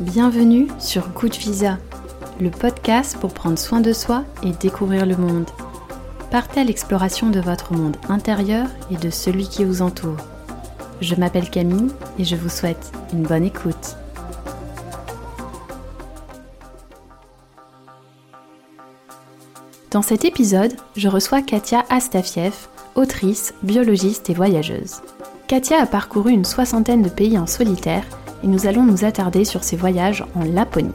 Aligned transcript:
Bienvenue 0.00 0.66
sur 0.78 1.08
Good 1.10 1.36
Visa, 1.36 1.78
le 2.40 2.50
podcast 2.50 3.16
pour 3.18 3.32
prendre 3.32 3.58
soin 3.58 3.80
de 3.80 3.92
soi 3.92 4.24
et 4.42 4.50
découvrir 4.50 5.06
le 5.06 5.16
monde. 5.16 5.48
Partez 6.30 6.60
à 6.60 6.64
l'exploration 6.64 7.30
de 7.30 7.40
votre 7.40 7.72
monde 7.72 7.96
intérieur 8.08 8.66
et 8.90 8.96
de 8.96 9.10
celui 9.10 9.48
qui 9.48 9.64
vous 9.64 9.80
entoure. 9.80 10.18
Je 11.00 11.14
m'appelle 11.14 11.48
Camille 11.48 11.88
et 12.18 12.24
je 12.24 12.36
vous 12.36 12.48
souhaite 12.48 12.92
une 13.12 13.22
bonne 13.22 13.44
écoute. 13.44 13.96
Dans 19.92 20.00
cet 20.00 20.24
épisode, 20.24 20.72
je 20.96 21.06
reçois 21.06 21.42
Katia 21.42 21.84
Astafiev, 21.90 22.54
autrice, 22.94 23.52
biologiste 23.62 24.30
et 24.30 24.34
voyageuse. 24.34 25.02
Katia 25.48 25.82
a 25.82 25.86
parcouru 25.86 26.30
une 26.30 26.46
soixantaine 26.46 27.02
de 27.02 27.10
pays 27.10 27.36
en 27.36 27.46
solitaire 27.46 28.04
et 28.42 28.46
nous 28.46 28.66
allons 28.66 28.84
nous 28.84 29.04
attarder 29.04 29.44
sur 29.44 29.62
ses 29.62 29.76
voyages 29.76 30.24
en 30.34 30.44
Laponie. 30.44 30.94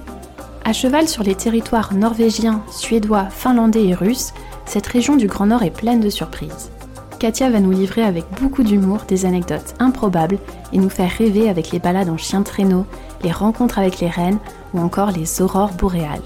À 0.65 0.73
cheval 0.73 1.07
sur 1.07 1.21
les 1.21 1.35
territoires 1.35 1.93
norvégiens, 1.93 2.63
suédois, 2.71 3.25
finlandais 3.29 3.85
et 3.85 3.93
russes, 3.93 4.33
cette 4.65 4.87
région 4.87 5.15
du 5.15 5.27
Grand 5.27 5.45
Nord 5.45 5.61
est 5.61 5.69
pleine 5.69 5.99
de 5.99 6.09
surprises. 6.09 6.71
Katia 7.19 7.51
va 7.51 7.59
nous 7.59 7.71
livrer 7.71 8.01
avec 8.01 8.25
beaucoup 8.41 8.63
d'humour 8.63 9.01
des 9.07 9.27
anecdotes 9.27 9.75
improbables 9.77 10.39
et 10.73 10.79
nous 10.79 10.89
faire 10.89 11.11
rêver 11.11 11.49
avec 11.49 11.71
les 11.71 11.79
balades 11.79 12.09
en 12.09 12.17
chien 12.17 12.39
de 12.39 12.45
traîneau, 12.45 12.87
les 13.23 13.31
rencontres 13.31 13.77
avec 13.77 13.99
les 13.99 14.09
reines 14.09 14.39
ou 14.73 14.79
encore 14.79 15.11
les 15.11 15.39
aurores 15.39 15.73
boréales. 15.73 16.23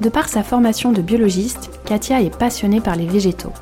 De 0.00 0.08
par 0.08 0.28
sa 0.28 0.44
formation 0.44 0.92
de 0.92 1.02
biologiste, 1.02 1.70
Katia 1.84 2.22
est 2.22 2.36
passionnée 2.36 2.80
par 2.80 2.94
les 2.94 3.06
végétaux. 3.06 3.52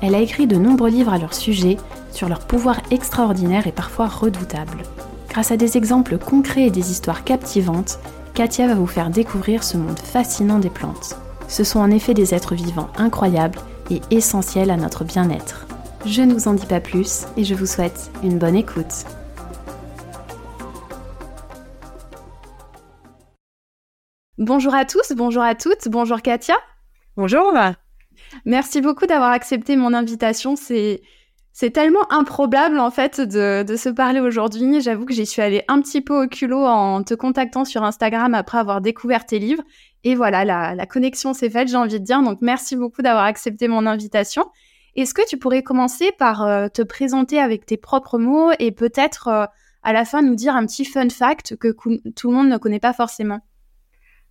Elle 0.00 0.14
a 0.14 0.20
écrit 0.20 0.46
de 0.46 0.56
nombreux 0.56 0.88
livres 0.88 1.12
à 1.12 1.18
leur 1.18 1.34
sujet, 1.34 1.76
sur 2.12 2.28
leur 2.28 2.40
pouvoir 2.40 2.80
extraordinaire 2.90 3.66
et 3.66 3.72
parfois 3.72 4.08
redoutable. 4.08 4.82
Grâce 5.28 5.50
à 5.50 5.58
des 5.58 5.76
exemples 5.76 6.16
concrets 6.16 6.66
et 6.66 6.70
des 6.70 6.90
histoires 6.90 7.24
captivantes, 7.24 7.98
Katia 8.32 8.68
va 8.68 8.74
vous 8.74 8.86
faire 8.86 9.10
découvrir 9.10 9.62
ce 9.62 9.76
monde 9.76 9.98
fascinant 9.98 10.58
des 10.58 10.70
plantes. 10.70 11.16
Ce 11.48 11.62
sont 11.62 11.80
en 11.80 11.90
effet 11.90 12.14
des 12.14 12.34
êtres 12.34 12.54
vivants 12.54 12.88
incroyables 12.96 13.58
et 13.90 14.00
essentiels 14.10 14.70
à 14.70 14.76
notre 14.76 15.04
bien-être. 15.04 15.66
Je 16.06 16.22
ne 16.22 16.32
vous 16.32 16.48
en 16.48 16.54
dis 16.54 16.66
pas 16.66 16.80
plus 16.80 17.26
et 17.36 17.44
je 17.44 17.54
vous 17.54 17.66
souhaite 17.66 18.10
une 18.22 18.38
bonne 18.38 18.56
écoute. 18.56 19.04
Bonjour 24.38 24.74
à 24.74 24.84
tous, 24.84 25.12
bonjour 25.16 25.42
à 25.42 25.54
toutes, 25.54 25.88
bonjour 25.88 26.20
Katia. 26.20 26.56
Bonjour. 27.16 27.54
Merci 28.44 28.82
beaucoup 28.82 29.06
d'avoir 29.06 29.30
accepté 29.30 29.76
mon 29.76 29.94
invitation. 29.94 30.56
C'est 30.56 31.00
c'est 31.54 31.70
tellement 31.70 32.12
improbable 32.12 32.78
en 32.78 32.90
fait 32.90 33.18
de, 33.18 33.64
se 33.76 33.88
parler 33.88 34.20
aujourd'hui. 34.20 34.82
J'avoue 34.82 35.06
que 35.06 35.14
j'y 35.14 35.24
suis 35.24 35.40
allée 35.40 35.62
un 35.68 35.80
petit 35.80 36.02
peu 36.02 36.24
au 36.24 36.28
culot 36.28 36.66
en 36.66 37.02
te 37.02 37.14
contactant 37.14 37.64
sur 37.64 37.82
Instagram 37.82 38.34
après 38.34 38.58
avoir 38.58 38.82
découvert 38.82 39.24
tes 39.24 39.38
livres. 39.38 39.62
Et 40.04 40.14
voilà, 40.14 40.44
la, 40.44 40.86
connexion 40.86 41.32
s'est 41.32 41.48
faite, 41.48 41.68
j'ai 41.68 41.76
envie 41.76 41.98
de 41.98 42.04
dire. 42.04 42.20
Donc 42.20 42.40
merci 42.42 42.76
beaucoup 42.76 43.00
d'avoir 43.00 43.24
accepté 43.24 43.68
mon 43.68 43.86
invitation. 43.86 44.44
Est-ce 44.96 45.14
que 45.14 45.26
tu 45.26 45.38
pourrais 45.38 45.62
commencer 45.62 46.12
par 46.18 46.42
euh, 46.42 46.68
te 46.68 46.82
présenter 46.82 47.38
avec 47.40 47.64
tes 47.64 47.78
propres 47.78 48.18
mots 48.18 48.50
et 48.58 48.70
peut-être 48.70 49.28
euh, 49.28 49.46
à 49.82 49.94
la 49.94 50.04
fin 50.04 50.20
nous 50.20 50.34
dire 50.34 50.54
un 50.54 50.66
petit 50.66 50.84
fun 50.84 51.08
fact 51.08 51.56
que 51.56 51.68
tout 52.14 52.30
le 52.30 52.36
monde 52.36 52.50
ne 52.50 52.58
connaît 52.58 52.80
pas 52.80 52.92
forcément? 52.92 53.40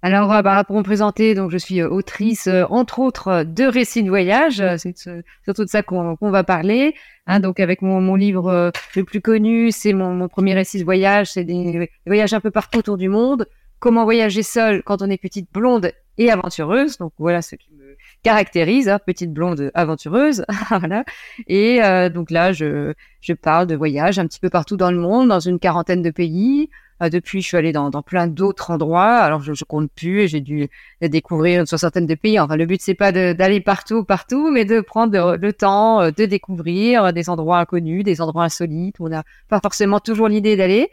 Alors, 0.01 0.31
euh, 0.33 0.41
bah, 0.41 0.63
pour 0.63 0.77
me 0.77 0.83
présenter, 0.83 1.33
donc 1.33 1.49
je 1.49 1.57
suis 1.57 1.81
euh, 1.81 1.89
autrice, 1.89 2.45
euh, 2.45 2.65
entre 2.69 2.99
autres, 2.99 3.43
de 3.43 3.63
récits 3.63 4.03
de 4.03 4.09
voyage. 4.09 4.63
C'est 4.77 4.95
surtout 5.43 5.63
de 5.63 5.69
ça 5.69 5.81
qu'on 5.81 6.15
va 6.21 6.43
parler. 6.43 6.93
Hein, 7.25 7.39
donc, 7.39 7.59
avec 7.59 7.81
mon, 7.81 8.15
livre 8.15 8.71
le 8.95 9.03
plus 9.03 9.21
connu, 9.21 9.71
c'est 9.71 9.93
mon, 9.93 10.27
premier 10.27 10.53
récit 10.53 10.80
de 10.80 10.83
voyage. 10.83 11.31
C'est 11.31 11.43
des, 11.43 11.89
voyages 12.05 12.33
un 12.33 12.39
peu 12.39 12.52
partout 12.52 12.80
autour 12.80 12.97
du 12.97 13.09
monde. 13.09 13.47
Comment 13.80 14.03
voyager 14.03 14.43
seule 14.43 14.83
quand 14.83 15.02
on 15.02 15.09
est 15.09 15.17
petite 15.17 15.52
blonde 15.52 15.92
et 16.17 16.30
aventureuse. 16.30 16.97
Donc, 16.97 17.14
voilà 17.17 17.41
ce 17.41 17.55
qui 17.55 17.71
me 17.71 17.97
caractérise, 18.21 18.89
hein, 18.89 18.99
petite 19.03 19.33
blonde 19.33 19.71
aventureuse. 19.73 20.45
voilà. 20.70 21.03
Et 21.47 21.80
donc 22.14 22.30
là, 22.30 22.52
je, 22.52 22.93
parle 23.41 23.65
de 23.65 23.75
voyage 23.75 24.20
un 24.20 24.27
petit 24.27 24.39
peu 24.39 24.52
partout 24.52 24.77
dans 24.77 24.91
le 24.91 24.99
monde, 24.99 25.30
dans 25.30 25.39
une 25.39 25.58
quarantaine 25.58 26.03
de 26.03 26.11
pays. 26.11 26.70
Euh, 27.02 27.10
depuis, 27.10 27.42
je 27.42 27.48
suis 27.48 27.58
allée 27.58 27.72
dans, 27.72 27.89
plein 28.02 28.28
d'autres 28.28 28.72
endroits. 28.72 29.17
Alors, 29.17 29.42
je, 29.42 29.54
je 29.54 29.64
compte 29.66 29.89
plus 29.92 30.22
et 30.22 30.28
j'ai 30.28 30.42
dû 30.42 30.70
découvrir 31.02 31.61
une 31.61 31.66
soixantaine 31.66 32.06
de 32.08 32.16
pays. 32.16 32.39
Enfin, 32.39 32.56
le 32.56 32.66
but, 32.66 32.82
c'est 32.82 32.94
pas 32.94 33.11
d'aller 33.11 33.60
partout, 33.61 34.04
partout, 34.04 34.52
mais 34.52 34.66
de 34.66 34.82
prendre 34.82 35.36
le 35.36 35.54
temps 35.54 36.02
euh, 36.02 36.11
de 36.11 36.26
découvrir 36.26 37.14
des 37.14 37.30
endroits 37.30 37.60
inconnus, 37.60 38.04
des 38.04 38.22
endroits 38.22 38.45
insolites 38.45 39.00
où 39.00 39.06
on 39.06 39.10
n'a 39.10 39.23
pas 39.50 39.60
forcément 39.61 40.00
toujours 40.00 40.28
l'idée 40.28 40.56
d'aller. 40.56 40.89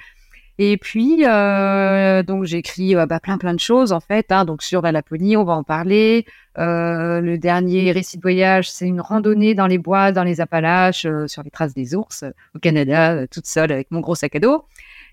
Et 0.59 0.77
puis, 0.77 1.25
euh, 1.27 2.23
donc 2.23 2.47
euh, 2.53 3.07
bah, 3.07 3.21
plein 3.21 3.39
plein 3.39 3.55
de 3.55 3.61
choses 3.61 3.93
en 3.93 4.01
fait. 4.01 4.31
Hein, 4.31 4.45
donc 4.45 4.63
sur 4.63 4.83
la 4.83 4.93
Laponie, 4.93 5.37
on 5.37 5.45
va 5.45 5.55
en 5.55 5.65
parler. 5.65 6.27
Euh, 6.59 7.21
le 7.21 7.39
dernier 7.39 7.91
récit 7.93 8.19
de 8.19 8.23
voyage, 8.23 8.71
c'est 8.71 8.87
une 8.87 9.01
randonnée 9.01 9.55
dans 9.55 9.67
les 9.67 9.79
bois, 9.79 10.13
dans 10.13 10.25
les 10.25 10.41
Appalaches, 10.41 11.07
sur 11.27 11.43
les 11.43 11.51
traces 11.51 11.75
des 11.75 11.95
ours 11.95 12.25
au 12.55 12.59
Canada, 12.59 13.27
toute 13.29 13.47
seule 13.47 13.73
avec 13.73 13.91
mon 13.91 14.01
gros 14.01 14.15
sac 14.15 14.37
à 14.37 14.41
dos. 14.41 14.65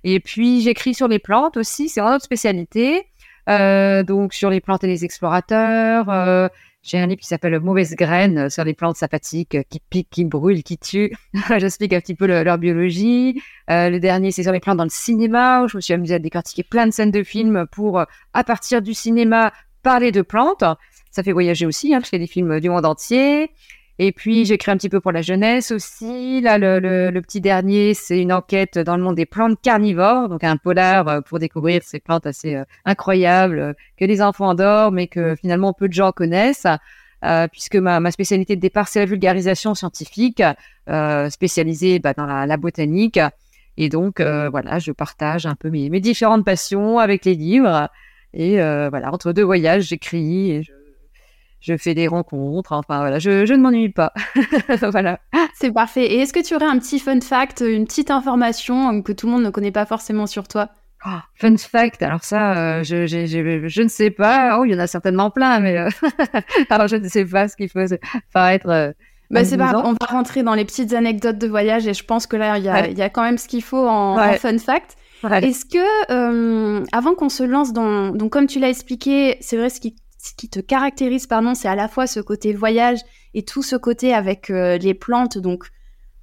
Et 0.04 0.20
puis 0.20 0.62
j'écris 0.62 0.94
sur 0.94 1.08
les 1.08 1.20
plantes 1.20 1.58
aussi, 1.58 1.90
c'est 1.90 2.02
une 2.02 2.08
autre 2.08 2.24
spécialité. 2.24 3.06
Euh, 3.50 4.04
donc 4.04 4.34
sur 4.34 4.50
les 4.50 4.62
plantes 4.62 4.84
et 4.84 4.88
les 4.88 5.06
explorateurs. 5.06 6.10
Euh, 6.10 6.48
j'ai 6.84 7.00
un 7.00 7.08
livre 7.08 7.20
qui 7.20 7.28
s'appelle 7.28 7.60
Mauvaise 7.60 7.96
graine 7.96 8.38
euh, 8.38 8.50
sur 8.50 8.64
les 8.64 8.74
plantes 8.74 8.96
sympathiques 8.96 9.58
qui 9.70 9.82
piquent, 9.90 10.10
qui 10.10 10.24
brûlent, 10.24 10.64
qui 10.64 10.78
tuent. 10.78 11.12
J'explique 11.58 11.94
un 11.94 12.00
petit 12.00 12.16
peu 12.16 12.26
leur 12.28 12.58
biologie. 12.58 13.42
le 13.68 13.98
dernier, 13.98 14.32
c'est 14.32 14.44
sur 14.44 14.52
les 14.52 14.60
plantes 14.60 14.78
dans 14.78 14.84
le 14.84 14.90
cinéma. 14.90 15.64
Où 15.64 15.68
je 15.68 15.78
me 15.78 15.82
suis 15.82 15.94
amusée 15.94 16.16
à 16.16 16.20
décortiquer 16.20 16.64
plein 16.64 16.86
de 16.86 16.92
scènes 16.92 17.12
de 17.12 17.24
films 17.24 17.66
pour, 17.72 18.00
à 18.34 18.44
partir 18.44 18.82
du 18.82 18.94
cinéma, 18.94 19.52
parler 19.84 20.12
de 20.12 20.22
plantes. 20.22 20.64
Ça 21.12 21.24
fait 21.24 21.32
voyager 21.32 21.66
aussi, 21.66 21.94
hein, 21.94 22.00
parce 22.00 22.12
qu'il 22.12 22.22
y 22.22 22.26
des 22.26 22.32
films 22.32 22.60
du 22.60 22.70
monde 22.70 22.86
entier. 22.86 23.52
Et 24.02 24.14
puis, 24.14 24.46
j'écris 24.46 24.72
un 24.72 24.78
petit 24.78 24.88
peu 24.88 25.02
pour 25.02 25.12
la 25.12 25.22
jeunesse 25.22 25.72
aussi. 25.72 26.40
Là, 26.40 26.58
le, 26.58 26.80
le, 26.80 27.22
petit 27.22 27.42
dernier, 27.42 27.94
c'est 27.94 28.22
une 28.22 28.32
enquête 28.32 28.80
dans 28.80 28.96
le 28.96 29.04
monde 29.04 29.16
des 29.16 29.26
plantes 29.26 29.60
carnivores, 29.62 30.30
donc 30.30 30.46
un 30.46 30.56
polar 30.56 31.10
euh, 31.10 31.20
pour 31.20 31.38
découvrir 31.38 31.84
ces 31.84 32.00
plantes 32.00 32.26
assez 32.26 32.56
euh, 32.56 32.64
incroyables 32.86 33.60
euh, 33.60 33.74
que 33.98 34.06
les 34.06 34.22
enfants 34.22 34.52
adorent, 34.52 34.94
mais 34.94 35.08
que 35.08 35.36
finalement 35.36 35.74
peu 35.74 35.90
de 35.90 35.94
gens 35.94 36.14
connaissent. 36.14 36.66
puisque 37.52 37.76
ma, 37.76 38.00
ma, 38.00 38.12
spécialité 38.12 38.56
de 38.56 38.62
départ, 38.62 38.88
c'est 38.88 39.00
la 39.00 39.06
vulgarisation 39.06 39.76
scientifique, 39.76 40.42
spécialisée 41.30 42.00
bah, 42.00 42.14
dans 42.14 42.26
la, 42.26 42.46
la, 42.46 42.56
botanique. 42.56 43.20
Et 43.76 43.90
donc, 43.90 44.22
voilà, 44.22 44.80
je 44.80 44.94
partage 44.94 45.46
un 45.46 45.56
peu 45.56 45.70
mes, 45.70 45.90
mes, 45.90 46.00
différentes 46.00 46.46
passions 46.46 47.00
avec 47.00 47.26
les 47.26 47.36
livres. 47.36 47.90
Et 48.34 48.56
voilà, 48.56 49.12
entre 49.12 49.34
deux 49.34 49.44
voyages, 49.44 49.88
j'écris 49.88 50.52
et 50.52 50.64
je 50.64 50.79
je 51.62 51.78
fais 51.78 51.94
des 51.94 52.08
rencontres. 52.08 52.72
Enfin 52.72 53.00
voilà, 53.00 53.20
je, 53.20 53.46
je 53.46 53.54
ne 53.54 53.62
m'ennuie 53.62 53.90
pas. 53.90 54.14
voilà. 54.92 55.20
C'est 55.56 55.72
parfait. 55.72 56.06
Et 56.06 56.20
est-ce 56.20 56.34
que 56.34 56.44
tu 56.44 56.56
aurais 56.56 56.66
un 56.66 56.80
petit 56.80 57.00
fun 57.00 57.20
fact, 57.22 57.64
une 57.66 57.86
petite 57.86 58.12
information 58.12 59.02
que 59.02 59.12
tout 59.12 59.28
le 59.28 59.34
monde 59.34 59.44
ne 59.44 59.50
connaît 59.50 59.72
pas 59.72 59.86
forcément 59.86 60.28
sur 60.28 60.48
toi? 60.48 60.70
Oh, 61.06 61.20
Fun 61.36 61.56
fact, 61.56 62.02
alors 62.02 62.24
ça, 62.24 62.58
euh, 62.58 62.84
je, 62.84 63.08
je, 63.08 63.26
je, 63.26 63.82
ne 63.82 63.88
sais 63.88 64.10
pas. 64.10 64.60
Oh, 64.60 64.66
il 64.66 64.72
y 64.72 64.76
en 64.76 64.80
a 64.80 64.88
certainement 64.88 65.30
plein, 65.30 65.62
mais 65.62 65.78
euh, 65.78 65.90
alors 66.70 66.90
je 66.90 66.98
ne 66.98 67.08
sais 67.08 67.24
pas 67.24 67.48
ce 67.48 67.56
qu'il 67.56 67.70
faut 67.70 67.80
paraître. 68.34 68.68
Euh, 68.68 68.92
bah, 69.32 69.46
c'est 69.46 69.58
pas, 69.58 69.82
on 69.86 69.94
va 69.94 70.08
rentrer 70.08 70.44
dans 70.44 70.56
les 70.56 70.66
petites 70.66 70.92
anecdotes 70.92 71.38
de 71.38 71.48
voyage 71.48 71.88
et 71.88 71.94
je 71.94 72.04
pense 72.04 72.28
que 72.28 72.36
là, 72.36 72.58
il 72.58 72.66
y 72.66 72.70
a, 72.70 72.90
y 72.90 73.02
a 73.02 73.10
quand 73.10 73.22
même 73.22 73.38
ce 73.38 73.48
qu'il 73.48 73.64
faut 73.64 73.88
en, 73.88 74.20
en, 74.20 74.34
fun 74.34 74.58
fact. 74.58 74.98
Est-ce 75.24 75.66
que, 75.66 76.94
avant 76.94 77.14
qu'on 77.14 77.30
se 77.30 77.44
lance 77.44 77.72
dans, 77.72 78.10
donc 78.10 78.32
comme 78.32 78.48
tu 78.48 78.60
l'as 78.60 78.70
expliqué, 78.70 79.38
c'est 79.40 79.56
vrai 79.56 79.70
ce 79.70 79.80
qui 79.80 79.96
ce 80.20 80.34
qui 80.34 80.50
te 80.50 80.60
caractérise, 80.60 81.28
pardon, 81.28 81.56
c'est 81.56 81.70
à 81.70 81.76
la 81.76 81.88
fois 81.88 82.06
ce 82.06 82.20
côté 82.20 82.54
voyage 82.54 83.00
et 83.34 83.44
tout 83.44 83.64
ce 83.64 83.78
côté 83.78 84.14
avec 84.14 84.50
euh, 84.50 84.78
les 84.78 84.94
plantes. 84.94 85.38
Donc, 85.38 85.66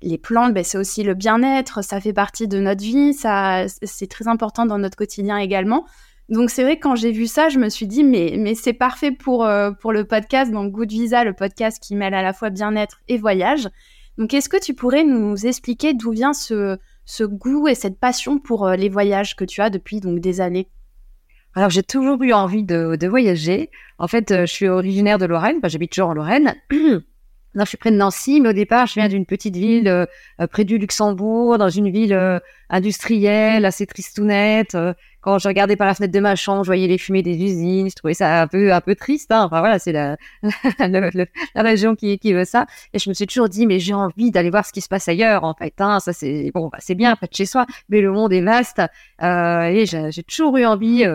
les 0.03 0.19
plantes, 0.19 0.53
ben, 0.53 0.63
c'est 0.63 0.77
aussi 0.77 1.03
le 1.03 1.15
bien-être, 1.15 1.83
ça 1.83 1.99
fait 2.01 2.13
partie 2.13 2.47
de 2.47 2.59
notre 2.61 2.83
vie, 2.83 3.15
ça, 3.15 3.65
c'est 3.69 4.07
très 4.07 4.29
important 4.29 4.67
dans 4.67 4.79
notre 4.79 4.97
quotidien 4.97 5.39
également. 5.39 5.87
Donc, 6.29 6.51
c'est 6.51 6.63
vrai 6.63 6.77
que 6.77 6.83
quand 6.83 6.97
j'ai 6.97 7.11
vu 7.11 7.27
ça, 7.27 7.49
je 7.49 7.59
me 7.59 7.71
suis 7.71 7.87
dit, 7.87 8.05
mais, 8.05 8.35
mais 8.39 8.55
c'est 8.55 8.75
parfait 8.75 9.13
pour, 9.13 9.47
euh, 9.47 9.71
pour 9.71 9.93
le 9.93 10.05
podcast, 10.05 10.53
donc 10.53 10.73
Good 10.73 10.91
Visa, 10.91 11.25
le 11.25 11.33
podcast 11.33 11.83
qui 11.83 11.97
mêle 11.97 12.15
à 12.15 12.23
la 12.23 12.35
fois 12.35 12.51
bien-être 12.51 13.01
et 13.09 13.17
voyage. 13.17 13.69
Donc, 14.19 14.35
est-ce 14.35 14.51
que 14.51 14.61
tu 14.61 14.75
pourrais 14.75 15.05
nous 15.05 15.47
expliquer 15.47 15.95
d'où 15.95 16.11
vient 16.11 16.35
ce, 16.35 16.77
ce 17.07 17.25
goût 17.25 17.67
et 17.69 17.75
cette 17.75 17.99
passion 17.99 18.39
pour 18.39 18.67
euh, 18.67 18.77
les 18.77 18.91
voyages 18.91 19.37
que 19.37 19.45
tu 19.45 19.63
as 19.63 19.71
depuis 19.71 20.01
donc 20.01 20.21
des 20.21 20.43
années? 20.43 20.69
Alors, 21.57 21.71
j'ai 21.71 21.83
toujours 21.83 22.23
eu 22.23 22.35
envie 22.35 22.65
de, 22.65 22.97
de, 22.97 23.09
voyager. 23.09 23.71
En 23.99 24.09
fait, 24.09 24.31
euh, 24.31 24.41
je 24.43 24.53
suis 24.53 24.69
originaire 24.69 25.17
de 25.17 25.25
Lorraine, 25.25 25.59
j'habite 25.65 25.93
toujours 25.93 26.11
en 26.11 26.15
Lorraine. 26.15 26.55
non, 27.57 27.65
je 27.65 27.71
suis 27.71 27.79
près 27.79 27.91
de 27.91 27.97
Nancy, 27.97 28.41
mais 28.41 28.51
au 28.51 28.53
départ, 28.53 28.87
je 28.87 28.95
viens 28.95 29.09
d'une 29.09 29.25
petite 29.25 29.57
ville 29.57 29.89
euh, 29.89 30.05
euh, 30.41 30.47
près 30.47 30.65
du 30.65 30.77
Luxembourg, 30.77 31.57
dans 31.57 31.71
une 31.71 31.91
ville 31.91 32.13
euh, 32.13 32.39
industrielle, 32.69 33.65
assez 33.65 33.87
tristounette. 33.87 34.77
quand 35.23 35.39
je 35.39 35.49
regardais 35.49 35.75
par 35.75 35.87
la 35.87 35.95
fenêtre 35.95 36.13
de 36.13 36.21
ma 36.21 36.37
chambre, 36.37 36.65
je 36.65 36.69
voyais 36.69 36.87
les 36.87 36.99
fumées 36.99 37.23
des 37.23 37.35
usines. 37.35 37.89
Je 37.89 37.97
trouvais 37.97 38.13
ça 38.13 38.43
un 38.43 38.47
peu, 38.47 38.75
un 38.75 38.81
peu 38.83 38.95
triste. 38.95 39.33
Hein. 39.33 39.45
Enfin 39.45 39.61
voilà, 39.61 39.79
c'est 39.79 39.93
la, 39.93 40.19
la, 40.79 41.63
région 41.63 41.97
qui, 41.97 42.19
qui 42.19 42.35
veut 42.35 42.45
ça. 42.45 42.67
Et 42.93 42.99
je 42.99 43.09
me 43.09 43.15
suis 43.15 43.27
toujours 43.27 43.49
dit, 43.49 43.67
mais 43.67 43.81
j'ai 43.81 43.95
envie 43.95 44.31
d'aller 44.31 44.51
voir 44.51 44.67
ce 44.67 44.73
qui 44.73 44.83
se 44.83 44.89
passe 44.89 45.09
ailleurs. 45.09 45.45
En 45.45 45.55
fait, 45.55 45.75
hein. 45.79 45.99
ça 46.01 46.13
c'est 46.13 46.51
bon, 46.55 46.69
bah, 46.69 46.79
c'est 46.81 46.95
bien 46.95 47.17
près 47.17 47.27
de 47.27 47.35
chez 47.35 47.47
soi, 47.47 47.65
mais 47.89 48.03
le 48.03 48.13
monde 48.13 48.35
est 48.35 48.43
vaste. 48.43 48.83
et 49.23 49.85
j'ai 49.87 50.23
toujours 50.25 50.59
eu 50.59 50.67
envie. 50.67 51.07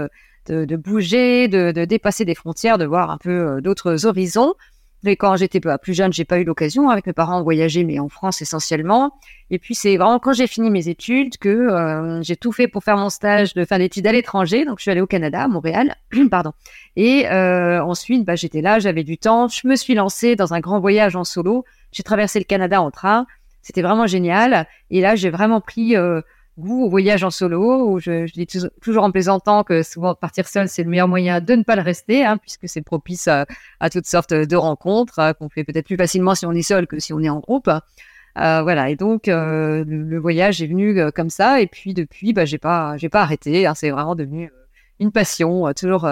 De, 0.48 0.66
de, 0.66 0.76
bouger, 0.76 1.48
de, 1.48 1.72
de, 1.72 1.86
dépasser 1.86 2.26
des 2.26 2.34
frontières, 2.34 2.80
de 2.80 2.86
voir 2.86 3.12
un 3.12 3.18
peu 3.18 3.62
d'autres 3.62 4.08
horizons. 4.08 4.56
Mais 5.04 5.16
quand 5.16 5.36
j'étais 5.36 5.60
plus 5.82 5.94
jeune, 5.96 6.14
j'ai 6.14 6.26
pas 6.26 6.40
eu 6.40 6.44
l'occasion. 6.44 6.90
Avec 6.90 7.08
mes 7.08 7.14
parents, 7.14 7.42
voyager, 7.42 7.84
mais 7.84 7.98
en 8.00 8.08
France 8.08 8.42
essentiellement. 8.42 9.14
Et 9.50 9.58
puis 9.58 9.74
c'est 9.74 9.98
vraiment 9.98 10.20
quand 10.20 10.34
j'ai 10.34 10.46
fini 10.46 10.70
mes 10.70 10.90
études 10.90 11.38
que 11.38 11.50
euh, 11.50 12.22
j'ai 12.22 12.36
tout 12.36 12.52
fait 12.52 12.68
pour 12.68 12.84
faire 12.84 12.98
mon 12.98 13.10
stage 13.10 13.54
de 13.56 13.66
fin 13.66 13.80
d'études 13.80 14.06
à 14.06 14.12
l'étranger. 14.12 14.64
Donc 14.64 14.78
je 14.78 14.84
suis 14.84 14.92
allée 14.92 15.02
au 15.02 15.08
Canada, 15.08 15.44
à 15.44 15.48
Montréal, 15.48 15.96
pardon. 16.30 16.52
Et 16.96 17.28
euh, 17.28 17.84
ensuite, 17.84 18.26
bah, 18.26 18.36
j'étais 18.36 18.62
là, 18.62 18.78
j'avais 18.78 19.04
du 19.04 19.18
temps. 19.18 19.48
Je 19.48 19.68
me 19.68 19.76
suis 19.76 19.96
lancée 19.96 20.36
dans 20.36 20.54
un 20.54 20.60
grand 20.60 20.80
voyage 20.80 21.16
en 21.16 21.24
solo. 21.24 21.66
J'ai 21.92 22.04
traversé 22.04 22.38
le 22.38 22.46
Canada 22.46 22.80
en 22.82 22.92
train. 22.92 23.26
C'était 23.64 23.82
vraiment 23.82 24.06
génial. 24.06 24.68
Et 24.92 25.02
là, 25.02 25.16
j'ai 25.16 25.32
vraiment 25.32 25.62
pris 25.62 25.96
euh, 25.96 26.22
goût 26.62 26.86
au 26.86 26.90
voyage 26.90 27.24
en 27.24 27.30
solo, 27.30 27.90
où 27.90 28.00
je, 28.00 28.32
dis 28.32 28.48
toujours 28.82 29.04
en 29.04 29.12
plaisantant 29.12 29.64
que 29.64 29.84
souvent 29.84 30.16
partir 30.16 30.48
seul, 30.48 30.70
c'est 30.70 30.84
le 30.84 30.90
meilleur 30.90 31.08
moyen 31.08 31.42
de 31.42 31.56
ne 31.56 31.64
pas 31.64 31.76
le 31.76 31.82
rester, 31.82 32.24
hein, 32.24 32.38
puisque 32.38 32.70
c'est 32.70 32.82
propice 32.82 33.28
à, 33.28 33.46
toutes 33.92 34.08
sortes 34.08 34.34
de 34.34 34.56
rencontres 34.56 35.20
hein, 35.20 35.34
qu'on 35.34 35.50
fait 35.50 35.64
peut-être 35.64 35.86
plus 35.86 35.98
facilement 35.98 36.36
si 36.36 36.46
on 36.46 36.54
est 36.54 36.62
seul 36.62 36.88
que 36.88 37.00
si 37.00 37.12
on 37.14 37.20
est 37.20 37.30
en 37.30 37.40
groupe. 37.40 37.70
Euh, 38.38 38.62
voilà, 38.62 38.90
et 38.90 38.96
donc 38.96 39.28
euh, 39.28 39.84
le, 39.86 40.18
voyage 40.18 40.62
est 40.62 40.68
venu 40.68 40.98
euh, 40.98 41.12
comme 41.12 41.30
ça, 41.30 41.60
et 41.60 41.68
puis 41.68 41.94
depuis, 41.94 42.32
bah, 42.32 42.46
j'ai 42.46 42.58
pas, 42.58 42.96
j'ai 42.98 43.10
pas 43.10 43.22
arrêté. 43.22 43.66
Hein, 43.66 43.76
c'est 43.76 43.90
vraiment 43.90 44.16
devenu 44.16 44.52
une 45.00 45.12
passion, 45.12 45.74
toujours 45.74 46.08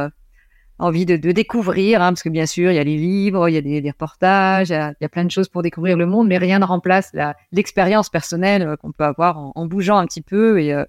envie 0.79 1.05
de, 1.05 1.17
découvrir, 1.31 2.01
hein, 2.01 2.11
parce 2.11 2.23
que 2.23 2.29
bien 2.29 2.45
sûr, 2.45 2.71
il 2.71 2.75
y 2.75 2.79
a 2.79 2.83
les 2.83 2.97
livres, 2.97 3.49
il 3.49 3.53
y 3.53 3.57
a 3.57 3.81
des, 3.81 3.89
reportages, 3.89 4.69
il 4.69 4.95
y 5.01 5.05
a, 5.05 5.09
plein 5.09 5.25
de 5.25 5.31
choses 5.31 5.49
pour 5.49 5.61
découvrir 5.61 5.97
le 5.97 6.05
monde, 6.05 6.27
mais 6.27 6.37
rien 6.37 6.59
ne 6.59 6.65
remplace 6.65 7.11
l'expérience 7.51 8.09
personnelle 8.09 8.61
euh, 8.63 8.75
qu'on 8.77 8.91
peut 8.91 9.03
avoir 9.03 9.51
en, 9.55 9.65
bougeant 9.65 9.97
un 9.97 10.05
petit 10.05 10.21
peu. 10.21 10.61
Et 10.61 10.73
euh, 10.73 10.85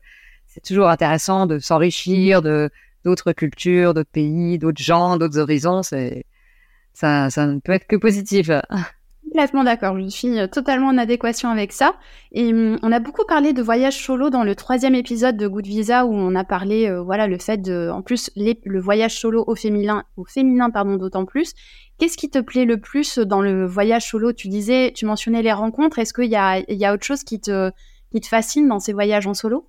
c'est 0.46 0.62
toujours 0.62 0.88
intéressant 0.88 1.46
de 1.46 1.58
s'enrichir 1.58 2.40
de 2.40 2.70
d'autres 3.04 3.32
cultures, 3.32 3.94
d'autres 3.94 4.10
pays, 4.10 4.58
d'autres 4.58 4.82
gens, 4.82 5.16
d'autres 5.16 5.38
horizons. 5.38 5.82
Ça, 5.82 7.30
ça 7.30 7.46
ne 7.46 7.58
peut 7.60 7.72
être 7.72 7.86
que 7.86 7.96
positif. 7.96 8.50
Complètement 9.30 9.62
d'accord, 9.62 9.96
je 9.96 10.08
suis 10.08 10.40
euh, 10.40 10.48
totalement 10.48 10.88
en 10.88 10.98
adéquation 10.98 11.50
avec 11.50 11.70
ça. 11.70 11.94
Et 12.32 12.52
hum, 12.52 12.80
on 12.82 12.90
a 12.90 12.98
beaucoup 12.98 13.24
parlé 13.24 13.52
de 13.52 13.62
voyage 13.62 13.96
solo 14.04 14.28
dans 14.28 14.42
le 14.42 14.56
troisième 14.56 14.96
épisode 14.96 15.36
de 15.36 15.46
Good 15.46 15.66
Visa 15.66 16.04
où 16.04 16.12
on 16.12 16.34
a 16.34 16.42
parlé, 16.42 16.88
euh, 16.88 17.00
voilà, 17.00 17.28
le 17.28 17.38
fait 17.38 17.58
de, 17.58 17.90
en 17.92 18.02
plus, 18.02 18.32
le 18.34 18.80
voyage 18.80 19.20
solo 19.20 19.44
au 19.46 19.54
féminin, 19.54 20.02
au 20.16 20.24
féminin, 20.24 20.70
pardon, 20.70 20.96
d'autant 20.96 21.26
plus. 21.26 21.54
Qu'est-ce 21.98 22.16
qui 22.16 22.28
te 22.28 22.40
plaît 22.40 22.64
le 22.64 22.80
plus 22.80 23.18
dans 23.18 23.40
le 23.40 23.66
voyage 23.66 24.08
solo? 24.10 24.32
Tu 24.32 24.48
disais, 24.48 24.92
tu 24.96 25.06
mentionnais 25.06 25.42
les 25.42 25.52
rencontres. 25.52 26.00
Est-ce 26.00 26.12
qu'il 26.12 26.30
y 26.30 26.36
a, 26.36 26.58
il 26.58 26.78
y 26.78 26.84
a 26.84 26.92
autre 26.92 27.04
chose 27.04 27.22
qui 27.22 27.40
te, 27.40 27.70
qui 28.10 28.20
te 28.20 28.26
fascine 28.26 28.66
dans 28.66 28.80
ces 28.80 28.92
voyages 28.92 29.28
en 29.28 29.34
solo? 29.34 29.68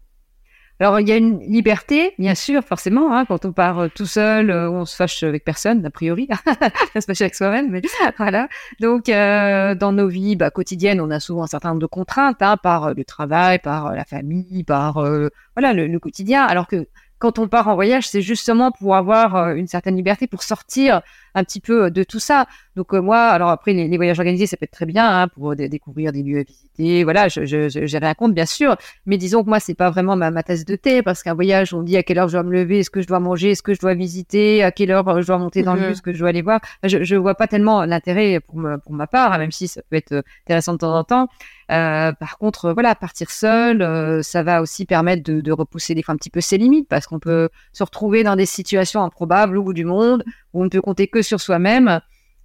Alors, 0.81 0.99
il 0.99 1.07
y 1.07 1.11
a 1.11 1.15
une 1.15 1.41
liberté, 1.41 2.15
bien 2.17 2.33
sûr, 2.33 2.63
forcément. 2.63 3.15
Hein, 3.15 3.25
quand 3.25 3.45
on 3.45 3.51
part 3.51 3.77
euh, 3.77 3.87
tout 3.93 4.07
seul, 4.07 4.49
euh, 4.49 4.67
on 4.67 4.85
se 4.85 4.95
fâche 4.95 5.21
avec 5.21 5.43
personne, 5.43 5.85
a 5.85 5.91
priori. 5.91 6.27
on 6.95 6.99
se 6.99 7.05
fâche 7.05 7.21
avec 7.21 7.35
soi-même, 7.35 7.69
mais 7.69 7.83
voilà. 8.17 8.49
Donc, 8.79 9.07
euh, 9.07 9.75
dans 9.75 9.91
nos 9.91 10.07
vies 10.07 10.35
bah, 10.35 10.49
quotidiennes, 10.49 10.99
on 10.99 11.11
a 11.11 11.19
souvent 11.19 11.43
un 11.43 11.47
certain 11.47 11.69
nombre 11.69 11.81
de 11.81 11.85
contraintes 11.85 12.41
hein, 12.41 12.57
par 12.57 12.95
le 12.95 13.05
travail, 13.05 13.59
par 13.59 13.93
la 13.93 14.05
famille, 14.05 14.63
par 14.63 14.93
voilà 14.93 15.73
le, 15.73 15.85
le, 15.85 15.99
quotidien. 15.99 16.45
Alors 16.45 16.65
que 16.65 16.87
quand 17.19 17.37
on 17.37 17.47
part 17.47 17.67
en 17.67 17.75
voyage, 17.75 18.09
c'est 18.09 18.23
justement 18.23 18.71
pour 18.71 18.95
avoir 18.95 19.51
une 19.51 19.67
certaine 19.67 19.95
liberté, 19.95 20.25
pour 20.25 20.41
sortir 20.41 21.03
un 21.35 21.43
petit 21.43 21.59
peu 21.59 21.91
de 21.91 22.03
tout 22.03 22.19
ça. 22.19 22.47
Donc 22.75 22.93
euh, 22.93 23.01
moi, 23.01 23.19
alors 23.27 23.49
après 23.49 23.73
les, 23.73 23.97
voyages 23.97 24.19
organisés, 24.19 24.47
ça 24.47 24.57
peut 24.57 24.63
être 24.63 24.71
très 24.71 24.85
bien 24.85 25.05
hein, 25.05 25.27
pour 25.27 25.55
découvrir 25.55 26.11
des 26.11 26.23
lieux 26.23 26.39
à 26.39 26.43
visiter. 26.43 27.03
Voilà, 27.03 27.27
je, 27.27 27.45
je, 27.45 27.67
j'ai 27.69 27.97
rien 27.97 28.13
contre 28.13 28.33
bien 28.33 28.45
sûr, 28.45 28.75
mais 29.05 29.17
disons 29.17 29.43
que 29.43 29.49
moi 29.49 29.59
c'est 29.59 29.73
pas 29.73 29.89
vraiment 29.89 30.15
ma, 30.15 30.31
ma 30.31 30.43
tasse 30.43 30.65
de 30.65 30.75
thé 30.75 31.01
parce 31.01 31.21
qu'un 31.21 31.33
voyage, 31.33 31.73
on 31.73 31.83
dit 31.83 31.97
à 31.97 32.03
quelle 32.03 32.17
heure 32.17 32.27
je 32.27 32.33
dois 32.33 32.43
me 32.43 32.51
lever, 32.51 32.79
est-ce 32.79 32.89
que 32.89 33.01
je 33.01 33.07
dois 33.07 33.19
manger, 33.19 33.51
est-ce 33.51 33.63
que 33.63 33.73
je 33.73 33.79
dois 33.79 33.93
visiter, 33.93 34.63
à 34.63 34.71
quelle 34.71 34.91
heure 34.91 35.07
euh, 35.07 35.21
je 35.21 35.27
dois 35.27 35.37
monter 35.37 35.63
dans 35.63 35.75
le 35.75 35.81
mhm. 35.81 35.87
bus, 35.89 36.01
que 36.01 36.13
je 36.13 36.19
dois 36.19 36.29
aller 36.29 36.41
voir. 36.41 36.61
Je, 36.83 37.03
je 37.03 37.15
vois 37.15 37.35
pas 37.35 37.47
tellement 37.47 37.85
l'intérêt 37.85 38.39
pour, 38.39 38.61
pour 38.83 38.93
ma 38.93 39.07
part, 39.07 39.33
hein, 39.33 39.37
même 39.37 39.51
si 39.51 39.67
ça 39.67 39.81
peut 39.89 39.97
être 39.97 40.13
euh, 40.13 40.21
intéressant 40.45 40.73
de 40.73 40.77
temps 40.79 40.97
en 40.97 41.03
temps. 41.03 41.27
Euh, 41.71 42.11
par 42.13 42.37
contre, 42.37 42.73
voilà, 42.73 42.95
partir 42.95 43.31
seul, 43.31 44.23
ça 44.23 44.43
va 44.43 44.61
aussi 44.61 44.85
permettre 44.85 45.23
de, 45.23 45.39
de, 45.39 45.51
repousser 45.53 45.95
des 45.95 46.03
fois 46.03 46.13
un 46.13 46.17
petit 46.17 46.29
peu 46.29 46.41
ses 46.41 46.57
limites 46.57 46.89
parce 46.89 47.07
qu'on 47.07 47.19
peut 47.19 47.47
se 47.71 47.83
retrouver 47.83 48.23
dans 48.23 48.35
des 48.35 48.45
situations 48.45 49.03
improbables 49.03 49.57
au 49.57 49.63
bout 49.63 49.73
du 49.73 49.85
monde 49.85 50.25
où 50.53 50.61
on 50.61 50.63
ne 50.65 50.69
peut 50.69 50.81
compter 50.81 51.07
que 51.07 51.20
sur 51.21 51.41
soi-même. 51.41 52.01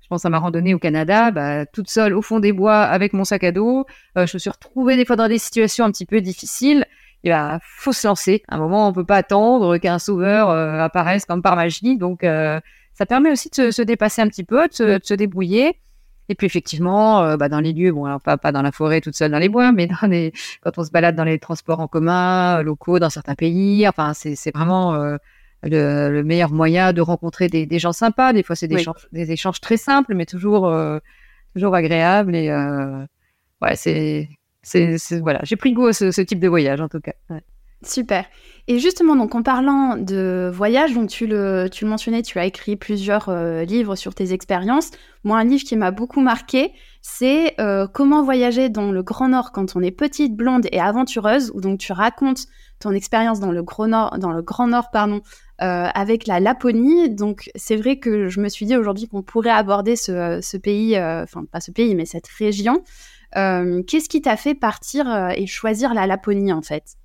Je 0.07 0.09
pense 0.09 0.25
à 0.25 0.31
ma 0.31 0.39
randonnée 0.39 0.73
au 0.73 0.79
Canada, 0.79 1.33
bah, 1.33 1.67
toute 1.67 1.91
seule 1.91 2.15
au 2.15 2.23
fond 2.23 2.39
des 2.39 2.53
bois 2.53 2.79
avec 2.79 3.13
mon 3.13 3.25
sac 3.25 3.43
à 3.43 3.51
dos. 3.51 3.87
Euh, 4.17 4.25
je 4.25 4.37
me 4.37 4.39
suis 4.39 4.51
retrouvée 4.51 4.95
des 4.95 5.05
fois 5.05 5.17
dans 5.17 5.27
des 5.27 5.39
situations 5.39 5.85
un 5.85 5.91
petit 5.91 6.07
peu 6.07 6.21
difficiles. 6.21 6.87
Il 7.25 7.31
bah, 7.31 7.59
faut 7.61 7.93
se 7.93 8.07
lancer. 8.07 8.45
À 8.47 8.55
un 8.55 8.59
moment, 8.59 8.87
on 8.87 8.93
peut 8.93 9.05
pas 9.05 9.17
attendre 9.17 9.79
qu'un 9.79 9.99
sauveur 9.99 10.49
euh, 10.49 10.79
apparaisse 10.79 11.25
comme 11.25 11.43
par 11.43 11.57
magie. 11.57 11.97
Donc, 11.97 12.23
euh, 12.23 12.61
ça 12.95 13.05
permet 13.05 13.33
aussi 13.33 13.51
de 13.51 13.73
se, 13.73 13.83
dépasser 13.83 14.23
un 14.23 14.29
petit 14.29 14.45
peu, 14.45 14.69
de 14.69 15.01
se, 15.03 15.15
débrouiller. 15.15 15.77
Et 16.29 16.37
puis 16.37 16.47
effectivement, 16.47 17.37
bah, 17.37 17.49
dans 17.49 17.61
les 17.61 17.73
lieux, 17.73 17.91
bon, 17.91 18.05
alors 18.05 18.21
pas, 18.21 18.53
dans 18.53 18.63
la 18.63 18.71
forêt 18.71 19.01
toute 19.01 19.17
seule 19.17 19.33
dans 19.33 19.41
les 19.41 19.49
bois, 19.49 19.73
mais 19.73 19.89
quand 20.63 20.79
on 20.79 20.85
se 20.85 20.93
balade 20.93 21.17
dans 21.17 21.25
les 21.25 21.41
transports 21.41 21.81
en 21.81 21.89
commun 21.89 22.63
locaux 22.63 23.01
dans 23.01 23.11
certains 23.11 23.35
pays, 23.35 23.89
enfin 23.89 24.13
c'est 24.15 24.53
vraiment 24.55 25.17
le, 25.69 26.23
meilleur 26.23 26.51
moyen 26.51 26.93
de 26.93 27.01
rencontrer 27.01 27.49
des, 27.49 27.79
gens 27.79 27.93
sympas. 27.93 28.33
Des 28.33 28.43
fois, 28.43 28.57
c'est 28.57 28.69
des, 28.69 28.85
des, 29.13 29.33
échanges 29.33 29.61
très 29.61 29.77
simples, 29.77 30.15
mais 30.15 30.27
toujours, 30.27 30.67
euh, 30.67 30.99
toujours 31.55 31.75
agréables. 31.75 32.35
Et 32.35 32.51
euh, 32.51 33.05
ouais, 33.63 33.77
c'est, 33.77 34.29
c'est, 34.63 34.97
voilà, 35.21 35.41
j'ai 35.43 35.57
pris 35.57 35.73
goût 35.73 35.87
à 35.87 35.93
ce, 35.93 36.21
type 36.21 36.41
de 36.41 36.49
voyage 36.49 36.81
en 36.81 36.89
tout 36.89 37.01
cas. 37.01 37.15
Super. 37.83 38.25
Et 38.69 38.79
justement, 38.79 39.15
donc 39.15 39.35
en 39.35 39.43
parlant 39.43 39.97
de 39.97 40.51
voyage, 40.53 40.95
donc 40.95 41.09
tu 41.09 41.27
le, 41.27 41.69
tu 41.71 41.85
le 41.85 41.91
mentionnais, 41.91 42.23
tu 42.23 42.39
as 42.39 42.47
écrit 42.47 42.75
plusieurs 42.75 43.29
euh, 43.29 43.65
livres 43.65 43.95
sur 43.95 44.15
tes 44.15 44.33
expériences. 44.33 44.91
Moi, 45.25 45.39
un 45.39 45.45
livre 45.45 45.63
qui 45.63 45.77
m'a 45.77 45.91
beaucoup 45.91 46.21
marqué, 46.21 46.73
c'est 47.03 47.55
Comment 47.93 48.23
voyager 48.25 48.69
dans 48.69 48.91
le 48.91 49.03
Grand 49.03 49.29
Nord 49.29 49.53
quand 49.53 49.77
on 49.77 49.83
est 49.83 49.93
petite, 49.93 50.35
blonde 50.35 50.67
et 50.73 50.81
aventureuse, 50.81 51.53
où 51.55 51.61
donc 51.61 51.79
tu 51.79 51.93
racontes 51.93 52.47
ton 52.79 52.93
expérience 52.93 53.41
dans 53.41 53.53
le 53.53 53.63
Grand 53.63 53.89
Nord, 53.89 54.19
dans 54.19 54.33
le 54.33 54.43
Grand 54.43 54.67
Nord, 54.69 54.91
pardon, 54.91 55.23
euh, 55.63 55.87
avec 55.95 56.27
la 56.27 56.41
Laponie. 56.41 57.11
Donc 57.11 57.51
c'est 57.55 57.77
vrai 57.77 57.99
que 57.99 58.29
je 58.29 58.41
me 58.41 58.49
suis 58.49 58.67
dit 58.67 58.77
aujourd'hui 58.77 59.09
qu'on 59.09 59.23
pourrait 59.23 59.51
aborder 59.51 59.97
ce, 59.97 60.57
pays, 60.59 60.97
euh, 60.97 61.23
enfin 61.23 61.45
pas 61.51 61.61
ce 61.61 61.71
pays, 61.71 61.95
mais 61.95 62.05
cette 62.05 62.29
région. 62.29 62.83
Euh, 63.37 63.83
qu'est-ce 63.83 64.09
qui 64.09 64.21
t'a 64.21 64.37
fait 64.37 64.55
partir 64.55 65.31
et 65.35 65.47
choisir 65.47 65.95
la 65.95 66.07
Laponie 66.07 66.53
en 66.53 66.63
fait? 66.63 66.97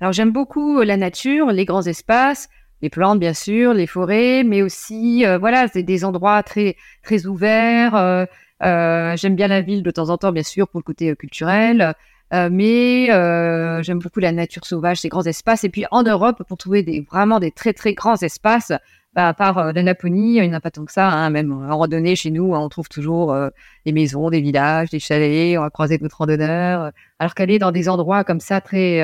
Alors 0.00 0.12
j'aime 0.12 0.30
beaucoup 0.30 0.80
la 0.82 0.96
nature, 0.96 1.48
les 1.48 1.64
grands 1.64 1.82
espaces, 1.82 2.48
les 2.80 2.90
plantes 2.90 3.20
bien 3.20 3.34
sûr, 3.34 3.74
les 3.74 3.86
forêts, 3.86 4.42
mais 4.44 4.62
aussi 4.62 5.24
voilà 5.40 5.66
des 5.68 6.04
endroits 6.04 6.42
très 6.42 6.76
très 7.02 7.26
ouverts. 7.26 8.26
j'aime 8.60 9.36
bien 9.36 9.48
la 9.48 9.60
ville 9.60 9.82
de 9.82 9.90
temps 9.90 10.08
en 10.10 10.18
temps 10.18 10.32
bien 10.32 10.42
sûr 10.42 10.68
pour 10.68 10.80
le 10.80 10.84
côté 10.84 11.14
culturel. 11.16 11.94
Euh, 12.32 12.48
mais 12.50 13.10
euh, 13.10 13.82
j'aime 13.82 13.98
beaucoup 13.98 14.20
la 14.20 14.32
nature 14.32 14.64
sauvage, 14.64 15.00
ces 15.00 15.08
grands 15.08 15.22
espaces. 15.22 15.64
Et 15.64 15.68
puis 15.68 15.84
en 15.90 16.02
Europe, 16.02 16.42
pour 16.48 16.56
trouver 16.56 16.82
des, 16.82 17.00
vraiment 17.00 17.40
des 17.40 17.50
très 17.50 17.74
très 17.74 17.92
grands 17.92 18.16
espaces, 18.16 18.72
bah, 19.14 19.28
à 19.28 19.34
part 19.34 19.58
euh, 19.58 19.72
la 19.74 19.94
il 20.02 20.12
n'y 20.12 20.40
en 20.40 20.52
a 20.54 20.60
pas 20.60 20.70
tant 20.70 20.86
que 20.86 20.92
ça. 20.92 21.10
Hein, 21.10 21.28
même 21.28 21.52
en 21.52 21.76
randonnée, 21.76 22.16
chez 22.16 22.30
nous, 22.30 22.54
on 22.54 22.68
trouve 22.70 22.88
toujours 22.88 23.36
des 23.84 23.92
maisons, 23.92 24.30
des 24.30 24.40
villages, 24.40 24.88
des 24.88 24.98
chalets. 24.98 25.58
On 25.58 25.62
va 25.62 25.70
croiser 25.70 25.98
d'autres 25.98 26.16
randonneurs. 26.16 26.90
alors 27.18 27.34
qu'aller 27.34 27.58
dans 27.58 27.72
des 27.72 27.88
endroits 27.90 28.24
comme 28.24 28.40
ça, 28.40 28.60
très 28.62 29.02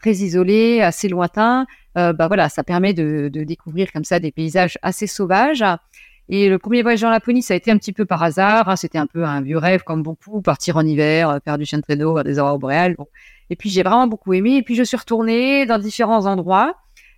très 0.00 0.12
isolés, 0.12 0.80
assez 0.80 1.08
lointains, 1.08 1.66
bah 1.94 2.28
voilà, 2.28 2.48
ça 2.48 2.64
permet 2.64 2.94
de, 2.94 3.28
de, 3.30 3.44
découvrir 3.44 3.92
comme 3.92 4.04
ça 4.04 4.18
des 4.20 4.32
paysages 4.32 4.78
assez 4.80 5.06
sauvages. 5.06 5.64
Et 6.32 6.48
le 6.48 6.60
premier 6.60 6.82
voyage 6.82 7.02
en 7.02 7.10
Laponie, 7.10 7.42
ça 7.42 7.54
a 7.54 7.56
été 7.56 7.72
un 7.72 7.76
petit 7.76 7.92
peu 7.92 8.06
par 8.06 8.22
hasard. 8.22 8.68
Hein. 8.68 8.76
C'était 8.76 8.98
un 8.98 9.08
peu 9.08 9.24
un 9.24 9.40
vieux 9.40 9.58
rêve, 9.58 9.82
comme 9.82 10.04
beaucoup, 10.04 10.40
partir 10.40 10.76
en 10.76 10.86
hiver, 10.86 11.28
euh, 11.28 11.38
faire 11.44 11.58
du 11.58 11.64
chien 11.64 11.78
de 11.78 11.82
traîneau, 11.82 12.14
vers 12.14 12.22
des 12.22 12.38
aurores 12.38 12.60
boréales. 12.60 12.94
Et 13.50 13.56
puis 13.56 13.68
j'ai 13.68 13.82
vraiment 13.82 14.06
beaucoup 14.06 14.32
aimé. 14.32 14.54
Et 14.54 14.62
puis 14.62 14.76
je 14.76 14.84
suis 14.84 14.96
retournée 14.96 15.66
dans 15.66 15.78
différents 15.78 16.26
endroits 16.26 16.76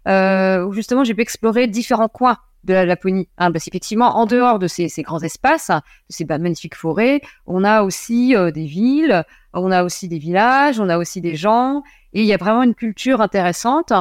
euh, 0.09 0.65
où 0.65 0.73
justement 0.73 1.05
j'ai 1.05 1.13
pu 1.13 1.21
explorer 1.21 1.67
différents 1.67 2.09
coins 2.09 2.39
de 2.65 2.73
la 2.73 2.87
Laponie. 2.87 3.29
Hein, 3.37 3.53
parce 3.53 3.67
qu'effectivement, 3.67 4.17
en 4.17 4.25
dehors 4.25 4.59
de 4.59 4.67
ces, 4.67 4.89
grands 5.03 5.21
espaces, 5.21 5.69
de 5.69 5.83
ces 6.09 6.25
magnifiques 6.25 6.75
forêts, 6.75 7.21
on 7.45 7.65
a 7.65 7.83
aussi 7.83 8.35
euh, 8.35 8.51
des 8.51 8.65
villes, 8.65 9.25
on 9.53 9.71
a 9.71 9.85
aussi 9.85 10.09
des 10.09 10.19
villages, 10.19 10.81
on 10.81 10.89
a 10.89 10.97
aussi 10.97 11.21
des 11.21 11.37
gens. 11.37 11.83
Et 12.15 12.23
il 12.23 12.27
y 12.27 12.33
a 12.33 12.39
vraiment 12.39 12.63
une 12.63 12.75
culture 12.75 13.21
intéressante. 13.21 13.93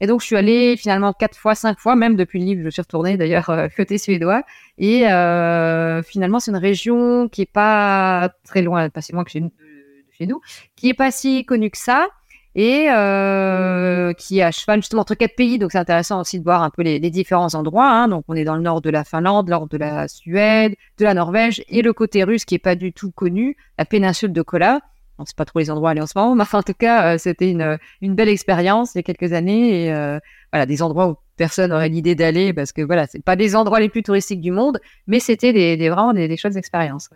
Et 0.00 0.06
donc, 0.06 0.20
je 0.20 0.26
suis 0.26 0.36
allée 0.36 0.76
finalement 0.76 1.12
quatre 1.12 1.36
fois, 1.36 1.54
cinq 1.54 1.78
fois, 1.78 1.96
même 1.96 2.16
depuis 2.16 2.38
le 2.38 2.46
livre, 2.46 2.62
je 2.64 2.70
suis 2.70 2.82
retournée 2.82 3.16
d'ailleurs 3.16 3.50
euh, 3.50 3.68
côté 3.76 3.98
suédois. 3.98 4.42
Et 4.78 5.08
euh, 5.08 6.02
finalement, 6.02 6.40
c'est 6.40 6.50
une 6.50 6.56
région 6.56 7.28
qui 7.28 7.42
est 7.42 7.52
pas 7.52 8.30
très 8.44 8.62
loin, 8.62 8.88
pas 8.90 9.00
si 9.00 9.12
loin 9.12 9.24
que 9.24 9.30
chez, 9.30 9.40
de, 9.40 9.50
chez 10.12 10.26
nous, 10.26 10.40
qui 10.76 10.90
est 10.90 10.94
pas 10.94 11.10
si 11.10 11.44
connue 11.44 11.70
que 11.70 11.78
ça 11.78 12.08
et 12.54 12.88
euh, 12.90 14.12
qui 14.14 14.38
est 14.38 14.42
à 14.42 14.50
cheval 14.50 14.80
justement 14.80 15.02
entre 15.02 15.14
quatre 15.14 15.36
pays. 15.36 15.58
Donc, 15.58 15.72
c'est 15.72 15.78
intéressant 15.78 16.20
aussi 16.20 16.38
de 16.38 16.44
voir 16.44 16.62
un 16.62 16.70
peu 16.70 16.82
les, 16.82 16.98
différents 17.10 17.54
endroits. 17.54 17.90
Hein. 17.90 18.08
Donc, 18.08 18.24
on 18.28 18.34
est 18.34 18.44
dans 18.44 18.56
le 18.56 18.62
nord 18.62 18.80
de 18.80 18.90
la 18.90 19.04
Finlande, 19.04 19.48
nord 19.48 19.68
de 19.68 19.76
la 19.76 20.08
Suède, 20.08 20.74
de 20.98 21.04
la 21.04 21.14
Norvège 21.14 21.62
et 21.68 21.82
le 21.82 21.92
côté 21.92 22.22
russe 22.24 22.44
qui 22.44 22.54
est 22.54 22.60
pas 22.60 22.76
du 22.76 22.92
tout 22.92 23.10
connu, 23.10 23.56
la 23.78 23.84
péninsule 23.84 24.32
de 24.32 24.42
Kola 24.42 24.80
on 25.18 25.24
sait 25.24 25.34
pas 25.36 25.44
trop 25.44 25.58
les 25.58 25.70
endroits 25.70 25.90
à 25.90 25.92
aller 25.92 26.00
en 26.00 26.06
ce 26.06 26.16
moment, 26.16 26.34
mais 26.34 26.44
en 26.50 26.62
tout 26.62 26.74
cas, 26.74 27.14
euh, 27.14 27.18
c'était 27.18 27.50
une, 27.50 27.78
une 28.00 28.14
belle 28.14 28.28
expérience 28.28 28.94
il 28.94 28.98
y 28.98 29.00
a 29.00 29.02
quelques 29.02 29.32
années 29.32 29.84
et 29.84 29.92
euh, 29.92 30.18
voilà 30.52 30.66
des 30.66 30.82
endroits 30.82 31.08
où 31.08 31.16
personne 31.36 31.70
n'aurait 31.70 31.88
l'idée 31.88 32.14
d'aller 32.14 32.52
parce 32.52 32.72
que 32.72 32.82
voilà, 32.82 33.06
c'est 33.06 33.22
pas 33.22 33.36
des 33.36 33.56
endroits 33.56 33.80
les 33.80 33.88
plus 33.88 34.02
touristiques 34.02 34.40
du 34.40 34.50
monde, 34.50 34.80
mais 35.06 35.20
c'était 35.20 35.52
des, 35.52 35.88
vraiment 35.88 36.12
des, 36.12 36.28
des 36.28 36.36
chouettes 36.36 36.56
expériences. 36.56 37.10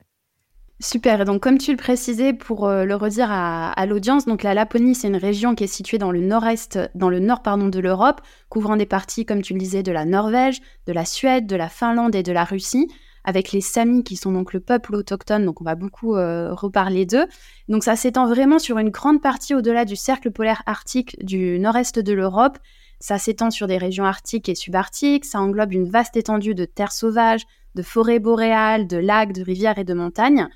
Super. 0.81 1.21
Et 1.21 1.25
donc, 1.25 1.41
comme 1.41 1.59
tu 1.59 1.71
le 1.71 1.77
précisais, 1.77 2.33
pour 2.33 2.67
euh, 2.67 2.85
le 2.85 2.97
redire 2.97 3.29
à, 3.31 3.71
à 3.71 3.87
l'audience, 3.87 4.27
donc 4.27 4.43
la 4.43 4.53
Laponie, 4.53 4.97
c'est 4.97 5.07
une 5.07 5.17
région 5.17 5.55
qui 5.55 5.63
est 5.65 5.69
située 5.69 5.99
dans 5.99 6.11
le 6.11 6.21
nord-est, 6.21 6.79
dans 6.97 7.09
le 7.09 7.21
nord 7.21 7.43
pardon 7.43 7.69
de 7.69 7.79
l'Europe, 7.79 8.21
couvrant 8.49 8.77
des 8.77 8.87
parties, 8.87 9.25
comme 9.25 9.43
tu 9.43 9.53
le 9.53 9.61
disais, 9.61 9.85
de 9.85 9.93
la 9.93 10.05
Norvège, 10.05 10.61
de 10.89 10.93
la 10.93 11.05
Suède, 11.05 11.47
de 11.47 11.55
la 11.55 11.69
Finlande 11.69 12.17
et 12.17 12.25
de 12.25 12.33
la 12.33 12.43
Russie 12.43 12.89
avec 13.25 13.53
les 13.53 13.61
Samis 13.61 14.05
qui 14.05 14.17
sont 14.17 14.33
donc 14.33 14.53
le 14.53 14.61
peuple 14.61 14.95
autochtone, 14.95 15.45
donc 15.45 15.61
on 15.61 15.65
va 15.65 15.75
beaucoup 15.75 16.17
euh, 16.17 16.53
reparler 16.53 17.07
d'eux. 17.07 17.27
Donc 17.69 17.85
ça 17.85 17.97
s'étend 17.97 18.27
vraiment 18.27 18.59
sur 18.59 18.79
une 18.79 18.91
grande 18.91 19.23
partie 19.23 19.55
au-delà 19.55 19.85
du 19.85 19.97
cercle 19.97 20.31
polaire 20.31 20.63
arctique 20.67 21.17
du 21.25 21.59
nord-est 21.59 21.99
de 21.99 22.13
l'Europe. 22.13 22.59
Ça 23.01 23.19
s'étend 23.19 23.51
sur 23.51 23.67
des 23.67 23.79
régions 23.79 24.05
arctiques 24.05 24.49
et 24.49 24.55
subarctiques, 24.55 25.25
ça 25.25 25.41
englobe 25.41 25.73
une 25.73 25.89
vaste 25.89 26.17
étendue 26.17 26.55
de 26.55 26.65
terres 26.65 26.93
sauvages, 26.93 27.43
de 27.75 27.83
forêts 27.83 28.19
boréales, 28.19 28.87
de 28.87 28.97
lacs, 28.97 29.33
de 29.33 29.43
rivières 29.43 29.79
et 29.79 29.85
de 29.85 29.95
montagnes. 29.95 30.49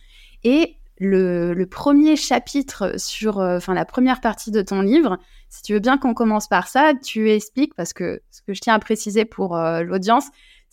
Et 0.45 0.77
le, 0.99 1.65
premier 1.65 2.17
chapitre 2.17 2.95
sur, 2.99 3.39
euh, 3.39 3.57
enfin 3.59 3.75
la 3.75 3.85
première 3.85 4.21
partie 4.21 4.51
de 4.51 4.63
ton 4.63 4.81
livre, 4.81 5.19
si 5.49 5.63
tu 5.63 5.73
veux 5.75 5.81
bien 5.81 5.99
qu'on 5.99 6.15
commence 6.15 6.49
par 6.49 6.69
ça, 6.69 6.93
tu 6.95 7.31
expliques, 7.31 7.75
parce 7.75 7.93
que 7.93 8.23
ce 8.31 8.43
que 8.43 8.55
je 8.55 8.61
tiens 8.61 8.75
à 8.75 8.79
préciser 8.79 9.25
pour 9.25 9.57
euh, 9.57 9.83
l'audience, 9.83 10.27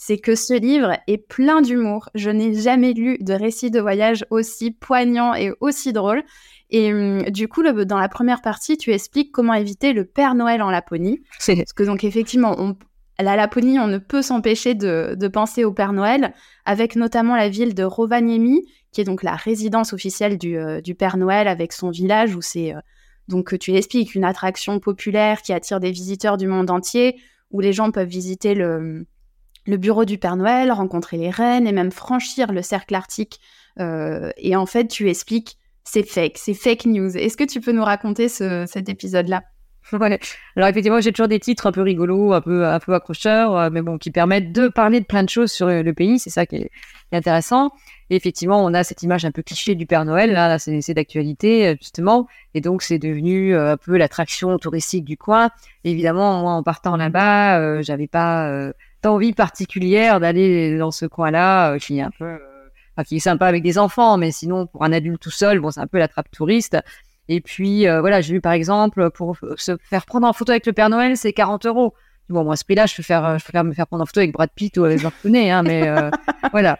c'est 0.06 0.18
que 0.18 0.36
ce 0.36 0.54
livre 0.54 0.98
est 1.08 1.18
plein 1.18 1.62
d'humour. 1.62 2.10
Je 2.14 2.30
n'ai 2.30 2.54
jamais 2.56 2.92
lu 2.92 3.18
de 3.22 3.32
récit 3.32 3.72
de 3.72 3.80
voyage 3.80 4.26
aussi 4.32 4.72
poignant 4.72 5.34
et 5.34 5.54
aussi 5.62 5.94
drôle. 5.94 6.24
Et 6.70 6.94
hum, 6.94 7.24
du 7.30 7.48
coup, 7.48 7.64
dans 7.64 7.98
la 7.98 8.10
première 8.10 8.42
partie, 8.42 8.76
tu 8.76 8.92
expliques 8.92 9.32
comment 9.32 9.54
éviter 9.54 9.94
le 9.94 10.04
Père 10.04 10.36
Noël 10.36 10.62
en 10.62 10.70
Laponie. 10.70 11.22
Parce 11.48 11.72
que 11.72 11.84
donc 11.84 12.04
effectivement, 12.04 12.54
on, 12.58 12.76
la 13.18 13.38
Laponie, 13.38 13.80
on 13.80 13.88
ne 13.88 13.98
peut 13.98 14.22
s'empêcher 14.22 14.76
de, 14.76 15.28
penser 15.30 15.64
au 15.64 15.72
Père 15.72 15.94
Noël, 15.94 16.34
avec 16.66 16.98
notamment 16.98 17.38
la 17.38 17.48
ville 17.48 17.74
de 17.74 17.84
Rovaniemi, 17.84 18.68
qui 18.92 19.00
est 19.00 19.06
donc 19.06 19.24
la 19.24 19.38
résidence 19.38 19.94
officielle 19.94 20.38
du, 20.38 20.58
euh, 20.58 20.82
Père 21.00 21.16
Noël, 21.16 21.48
avec 21.48 21.72
son 21.72 21.92
village 21.92 22.36
où 22.36 22.42
c'est 22.42 22.76
euh, 22.76 22.80
donc 23.30 23.58
tu 23.58 23.74
expliques 23.74 24.16
une 24.16 24.26
attraction 24.26 24.82
populaire 24.82 25.42
qui 25.44 25.54
attire 25.54 25.80
des 25.80 25.92
visiteurs 25.92 26.36
du 26.36 26.48
monde 26.48 26.70
entier, 26.70 27.22
où 27.52 27.62
les 27.62 27.72
gens 27.72 27.90
peuvent 27.90 28.10
visiter 28.10 28.54
le, 28.54 29.06
le 29.66 29.78
bureau 29.78 30.06
du 30.06 30.18
Père 30.18 30.36
Noël, 30.36 30.72
rencontrer 30.72 31.18
les 31.18 31.30
reines 31.30 31.68
et 31.68 31.72
même 31.72 31.92
franchir 31.92 32.52
le 32.52 32.62
cercle 32.62 32.96
arctique. 32.96 33.40
Euh, 33.80 34.32
et 34.38 34.56
en 34.56 34.66
fait, 34.66 34.88
tu 34.88 35.10
expliques, 35.10 35.58
c'est 35.84 36.04
fake, 36.04 36.38
c'est 36.38 36.54
fake 36.54 36.86
news. 36.86 37.18
Est-ce 37.18 37.38
que 37.38 37.44
tu 37.44 37.62
peux 37.62 37.72
nous 37.72 37.84
raconter 37.84 38.28
cet 38.30 38.90
épisode-là? 38.90 39.44
Alors 39.92 40.70
effectivement, 40.70 41.02
j'ai 41.02 41.12
toujours 41.12 41.28
des 41.28 41.42
titres 41.42 41.68
un 41.68 41.74
peu 41.74 41.82
rigolos, 41.82 42.32
un 42.32 42.40
peu 42.40 42.66
un 42.66 42.80
peu 42.80 42.94
accrocheurs, 42.94 43.56
euh, 43.58 43.70
mais 43.70 43.82
bon, 43.82 43.98
qui 43.98 44.12
permettent 44.12 44.54
de 44.54 44.70
parler 44.70 45.02
de 45.02 45.06
plein 45.06 45.24
de 45.24 45.30
choses 45.30 45.52
sur 45.52 45.68
le 45.68 45.94
pays. 45.94 46.20
C'est 46.20 46.30
ça 46.30 46.46
qui 46.46 46.56
est, 46.56 46.72
intéressant. 47.12 47.72
Et 48.10 48.16
effectivement, 48.16 48.64
on 48.64 48.74
a 48.74 48.84
cette 48.84 49.04
image 49.04 49.24
un 49.26 49.32
peu 49.32 49.44
cliché 49.44 49.76
du 49.76 49.86
Père 49.86 50.04
Noël. 50.06 50.32
Là, 50.32 50.58
c'est 50.58 50.94
d'actualité 50.94 51.68
euh, 51.68 51.76
justement, 51.80 52.28
et 52.54 52.62
donc 52.62 52.82
c'est 52.82 52.98
devenu 52.98 53.56
un 53.56 53.78
peu 53.78 53.98
l'attraction 53.98 54.58
touristique 54.58 55.04
du 55.04 55.18
coin. 55.18 55.50
évidemment, 55.84 56.42
moi, 56.42 56.54
en 56.54 56.64
partant 56.64 56.96
là-bas, 56.96 57.82
j'avais 57.82 58.08
pas 58.08 58.72
envie 59.06 59.34
particulière 59.34 60.20
d'aller 60.20 60.78
dans 60.78 60.92
ce 60.92 61.06
coin-là, 61.06 61.74
euh, 61.74 61.78
qui 61.78 62.00
est 62.00 62.02
un 62.02 62.12
peu, 62.18 62.26
euh, 62.26 63.04
qui 63.06 63.18
est 63.18 63.20
sympa 63.20 63.48
avec 63.48 63.64
des 63.64 63.78
enfants, 63.78 64.18
mais 64.18 64.32
sinon 64.32 64.68
pour 64.68 64.84
un 64.84 64.92
adulte 64.92 65.22
tout 65.22 65.32
seul, 65.32 65.60
bon, 65.60 65.72
c'est 65.72 65.80
un 65.80 65.88
peu 65.88 66.00
la 66.00 66.08
trappe 66.08 66.32
touriste. 66.32 66.78
Et 67.30 67.42
puis 67.42 67.88
euh, 67.88 68.02
voilà, 68.02 68.22
j'ai 68.22 68.34
vu 68.34 68.42
par 68.42 68.52
exemple 68.52 69.10
pour 69.12 69.38
se 69.58 69.78
faire 69.90 70.06
prendre 70.06 70.28
en 70.28 70.34
photo 70.34 70.52
avec 70.52 70.66
le 70.66 70.74
Père 70.74 70.90
Noël, 70.90 71.18
c'est 71.18 71.34
40 71.34 71.66
euros. 71.66 71.94
Bon, 72.30 72.44
moi, 72.44 72.54
à 72.54 72.56
ce 72.56 72.64
prix-là, 72.64 72.86
je 72.86 73.02
faire, 73.02 73.38
je 73.38 73.46
peux 73.46 73.64
me 73.64 73.74
faire 73.74 73.88
prendre 73.88 74.04
en 74.04 74.06
photo 74.06 74.22
avec 74.22 74.32
Brad 74.32 74.50
Pitt 74.56 74.78
ou 74.78 74.86
avec 74.86 75.00
George 75.00 75.14
hein, 75.26 75.64
mais 75.64 75.90
voilà 76.52 76.80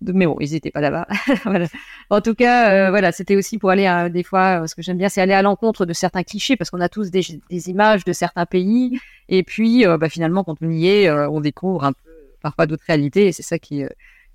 mais 0.00 0.26
bon, 0.26 0.36
ils 0.40 0.52
n'étaient 0.52 0.70
pas 0.70 0.80
là-bas. 0.80 1.06
voilà. 1.44 1.66
En 2.10 2.20
tout 2.20 2.34
cas, 2.34 2.72
euh, 2.72 2.90
voilà, 2.90 3.12
c'était 3.12 3.36
aussi 3.36 3.58
pour 3.58 3.70
aller 3.70 3.86
à, 3.86 4.08
des 4.08 4.22
fois, 4.22 4.62
euh, 4.62 4.66
ce 4.66 4.74
que 4.74 4.82
j'aime 4.82 4.98
bien, 4.98 5.08
c'est 5.08 5.20
aller 5.20 5.32
à 5.32 5.42
l'encontre 5.42 5.86
de 5.86 5.92
certains 5.92 6.22
clichés, 6.22 6.56
parce 6.56 6.70
qu'on 6.70 6.80
a 6.80 6.88
tous 6.88 7.10
des, 7.10 7.22
des, 7.50 7.70
images 7.70 8.04
de 8.04 8.12
certains 8.12 8.46
pays, 8.46 8.98
et 9.28 9.42
puis 9.42 9.86
euh, 9.86 9.98
bah, 9.98 10.08
finalement, 10.08 10.44
quand 10.44 10.56
on 10.62 10.70
y 10.70 10.88
est, 10.88 11.10
on 11.10 11.40
découvre 11.40 11.84
un 11.84 11.92
peu 11.92 12.10
parfois 12.42 12.66
d'autres 12.66 12.84
réalités, 12.86 13.26
et 13.26 13.32
c'est 13.32 13.42
ça 13.42 13.58
qui, 13.58 13.84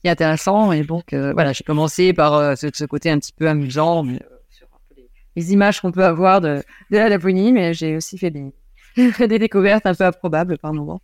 qui, 0.02 0.08
est 0.08 0.10
intéressant. 0.10 0.72
Et 0.72 0.84
donc, 0.84 1.14
voilà, 1.14 1.54
j'ai 1.54 1.64
commencé 1.64 2.14
par 2.14 2.58
ce, 2.58 2.68
ce, 2.74 2.86
côté 2.86 3.10
un 3.10 3.20
petit 3.20 3.34
peu 3.34 3.48
amusant, 3.48 4.04
mais, 4.04 4.20
sur 4.50 4.68
les, 4.98 5.08
les, 5.36 5.54
images 5.54 5.80
qu'on 5.80 5.92
peut 5.92 6.04
avoir 6.04 6.42
de, 6.42 6.62
de 6.92 6.98
la 6.98 7.10
Laponie, 7.10 7.54
mais 7.54 7.74
j'ai 7.74 7.96
aussi 7.96 8.18
fait 8.18 8.32
des, 8.32 8.52
des 9.28 9.40
découvertes 9.40 9.86
un 9.86 9.96
peu 9.96 10.04
improbables 10.04 10.58
par 10.58 10.74
moments. 10.74 11.02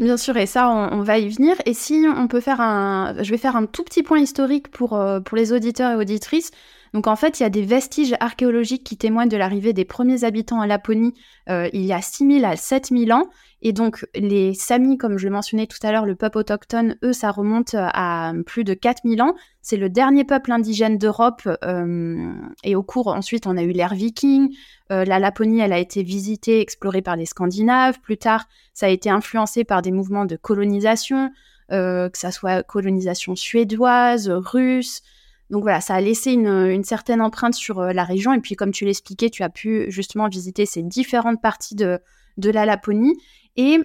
Bien 0.00 0.16
sûr, 0.16 0.34
et 0.38 0.46
ça, 0.46 0.70
on, 0.70 1.02
va 1.02 1.18
y 1.18 1.28
venir. 1.28 1.56
Et 1.66 1.74
si 1.74 2.06
on 2.16 2.26
peut 2.26 2.40
faire 2.40 2.62
un... 2.62 3.14
Je 3.22 3.30
vais 3.30 3.36
faire 3.36 3.54
un 3.54 3.66
tout 3.66 3.84
petit 3.84 4.02
point 4.02 4.18
historique 4.18 4.70
pour, 4.70 4.94
euh, 4.94 5.20
pour 5.20 5.36
les 5.36 5.52
auditeurs 5.52 5.92
et 5.92 5.96
auditrices. 5.96 6.52
Donc 6.92 7.06
en 7.06 7.16
fait, 7.16 7.38
il 7.38 7.44
y 7.44 7.46
a 7.46 7.50
des 7.50 7.62
vestiges 7.62 8.14
archéologiques 8.20 8.84
qui 8.84 8.96
témoignent 8.96 9.28
de 9.28 9.36
l'arrivée 9.36 9.72
des 9.72 9.84
premiers 9.84 10.24
habitants 10.24 10.60
à 10.60 10.66
Laponie 10.66 11.14
euh, 11.48 11.68
il 11.72 11.84
y 11.84 11.92
a 11.92 12.02
6000 12.02 12.44
à 12.44 12.56
7000 12.56 13.12
ans. 13.12 13.28
Et 13.62 13.72
donc 13.72 14.06
les 14.14 14.54
Samis, 14.54 14.96
comme 14.96 15.18
je 15.18 15.26
le 15.26 15.32
mentionnais 15.32 15.66
tout 15.66 15.78
à 15.82 15.92
l'heure, 15.92 16.06
le 16.06 16.14
peuple 16.14 16.38
autochtone, 16.38 16.96
eux, 17.04 17.12
ça 17.12 17.30
remonte 17.30 17.74
à 17.74 18.32
plus 18.46 18.64
de 18.64 18.74
4000 18.74 19.22
ans. 19.22 19.34
C'est 19.62 19.76
le 19.76 19.88
dernier 19.88 20.24
peuple 20.24 20.50
indigène 20.50 20.98
d'Europe. 20.98 21.42
Euh, 21.64 22.32
et 22.64 22.74
au 22.74 22.82
cours, 22.82 23.08
ensuite, 23.08 23.46
on 23.46 23.56
a 23.56 23.62
eu 23.62 23.72
l'ère 23.72 23.94
viking. 23.94 24.54
Euh, 24.90 25.04
la 25.04 25.18
Laponie, 25.18 25.60
elle 25.60 25.72
a 25.72 25.78
été 25.78 26.02
visitée, 26.02 26.60
explorée 26.60 27.02
par 27.02 27.16
les 27.16 27.26
Scandinaves. 27.26 28.00
Plus 28.00 28.16
tard, 28.16 28.46
ça 28.72 28.86
a 28.86 28.88
été 28.88 29.10
influencé 29.10 29.64
par 29.64 29.82
des 29.82 29.92
mouvements 29.92 30.24
de 30.24 30.36
colonisation, 30.36 31.30
que 31.68 32.10
ça 32.14 32.32
soit 32.32 32.64
colonisation 32.64 33.36
suédoise, 33.36 34.28
russe. 34.28 35.02
Donc 35.50 35.62
voilà, 35.62 35.80
ça 35.80 35.94
a 35.94 36.00
laissé 36.00 36.32
une, 36.32 36.84
certaine 36.84 37.20
empreinte 37.20 37.54
sur 37.54 37.80
euh, 37.80 37.92
la 37.92 38.04
région. 38.04 38.32
Et 38.32 38.40
puis, 38.40 38.54
comme 38.54 38.70
tu 38.70 38.84
l'expliquais, 38.84 39.30
tu 39.30 39.42
as 39.42 39.48
pu 39.48 39.86
justement 39.88 40.28
visiter 40.28 40.64
ces 40.64 40.82
différentes 40.82 41.42
parties 41.42 41.74
de, 41.74 41.98
de 42.36 42.50
la 42.50 42.64
Laponie. 42.64 43.20
Et 43.56 43.78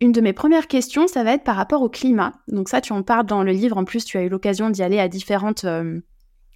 une 0.00 0.12
de 0.12 0.20
mes 0.20 0.34
premières 0.34 0.66
questions, 0.66 1.06
ça 1.06 1.24
va 1.24 1.32
être 1.32 1.44
par 1.44 1.56
rapport 1.56 1.80
au 1.80 1.88
climat. 1.88 2.34
Donc 2.48 2.68
ça, 2.68 2.82
tu 2.82 2.92
en 2.92 3.02
parles 3.02 3.24
dans 3.24 3.42
le 3.42 3.52
livre. 3.52 3.78
En 3.78 3.84
plus, 3.84 4.04
tu 4.04 4.18
as 4.18 4.22
eu 4.22 4.28
l'occasion 4.28 4.68
d'y 4.68 4.82
aller 4.82 4.98
à 5.00 5.08
différentes, 5.08 5.64
euh, 5.64 6.00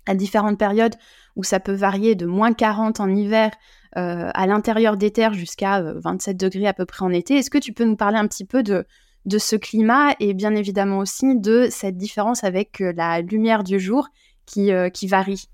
à 0.07 0.15
différentes 0.15 0.59
périodes 0.59 0.97
où 1.35 1.43
ça 1.43 1.59
peut 1.59 1.73
varier 1.73 2.15
de 2.15 2.27
moins 2.27 2.53
40 2.53 3.01
en 3.01 3.09
hiver 3.09 3.53
euh, 3.97 4.31
à 4.35 4.47
l'intérieur 4.47 4.99
des 4.99 5.13
terres 5.13 5.33
jusqu'à 5.33 5.81
27 5.81 6.37
degrés 6.37 6.67
à 6.67 6.75
peu 6.75 6.85
près 6.85 7.07
en 7.07 7.11
été. 7.11 7.37
Est-ce 7.37 7.49
que 7.49 7.59
tu 7.59 7.73
peux 7.73 7.85
nous 7.85 7.97
parler 7.97 8.19
un 8.19 8.27
petit 8.27 8.45
peu 8.45 8.63
de, 8.63 8.85
de 9.29 9.39
ce 9.39 9.55
climat 9.57 10.15
et 10.19 10.35
bien 10.35 10.55
évidemment 10.55 10.99
aussi 10.99 11.39
de 11.39 11.69
cette 11.71 11.97
différence 11.97 12.43
avec 12.43 12.81
euh, 12.81 12.93
la 12.97 13.21
lumière 13.21 13.63
du 13.63 13.79
jour 13.79 14.09
qui, 14.47 14.73
euh, 14.73 14.89
qui 14.89 15.07
varie. 15.07 15.49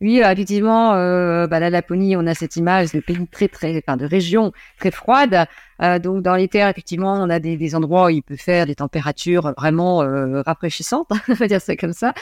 Oui, 0.00 0.20
effectivement, 0.20 0.94
euh, 0.94 1.46
bah, 1.48 1.58
la 1.58 1.70
Laponie, 1.70 2.16
on 2.16 2.26
a 2.26 2.34
cette 2.34 2.56
image 2.56 2.92
de 2.92 3.00
pays 3.00 3.26
très, 3.26 3.48
très, 3.48 3.72
de 3.72 4.04
région 4.04 4.52
très 4.78 4.92
froide. 4.92 5.46
Euh, 5.80 5.98
donc, 5.98 6.22
dans 6.22 6.34
les 6.34 6.48
terres, 6.48 6.68
effectivement, 6.68 7.14
on 7.14 7.30
a 7.30 7.38
des, 7.38 7.56
des, 7.56 7.74
endroits 7.74 8.06
où 8.06 8.08
il 8.10 8.22
peut 8.22 8.36
faire 8.36 8.66
des 8.66 8.74
températures 8.74 9.52
vraiment 9.56 10.02
euh, 10.02 10.42
rafraîchissantes, 10.42 11.08
on 11.28 11.34
va 11.34 11.46
dire 11.46 11.60
ça 11.60 11.76
comme 11.76 11.92
ça. 11.92 12.14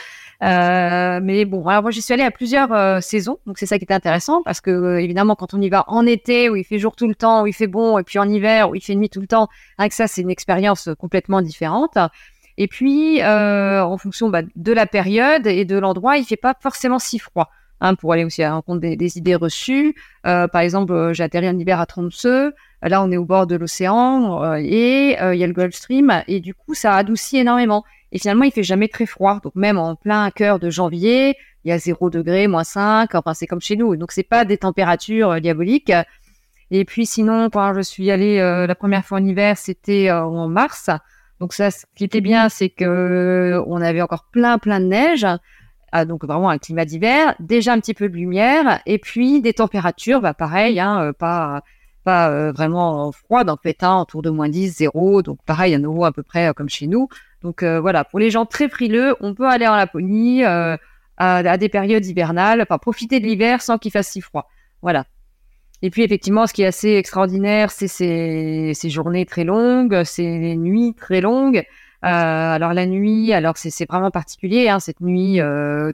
Euh, 0.43 1.19
mais 1.21 1.45
bon, 1.45 1.65
alors 1.67 1.81
moi, 1.81 1.91
j'y 1.91 2.01
suis 2.01 2.13
allée 2.13 2.23
à 2.23 2.31
plusieurs 2.31 2.71
euh, 2.71 3.01
saisons, 3.01 3.39
donc 3.47 3.57
c'est 3.57 3.65
ça 3.65 3.77
qui 3.77 3.85
était 3.85 3.93
intéressant 3.93 4.43
parce 4.43 4.61
que 4.61 4.69
euh, 4.69 5.01
évidemment, 5.01 5.35
quand 5.35 5.53
on 5.53 5.61
y 5.61 5.69
va 5.69 5.83
en 5.87 6.05
été 6.05 6.49
où 6.49 6.55
il 6.55 6.63
fait 6.63 6.77
jour 6.77 6.95
tout 6.95 7.07
le 7.07 7.15
temps, 7.15 7.43
où 7.43 7.47
il 7.47 7.53
fait 7.53 7.67
bon, 7.67 7.97
et 7.97 8.03
puis 8.03 8.19
en 8.19 8.29
hiver 8.29 8.69
où 8.69 8.75
il 8.75 8.81
fait 8.81 8.95
nuit 8.95 9.09
tout 9.09 9.21
le 9.21 9.27
temps, 9.27 9.47
avec 9.77 9.93
ça, 9.93 10.07
c'est 10.07 10.21
une 10.21 10.29
expérience 10.29 10.89
complètement 10.99 11.41
différente. 11.41 11.97
Et 12.59 12.67
puis, 12.67 13.23
en 13.23 13.97
fonction 13.97 14.29
bah, 14.29 14.41
de 14.55 14.71
la 14.71 14.87
période 14.87 15.45
et 15.45 15.63
de 15.63 15.77
l'endroit, 15.77 16.17
il 16.17 16.25
fait 16.25 16.37
pas 16.37 16.55
forcément 16.59 16.97
si 16.97 17.19
froid. 17.19 17.49
Hein, 17.79 17.93
pour 17.93 18.11
aller 18.11 18.23
aussi 18.23 18.41
à 18.41 18.49
la 18.49 18.55
rencontre 18.55 18.79
des, 18.81 19.17
idées 19.17 19.35
reçues. 19.35 19.95
Euh, 20.25 20.47
par 20.47 20.61
exemple, 20.61 20.93
euh, 20.93 21.13
j'ai 21.13 21.23
atterri 21.23 21.47
en 21.47 21.57
hiver 21.57 21.79
à 21.79 21.85
Tromsø. 21.85 22.51
Là, 22.81 23.03
on 23.03 23.11
est 23.11 23.17
au 23.17 23.25
bord 23.25 23.45
de 23.45 23.55
l'océan 23.55 24.43
euh, 24.43 24.55
et 24.59 25.11
il 25.11 25.37
y 25.37 25.43
a 25.43 25.47
le 25.47 25.53
Gulf 25.53 25.75
Stream 25.75 26.23
et 26.27 26.39
du 26.39 26.55
coup, 26.55 26.73
ça 26.73 26.95
adoucit 26.95 27.37
énormément. 27.37 27.83
Et 28.11 28.19
finalement, 28.19 28.45
il 28.45 28.51
fait 28.51 28.63
jamais 28.63 28.87
très 28.87 29.05
froid. 29.05 29.39
Donc 29.43 29.53
même 29.55 29.77
en 29.77 29.95
plein 29.95 30.31
cœur 30.31 30.57
de 30.57 30.71
janvier, 30.71 31.35
il 31.65 31.69
y 31.69 31.71
a 31.71 31.77
0 31.77 32.09
degré, 32.09 32.47
moins 32.47 32.63
5. 32.63 33.13
Enfin, 33.13 33.33
c'est 33.35 33.45
comme 33.45 33.61
chez 33.61 33.75
nous. 33.75 33.95
Donc 33.95 34.11
c'est 34.11 34.23
pas 34.23 34.43
des 34.43 34.57
températures 34.57 35.39
diaboliques. 35.39 35.93
Et 36.71 36.83
puis 36.83 37.05
sinon, 37.05 37.49
quand 37.51 37.75
je 37.75 37.81
suis 37.81 38.09
allée 38.09 38.37
la 38.37 38.75
première 38.75 39.05
fois 39.05 39.19
en 39.19 39.25
hiver, 39.25 39.55
c'était 39.57 40.11
en 40.11 40.47
mars. 40.47 40.89
Donc 41.39 41.53
ça, 41.53 41.69
ce 41.69 41.85
qui 41.95 42.05
était 42.05 42.21
bien, 42.21 42.49
c'est 42.49 42.69
que 42.69 43.61
on 43.67 43.81
avait 43.81 44.01
encore 44.01 44.25
plein, 44.31 44.57
plein 44.57 44.79
de 44.79 44.85
neige. 44.85 45.27
Ah, 45.91 46.05
donc 46.05 46.25
vraiment 46.25 46.49
un 46.49 46.57
climat 46.57 46.85
d'hiver, 46.85 47.35
déjà 47.39 47.73
un 47.73 47.79
petit 47.79 47.93
peu 47.93 48.09
de 48.09 48.15
lumière, 48.15 48.81
et 48.85 48.97
puis 48.97 49.41
des 49.41 49.53
températures, 49.53 50.19
bah 50.19 50.33
pareil, 50.33 50.79
hein, 50.79 51.13
pas 51.17 51.63
pas 52.07 52.29
euh, 52.29 52.53
vraiment 52.53 53.11
froide 53.11 53.49
en 53.49 53.57
fait, 53.57 53.83
hein, 53.83 53.99
autour 53.99 54.21
de 54.21 54.29
moins 54.29 54.47
10, 54.47 54.77
0. 54.77 55.23
Donc 55.23 55.39
pareil, 55.45 55.75
à 55.75 55.77
nouveau 55.77 56.05
à 56.05 56.13
peu 56.13 56.23
près 56.23 56.47
euh, 56.47 56.53
comme 56.53 56.69
chez 56.69 56.87
nous. 56.87 57.09
Donc 57.41 57.63
euh, 57.63 57.81
voilà, 57.81 58.05
pour 58.05 58.17
les 58.17 58.31
gens 58.31 58.45
très 58.45 58.69
frileux, 58.69 59.17
on 59.19 59.33
peut 59.33 59.45
aller 59.45 59.67
en 59.67 59.75
Laponie 59.75 60.45
à, 60.45 60.77
à, 61.17 61.57
des 61.57 61.67
périodes 61.67 62.05
hivernales, 62.05 62.61
enfin 62.61 62.77
profiter 62.77 63.19
de 63.19 63.25
l'hiver 63.25 63.61
sans 63.61 63.77
qu'il 63.77 63.91
fasse 63.91 64.07
si 64.07 64.21
froid. 64.21 64.49
Voilà. 64.81 65.05
Et 65.81 65.89
puis 65.89 66.01
effectivement, 66.01 66.47
ce 66.47 66.53
qui 66.53 66.61
est 66.61 66.67
assez 66.67 66.93
extraordinaire, 66.93 67.71
c'est 67.71 67.89
ces, 67.89 68.71
ces 68.73 68.89
journées 68.89 69.25
très 69.25 69.43
longues, 69.43 70.03
ces 70.05 70.55
nuits 70.55 70.93
très 70.95 71.19
longues. 71.19 71.65
Alors 72.01 72.73
la 72.73 72.85
nuit, 72.85 73.33
alors 73.33 73.57
c'est 73.57 73.89
vraiment 73.89 74.11
particulier, 74.11 74.69
hein, 74.69 74.79
cette 74.79 75.01
nuit 75.01 75.39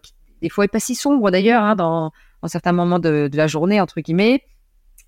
qui 0.02 0.14
des 0.42 0.50
fois 0.50 0.66
est 0.66 0.70
pas 0.70 0.80
si 0.80 0.96
sombre 0.96 1.32
d'ailleurs 1.32 1.64
hein, 1.64 1.76
dans, 1.76 2.12
dans 2.42 2.48
certains 2.50 2.74
moments 2.74 3.00
de, 3.00 3.30
de, 3.32 3.38
la 3.38 3.48
journée 3.48 3.80
entre 3.80 4.02
guillemets 4.02 4.44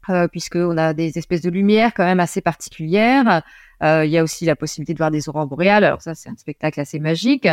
euh, 0.10 0.28
puisqu'on 0.28 0.78
a 0.78 0.94
des 0.94 1.18
espèces 1.18 1.42
de 1.42 1.50
lumière 1.50 1.94
quand 1.94 2.06
même 2.06 2.20
assez 2.20 2.42
particulières. 2.42 3.42
Euh, 3.84 4.06
il 4.06 4.12
y 4.12 4.18
a 4.18 4.24
aussi 4.24 4.46
la 4.46 4.56
possibilité 4.56 4.94
de 4.94 4.98
voir 4.98 5.12
des 5.12 5.28
aurores 5.30 5.48
boréales. 5.48 5.84
Alors 5.84 6.02
ça, 6.02 6.16
c'est 6.16 6.30
un 6.30 6.38
spectacle 6.38 6.80
assez 6.80 7.00
magique. 7.00 7.48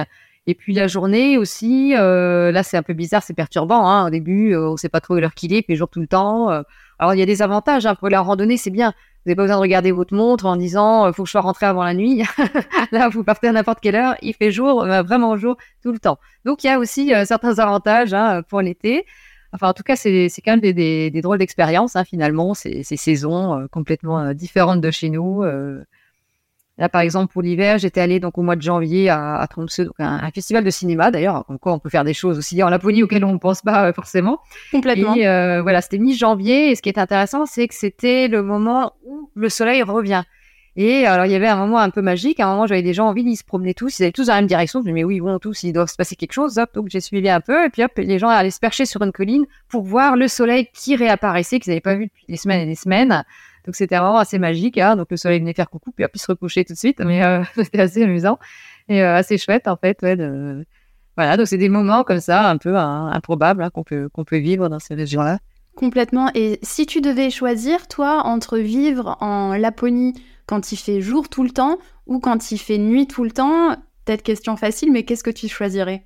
Et 0.47 0.55
puis 0.55 0.75
la 0.75 0.89
journée 0.89 1.39
aussi, 1.39 1.95
euh, 1.97 2.51
là 2.51 2.63
c'est 2.63 2.77
un 2.77 2.83
peu 2.83 2.95
bizarre, 2.95 3.23
c'est 3.23 3.35
perturbant. 3.35 3.87
Hein. 3.89 4.07
Au 4.07 4.11
début, 4.11 4.55
euh, 4.55 4.71
on 4.71 4.77
sait 4.77 4.89
pas 4.89 5.01
trop 5.01 5.19
l'heure 5.19 5.35
qu'il 5.35 5.53
est, 5.53 5.63
puis 5.63 5.77
jour 5.77 5.89
tout 5.89 6.01
le 6.01 6.09
temps. 6.09 6.51
Euh. 6.51 6.63
Alors 6.99 7.15
il 7.15 7.21
y 7.21 7.23
a 7.23 7.27
des 7.27 7.43
avantages 7.43 7.87
hein. 7.87 7.95
pour 7.95 8.09
la 8.09 8.21
randonnée, 8.21 8.57
c'est 8.57 8.71
bien. 8.71 8.93
Vous 9.25 9.29
n'avez 9.29 9.37
pas 9.37 9.43
besoin 9.43 9.57
de 9.57 9.62
regarder 9.62 9.93
votre 9.93 10.14
montre 10.14 10.47
en 10.47 10.57
disant 10.57 11.07
il 11.07 11.14
faut 11.14 11.23
que 11.23 11.29
je 11.29 11.33
sois 11.33 11.41
rentré 11.41 11.67
avant 11.67 11.85
la 11.85 11.95
nuit. 11.95 12.23
là, 12.93 13.09
vous 13.09 13.23
partez 13.23 13.49
à 13.49 13.52
n'importe 13.52 13.81
quelle 13.81 13.95
heure, 13.95 14.17
il 14.23 14.35
fait 14.35 14.50
jour, 14.50 14.85
vraiment 14.85 15.37
jour 15.37 15.57
tout 15.83 15.93
le 15.93 15.99
temps. 15.99 16.19
Donc 16.45 16.64
il 16.64 16.67
y 16.67 16.71
a 16.71 16.79
aussi 16.79 17.12
certains 17.25 17.59
avantages 17.59 18.14
hein, 18.14 18.43
pour 18.49 18.61
l'été. 18.61 19.05
Enfin, 19.52 19.69
en 19.69 19.75
tout 19.75 19.83
cas, 19.83 19.97
c'est 19.97 20.31
quand 20.45 20.57
même 20.57 20.61
des, 20.61 21.11
drôles 21.23 21.38
d'expériences, 21.38 21.95
hein, 21.95 22.05
finalement, 22.05 22.55
ces, 22.55 22.83
ces 22.83 22.97
saisons 22.97 23.61
euh, 23.61 23.67
complètement 23.69 24.19
euh, 24.21 24.33
différentes 24.33 24.81
de 24.81 24.91
chez 24.91 25.11
nous. 25.11 25.45
Euh. 26.79 26.83
Là, 26.83 26.88
par 26.88 27.00
exemple, 27.02 27.33
pour 27.33 27.43
l'hiver, 27.43 27.79
j'étais 27.79 28.00
allée 28.00 28.21
donc 28.21 28.38
au 28.38 28.43
mois 28.43 28.57
de 28.57 28.62
janvier 28.62 29.09
à, 29.09 29.37
à 29.37 29.47
Tromsø, 29.47 29.85
donc 29.85 29.95
un, 29.99 30.31
festival 30.31 30.64
de 30.64 30.71
cinéma 30.71 31.11
d'ailleurs, 31.11 31.45
comme 31.47 31.59
quoi 31.59 31.73
on 31.73 31.79
peut 31.79 31.91
faire 31.91 32.05
des 32.05 32.14
choses 32.14 32.38
aussi 32.38 32.62
en 32.62 32.69
Laponie 32.69 33.02
auxquelles 33.02 33.25
on 33.25 33.33
ne 33.33 33.38
pense 33.38 33.62
pas 33.62 33.93
forcément. 33.93 34.41
Complètement. 34.71 35.14
Et 35.14 35.61
voilà, 35.61 35.81
c'était 35.81 35.99
mi-janvier, 35.99 36.71
et 36.71 36.75
ce 36.75 36.83
qui 36.83 36.88
est 36.88 36.99
intéressant, 36.99 37.47
c'est 37.47 37.69
que 37.69 37.75
c'était 37.75 38.29
le 38.29 38.43
moment 38.43 38.95
où 39.05 39.31
le 39.35 39.49
soleil 39.49 39.83
revient. 39.83 40.25
Et 40.75 41.05
alors, 41.07 41.26
il 41.26 41.33
y 41.33 41.35
avait 41.35 41.49
un 41.49 41.57
moment 41.57 41.79
un 41.79 41.91
peu 41.91 42.00
magique. 42.00 42.41
À 42.41 42.47
un 42.47 42.52
moment, 42.52 42.67
j'avais 42.67 42.83
des 42.83 42.95
gens 42.95 43.09
envie, 43.09 43.23
ils 43.23 43.37
se 43.37 43.45
promenaient 43.45 43.75
tous, 43.75 43.99
ils 43.99 44.05
allaient 44.05 44.12
tous 44.12 44.29
dans 44.29 44.35
la 44.35 44.41
même 44.41 44.49
direction. 44.49 44.81
Je 44.81 44.85
me 44.85 44.88
dis, 44.88 44.95
mais 44.95 45.05
oui, 45.05 45.21
bon, 45.21 45.38
tous, 45.38 45.64
il 45.64 45.73
doit 45.73 45.87
se 45.87 45.97
passer 45.97 46.17
quelque 46.17 46.33
chose. 46.33 46.59
Hop, 46.59 46.71
donc 46.75 46.88
j'ai 46.88 47.00
suivi 47.00 47.29
un 47.29 47.41
peu. 47.41 47.67
Et 47.67 47.69
puis, 47.69 47.83
hop, 47.83 47.93
les 47.97 48.19
gens 48.19 48.29
allaient 48.29 48.50
se 48.50 48.61
percher 48.61 48.87
sur 48.87 49.02
une 49.02 49.12
colline 49.12 49.45
pour 49.69 49.83
voir 49.83 50.17
le 50.17 50.29
soleil 50.29 50.69
qui 50.73 50.97
réapparaissait, 50.97 51.61
qu'ils 51.61 51.71
n'avaient 51.71 51.81
pas 51.83 51.95
vu 51.95 52.07
depuis 52.07 52.25
des 52.26 52.37
semaines 52.37 52.61
et 52.61 52.67
des 52.67 52.75
semaines. 52.75 53.25
Donc, 53.64 53.75
c'était 53.75 53.97
vraiment 53.97 54.19
assez 54.19 54.38
magique. 54.38 54.78
Hein. 54.78 54.97
Donc, 54.97 55.09
le 55.11 55.16
soleil 55.16 55.40
venait 55.40 55.54
faire 55.54 55.71
coucou, 55.71 55.92
puis 55.92 56.04
hop, 56.04 56.11
il 56.14 56.21
se 56.21 56.26
recouchait 56.26 56.64
tout 56.64 56.73
de 56.73 56.78
suite. 56.78 57.00
Mais 57.00 57.25
euh, 57.25 57.42
c'était 57.57 57.81
assez 57.81 58.02
amusant 58.02 58.38
et 58.88 59.02
euh, 59.02 59.16
assez 59.16 59.38
chouette, 59.38 59.69
en 59.69 59.76
fait. 59.76 60.00
Ouais. 60.02 60.16
Voilà, 61.16 61.37
donc 61.37 61.47
c'est 61.47 61.59
des 61.59 61.69
moments 61.69 62.04
comme 62.04 62.21
ça, 62.21 62.49
un 62.49 62.57
peu 62.57 62.76
hein, 62.76 63.09
improbables, 63.12 63.62
hein, 63.62 63.71
qu'on 63.71 63.85
peut, 63.85 64.09
qu'on 64.09 64.25
peut 64.25 64.38
vivre 64.38 64.69
dans 64.69 64.78
ces 64.78 64.95
régions-là. 64.95 65.38
Complètement. 65.75 66.31
Et 66.35 66.59
si 66.62 66.87
tu 66.87 67.00
devais 67.00 67.31
choisir, 67.31 67.87
toi, 67.88 68.23
entre 68.25 68.59
vivre 68.59 69.16
en 69.21 69.54
Laponie 69.54 70.14
quand 70.47 70.73
il 70.73 70.76
fait 70.76 71.00
jour 71.00 71.28
tout 71.28 71.45
le 71.45 71.50
temps 71.50 71.78
ou 72.07 72.19
quand 72.19 72.50
il 72.50 72.59
fait 72.59 72.78
nuit 72.78 73.07
tout 73.07 73.25
le 73.25 73.31
temps 73.31 73.76
Peut-être 74.04 74.23
question 74.23 74.57
facile, 74.57 74.90
mais 74.90 75.04
qu'est-ce 75.04 75.23
que 75.23 75.31
tu 75.31 75.49
choisirais? 75.49 76.04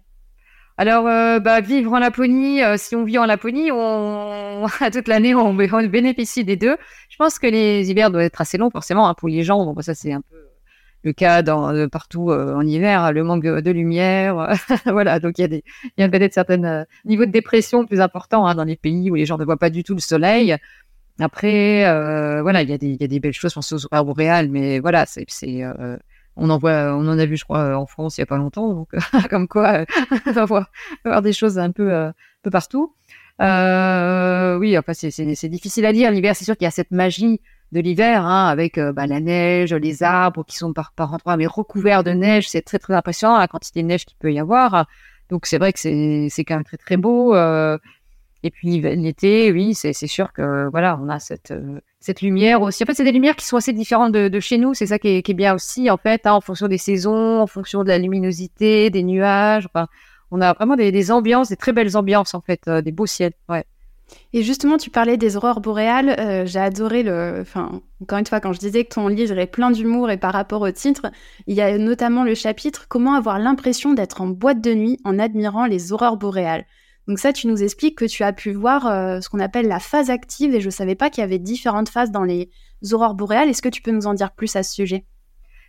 Alors, 0.79 1.07
euh, 1.07 1.41
bah, 1.41 1.61
vivre 1.61 1.93
en 1.93 1.99
Laponie, 1.99 2.63
euh, 2.63 2.77
si 2.77 2.95
on 2.95 3.05
vit 3.05 3.19
en 3.19 3.25
Laponie, 3.25 3.71
on, 3.73 4.67
toute 4.93 5.09
l'année, 5.09 5.35
on, 5.35 5.55
bénéficie 5.55 6.45
des 6.45 6.57
deux. 6.57 6.77
Je 7.09 7.17
pense 7.17 7.39
que 7.39 7.47
les 7.47 7.91
hivers 7.91 8.11
doivent 8.11 8.25
être 8.25 8.41
assez 8.41 8.59
longs, 8.59 8.71
forcément, 8.71 9.09
hein, 9.09 9.15
pour 9.15 9.29
les 9.29 9.43
gens. 9.43 9.65
Bon, 9.65 9.73
bah, 9.73 9.83
ça, 9.83 9.95
c'est 9.95 10.13
un 10.13 10.21
peu 10.21 10.37
le 11.03 11.13
cas 11.13 11.43
dans, 11.43 11.73
euh, 11.75 11.87
partout 11.89 12.31
en 12.31 12.63
hiver, 12.67 13.13
le 13.13 13.25
manque 13.25 13.45
de 13.45 13.71
lumière. 13.71 14.55
voilà, 14.87 15.19
donc 15.21 15.39
il 15.39 15.51
y 15.51 15.55
a, 15.55 15.61
y 15.99 16.03
a 16.03 16.09
peut-être 16.09 16.35
certains 16.35 16.85
niveaux 17.05 17.27
de 17.27 17.31
dépression 17.31 17.87
plus 17.87 18.01
importants 18.01 18.47
hein, 18.47 18.55
dans 18.55 18.65
les 18.65 18.77
pays 18.77 19.11
où 19.11 19.15
les 19.15 19.25
gens 19.25 19.39
ne 19.39 19.45
voient 19.45 19.57
pas 19.57 19.71
du 19.71 19.83
tout 19.85 19.95
le 19.95 20.01
soleil. 20.01 20.57
Après, 21.19 21.87
euh, 21.87 22.43
voilà, 22.43 22.63
il 22.63 22.69
y, 22.69 22.73
y 22.73 23.05
a 23.05 23.07
des 23.07 23.21
belles 23.21 23.33
choses, 23.33 23.51
je 23.51 23.55
pense 23.55 23.73
aux 23.73 24.05
boréales, 24.05 24.51
mais 24.51 24.81
voilà, 24.81 25.07
c'est, 25.07 25.25
euh, 25.63 25.97
on 26.37 26.51
en 26.51 26.59
voit, 26.59 26.95
on 26.95 27.07
en 27.09 27.19
a 27.19 27.27
vu, 27.27 27.37
je 27.37 27.45
crois, 27.45 27.77
en 27.77 27.87
France 27.87 28.19
il 28.19 28.21
y 28.21 28.23
a 28.23 28.27
pas 28.27 28.37
longtemps, 28.37 28.73
donc 28.73 28.91
comme 29.31 29.49
quoi, 29.49 29.85
on 30.27 30.33
va 30.33 30.45
voir, 30.45 30.71
voir, 31.05 31.23
des 31.23 31.33
choses 31.33 31.59
un 31.59 31.73
peu, 31.73 31.93
euh, 31.93 32.13
peu 32.43 32.51
partout. 32.51 32.95
Euh, 33.41 34.57
oui, 34.59 34.79
enfin, 34.79 34.93
c'est, 34.95 35.49
difficile 35.49 35.85
à 35.87 35.93
dire. 35.93 36.11
L'hiver, 36.11 36.35
c'est 36.35 36.45
sûr 36.45 36.57
qu'il 36.57 36.65
y 36.65 36.69
a 36.69 36.71
cette 36.71 36.91
magie 36.91 37.41
de 37.73 37.81
l'hiver, 37.81 38.25
hein, 38.25 38.47
avec 38.49 38.79
euh, 38.79 38.93
bah, 38.93 39.07
la 39.07 39.21
neige, 39.21 39.75
les 39.75 40.03
arbres 40.03 40.45
qui 40.45 40.57
sont 40.57 40.73
par, 40.73 40.93
par 40.93 41.13
endroits 41.13 41.37
mais 41.37 41.47
recouverts 41.47 42.05
de 42.05 42.13
neige. 42.13 42.49
C'est 42.49 42.63
très 42.63 42.79
très 42.79 42.95
impressionnant 42.95 43.39
la 43.39 43.49
quantité 43.49 43.83
de 43.83 43.89
neige 43.89 44.07
qu'il 44.07 44.17
peut 44.19 44.33
y 44.33 44.39
avoir. 44.39 44.87
Donc 45.29 45.47
c'est 45.47 45.59
vrai 45.59 45.73
que 45.73 45.81
c'est, 45.81 46.29
c'est 46.31 46.45
quand 46.45 46.55
même 46.55 46.65
très 46.65 46.77
très 46.77 46.97
beau. 46.97 47.35
Euh, 47.35 47.79
et 48.47 48.51
puis 48.51 48.81
l'été, 48.81 49.51
oui, 49.51 49.75
c'est 49.75 49.93
sûr 49.93 50.33
que 50.33 50.69
voilà, 50.71 50.99
on 51.03 51.09
a 51.09 51.19
cette, 51.19 51.51
euh, 51.51 51.81
cette 51.99 52.23
lumière 52.23 52.63
aussi. 52.63 52.85
En 52.85 52.87
fait, 52.87 52.95
c'est 52.95 53.05
des 53.05 53.13
lumières 53.13 53.35
qui 53.35 53.45
sont 53.45 53.57
assez 53.57 53.73
différentes 53.73 54.13
de, 54.13 54.41
chez 54.41 54.57
nous. 54.57 54.73
C'est 54.73 54.87
ça 54.87 54.99
qui 54.99 55.09
est, 55.09 55.35
bien 55.35 55.55
aussi, 55.55 55.91
en 55.91 55.97
fait, 55.97 56.27
hein, 56.27 56.33
en 56.33 56.41
fonction 56.41 56.69
des 56.69 56.79
saisons, 56.79 57.41
en 57.41 57.47
fonction 57.49 57.83
de 57.83 57.89
la 57.89 57.99
luminosité, 57.99 58.91
des 58.91 59.03
nuages. 59.03 59.67
Enfin, 59.67 59.89
on 60.31 60.41
a 60.41 60.53
vraiment 60.53 60.77
des, 60.77 60.93
des 60.93 61.11
ambiances, 61.11 61.49
des 61.49 61.57
très 61.57 61.73
belles 61.73 61.97
ambiances, 61.97 62.35
en 62.35 62.41
fait, 62.41 62.63
euh, 62.69 62.83
des 62.83 62.93
beaux 62.93 63.07
ciels. 63.07 63.33
Ouais. 63.49 63.65
Et 64.33 64.43
justement, 64.43 64.77
tu 64.77 64.91
parlais 64.91 65.17
des 65.17 65.37
aurores 65.37 65.61
boréales. 65.61 66.11
Euh, 66.21 66.47
J'ai 66.47 66.61
adoré 66.61 67.03
le. 67.03 67.39
Enfin, 67.41 67.83
encore 68.01 68.19
une 68.19 68.27
fois, 68.27 68.41
quand 68.41 68.53
je 68.53 68.61
disais 68.61 68.85
que 68.85 68.95
ton 68.95 69.09
livre 69.09 69.39
est 69.39 69.47
plein 69.47 69.73
d'humour 69.73 70.11
et 70.11 70.17
par 70.17 70.33
rapport 70.33 70.63
au 70.63 70.71
titre, 70.71 71.11
il 71.49 71.57
y 71.57 71.61
a 71.61 71.77
notamment 71.79 72.23
le 72.23 72.35
chapitre 72.35 72.87
Comment 72.89 73.15
avoir 73.15 73.39
l'impression 73.39 73.95
d'être 73.95 74.21
en 74.21 74.29
boîte 74.29 74.61
de 74.61 74.75
nuit 74.75 75.01
en 75.05 75.19
admirant 75.19 75.67
les 75.67 75.93
aurores 75.93 76.17
boréales. 76.17 76.65
Donc 77.09 77.19
ça, 77.19 77.33
tu 77.33 77.47
nous 77.47 77.63
expliques 77.63 77.97
que 77.97 78.05
tu 78.05 78.25
as 78.25 78.33
pu 78.33 78.53
voir 78.53 78.87
euh, 78.87 79.21
ce 79.21 79.29
qu'on 79.29 79.39
appelle 79.39 79.69
la 79.69 79.79
phase 79.79 80.11
active 80.11 80.55
et 80.55 80.61
je 80.61 80.67
ne 80.67 80.71
savais 80.71 80.97
pas 80.97 81.09
qu'il 81.09 81.21
y 81.21 81.25
avait 81.25 81.39
différentes 81.39 81.89
phases 81.89 82.11
dans 82.11 82.25
les 82.25 82.51
aurores 82.93 83.15
boréales. 83.15 83.49
Est-ce 83.49 83.63
que 83.63 83.69
tu 83.69 83.81
peux 83.81 83.93
nous 83.93 84.07
en 84.07 84.15
dire 84.15 84.33
plus 84.33 84.57
à 84.57 84.63
ce 84.63 84.75
sujet? 84.75 85.05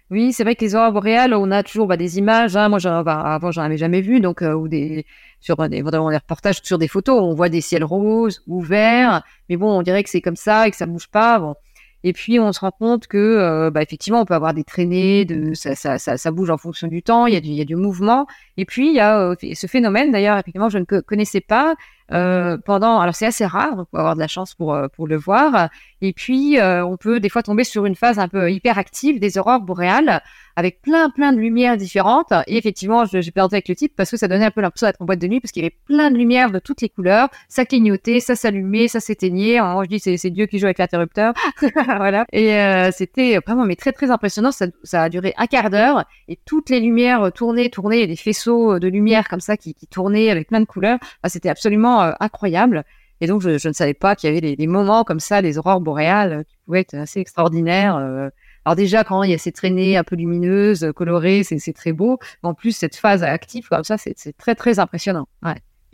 Oui, 0.10 0.32
c'est 0.32 0.43
vrai 0.43 0.56
que 0.56 0.63
les 0.63 0.73
aurores 0.73 0.93
boréales, 0.93 1.34
on 1.34 1.52
a 1.52 1.63
toujours 1.63 1.86
bah, 1.86 1.97
des 1.97 2.17
images. 2.17 2.56
Hein. 2.56 2.69
Moi, 2.69 2.80
j'en, 2.80 3.04
bah, 3.04 3.19
avant, 3.19 3.52
j'en 3.52 3.62
avais 3.62 3.78
jamais 3.78 4.02
vu, 4.02 4.19
donc 4.19 4.41
euh, 4.41 4.54
ou 4.54 4.67
des 4.67 5.06
sur 5.39 5.58
des, 5.69 5.82
vraiment 5.82 6.10
des 6.10 6.17
reportages 6.17 6.62
sur 6.63 6.78
des 6.78 6.88
photos. 6.88 7.21
On 7.21 7.36
voit 7.36 7.50
des 7.50 7.62
ciels 7.62 7.84
roses 7.84 8.41
ou 8.47 8.62
verts, 8.62 9.23
mais 9.50 9.58
bon, 9.58 9.69
on 9.69 9.82
dirait 9.82 10.04
que 10.04 10.10
c'est 10.10 10.21
comme 10.21 10.38
ça 10.38 10.67
et 10.67 10.71
que 10.71 10.78
ça 10.78 10.86
bouge 10.86 11.10
pas. 11.10 11.56
Et 12.03 12.13
puis 12.13 12.39
on 12.39 12.51
se 12.53 12.60
rend 12.60 12.71
compte 12.71 13.07
que, 13.07 13.17
euh, 13.17 13.71
bah, 13.71 13.81
effectivement, 13.81 14.21
on 14.21 14.25
peut 14.25 14.33
avoir 14.33 14.53
des 14.53 14.63
traînées, 14.63 15.25
de, 15.25 15.53
ça, 15.53 15.75
ça, 15.75 15.97
ça, 15.97 16.17
ça, 16.17 16.31
bouge 16.31 16.49
en 16.49 16.57
fonction 16.57 16.88
du 16.88 17.03
temps, 17.03 17.25
il 17.25 17.33
y 17.33 17.38
a 17.38 17.41
du, 17.41 17.49
y 17.49 17.62
a 17.62 17.65
du 17.65 17.75
mouvement. 17.75 18.27
Et 18.57 18.65
puis 18.65 18.89
il 18.89 18.95
y 18.95 18.99
a 18.99 19.19
euh, 19.19 19.36
ce 19.53 19.67
phénomène, 19.67 20.12
d'ailleurs, 20.12 20.38
effectivement, 20.38 20.69
je 20.69 20.79
ne 20.79 20.83
connaissais 20.83 21.41
pas 21.41 21.75
euh, 22.11 22.57
pendant. 22.57 22.99
Alors 22.99 23.15
c'est 23.15 23.25
assez 23.25 23.45
rare, 23.45 23.85
on 23.91 23.97
avoir 23.97 24.15
de 24.15 24.19
la 24.19 24.27
chance 24.27 24.53
pour 24.55 24.73
euh, 24.73 24.87
pour 24.87 25.07
le 25.07 25.17
voir. 25.17 25.69
Et 26.01 26.13
puis 26.13 26.57
on 26.61 26.97
peut 26.97 27.19
des 27.19 27.29
fois 27.29 27.41
tomber 27.43 27.63
sur 27.63 27.85
une 27.85 27.95
phase 27.95 28.19
un 28.19 28.27
peu 28.27 28.51
hyper 28.51 28.77
active 28.77 29.19
des 29.19 29.37
aurores 29.37 29.61
boréales 29.61 30.21
avec 30.57 30.81
plein, 30.81 31.11
plein 31.11 31.33
de 31.33 31.37
lumières 31.37 31.77
différentes. 31.77 32.33
Et 32.47 32.57
effectivement, 32.57 33.05
j'ai 33.05 33.31
planté 33.31 33.55
avec 33.55 33.69
le 33.69 33.75
type 33.75 33.93
parce 33.95 34.09
que 34.09 34.17
ça 34.17 34.27
donnait 34.27 34.45
un 34.45 34.51
peu 34.51 34.61
l'impression 34.61 34.87
d'être 34.87 35.01
en 35.01 35.05
boîte 35.05 35.19
de 35.19 35.27
nuit 35.27 35.39
parce 35.39 35.51
qu'il 35.51 35.61
y 35.61 35.65
avait 35.65 35.75
plein 35.85 36.09
de 36.09 36.17
lumières 36.17 36.49
de 36.49 36.57
toutes 36.57 36.81
les 36.81 36.89
couleurs. 36.89 37.29
Ça 37.47 37.63
clignotait, 37.63 38.19
ça 38.19 38.35
s'allumait, 38.35 38.87
ça 38.87 38.99
s'éteignait. 38.99 39.61
Moi, 39.61 39.83
je 39.83 39.89
dis, 39.95 40.17
c'est 40.17 40.29
Dieu 40.31 40.47
qui 40.47 40.57
joue 40.57 40.65
avec 40.65 40.79
l'interrupteur. 40.79 41.35
voilà. 41.85 42.25
Et 42.33 42.55
euh, 42.55 42.89
c'était 42.91 43.37
vraiment, 43.45 43.65
mais 43.65 43.75
très, 43.75 43.91
très 43.91 44.09
impressionnant. 44.09 44.51
Ça, 44.51 44.65
ça, 44.83 45.03
a 45.03 45.09
duré 45.09 45.35
un 45.37 45.45
quart 45.45 45.69
d'heure 45.69 46.05
et 46.27 46.39
toutes 46.43 46.71
les 46.71 46.79
lumières 46.79 47.31
tournaient, 47.33 47.69
tournaient. 47.69 48.01
A 48.01 48.07
des 48.07 48.15
faisceaux 48.15 48.79
de 48.79 48.87
lumière 48.87 49.29
comme 49.29 49.41
ça 49.41 49.57
qui, 49.57 49.75
qui 49.75 49.85
tournaient 49.85 50.31
avec 50.31 50.47
plein 50.47 50.59
de 50.59 50.65
couleurs. 50.65 50.97
c'était 51.27 51.49
absolument 51.49 51.96
euh, 52.01 52.12
incroyable. 52.19 52.83
Et 53.19 53.27
donc, 53.27 53.41
je, 53.41 53.67
ne 53.67 53.73
savais 53.73 53.93
pas 53.93 54.15
qu'il 54.15 54.33
y 54.33 54.38
avait 54.38 54.55
des, 54.55 54.67
moments 54.67 55.03
comme 55.03 55.19
ça, 55.19 55.41
des 55.41 55.57
aurores 55.57 55.81
boréales 55.81 56.45
qui 56.47 56.55
pouvaient 56.65 56.81
être 56.81 56.93
assez 56.93 57.19
extraordinaires. 57.19 57.95
Euh, 57.97 58.29
alors 58.65 58.75
déjà, 58.75 59.03
quand 59.03 59.23
il 59.23 59.31
y 59.31 59.33
a 59.33 59.38
ces 59.38 59.51
traînées 59.51 59.97
un 59.97 60.03
peu 60.03 60.15
lumineuses, 60.15 60.91
colorées, 60.95 61.43
c'est 61.43 61.73
très 61.73 61.93
beau. 61.93 62.19
En 62.43 62.53
plus, 62.53 62.73
cette 62.73 62.95
phase 62.95 63.23
active 63.23 63.67
comme 63.69 63.83
ça, 63.83 63.97
c'est 63.97 64.38
très 64.38 64.55
très 64.55 64.79
impressionnant. 64.79 65.27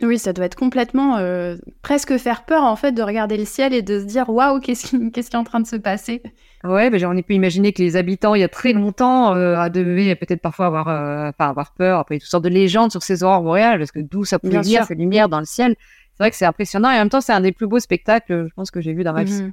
Oui, 0.02 0.18
ça 0.18 0.32
doit 0.32 0.44
être 0.46 0.56
complètement 0.56 1.18
euh, 1.18 1.56
presque 1.82 2.16
faire 2.18 2.44
peur 2.44 2.64
en 2.64 2.74
fait 2.74 2.92
de 2.92 3.02
regarder 3.02 3.36
le 3.36 3.44
ciel 3.44 3.72
et 3.72 3.80
de 3.80 4.00
se 4.00 4.04
dire 4.04 4.28
waouh, 4.28 4.58
qu'est-ce 4.58 4.86
qui, 4.86 5.10
qui, 5.12 5.20
est 5.20 5.34
en 5.36 5.44
train 5.44 5.60
de 5.60 5.66
se 5.66 5.76
passer? 5.76 6.20
Ouais, 6.64 6.90
ben, 6.90 7.04
on 7.06 7.22
pu 7.22 7.34
imaginer 7.34 7.72
que 7.72 7.80
les 7.80 7.94
habitants 7.96 8.34
il 8.34 8.40
y 8.40 8.44
a 8.44 8.48
très 8.48 8.72
longtemps 8.72 9.34
euh, 9.36 9.68
devaient 9.68 10.16
peut-être 10.16 10.40
parfois 10.40 10.66
avoir, 10.66 10.88
euh, 10.88 11.30
avoir 11.38 11.72
peur. 11.74 12.00
Après, 12.00 12.16
il 12.16 12.18
y 12.18 12.20
a 12.20 12.22
toutes 12.22 12.30
sortes 12.30 12.44
de 12.44 12.48
légendes 12.48 12.90
sur 12.90 13.02
ces 13.02 13.22
aurores 13.22 13.42
boréales 13.42 13.78
parce 13.78 13.92
que 13.92 14.00
d'où 14.00 14.24
ça 14.24 14.38
pouvait 14.38 14.60
venir 14.60 14.84
cette 14.84 14.98
lumière 14.98 15.28
dans 15.28 15.38
le 15.38 15.46
ciel. 15.46 15.76
C'est 16.14 16.22
vrai 16.22 16.30
que 16.30 16.36
c'est 16.36 16.46
impressionnant 16.46 16.90
et 16.90 16.94
en 16.94 16.98
même 16.98 17.08
temps 17.08 17.20
c'est 17.20 17.32
un 17.32 17.40
des 17.40 17.52
plus 17.52 17.66
beaux 17.66 17.80
spectacles, 17.80 18.46
je 18.48 18.54
pense 18.54 18.70
que 18.70 18.80
j'ai 18.80 18.92
vu 18.92 19.04
dans 19.04 19.12
ma 19.12 19.24
vie. 19.24 19.52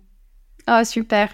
Ah, 0.68 0.86
super. 0.86 1.30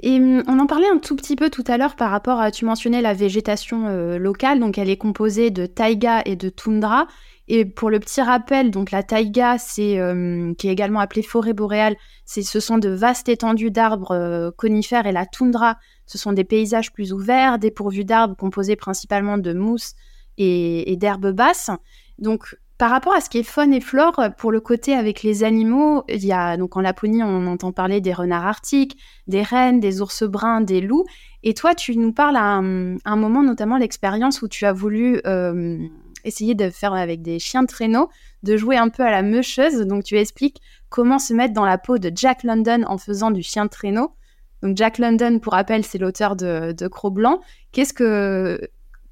Et 0.00 0.18
hum, 0.18 0.42
on 0.46 0.58
en 0.58 0.66
parlait 0.66 0.88
un 0.88 0.98
tout 0.98 1.16
petit 1.16 1.36
peu 1.36 1.50
tout 1.50 1.64
à 1.66 1.78
l'heure 1.78 1.96
par 1.96 2.10
rapport 2.10 2.40
à, 2.40 2.50
tu 2.50 2.64
mentionnais 2.64 3.02
la 3.02 3.14
végétation 3.14 3.86
euh, 3.86 4.18
locale, 4.18 4.60
donc 4.60 4.78
elle 4.78 4.90
est 4.90 4.96
composée 4.96 5.50
de 5.50 5.66
taïga 5.66 6.22
et 6.24 6.36
de 6.36 6.48
toundra. 6.48 7.06
Et 7.48 7.64
pour 7.64 7.90
le 7.90 8.00
petit 8.00 8.20
rappel, 8.20 8.70
donc 8.70 8.90
la 8.90 9.02
taïga, 9.02 9.56
c'est 9.58 10.02
hum, 10.02 10.56
qui 10.56 10.68
est 10.68 10.72
également 10.72 11.00
appelée 11.00 11.22
forêt 11.22 11.52
boréale, 11.52 11.96
c'est 12.24 12.42
ce 12.42 12.58
sont 12.58 12.78
de 12.78 12.88
vastes 12.88 13.28
étendues 13.28 13.70
d'arbres 13.70 14.12
euh, 14.12 14.50
conifères 14.50 15.06
et 15.06 15.12
la 15.12 15.26
toundra, 15.26 15.78
ce 16.06 16.18
sont 16.18 16.32
des 16.32 16.44
paysages 16.44 16.92
plus 16.92 17.12
ouverts, 17.12 17.58
dépourvus 17.58 18.04
d'arbres 18.04 18.36
composés 18.36 18.76
principalement 18.76 19.38
de 19.38 19.52
mousse 19.52 19.94
et, 20.38 20.96
d'herbes 20.96 21.30
basses. 21.30 21.70
Donc 22.18 22.56
par 22.78 22.90
rapport 22.90 23.14
à 23.14 23.20
ce 23.20 23.30
qui 23.30 23.38
est 23.38 23.42
faune 23.42 23.72
et 23.72 23.80
flore, 23.80 24.20
pour 24.36 24.52
le 24.52 24.60
côté 24.60 24.94
avec 24.94 25.22
les 25.22 25.44
animaux, 25.44 26.04
il 26.08 26.24
y 26.24 26.32
a 26.32 26.56
donc 26.58 26.76
en 26.76 26.80
Laponie, 26.80 27.22
on 27.22 27.46
entend 27.46 27.72
parler 27.72 28.02
des 28.02 28.12
renards 28.12 28.44
arctiques, 28.44 28.98
des 29.28 29.42
rennes, 29.42 29.80
des 29.80 30.02
ours 30.02 30.24
bruns, 30.24 30.60
des 30.60 30.82
loups. 30.82 31.06
Et 31.42 31.54
toi, 31.54 31.74
tu 31.74 31.96
nous 31.96 32.12
parles 32.12 32.36
à 32.36 32.42
un, 32.42 33.16
moment, 33.16 33.42
notamment 33.42 33.78
l'expérience 33.78 34.42
où 34.42 34.48
tu 34.48 34.66
as 34.66 34.74
voulu 34.74 35.20
euh, 35.26 35.78
essayer 36.26 36.54
de 36.54 36.70
faire 36.70 36.92
avec 36.92 37.22
des 37.22 37.38
chiens 37.38 37.62
de 37.62 37.68
traîneau, 37.68 38.10
de 38.42 38.56
jouer 38.56 38.76
un 38.76 38.88
peu 38.88 39.02
à 39.02 39.10
la 39.10 39.22
meucheuse. 39.22 39.78
Donc 39.80 40.04
tu 40.04 40.18
expliques 40.18 40.60
comment 40.88 41.18
se 41.18 41.32
mettre 41.32 41.54
dans 41.54 41.64
la 41.64 41.78
peau 41.78 41.98
de 41.98 42.10
Jack 42.14 42.42
London 42.42 42.84
en 42.86 42.98
faisant 42.98 43.30
du 43.30 43.42
chien 43.42 43.64
de 43.64 43.70
traîneau. 43.70 44.14
Donc 44.62 44.76
Jack 44.76 44.98
London, 44.98 45.38
pour 45.38 45.52
rappel, 45.52 45.84
c'est 45.84 45.98
l'auteur 45.98 46.36
de, 46.36 46.72
de 46.72 46.88
Croc 46.88 47.14
Blanc. 47.14 47.40
Qu'est-ce 47.72 47.92
que 47.92 48.60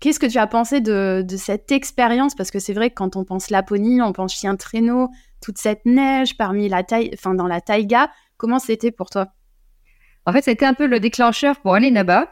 Qu'est-ce 0.04 0.20
que 0.20 0.26
tu 0.26 0.36
as 0.36 0.46
pensé 0.46 0.82
de, 0.82 1.24
cette 1.38 1.72
expérience? 1.72 2.34
Parce 2.34 2.50
que 2.50 2.58
c'est 2.58 2.74
vrai 2.74 2.90
que 2.90 2.94
quand 2.94 3.16
on 3.16 3.24
pense 3.24 3.48
Laponie, 3.48 4.02
on 4.02 4.12
pense 4.12 4.34
chien 4.34 4.54
traîneau, 4.54 5.08
toute 5.40 5.56
cette 5.56 5.86
neige 5.86 6.36
parmi 6.36 6.68
la 6.68 6.82
taille, 6.82 7.10
enfin 7.14 7.32
dans 7.32 7.46
la 7.46 7.62
taïga. 7.62 8.10
Comment 8.36 8.58
c'était 8.58 8.90
pour 8.90 9.08
toi? 9.08 9.28
En 10.26 10.32
fait, 10.32 10.42
c'était 10.42 10.66
un 10.66 10.74
peu 10.74 10.86
le 10.86 11.00
déclencheur 11.00 11.58
pour 11.60 11.72
aller 11.72 11.90
là-bas. 11.90 12.28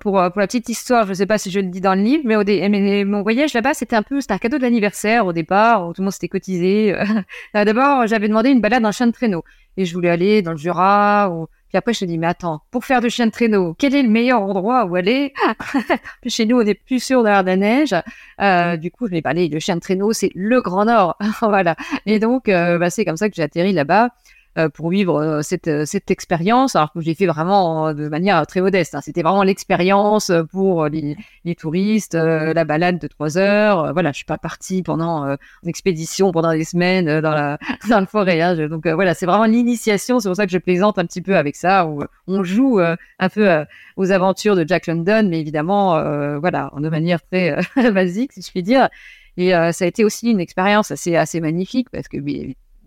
Pour, 0.00 0.18
euh, 0.20 0.30
pour, 0.30 0.40
la 0.40 0.46
petite 0.46 0.68
histoire, 0.68 1.04
je 1.04 1.10
ne 1.10 1.14
sais 1.14 1.26
pas 1.26 1.38
si 1.38 1.50
je 1.50 1.60
le 1.60 1.66
dis 1.66 1.80
dans 1.80 1.94
le 1.94 2.02
livre, 2.02 2.24
mais, 2.24 2.36
au 2.36 3.06
mon 3.06 3.22
voyage 3.22 3.54
là-bas, 3.54 3.74
c'était 3.74 3.96
un 3.96 4.02
peu, 4.02 4.20
c'était 4.20 4.34
un 4.34 4.38
cadeau 4.38 4.58
d'anniversaire 4.58 5.26
au 5.26 5.32
départ, 5.32 5.86
où 5.86 5.92
tout 5.92 6.00
le 6.00 6.04
monde 6.04 6.12
s'était 6.12 6.28
cotisé. 6.28 6.94
D'abord, 7.54 8.06
j'avais 8.06 8.28
demandé 8.28 8.50
une 8.50 8.60
balade 8.60 8.84
en 8.84 8.92
chien 8.92 9.06
de 9.06 9.12
traîneau, 9.12 9.44
et 9.76 9.84
je 9.84 9.94
voulais 9.94 10.10
aller 10.10 10.42
dans 10.42 10.52
le 10.52 10.58
Jura, 10.58 11.30
ou 11.30 11.46
puis 11.72 11.78
après, 11.78 11.94
je 11.94 12.04
me 12.04 12.10
dis, 12.10 12.18
mais 12.18 12.26
attends, 12.26 12.60
pour 12.70 12.84
faire 12.84 13.00
du 13.00 13.08
chien 13.08 13.24
de 13.24 13.30
traîneau, 13.30 13.74
quel 13.78 13.94
est 13.94 14.02
le 14.02 14.10
meilleur 14.10 14.42
endroit 14.42 14.84
où 14.84 14.94
aller? 14.94 15.32
Chez 16.26 16.44
nous, 16.44 16.60
on 16.60 16.66
est 16.66 16.74
plus 16.74 17.02
sûr 17.02 17.22
d'avoir 17.22 17.44
de 17.44 17.48
la 17.48 17.56
neige. 17.56 17.94
Euh, 18.42 18.76
du 18.76 18.90
coup, 18.90 19.06
je 19.06 19.12
me 19.12 19.16
dis, 19.16 19.22
bah, 19.22 19.30
allez, 19.30 19.48
le 19.48 19.58
chien 19.58 19.76
de 19.76 19.80
traîneau, 19.80 20.12
c'est 20.12 20.30
le 20.34 20.60
Grand 20.60 20.84
Nord. 20.84 21.16
voilà. 21.40 21.74
Et 22.04 22.18
donc, 22.18 22.50
euh, 22.50 22.76
bah, 22.76 22.90
c'est 22.90 23.06
comme 23.06 23.16
ça 23.16 23.30
que 23.30 23.34
j'ai 23.34 23.42
atterri 23.42 23.72
là-bas. 23.72 24.10
Euh, 24.58 24.68
pour 24.68 24.90
vivre 24.90 25.18
euh, 25.18 25.40
cette, 25.40 25.66
euh, 25.66 25.86
cette 25.86 26.10
expérience, 26.10 26.76
alors 26.76 26.92
que 26.92 27.00
j'ai 27.00 27.14
fait 27.14 27.24
vraiment 27.24 27.94
de 27.94 28.06
manière 28.08 28.46
très 28.46 28.60
modeste. 28.60 28.94
Hein. 28.94 29.00
C'était 29.02 29.22
vraiment 29.22 29.44
l'expérience 29.44 30.30
pour 30.50 30.88
les, 30.88 31.16
les 31.46 31.54
touristes, 31.54 32.12
la 32.12 32.64
balade 32.66 32.98
de 32.98 33.06
trois 33.06 33.38
heures. 33.38 33.94
voilà, 33.94 34.12
je 34.12 34.16
suis 34.16 34.26
pas 34.26 34.36
partie 34.36 34.82
pendant 34.82 35.24
une 35.26 35.68
expédition 35.68 36.32
pendant 36.32 36.52
des 36.52 36.64
semaines 36.64 37.22
dans 37.22 37.30
la 37.30 37.58
dans 37.88 38.00
le 38.00 38.06
forêt. 38.06 38.42
Hein. 38.42 38.68
donc 38.68 38.86
voilà, 38.86 39.14
c'est 39.14 39.24
vraiment 39.24 39.46
l'initiation. 39.46 40.20
C'est 40.20 40.28
pour 40.28 40.36
ça 40.36 40.44
que 40.44 40.52
je 40.52 40.58
plaisante 40.58 40.98
un 40.98 41.06
petit 41.06 41.22
peu 41.22 41.36
avec 41.36 41.56
ça, 41.56 41.86
où 41.86 42.02
on 42.26 42.44
joue 42.44 42.78
un 42.78 43.28
peu 43.30 43.64
aux 43.96 44.10
aventures 44.10 44.54
de 44.54 44.68
Jack 44.68 44.86
London, 44.86 45.26
mais 45.30 45.40
évidemment, 45.40 45.92
voilà, 46.40 46.70
de 46.76 46.88
manière 46.90 47.22
très 47.22 47.56
basique, 47.92 48.32
si 48.34 48.42
je 48.42 48.50
puis 48.50 48.62
dire. 48.62 48.90
Et 49.38 49.50
ça 49.50 49.84
a 49.84 49.86
été 49.86 50.04
aussi 50.04 50.30
une 50.30 50.40
expérience 50.40 50.90
assez 50.90 51.16
assez 51.16 51.40
magnifique 51.40 51.88
parce 51.90 52.08
que 52.08 52.18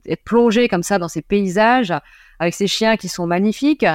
être 0.08 0.24
plongé 0.24 0.68
comme 0.68 0.84
ça 0.84 1.00
dans 1.00 1.08
ces 1.08 1.22
paysages 1.22 1.94
avec 2.40 2.54
ces 2.54 2.68
chiens 2.68 2.98
qui 2.98 3.08
sont 3.08 3.28
magnifiques. 3.28 3.86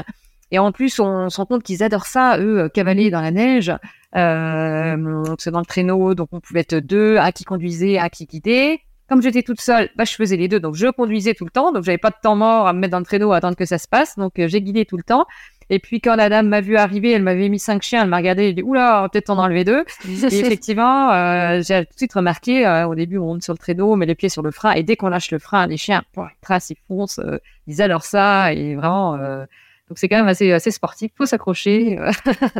Et 0.50 0.58
en 0.58 0.72
plus, 0.72 0.98
on 0.98 1.30
se 1.30 1.36
rend 1.36 1.46
compte 1.46 1.62
qu'ils 1.62 1.82
adorent 1.82 2.06
ça, 2.06 2.38
eux, 2.38 2.68
cavaler 2.68 3.10
dans 3.10 3.20
la 3.20 3.30
neige. 3.30 3.72
Euh, 4.16 5.22
c'est 5.38 5.52
dans 5.52 5.60
le 5.60 5.66
traîneau, 5.66 6.14
donc 6.14 6.28
on 6.32 6.40
pouvait 6.40 6.60
être 6.60 6.74
deux, 6.74 7.18
un 7.18 7.30
qui 7.30 7.44
conduisait, 7.44 7.98
un 7.98 8.08
qui 8.08 8.26
guidait. 8.26 8.80
Comme 9.08 9.22
j'étais 9.22 9.42
toute 9.42 9.60
seule, 9.60 9.90
bah, 9.96 10.04
je 10.04 10.14
faisais 10.14 10.36
les 10.36 10.48
deux, 10.48 10.60
donc 10.60 10.74
je 10.74 10.86
conduisais 10.88 11.34
tout 11.34 11.44
le 11.44 11.50
temps, 11.50 11.72
donc 11.72 11.84
j'avais 11.84 11.98
pas 11.98 12.10
de 12.10 12.16
temps 12.22 12.36
mort 12.36 12.66
à 12.66 12.72
me 12.72 12.78
mettre 12.78 12.92
dans 12.92 12.98
le 12.98 13.04
traîneau 13.04 13.32
à 13.32 13.38
attendre 13.38 13.56
que 13.56 13.64
ça 13.64 13.78
se 13.78 13.88
passe, 13.88 14.16
donc 14.16 14.38
euh, 14.38 14.46
j'ai 14.48 14.62
guidé 14.62 14.84
tout 14.84 14.96
le 14.96 15.02
temps. 15.02 15.26
Et 15.72 15.78
puis 15.78 16.00
quand 16.00 16.16
la 16.16 16.28
dame 16.28 16.48
m'a 16.48 16.60
vu 16.60 16.76
arriver, 16.76 17.12
elle 17.12 17.22
m'avait 17.22 17.48
mis 17.48 17.60
cinq 17.60 17.82
chiens, 17.82 18.02
elle 18.02 18.08
m'a 18.08 18.16
regardé, 18.16 18.48
elle 18.48 18.56
dit 18.56 18.62
oula, 18.62 19.08
peut-être 19.10 19.30
en 19.30 19.38
enlever 19.38 19.64
deux. 19.64 19.84
et 20.04 20.38
effectivement, 20.38 21.12
euh, 21.12 21.62
j'ai 21.62 21.86
tout 21.86 21.92
de 21.92 21.96
suite 21.96 22.12
remarqué, 22.12 22.66
euh, 22.66 22.88
au 22.88 22.96
début 22.96 23.18
on 23.18 23.26
monte 23.26 23.44
sur 23.44 23.54
le 23.54 23.58
traîneau, 23.58 23.92
on 23.92 23.96
met 23.96 24.06
les 24.06 24.16
pieds 24.16 24.28
sur 24.28 24.42
le 24.42 24.50
frein, 24.50 24.72
et 24.72 24.82
dès 24.82 24.96
qu'on 24.96 25.08
lâche 25.08 25.30
le 25.30 25.38
frein, 25.38 25.68
les 25.68 25.76
chiens, 25.76 26.02
ils 26.16 26.24
tracent, 26.40 26.70
ils 26.70 26.76
foncent, 26.88 27.20
euh, 27.20 27.38
ils 27.68 27.80
adorent 27.80 28.04
ça, 28.04 28.52
et 28.52 28.74
vraiment. 28.74 29.16
donc 29.16 29.96
c'est 29.96 30.08
quand 30.08 30.18
même 30.18 30.28
assez, 30.28 30.50
assez 30.50 30.72
sportif, 30.72 31.12
faut 31.16 31.26
s'accrocher. 31.26 31.96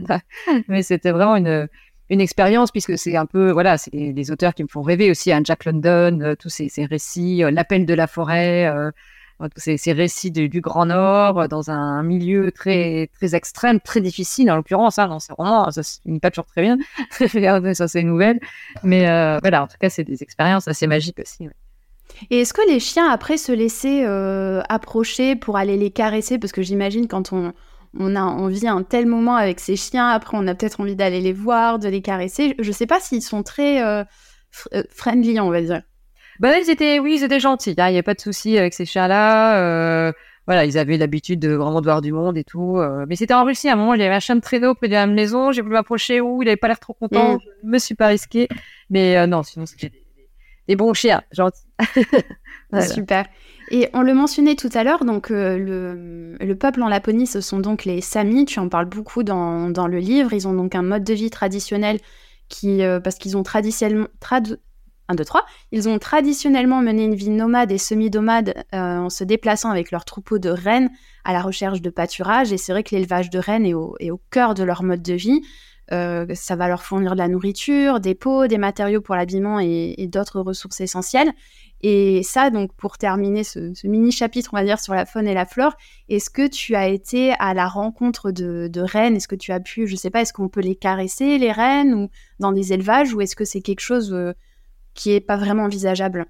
Mais 0.69 0.85
c'était 0.85 1.11
vraiment 1.11 1.35
une, 1.35 1.69
une 2.11 2.21
expérience 2.21 2.71
puisque 2.71 2.97
c'est 2.97 3.17
un 3.17 3.27
peu 3.27 3.51
voilà 3.51 3.77
c'est 3.77 3.91
les 3.93 4.31
auteurs 4.31 4.55
qui 4.55 4.63
me 4.63 4.69
font 4.69 4.83
rêver 4.83 5.11
aussi 5.11 5.33
hein, 5.33 5.41
Jack 5.45 5.65
London 5.65 6.35
tous 6.41 6.49
ces, 6.49 6.69
ces 6.69 6.85
récits 6.85 7.43
l'appel 7.53 7.87
de 7.87 7.95
la 7.95 8.09
forêt 8.09 8.69
ces, 9.57 9.77
ces 9.77 9.93
récits 9.93 10.31
du, 10.31 10.61
Grand 10.61 10.87
Nord 10.87 11.49
dans 11.49 11.71
un 11.71 12.03
milieu 12.03 12.53
très 12.53 13.11
très 13.15 13.35
extrême, 13.35 13.81
très 13.81 14.01
difficile 14.01 14.51
en 14.51 14.57
l'occurrence. 14.57 14.99
Hein, 14.99 15.19
c'est 15.21 15.33
vraiment 15.33 15.71
ça 15.71 15.83
se 15.83 16.01
finit 16.03 16.21
pas 16.21 16.31
toujours 16.31 16.47
très 16.47 16.63
bien. 16.63 16.77
ça 17.75 17.89
c'est 17.89 18.03
nouvelle, 18.03 18.41
mais 18.83 19.09
euh, 19.09 19.39
voilà. 19.41 19.63
En 19.63 19.67
tout 19.67 19.77
cas, 19.81 19.91
c'est 19.91 20.05
des 20.05 20.23
expériences 20.23 20.69
assez 20.69 20.87
magiques 20.87 21.19
aussi. 21.21 21.49
Et 22.31 22.41
est-ce 22.41 22.53
que 22.53 22.67
les 22.69 22.81
chiens 22.81 23.09
après 23.09 23.37
se 23.37 23.53
laissaient 23.53 24.05
euh, 24.05 24.61
approcher 24.69 25.37
pour 25.37 25.57
aller 25.57 25.77
les 25.77 25.91
caresser? 25.91 26.39
Parce 26.39 26.53
que 26.53 26.63
j'imagine 26.63 27.09
quand 27.09 27.33
on, 27.33 27.53
on 27.99 28.17
a 28.17 28.21
envie 28.21 28.69
un 28.69 28.83
tel 28.83 29.07
moment 29.07 29.37
avec 29.37 29.61
ces 29.61 29.77
chiens, 29.77 30.09
après 30.09 30.37
on 30.37 30.47
a 30.47 30.55
peut-être 30.55 30.81
envie 30.81 30.97
d'aller 30.97 31.21
les 31.21 31.33
voir, 31.33 31.79
de 31.79 31.89
les 31.89 32.03
caresser. 32.03 32.55
Je 32.59 32.73
sais 32.73 32.87
pas 32.87 33.01
s'ils 33.01 33.23
sont 33.23 33.43
très 33.43 33.83
euh, 33.83 34.05
friendly, 34.91 35.41
on 35.41 35.51
va 35.51 35.63
dire. 35.63 35.83
Ben, 36.41 36.57
ils 36.59 36.71
étaient, 36.71 36.99
oui, 36.99 37.17
ils 37.19 37.25
étaient 37.25 37.39
gentils. 37.39 37.75
Hein. 37.77 37.91
Il 37.91 37.93
n'y 37.93 37.99
a 37.99 38.03
pas 38.03 38.15
de 38.15 38.21
souci 38.21 38.57
avec 38.57 38.73
ces 38.73 38.87
chats-là. 38.87 39.59
Euh, 39.59 40.13
voilà, 40.47 40.65
ils 40.65 40.79
avaient 40.79 40.97
l'habitude 40.97 41.39
de 41.39 41.51
vraiment 41.51 41.83
de 41.83 41.85
voir 41.85 42.01
du 42.01 42.13
monde 42.13 42.39
et 42.39 42.45
tout. 42.45 42.79
Euh. 42.79 43.05
mais 43.07 43.15
c'était 43.15 43.35
en 43.35 43.45
Russie. 43.45 43.69
À 43.69 43.75
un 43.75 43.77
moment, 43.77 43.93
il 43.93 44.01
y 44.01 44.05
avait 44.05 44.15
un 44.15 44.21
chien 44.21 44.37
de 44.37 44.41
traîneau 44.41 44.75
près 44.75 44.89
de 44.89 44.95
la 44.95 45.07
maison. 45.07 45.53
J'ai 45.53 45.61
voulu 45.61 45.75
m'approcher 45.75 46.23
où 46.23 46.41
il 46.41 46.47
n'avait 46.47 46.57
pas 46.57 46.69
l'air 46.69 46.81
trop 46.81 46.95
content. 46.95 47.35
Mm. 47.35 47.39
Je 47.63 47.69
me 47.69 47.79
suis 47.79 47.95
pas 47.95 48.07
risquée. 48.07 48.49
Mais 48.89 49.19
euh, 49.19 49.27
non, 49.27 49.43
sinon, 49.43 49.67
c'était 49.67 49.93
des, 50.67 50.77
bons 50.77 50.95
chiens, 50.95 51.23
gentils. 51.31 51.61
Super. 52.91 53.27
Et 53.71 53.91
on 53.93 54.01
le 54.01 54.15
mentionnait 54.15 54.57
tout 54.57 54.71
à 54.73 54.83
l'heure, 54.83 55.05
donc 55.05 55.29
le, 55.29 56.37
le, 56.41 56.55
peuple 56.57 56.83
en 56.83 56.89
Laponie, 56.89 57.27
ce 57.27 57.41
sont 57.41 57.61
donc 57.61 57.85
les 57.85 58.01
Samis. 58.01 58.47
Tu 58.47 58.59
en 58.61 58.69
parles 58.69 58.87
beaucoup 58.87 59.23
dans, 59.23 59.69
dans 59.69 59.87
le 59.87 59.99
livre. 59.99 60.33
Ils 60.33 60.49
ont 60.49 60.55
donc 60.55 60.75
un 60.75 60.83
mode 60.83 61.05
de 61.05 61.15
vie 61.15 61.31
traditionnel 61.31 61.99
qui, 62.49 62.81
parce 63.05 63.17
qu'ils 63.17 63.37
ont 63.37 63.43
traditionnellement, 63.43 64.09
trad, 64.19 64.59
1, 65.11 65.15
2, 65.15 65.25
3. 65.25 65.45
Ils 65.73 65.89
ont 65.89 65.99
traditionnellement 65.99 66.81
mené 66.81 67.05
une 67.05 67.15
vie 67.15 67.31
nomade 67.31 67.73
et 67.73 67.79
semi-nomade 67.79 68.55
euh, 68.75 68.99
en 68.99 69.11
se 69.11 69.25
déplaçant 69.25 69.71
avec 69.71 69.91
leurs 69.91 70.05
troupeaux 70.05 70.39
de 70.39 70.51
rennes 70.51 70.91
à 71.25 71.33
la 71.33 71.43
recherche 71.43 71.83
de 71.83 71.91
pâturage. 71.91 72.53
Et 72.53 72.57
c'est 72.59 72.73
vrai 72.73 72.85
que 72.85 72.95
l'élevage 72.95 73.29
de 73.29 73.39
rennes 73.39 73.67
est 73.67 73.75
au, 73.75 74.21
cœur 74.31 74.55
de 74.55 74.63
leur 74.63 74.83
mode 74.83 75.03
de 75.03 75.15
vie. 75.15 75.43
Euh, 75.93 76.25
ça 76.35 76.55
va 76.55 76.69
leur 76.69 76.85
fournir 76.85 77.15
de 77.15 77.19
la 77.19 77.27
nourriture, 77.27 77.99
des 77.99 78.15
peaux, 78.15 78.47
des 78.47 78.59
matériaux 78.59 79.01
pour 79.01 79.17
l'habillement 79.17 79.59
et, 79.59 80.07
d'autres 80.07 80.41
ressources 80.41 80.81
essentielles. 80.81 81.33
Et 81.83 82.23
ça, 82.23 82.51
donc, 82.51 82.73
pour 82.75 82.97
terminer 82.97 83.43
ce, 83.43 83.73
mini 83.89 84.13
chapitre, 84.13 84.51
on 84.53 84.57
va 84.57 84.65
dire, 84.65 84.79
sur 84.79 84.95
la 84.95 85.07
faune 85.07 85.27
et 85.27 85.35
la 85.35 85.47
flore, 85.47 85.73
est-ce 86.09 86.31
que 86.31 86.47
tu 86.47 86.77
as 86.77 86.89
été 86.89 87.33
à 87.41 87.55
la 87.55 87.67
rencontre 87.67 88.31
de, 88.31 88.81
rennes? 88.81 89.17
Est-ce 89.17 89.27
que 89.27 89.35
tu 89.35 89.51
as 89.51 89.59
pu, 89.59 89.89
je 89.89 89.97
sais 89.97 90.11
pas, 90.11 90.21
est-ce 90.21 90.33
qu'on 90.33 90.49
peut 90.49 90.61
les 90.61 90.77
caresser, 90.77 91.39
les 91.39 91.51
rennes, 91.51 91.95
ou 91.95 92.09
dans 92.39 92.53
des 92.53 92.73
élevages, 92.73 93.13
ou 93.13 93.21
est-ce 93.21 93.35
que 93.35 93.45
c'est 93.45 93.63
quelque 93.63 93.81
chose 93.81 94.13
euh, 94.13 94.33
qui 94.95 95.13
est 95.13 95.21
pas 95.21 95.37
vraiment 95.37 95.65
envisageable. 95.65 96.27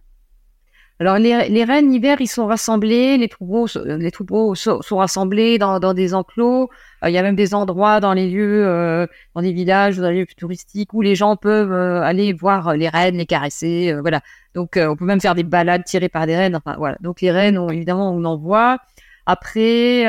Alors 1.01 1.17
les, 1.17 1.49
les 1.49 1.65
rennes 1.65 1.91
hiver, 1.95 2.19
ils 2.21 2.27
sont 2.27 2.47
rassemblés, 2.47 3.17
les 3.17 3.29
troupeaux, 3.29 3.67
les 3.87 4.11
troupeaux 4.11 4.55
sont, 4.55 4.81
rassemblés 4.91 5.57
dans, 5.57 5.95
des 5.95 6.13
enclos. 6.13 6.69
Euh, 7.03 7.09
il 7.09 7.15
y 7.15 7.17
a 7.19 7.23
même 7.23 7.37
des 7.37 7.55
endroits 7.55 8.01
dans 8.01 8.13
les 8.13 8.29
lieux, 8.29 8.67
euh, 8.67 9.07
dans 9.35 9.41
des 9.41 9.53
villages, 9.53 9.97
dans 9.97 10.11
des 10.11 10.21
lieux 10.21 10.27
touristiques 10.37 10.93
où 10.93 11.01
les 11.01 11.15
gens 11.15 11.37
peuvent 11.37 11.73
euh, 11.73 12.03
aller 12.03 12.35
voir 12.35 12.75
les 12.75 12.91
rennes, 12.91 13.17
les 13.17 13.25
caresser, 13.25 13.95
voilà. 14.03 14.21
Donc 14.55 14.77
on 14.77 14.95
peut 14.95 15.07
même 15.07 15.23
faire 15.23 15.35
des 15.35 15.43
balades 15.43 15.85
tirées 15.85 16.11
par 16.11 16.27
des 16.27 16.37
rennes. 16.37 16.57
Enfin 16.57 16.77
voilà. 16.77 16.99
Donc 17.01 17.23
les 17.23 17.31
rennes, 17.31 17.57
on, 17.57 17.71
évidemment, 17.71 18.13
on 18.13 18.23
en 18.25 18.37
voit. 18.37 18.79
Après 19.25 20.05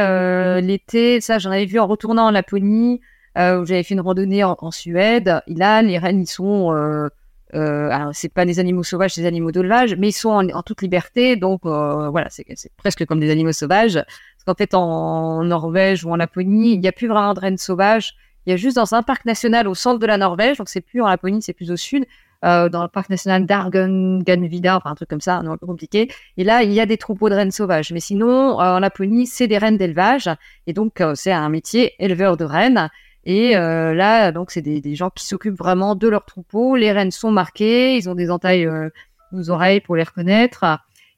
l'été, 0.61 1.21
ça 1.21 1.39
j'en 1.39 1.51
avais 1.51 1.65
vu 1.65 1.79
en 1.79 1.87
retournant 1.87 2.25
en 2.25 2.31
Laponie, 2.31 2.99
où 3.37 3.65
j'avais 3.65 3.83
fait 3.83 3.93
une 3.93 4.01
randonnée 4.01 4.43
en, 4.43 4.57
en 4.59 4.71
Suède. 4.71 5.41
Et 5.47 5.53
là, 5.53 5.81
les 5.81 5.97
rennes, 5.99 6.21
ils 6.21 6.27
sont 6.27 6.73
euh, 7.53 7.89
alors 7.89 8.11
c'est 8.13 8.33
pas 8.33 8.45
des 8.45 8.59
animaux 8.59 8.83
sauvages, 8.83 9.13
c'est 9.13 9.21
des 9.21 9.27
animaux 9.27 9.51
d'élevage, 9.51 9.95
mais 9.97 10.09
ils 10.09 10.13
sont 10.13 10.29
en, 10.29 10.63
toute 10.63 10.81
liberté, 10.81 11.35
donc 11.35 11.61
euh, 11.65 12.09
voilà, 12.09 12.27
c'est 12.29 12.45
presque 12.77 13.05
comme 13.05 13.19
des 13.19 13.29
animaux 13.29 13.51
sauvages. 13.51 13.95
Parce 13.95 14.43
qu'en 14.45 14.55
fait, 14.55 14.73
en, 14.73 15.43
Norvège 15.43 16.05
ou 16.05 16.11
en 16.11 16.15
Laponie, 16.15 16.73
il 16.73 16.79
n'y 16.79 16.87
a 16.87 16.91
plus 16.91 17.07
vraiment 17.07 17.33
de 17.33 17.39
rennes 17.39 17.57
sauvages. 17.57 18.13
Il 18.45 18.51
y 18.51 18.53
a 18.53 18.57
juste 18.57 18.75
dans 18.75 18.95
un 18.95 19.03
parc 19.03 19.25
national 19.25 19.67
au 19.67 19.75
centre 19.75 19.99
de 19.99 20.05
la 20.05 20.17
Norvège, 20.17 20.57
donc 20.57 20.69
c'est 20.69 20.81
plus 20.81 21.01
en 21.01 21.07
Laponie, 21.07 21.41
c'est 21.41 21.53
plus 21.53 21.71
au 21.71 21.75
sud, 21.75 22.05
euh, 22.43 22.69
dans 22.69 22.81
le 22.81 22.87
parc 22.87 23.09
national 23.09 23.45
d'Argon-Ganvida, 23.45 24.77
enfin 24.77 24.91
un 24.91 24.95
truc 24.95 25.09
comme 25.09 25.21
ça, 25.21 25.37
un 25.37 25.57
peu 25.57 25.67
compliqué. 25.67 26.09
Et 26.37 26.43
là, 26.43 26.63
il 26.63 26.71
y 26.71 26.79
a 26.79 26.85
des 26.85 26.97
troupeaux 26.97 27.29
de 27.29 27.35
rennes 27.35 27.51
sauvages. 27.51 27.91
Mais 27.91 27.99
sinon, 27.99 28.57
en 28.59 28.79
Laponie, 28.79 29.27
c'est 29.27 29.47
des 29.47 29.59
rennes 29.59 29.77
d'élevage. 29.77 30.29
Et 30.65 30.73
donc, 30.73 31.03
c'est 31.13 31.31
un 31.31 31.49
métier 31.49 31.93
éleveur 31.99 32.37
de 32.37 32.45
rennes. 32.45 32.89
Et 33.25 33.53
là, 33.53 34.31
donc, 34.31 34.51
c'est 34.51 34.61
des, 34.61 34.95
gens 34.95 35.09
qui 35.09 35.25
s'occupent 35.25 35.57
vraiment 35.57 35.95
de 35.95 36.07
leurs 36.07 36.25
troupeaux. 36.25 36.75
Les 36.75 36.91
rennes 36.91 37.11
sont 37.11 37.31
marquées, 37.31 37.95
ils 37.95 38.09
ont 38.09 38.15
des 38.15 38.31
entailles 38.31 38.67
aux 39.31 39.49
oreilles 39.49 39.81
pour 39.81 39.95
les 39.95 40.03
reconnaître. 40.03 40.65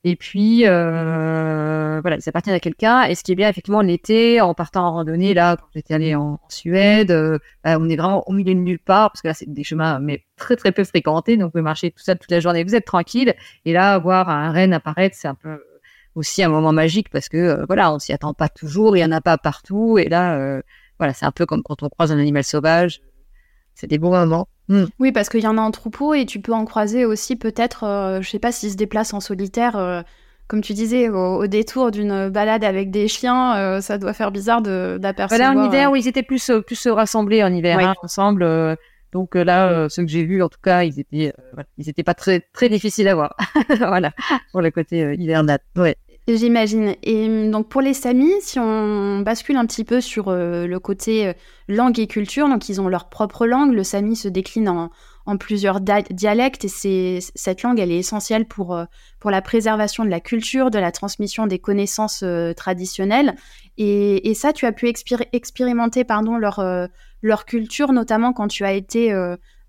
Et 0.05 0.17
puis, 0.17 0.67
euh, 0.67 1.99
voilà, 2.01 2.17
ils 2.17 2.27
appartiennent 2.27 2.55
à 2.55 2.59
quelqu'un. 2.59 3.03
Et 3.03 3.15
ce 3.15 3.23
qui 3.23 3.31
est 3.31 3.35
bien, 3.35 3.47
effectivement, 3.47 3.81
l'été, 3.81 4.41
en 4.41 4.53
partant 4.53 4.85
en 4.85 4.93
randonnée, 4.93 5.33
là, 5.33 5.55
quand 5.55 5.67
j'étais 5.73 5.93
allée 5.93 6.13
en, 6.13 6.41
Suède, 6.49 7.11
euh, 7.11 7.39
bah, 7.63 7.77
on 7.79 7.87
est 7.87 7.95
vraiment 7.95 8.27
au 8.27 8.33
milieu 8.33 8.53
de 8.53 8.59
nulle 8.59 8.79
part, 8.79 9.11
parce 9.11 9.21
que 9.21 9.29
là, 9.29 9.33
c'est 9.33 9.51
des 9.51 9.63
chemins, 9.63 9.99
mais 9.99 10.25
très, 10.35 10.57
très 10.57 10.73
peu 10.73 10.83
fréquentés. 10.83 11.37
Donc, 11.37 11.47
vous 11.47 11.51
pouvez 11.51 11.61
marcher 11.63 11.91
tout 11.91 12.03
ça 12.03 12.15
toute 12.15 12.31
la 12.31 12.41
journée. 12.41 12.65
Vous 12.65 12.75
êtes 12.75 12.85
tranquille. 12.85 13.33
Et 13.63 13.71
là, 13.71 13.97
voir 13.97 14.29
un 14.29 14.51
renne 14.51 14.73
apparaître, 14.73 15.15
c'est 15.17 15.29
un 15.29 15.35
peu 15.35 15.63
aussi 16.15 16.43
un 16.43 16.49
moment 16.49 16.73
magique, 16.73 17.09
parce 17.09 17.29
que, 17.29 17.37
euh, 17.37 17.65
voilà, 17.65 17.93
on 17.93 17.97
s'y 17.97 18.11
attend 18.11 18.33
pas 18.33 18.49
toujours, 18.49 18.97
il 18.97 18.99
y 18.99 19.05
en 19.05 19.11
a 19.11 19.21
pas 19.21 19.37
partout. 19.37 19.97
Et 19.97 20.09
là, 20.09 20.35
euh, 20.37 20.61
voilà, 21.03 21.13
c'est 21.13 21.25
un 21.25 21.31
peu 21.31 21.45
comme 21.45 21.63
quand 21.63 21.83
on 21.83 21.89
croise 21.89 22.13
un 22.13 22.17
animal 22.17 22.45
sauvage. 22.45 23.01
C'est 23.75 23.87
des 23.87 23.97
bons 23.97 24.11
moments. 24.11 24.47
Hmm. 24.69 24.85
Oui, 24.99 25.11
parce 25.11 25.27
qu'il 25.27 25.41
y 25.41 25.47
en 25.47 25.57
a 25.57 25.61
en 25.61 25.71
troupeau 25.71 26.13
et 26.13 26.25
tu 26.25 26.39
peux 26.39 26.53
en 26.53 26.63
croiser 26.63 27.03
aussi 27.03 27.35
peut-être, 27.35 27.83
euh, 27.83 28.21
je 28.21 28.29
sais 28.29 28.39
pas 28.39 28.53
s'ils 28.53 28.71
se 28.71 28.77
déplacent 28.77 29.13
en 29.13 29.19
solitaire, 29.19 29.75
euh, 29.75 30.01
comme 30.47 30.61
tu 30.61 30.71
disais, 30.71 31.09
au, 31.09 31.45
détour 31.47 31.91
d'une 31.91 32.29
balade 32.29 32.63
avec 32.63 32.89
des 32.89 33.09
chiens, 33.09 33.57
euh, 33.57 33.81
ça 33.81 33.97
doit 33.97 34.13
faire 34.13 34.31
bizarre 34.31 34.61
d'apercevoir. 34.61 35.51
Voilà, 35.51 35.59
en 35.59 35.67
hiver, 35.69 35.91
oui, 35.91 35.99
ils 36.03 36.07
étaient 36.07 36.23
plus, 36.23 36.49
plus 36.65 36.87
rassemblés 36.87 37.43
en 37.43 37.53
hiver, 37.53 37.79
hein, 37.79 37.95
ensemble. 38.01 38.47
donc 39.11 39.35
là, 39.35 39.89
ceux 39.89 40.03
que 40.03 40.09
j'ai 40.09 40.23
vus, 40.23 40.41
en 40.41 40.47
tout 40.47 40.61
cas, 40.63 40.83
ils 40.83 41.01
étaient, 41.01 41.33
ils 41.77 41.89
étaient 41.89 42.03
pas 42.03 42.13
très, 42.13 42.39
très 42.53 42.69
difficiles 42.69 43.09
à 43.09 43.15
voir. 43.15 43.35
voilà, 43.77 44.13
pour 44.53 44.61
le 44.61 44.71
côté 44.71 45.15
hivernal. 45.17 45.59
Ouais. 45.75 45.97
J'imagine. 46.25 46.95
Et 47.03 47.25
hum, 47.25 47.51
donc 47.51 47.67
pour 47.67 47.81
les 47.81 47.93
Samis, 47.93 48.31
si 48.39 48.57
on 48.57 49.19
bascule 49.19 49.57
un 49.57 49.65
petit 49.65 49.83
peu 49.83 49.99
sur 49.99 50.29
euh, 50.29 50.65
le 50.67 50.79
côté 50.79 51.27
euh, 51.27 51.33
langue 51.67 51.99
et 51.99 52.07
culture, 52.07 52.47
donc 52.47 52.69
ils 52.69 52.79
ont 52.79 52.87
leur 52.87 53.09
propre 53.09 53.45
langue. 53.45 53.73
Le 53.73 53.83
Sami 53.83 54.15
se 54.15 54.29
décline 54.29 54.69
en, 54.69 54.89
plusieurs 55.37 55.81
dialectes 55.81 56.65
et 56.65 56.69
c'est 56.69 57.19
cette 57.35 57.63
langue, 57.63 57.79
elle 57.79 57.91
est 57.91 57.97
essentielle 57.97 58.45
pour 58.45 58.73
euh, 58.73 58.85
pour 59.19 59.31
la 59.31 59.41
préservation 59.41 60.05
de 60.05 60.09
la 60.09 60.21
culture, 60.21 60.71
de 60.71 60.79
la 60.79 60.93
transmission 60.93 61.45
des 61.45 61.59
connaissances 61.59 62.23
traditionnelles. 62.55 63.35
Et, 63.77 64.29
et, 64.29 64.33
ça, 64.33 64.53
tu 64.53 64.65
as 64.65 64.71
pu 64.71 64.91
expérimenter 65.33 66.03
pardon 66.03 66.37
leur 66.37 66.61
leur 67.21 67.45
culture, 67.45 67.93
notamment 67.93 68.33
quand 68.33 68.49
tu 68.49 68.65
as 68.65 68.73
été 68.73 69.13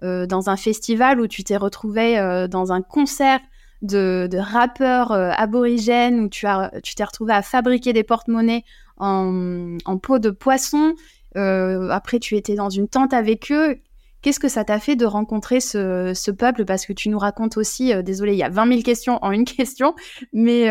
dans 0.03 0.51
un 0.51 0.57
festival 0.57 1.21
où 1.21 1.29
tu 1.29 1.45
t'es 1.45 1.57
retrouvé 1.57 2.47
dans 2.51 2.73
un 2.73 2.83
concert 2.83 3.40
de, 3.83 4.39
rappeurs 4.39 5.13
euh, 5.13 5.31
aborigènes 5.37 6.21
où 6.21 6.29
tu 6.29 6.47
as, 6.47 6.73
tu 6.83 6.95
t'es 6.95 7.05
retrouvé 7.05 7.33
à 7.33 7.43
fabriquer 7.43 7.93
des 7.93 8.05
porte-monnaies 8.05 8.65
en, 8.97 9.77
peau 10.03 10.19
de 10.19 10.31
poisson. 10.31 10.95
Euh, 11.37 11.89
après, 11.91 12.19
tu 12.19 12.37
étais 12.37 12.55
dans 12.55 12.71
une 12.71 12.89
tente 12.89 13.13
avec 13.13 13.51
eux. 13.51 13.79
Qu'est-ce 14.23 14.41
que 14.41 14.49
ça 14.49 14.65
t'a 14.65 14.79
fait 14.79 14.97
de 14.97 15.05
rencontrer 15.05 15.61
ce, 15.61 16.31
peuple? 16.31 16.65
Parce 16.65 16.87
que 16.87 16.93
tu 16.93 17.09
nous 17.09 17.19
racontes 17.19 17.57
aussi, 17.57 17.93
euh, 17.93 18.03
désolé, 18.03 18.33
il 18.33 18.39
y 18.39 18.43
a 18.43 18.49
20 18.49 18.69
000 18.69 18.83
questions 18.83 19.19
en 19.23 19.33
une 19.33 19.45
question, 19.45 19.95
mais 20.33 20.69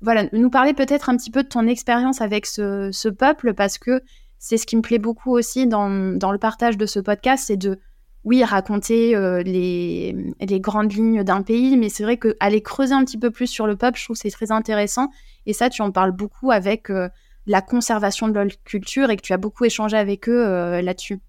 voilà, 0.00 0.24
nous 0.32 0.50
parler 0.50 0.74
peut-être 0.74 1.08
un 1.08 1.16
petit 1.16 1.30
peu 1.30 1.44
de 1.44 1.48
ton 1.48 1.66
expérience 1.66 2.20
avec 2.20 2.44
ce, 2.44 3.08
peuple, 3.08 3.54
parce 3.54 3.78
que 3.78 4.02
c'est 4.38 4.58
ce 4.58 4.66
qui 4.66 4.76
me 4.76 4.82
plaît 4.82 4.98
beaucoup 4.98 5.30
aussi 5.30 5.66
dans, 5.66 6.18
dans 6.18 6.30
le 6.30 6.38
partage 6.38 6.76
de 6.76 6.84
ce 6.84 7.00
podcast, 7.00 7.44
c'est 7.46 7.56
de 7.56 7.78
oui, 8.24 8.42
raconter 8.42 9.14
euh, 9.14 9.42
les, 9.42 10.16
les, 10.40 10.60
grandes 10.60 10.92
lignes 10.92 11.22
d'un 11.22 11.42
pays, 11.42 11.76
mais 11.76 11.90
c'est 11.90 12.02
vrai 12.02 12.16
qu'aller 12.16 12.62
creuser 12.62 12.94
un 12.94 13.04
petit 13.04 13.18
peu 13.18 13.30
plus 13.30 13.46
sur 13.46 13.66
le 13.66 13.76
peuple, 13.76 13.98
je 13.98 14.04
trouve 14.04 14.16
c'est 14.16 14.30
très 14.30 14.50
intéressant. 14.50 15.10
Et 15.44 15.52
ça, 15.52 15.68
tu 15.68 15.82
en 15.82 15.90
parles 15.90 16.12
beaucoup 16.12 16.50
avec 16.50 16.88
euh, 16.88 17.08
la 17.46 17.60
conservation 17.60 18.28
de 18.28 18.32
leur 18.32 18.46
culture 18.64 19.10
et 19.10 19.16
que 19.16 19.22
tu 19.22 19.34
as 19.34 19.36
beaucoup 19.36 19.66
échangé 19.66 19.98
avec 19.98 20.28
eux 20.28 20.46
euh, 20.46 20.80
là-dessus. 20.80 21.20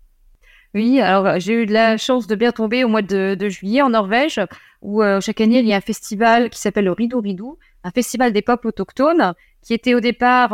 Oui, 0.73 0.99
alors 0.99 1.39
j'ai 1.39 1.53
eu 1.53 1.65
de 1.65 1.73
la 1.73 1.97
chance 1.97 2.27
de 2.27 2.36
bien 2.36 2.51
tomber 2.51 2.84
au 2.84 2.89
mois 2.89 3.01
de, 3.01 3.36
de 3.36 3.49
juillet 3.49 3.81
en 3.81 3.89
Norvège, 3.89 4.41
où 4.86 5.02
chaque 5.21 5.41
année 5.41 5.60
il 5.60 5.65
y 5.65 5.74
a 5.74 5.78
un 5.78 5.82
festival 5.82 6.50
qui 6.50 6.60
s'appelle 6.60 6.86
le 6.86 6.91
Ridou 6.91 7.19
Ridou, 7.19 7.58
un 7.84 7.91
festival 7.91 8.32
des 8.34 8.41
peuples 8.41 8.67
autochtones, 8.67 9.34
qui 9.62 9.74
était 9.74 9.95
au 9.95 10.00
départ 10.00 10.52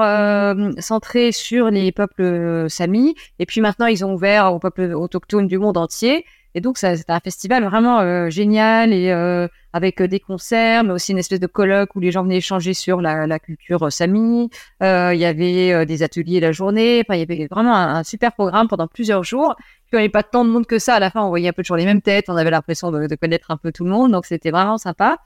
centré 0.80 1.32
sur 1.32 1.70
les 1.70 1.92
peuples 1.92 2.66
samis, 2.70 3.16
et 3.40 3.46
puis 3.46 3.62
maintenant 3.62 3.88
ils 3.88 4.06
ont 4.06 4.14
ouvert 4.14 4.54
aux 4.54 4.60
peuples 4.60 4.94
autochtones 4.94 5.48
du 5.48 5.58
monde 5.58 5.78
entier. 5.78 6.26
Et 6.54 6.60
donc, 6.60 6.78
c'était 6.78 7.12
un 7.12 7.20
festival 7.20 7.64
vraiment 7.64 8.02
euh, 8.02 8.30
génial 8.30 8.92
et 8.92 9.10
euh, 9.12 9.48
avec 9.72 10.02
euh, 10.02 10.08
des 10.08 10.20
concerts, 10.20 10.84
mais 10.84 10.92
aussi 10.92 11.14
une 11.14 11.18
espèce 11.18 11.40
de 11.40 11.48
colloque 11.48 11.96
où 11.96 12.02
les 12.02 12.12
gens 12.12 12.24
venaient 12.24 12.38
échanger 12.38 12.74
sur 12.74 13.00
la, 13.00 13.26
la 13.26 13.40
culture 13.40 13.92
sami. 13.92 14.50
Il 14.82 15.18
y 15.18 15.26
avait 15.26 15.86
des 15.86 16.04
ateliers 16.04 16.42
la 16.42 16.52
journée. 16.52 17.04
Enfin, 17.06 17.16
il 17.16 17.20
y 17.20 17.24
avait 17.24 17.48
vraiment 17.50 17.76
un, 17.76 18.04
super 18.04 18.34
programme 18.34 18.68
pendant 18.68 18.88
plusieurs 18.88 19.24
jours. 19.24 19.56
Il 19.94 19.98
n'y 19.98 20.00
avait 20.00 20.10
pas 20.10 20.24
tant 20.24 20.46
de 20.46 20.50
monde 20.50 20.66
que 20.66 20.80
ça. 20.80 20.96
À 20.96 21.00
la 21.00 21.10
fin, 21.10 21.22
on 21.22 21.30
voyait 21.30 21.50
un 21.50 21.54
peu 21.54 21.64
toujours 21.64 21.78
les 21.78 21.86
mêmes 21.86 22.02
têtes. 22.02 22.26
On 22.30 22.36
avait 22.36 22.52
l'impression 22.52 22.92
de, 22.92 23.16
connaître 23.16 23.52
un 23.52 23.58
peu 23.58 23.72
tout 23.72 23.84
le 23.84 23.92
monde. 23.92 24.12
Donc, 24.12 24.26
c'était 24.26 24.52
vraiment 24.52 24.78
sympa. 24.78 25.18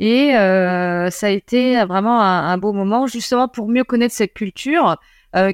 Et 0.00 0.32
ça 0.32 1.26
a 1.26 1.30
été 1.30 1.82
vraiment 1.84 2.20
un, 2.20 2.58
beau 2.58 2.72
moment, 2.72 3.06
justement, 3.06 3.48
pour 3.48 3.68
mieux 3.68 3.84
connaître 3.84 4.14
cette 4.14 4.34
culture 4.34 4.96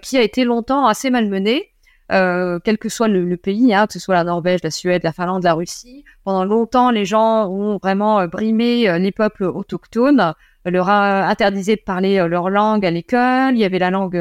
qui 0.02 0.18
a 0.18 0.22
été 0.22 0.44
longtemps 0.44 0.86
assez 0.86 1.10
malmenée. 1.10 1.70
Euh, 2.10 2.58
quel 2.64 2.76
que 2.76 2.88
soit 2.88 3.06
le, 3.06 3.36
pays, 3.36 3.72
hein, 3.72 3.86
que 3.86 3.92
ce 3.92 4.00
soit 4.00 4.16
la 4.16 4.24
Norvège, 4.24 4.60
la 4.64 4.70
Suède, 4.70 5.02
la 5.04 5.12
Finlande, 5.12 5.44
la 5.44 5.54
Russie. 5.54 6.04
Pendant 6.24 6.44
longtemps, 6.44 6.90
les 6.90 7.04
gens 7.04 7.48
ont 7.48 7.78
vraiment 7.80 8.20
euh, 8.20 8.26
brimé 8.26 8.88
euh, 8.88 8.98
les 8.98 9.12
peuples 9.12 9.44
autochtones, 9.44 10.34
leur 10.64 10.88
a 10.88 11.28
interdisé 11.28 11.76
de 11.76 11.82
parler 11.82 12.26
leur 12.28 12.50
langue 12.50 12.84
à 12.84 12.90
l'école. 12.90 13.52
Il 13.52 13.58
y 13.58 13.64
avait 13.64 13.78
la 13.78 13.90
langue 13.90 14.18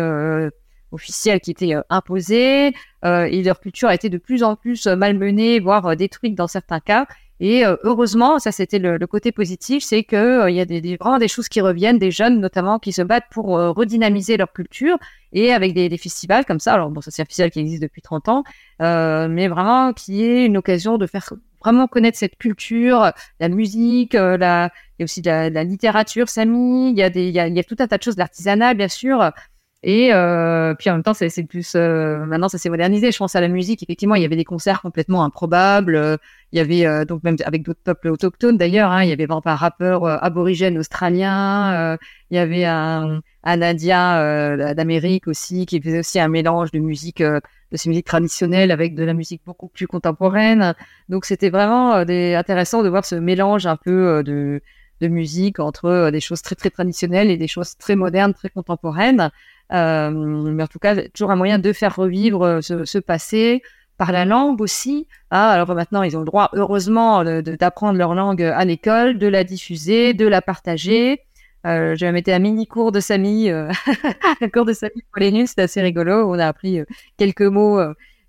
officielle 0.91 1.39
qui 1.39 1.52
était 1.52 1.75
imposée 1.89 2.73
et 3.04 3.43
leur 3.43 3.60
culture 3.60 3.89
a 3.89 3.95
été 3.95 4.10
de 4.10 4.17
plus 4.17 4.43
en 4.43 4.56
plus 4.56 4.88
malmenée, 4.88 5.60
voire 5.60 5.95
détruite 5.95 6.36
dans 6.36 6.47
certains 6.47 6.80
cas. 6.80 7.06
Et 7.39 7.65
euh, 7.65 7.78
heureusement, 7.84 8.38
ça 8.39 8.52
c'était 8.52 8.80
le, 8.80 8.99
côté 9.08 9.32
positif, 9.32 9.82
c'est 9.84 10.04
que 10.04 10.15
euh, 10.15 10.49
y 10.49 10.60
a 10.60 10.65
des, 10.65 10.82
des, 10.82 10.97
vraiment 10.97 11.19
des 11.19 11.30
choses 11.30 11.47
qui 11.47 11.62
reviennent, 11.62 11.97
des 11.97 12.12
jeunes 12.12 12.41
notamment 12.41 12.80
qui 12.80 12.91
se 12.91 13.02
battent 13.02 13.30
pour 13.32 13.58
euh, 13.58 13.71
redynamiser 13.71 14.36
leur 14.36 14.52
culture 14.52 14.97
et 15.32 15.54
avec 15.54 15.73
des, 15.73 15.88
des, 15.88 15.97
festivals 15.97 16.43
comme 16.43 16.60
ça. 16.60 16.73
Alors 16.73 16.89
bon, 16.89 16.99
ça 16.99 17.12
c'est 17.12 17.21
un 17.21 17.25
festival 17.25 17.52
qui 17.52 17.60
existe 17.60 17.82
depuis 17.82 18.02
30 18.02 18.28
ans, 18.28 18.43
mais 18.80 19.47
vraiment 19.47 19.93
qui 19.93 20.23
est 20.25 20.45
une 20.45 20.58
occasion 20.58 20.97
de 20.97 21.08
faire 21.08 21.32
vraiment 21.62 21.88
connaître 21.88 22.17
cette 22.17 22.38
culture, 22.38 23.12
la 23.39 23.49
musique, 23.49 24.13
la, 24.13 24.71
il 24.97 25.02
y 25.02 25.04
a 25.04 25.06
aussi 25.06 25.21
de 25.21 25.30
la, 25.30 25.63
littérature, 25.63 26.28
Samy, 26.28 26.91
il 26.91 26.97
y 26.97 27.04
a 27.04 27.10
des, 27.10 27.28
il 27.28 27.34
y 27.34 27.39
a, 27.39 27.47
il 27.47 27.56
y 27.56 27.60
a 27.60 27.63
tout 27.63 27.75
un 27.80 27.88
tas 27.88 27.97
de 27.97 28.04
choses, 28.04 28.17
l'artisanat 28.17 28.73
bien 28.73 28.88
sûr. 28.89 29.32
Et 29.81 30.13
euh, 30.13 30.73
puis 30.75 30.89
en 30.89 30.93
même 30.93 31.03
temps, 31.03 31.13
c'est 31.13 31.43
plus 31.43 31.73
euh, 31.75 32.25
maintenant 32.25 32.49
ça 32.49 32.57
s'est 32.57 32.69
modernisé. 32.69 33.11
Je 33.13 33.17
pense 33.17 33.35
à 33.35 33.41
la 33.41 33.47
musique. 33.47 33.81
Effectivement, 33.81 34.15
il 34.15 34.21
y 34.21 34.25
avait 34.25 34.35
des 34.35 34.43
concerts 34.43 34.81
complètement 34.81 35.23
improbables. 35.23 35.95
Euh, 35.95 36.17
il 36.51 36.57
y 36.57 36.59
avait 36.59 36.85
euh, 36.85 37.05
donc 37.05 37.23
même 37.23 37.37
avec 37.45 37.63
d'autres 37.63 37.79
peuples 37.81 38.09
autochtones 38.09 38.57
d'ailleurs. 38.57 38.91
Hein, 38.91 39.03
il 39.03 39.09
y 39.09 39.13
avait 39.13 39.27
un 39.29 39.55
rappeur 39.55 40.05
aborigène 40.05 40.77
australien. 40.77 41.97
il 42.29 42.35
y 42.35 42.39
avait 42.39 42.65
un, 42.65 43.21
un 43.43 43.61
Indien 43.61 44.73
d'Amérique 44.73 45.27
aussi 45.27 45.65
qui 45.65 45.81
faisait 45.81 45.99
aussi 45.99 46.19
un 46.19 46.27
mélange 46.27 46.71
de 46.71 46.79
musique, 46.79 47.23
de 47.23 47.41
ces 47.73 47.87
musiques 47.87 48.07
traditionnelles 48.07 48.71
avec 48.71 48.95
de 48.95 49.03
la 49.05 49.13
musique 49.13 49.43
beaucoup 49.45 49.69
plus 49.69 49.87
contemporaine. 49.87 50.73
Donc 51.07 51.23
c'était 51.23 51.49
vraiment 51.49 52.03
des, 52.03 52.35
intéressant 52.35 52.83
de 52.83 52.89
voir 52.89 53.05
ce 53.05 53.15
mélange 53.15 53.65
un 53.65 53.77
peu 53.77 54.23
de 54.23 54.61
de 55.01 55.07
musique 55.07 55.59
entre 55.59 56.09
des 56.11 56.19
choses 56.19 56.41
très 56.41 56.55
très 56.55 56.69
traditionnelles 56.69 57.31
et 57.31 57.37
des 57.37 57.47
choses 57.47 57.77
très 57.77 57.95
modernes, 57.95 58.33
très 58.33 58.49
contemporaines. 58.49 59.31
Euh, 59.71 60.10
mais 60.10 60.63
en 60.63 60.67
tout 60.67 60.79
cas, 60.79 60.95
toujours 61.10 61.32
un 61.32 61.36
moyen 61.36 61.60
de 61.60 61.73
faire 61.73 61.95
revivre 61.95 62.43
euh, 62.43 62.62
ce, 62.62 62.97
passé 62.97 63.62
par 63.97 64.12
la 64.12 64.25
langue 64.25 64.62
aussi. 64.62 65.08
Ah, 65.29 65.51
alors 65.51 65.73
maintenant, 65.75 66.03
ils 66.03 66.15
ont 66.15 66.19
le 66.19 66.25
droit, 66.25 66.49
heureusement, 66.53 67.23
d'apprendre 67.23 67.97
leur 67.97 68.15
langue 68.15 68.41
à 68.41 68.63
l'école, 68.65 69.17
de 69.17 69.27
la 69.27 69.43
diffuser, 69.43 70.13
de 70.13 70.25
la 70.25 70.41
partager. 70.41 71.21
Euh, 71.67 71.95
J'ai 71.95 72.05
même 72.05 72.15
été 72.15 72.32
à 72.32 72.39
mini 72.39 72.65
cours 72.65 72.93
de 72.93 73.01
Samy, 73.01 73.49
euh, 73.49 73.69
un 74.41 74.49
cours 74.49 74.65
de 74.65 74.73
Samy 74.73 75.03
pour 75.12 75.19
les 75.19 75.32
nuls, 75.32 75.47
c'était 75.47 75.63
assez 75.63 75.82
rigolo. 75.82 76.32
On 76.32 76.39
a 76.39 76.47
appris 76.47 76.79
quelques 77.17 77.41
mots, 77.41 77.79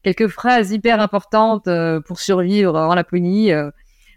quelques 0.02 0.26
phrases 0.26 0.72
hyper 0.72 1.00
importantes 1.00 1.68
pour 2.06 2.18
survivre 2.18 2.76
en 2.76 2.94
Laponie. 2.94 3.52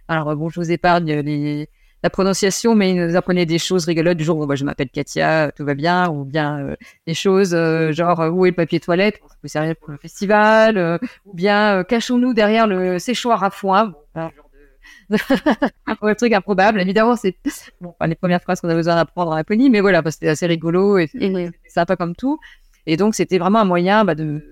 alors 0.07 0.35
bon, 0.35 0.49
je 0.49 0.59
vous 0.59 0.71
épargne 0.71 1.19
les, 1.19 1.69
la 2.03 2.09
prononciation, 2.09 2.75
mais 2.75 2.91
il 2.91 2.97
nous 2.97 3.15
apprenait 3.15 3.45
des 3.45 3.57
choses 3.57 3.85
rigolotes 3.85 4.17
du 4.17 4.25
genre 4.25 4.35
bon, 4.35 4.45
bah, 4.45 4.55
je 4.55 4.65
m'appelle 4.65 4.89
Katia, 4.89 5.53
tout 5.55 5.63
va 5.63 5.73
bien, 5.73 6.09
ou 6.09 6.25
bien 6.25 6.59
euh, 6.59 6.75
des 7.07 7.13
choses 7.13 7.55
euh, 7.55 7.93
genre 7.93 8.19
où 8.31 8.45
est 8.45 8.49
le 8.49 8.55
papier 8.55 8.81
toilette, 8.81 9.21
c'est 9.29 9.39
peu 9.41 9.47
sérieux 9.47 9.73
pour 9.75 9.91
le 9.91 9.97
festival, 9.97 10.77
euh, 10.77 10.97
ou 11.25 11.33
bien 11.33 11.83
cachons-nous 11.85 12.33
derrière 12.33 12.67
le 12.67 12.99
séchoir 12.99 13.41
à 13.41 13.49
foin. 13.49 13.93
Bon, 14.15 14.29
de... 15.09 15.17
un 15.87 16.15
truc 16.15 16.33
improbable. 16.33 16.81
Évidemment, 16.81 17.15
c'est 17.15 17.37
bon, 17.79 17.95
pas 17.97 18.07
les 18.07 18.15
premières 18.15 18.41
phrases 18.41 18.59
qu'on 18.59 18.69
a 18.69 18.75
besoin 18.75 18.95
d'apprendre 18.95 19.31
en 19.31 19.35
Laponie, 19.35 19.69
mais 19.69 19.79
voilà, 19.79 20.03
parce 20.03 20.17
que 20.17 20.19
c'était 20.19 20.31
assez 20.31 20.45
rigolo 20.45 20.97
et, 20.97 21.09
et 21.13 21.51
sympa 21.69 21.95
comme 21.95 22.17
tout. 22.17 22.37
Et 22.85 22.97
donc, 22.97 23.15
c'était 23.15 23.37
vraiment 23.37 23.59
un 23.59 23.65
moyen 23.65 24.03
bah, 24.03 24.13
de 24.13 24.43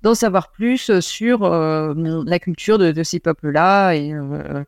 d'en 0.00 0.14
savoir 0.14 0.52
plus 0.52 1.00
sur 1.00 1.48
la 1.48 2.38
culture 2.38 2.76
de, 2.76 2.92
de 2.92 3.02
ces 3.02 3.20
peuples-là 3.20 3.92
et 3.92 4.12
de, 4.12 4.66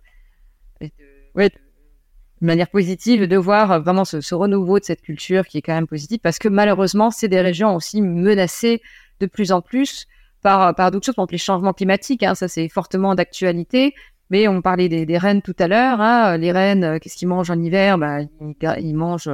manière 2.41 2.69
positive 2.69 3.27
de 3.27 3.37
voir 3.37 3.81
vraiment 3.81 4.05
ce, 4.05 4.35
renouveau 4.35 4.79
de 4.79 4.85
cette 4.85 5.03
culture 5.03 5.47
qui 5.47 5.59
est 5.59 5.63
quand 5.63 5.75
même 5.75 5.87
positive 5.87 6.19
parce 6.23 6.39
que 6.39 6.49
malheureusement, 6.49 7.11
c'est 7.11 7.29
des 7.29 7.41
régions 7.41 7.75
aussi 7.75 8.03
menacées 8.03 8.83
de 9.21 9.27
plus 9.27 9.53
en 9.53 9.63
plus 9.63 10.07
par, 10.43 10.75
par 10.75 10.91
d'autres 10.91 11.07
choses, 11.07 11.15
par 11.15 11.23
exemple 11.25 11.35
les 11.35 11.39
changements 11.39 11.73
climatiques, 11.73 12.23
hein, 12.23 12.35
ça 12.35 12.49
c'est 12.49 12.69
fortement 12.69 13.15
d'actualité. 13.15 13.95
Mais 14.31 14.49
on 14.49 14.61
parlait 14.61 14.89
des, 14.89 15.19
rennes 15.19 15.43
tout 15.43 15.55
à 15.59 15.69
l'heure. 15.69 16.01
Hein, 16.01 16.37
les 16.37 16.51
rennes, 16.51 16.99
qu'est-ce 17.01 17.17
qu'ils 17.17 17.29
mangent 17.29 17.51
en 17.51 17.63
hiver? 17.63 17.97
Bah, 17.97 18.19
ils, 18.51 18.95
mangent 18.95 19.31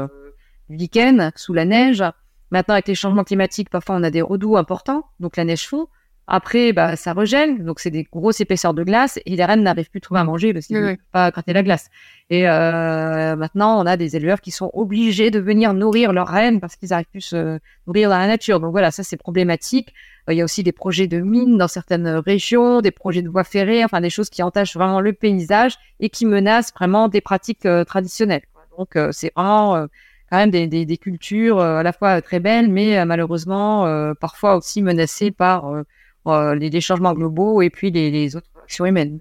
du 0.68 0.76
lichen 0.76 1.32
sous 1.34 1.54
la 1.54 1.64
neige. 1.64 2.04
Maintenant, 2.50 2.74
avec 2.74 2.88
les 2.88 2.94
changements 2.94 3.24
climatiques, 3.24 3.70
parfois 3.70 3.96
on 3.96 4.02
a 4.02 4.10
des 4.10 4.20
redoux 4.20 4.58
importants, 4.58 5.06
donc 5.18 5.38
la 5.38 5.44
neige 5.44 5.66
fond. 5.66 5.88
Après, 6.28 6.72
bah, 6.72 6.94
ça 6.94 7.12
regèle, 7.12 7.64
donc 7.64 7.80
c'est 7.80 7.90
des 7.90 8.04
grosses 8.04 8.40
épaisseurs 8.40 8.74
de 8.74 8.85
glace 8.85 9.18
et 9.26 9.35
les 9.35 9.44
rennes 9.44 9.64
n'arrivent 9.64 9.90
plus 9.90 10.00
trop 10.00 10.14
à 10.14 10.22
manger 10.22 10.52
parce 10.52 10.66
qu'ils 10.66 10.80
ne 10.80 10.94
peuvent 10.94 10.96
pas 11.11 11.30
gratter 11.32 11.52
la 11.52 11.64
glace. 11.64 11.90
Et 12.30 12.48
euh, 12.48 13.35
maintenant, 13.35 13.82
on 13.82 13.87
a 13.87 13.96
des 13.96 14.14
éleveurs 14.14 14.40
qui 14.40 14.52
sont 14.52 14.70
obligés 14.72 15.32
de 15.32 15.40
venir 15.40 15.74
nourrir 15.74 16.12
leurs 16.12 16.28
rennes 16.28 16.61
parce 16.61 16.76
qu'ils 16.76 16.90
n'arrivent 16.90 17.11
plus 17.11 17.26
à 17.35 17.37
se 17.37 17.58
nourrir 17.88 18.08
dans 18.08 18.18
la 18.18 18.28
nature. 18.28 18.61
Donc 18.61 18.70
voilà, 18.70 18.92
ça 18.92 19.02
c'est 19.02 19.16
problématique. 19.16 19.92
Euh, 20.28 20.32
il 20.32 20.37
y 20.37 20.40
a 20.40 20.44
aussi 20.44 20.62
des 20.62 20.70
projets 20.70 21.08
de 21.08 21.18
mines 21.18 21.58
dans 21.58 21.68
certaines 21.68 22.08
régions, 22.08 22.80
des 22.80 22.92
projets 22.92 23.22
de 23.22 23.28
voies 23.28 23.44
ferrées, 23.44 23.85
enfin 23.85 24.00
des 24.00 24.11
choses 24.11 24.30
qui 24.30 24.44
entachent 24.44 24.76
vraiment 24.76 25.00
le 25.00 25.12
paysage 25.12 25.74
et 25.98 26.08
qui 26.08 26.24
menacent 26.24 26.72
vraiment 26.72 27.08
des 27.08 27.20
pratiques 27.20 27.66
euh, 27.66 27.85
traditionnelles. 27.85 28.44
Donc 28.78 28.96
c'est 29.11 29.32
vraiment 29.37 29.87
quand 30.30 30.38
même 30.38 30.50
des, 30.50 30.66
des, 30.66 30.87
des, 30.87 30.96
cultures 30.96 31.61
à 31.61 31.82
la 31.82 31.92
fois 31.92 32.22
très 32.22 32.40
belles, 32.40 32.70
mais 32.70 33.04
malheureusement 33.04 34.14
parfois 34.14 34.56
aussi 34.56 34.80
menacées 34.80 35.30
par 35.30 35.70
euh, 36.26 36.54
les, 36.54 36.80
changements 36.80 37.14
globaux 37.14 37.62
et 37.62 37.70
puis 37.70 37.90
les, 37.90 38.37
autres 38.37 38.46
actions 38.62 38.87
humaines. 38.87 39.18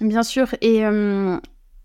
Bien 0.00 0.22
sûr. 0.22 0.54
Et 0.62 0.84
euh, 0.84 1.36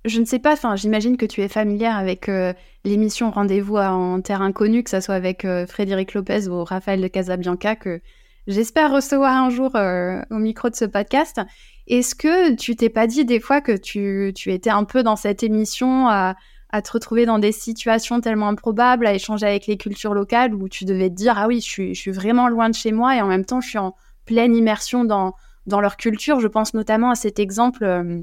je 0.06 0.20
ne 0.20 0.26
sais 0.26 0.40
pas, 0.40 0.56
j'imagine 0.76 1.18
que 1.18 1.26
tu 1.26 1.42
es 1.42 1.50
familière 1.50 1.98
avec 1.98 2.30
euh, 2.30 2.54
l'émission 2.86 3.32
Rendez-vous 3.32 3.76
en 3.76 4.22
terre 4.22 4.42
inconnue, 4.42 4.84
que 4.84 4.90
ce 4.90 5.02
soit 5.02 5.16
avec 5.16 5.46
Frédéric 5.68 6.14
Lopez 6.14 6.48
ou 6.48 6.64
Raphaël 6.64 7.02
de 7.02 7.08
Casabianca, 7.08 7.76
que 7.76 8.00
j'espère 8.48 8.94
recevoir 8.94 9.36
un 9.36 9.50
jour 9.50 9.76
au 9.76 10.40
micro 10.40 10.70
de 10.70 10.76
ce 10.76 10.86
podcast. 10.86 11.42
Est-ce 11.88 12.16
que 12.16 12.56
tu 12.56 12.76
t'es 12.76 12.90
pas 12.90 13.08
dit 13.08 13.26
des 13.26 13.40
fois 13.40 13.60
que 13.60 13.76
tu, 13.76 14.32
tu 14.36 14.54
étais 14.54 14.70
un 14.70 14.86
peu 14.86 15.04
dans 15.04 15.16
cette 15.16 15.44
émission 15.44 16.08
à, 16.08 16.36
à, 16.72 16.82
te 16.82 16.92
retrouver 16.92 17.26
dans 17.26 17.40
des 17.40 17.52
situations 17.52 18.22
tellement 18.22 18.48
improbables, 18.48 19.06
à 19.06 19.14
échanger 19.14 19.48
avec 19.48 19.68
les 19.68 19.76
cultures 19.76 20.14
locales, 20.14 20.54
où 20.54 20.70
tu 20.70 20.86
devais 20.86 21.10
te 21.10 21.16
dire, 21.16 21.34
ah 21.36 21.48
oui, 21.48 21.62
je 21.62 21.68
suis, 21.68 21.96
je 21.96 22.00
suis 22.00 22.12
vraiment 22.12 22.48
loin 22.48 22.70
de 22.70 22.76
chez 22.76 22.92
moi 22.92 23.18
et 23.18 23.22
en 23.22 23.28
même 23.28 23.44
temps, 23.44 23.60
je 23.60 23.70
suis 23.70 23.78
en 23.80 23.96
pleine 24.26 24.56
immersion 24.56 25.06
dans, 25.06 25.34
dans 25.66 25.82
leur 25.82 25.98
culture. 25.98 26.40
Je 26.40 26.48
pense 26.48 26.74
notamment 26.74 27.12
à 27.12 27.16
cet 27.16 27.40
exemple 27.40 27.84
euh, 27.84 28.22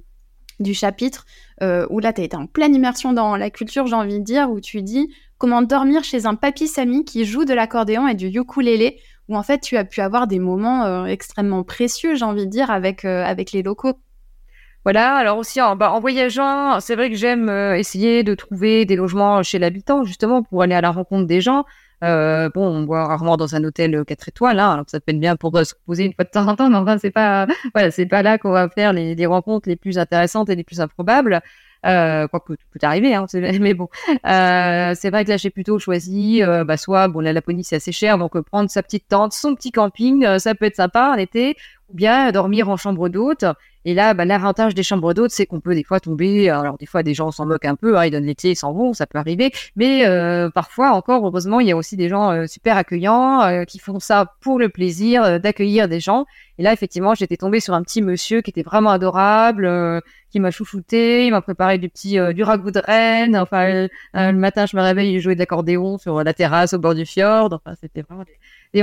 du 0.61 0.75
chapitre 0.75 1.25
euh, 1.63 1.87
où 1.91 2.01
là, 2.01 2.13
tu 2.13 2.21
as 2.21 2.25
été 2.25 2.37
en 2.37 2.47
pleine 2.47 2.75
immersion 2.75 3.13
dans 3.13 3.37
la 3.37 3.51
culture, 3.51 3.87
j'ai 3.87 3.95
envie 3.95 4.19
de 4.19 4.25
dire, 4.25 4.51
où 4.51 4.61
tu 4.61 4.83
dis 4.83 5.13
comment 5.39 5.63
dormir 5.63 6.05
chez 6.05 6.27
un 6.27 6.35
papy 6.35 6.67
Sami 6.67 7.05
qui 7.05 7.25
joue 7.25 7.45
de 7.45 7.55
l'accordéon 7.55 8.09
et 8.09 8.15
du 8.15 8.29
ukulélé, 8.29 9.01
où 9.29 9.37
en 9.37 9.43
fait, 9.43 9.61
tu 9.61 9.77
as 9.77 9.85
pu 9.85 10.01
avoir 10.01 10.27
des 10.27 10.39
moments 10.39 10.85
euh, 10.85 11.05
extrêmement 11.07 11.63
précieux, 11.63 12.15
j'ai 12.15 12.25
envie 12.25 12.47
de 12.47 12.51
dire, 12.51 12.71
avec, 12.71 13.05
avec 13.05 13.53
les 13.53 13.63
locaux. 13.63 13.95
Voilà, 14.85 15.17
alors 15.17 15.39
aussi 15.39 15.61
en, 15.61 15.75
bah, 15.75 15.91
en 15.91 15.99
voyageant, 15.99 16.79
c'est 16.79 16.95
vrai 16.95 17.11
que 17.11 17.17
j'aime 17.17 17.51
essayer 17.77 18.23
de 18.23 18.35
trouver 18.37 18.85
des 18.85 18.95
logements 18.95 19.43
chez 19.43 19.59
l'habitant, 19.59 20.05
justement, 20.05 20.45
pour 20.45 20.63
aller 20.63 20.77
à 20.77 20.81
la 20.81 20.93
rencontre 20.93 21.27
des 21.27 21.41
gens. 21.41 21.65
Euh, 22.05 22.51
bon, 22.55 22.67
on 22.67 22.83
boit 22.83 23.07
rarement 23.07 23.37
dans 23.37 23.55
un 23.55 23.65
hôtel 23.65 24.05
4 24.05 24.29
étoiles, 24.29 24.59
hein, 24.59 24.73
alors 24.73 24.85
ça 24.87 25.01
peut 25.01 25.13
être 25.13 25.21
bien 25.21 25.37
pour 25.37 25.53
se 25.57 25.75
reposer 25.75 26.05
une 26.05 26.13
fois 26.13 26.25
de 26.25 26.31
temps 26.31 26.47
en 26.47 26.55
temps, 26.55 26.69
mais 26.69 26.77
enfin, 26.77 26.99
c'est 26.99 27.11
pas, 27.11 27.47
voilà, 27.75 27.91
c'est 27.91 28.07
pas 28.07 28.23
là 28.23 28.37
qu'on 28.39 28.51
va 28.51 28.69
faire 28.69 28.93
les, 28.93 29.27
rencontres 29.27 29.69
les 29.69 29.77
plus 29.77 29.99
intéressantes 29.99 30.51
et 30.51 30.57
les 30.57 30.65
plus 30.65 30.81
improbables. 30.81 31.41
Euh, 31.85 32.27
quoi 32.27 32.41
que 32.41 32.55
tout 32.55 32.67
peut 32.73 32.81
arriver, 32.83 33.15
hein, 33.15 33.27
mais 33.61 33.75
bon, 33.75 33.89
euh, 34.27 34.95
c'est 34.97 35.11
vrai 35.11 35.25
que 35.25 35.31
là 35.31 35.37
j'ai 35.37 35.51
plutôt 35.51 35.79
choisi, 35.79 36.43
euh, 36.43 36.65
bah, 36.65 36.77
soit 36.77 37.07
bon 37.07 37.21
la 37.21 37.33
Laponie 37.33 37.63
c'est 37.63 37.77
assez 37.77 37.93
cher, 37.93 38.19
donc 38.19 38.35
euh, 38.35 38.43
prendre 38.43 38.69
sa 38.71 38.83
petite 38.83 39.07
tente, 39.09 39.33
son 39.33 39.55
petit 39.55 39.71
camping, 39.71 40.25
euh, 40.25 40.39
ça 40.39 40.55
peut 40.55 40.65
être 40.65 40.77
sympa 40.77 41.13
en 41.15 41.19
été, 41.19 41.57
ou 41.89 41.95
bien 41.95 42.31
dormir 42.33 42.69
en 42.69 42.77
chambre 42.77 43.09
d'hôte 43.09 43.45
et 43.87 43.95
là, 43.95 44.15
bah, 44.15 44.25
l'avantage 44.25 44.75
des 44.75 44.83
chambres 44.83 45.15
d'hôtes, 45.15 45.31
c'est 45.31 45.47
qu'on 45.47 45.61
peut 45.61 45.77
des 45.77 45.85
fois 45.85 46.01
tomber. 46.01 46.51
Alors 46.51 46.77
des 46.77 46.87
fois, 46.87 47.05
des 47.05 47.15
gens 47.15 47.31
s'en 47.31 47.47
moquent 47.47 47.67
un 47.67 47.77
peu, 47.77 47.97
hein, 47.97 48.05
ils 48.05 48.11
donnent 48.11 48.27
les 48.27 48.35
ils 48.43 48.57
s'en 48.57 48.73
vont, 48.73 48.93
ça 48.93 49.07
peut 49.07 49.17
arriver. 49.17 49.53
Mais 49.77 50.05
euh, 50.07 50.51
parfois, 50.51 50.91
encore 50.91 51.25
heureusement, 51.25 51.61
il 51.61 51.69
y 51.69 51.71
a 51.71 51.77
aussi 51.77 51.97
des 51.97 52.09
gens 52.09 52.33
euh, 52.33 52.47
super 52.49 52.77
accueillants 52.77 53.43
euh, 53.43 53.63
qui 53.63 53.79
font 53.79 54.01
ça 54.01 54.35
pour 54.41 54.59
le 54.59 54.71
plaisir 54.71 55.39
d'accueillir 55.39 55.87
des 55.87 56.01
gens. 56.01 56.27
Et 56.59 56.65
là, 56.65 56.73
effectivement, 56.73 57.15
j'étais 57.15 57.37
tombée 57.37 57.61
sur 57.61 57.75
un 57.75 57.83
petit 57.83 58.03
monsieur 58.03 58.41
qui 58.41 58.51
était 58.51 58.65
vraiment 58.65 58.91
adorable, 58.91 60.03
qui 60.31 60.41
m'a 60.41 60.51
chouchouté, 60.51 61.27
il 61.27 61.31
m'a 61.31 61.41
préparé 61.41 61.79
du 61.79 61.89
petit 61.89 62.19
du 62.35 62.43
ragoût 62.43 62.73
de 62.73 62.81
reine. 62.81 63.37
Enfin, 63.37 63.87
le 64.15 64.33
matin, 64.33 64.67
je 64.67 64.77
me 64.77 64.83
réveille, 64.83 65.15
il 65.15 65.21
jouait 65.21 65.35
de 65.35 65.41
l'accordéon 65.41 65.97
sur 65.99 66.25
la 66.25 66.35
terrasse 66.35 66.73
au 66.73 66.81
bord 66.81 66.97
du 66.97 67.07
fjord. 67.07 67.53
Enfin, 67.53 67.77
c'était 67.81 68.03
vraiment 68.03 68.25
des, 68.25 68.83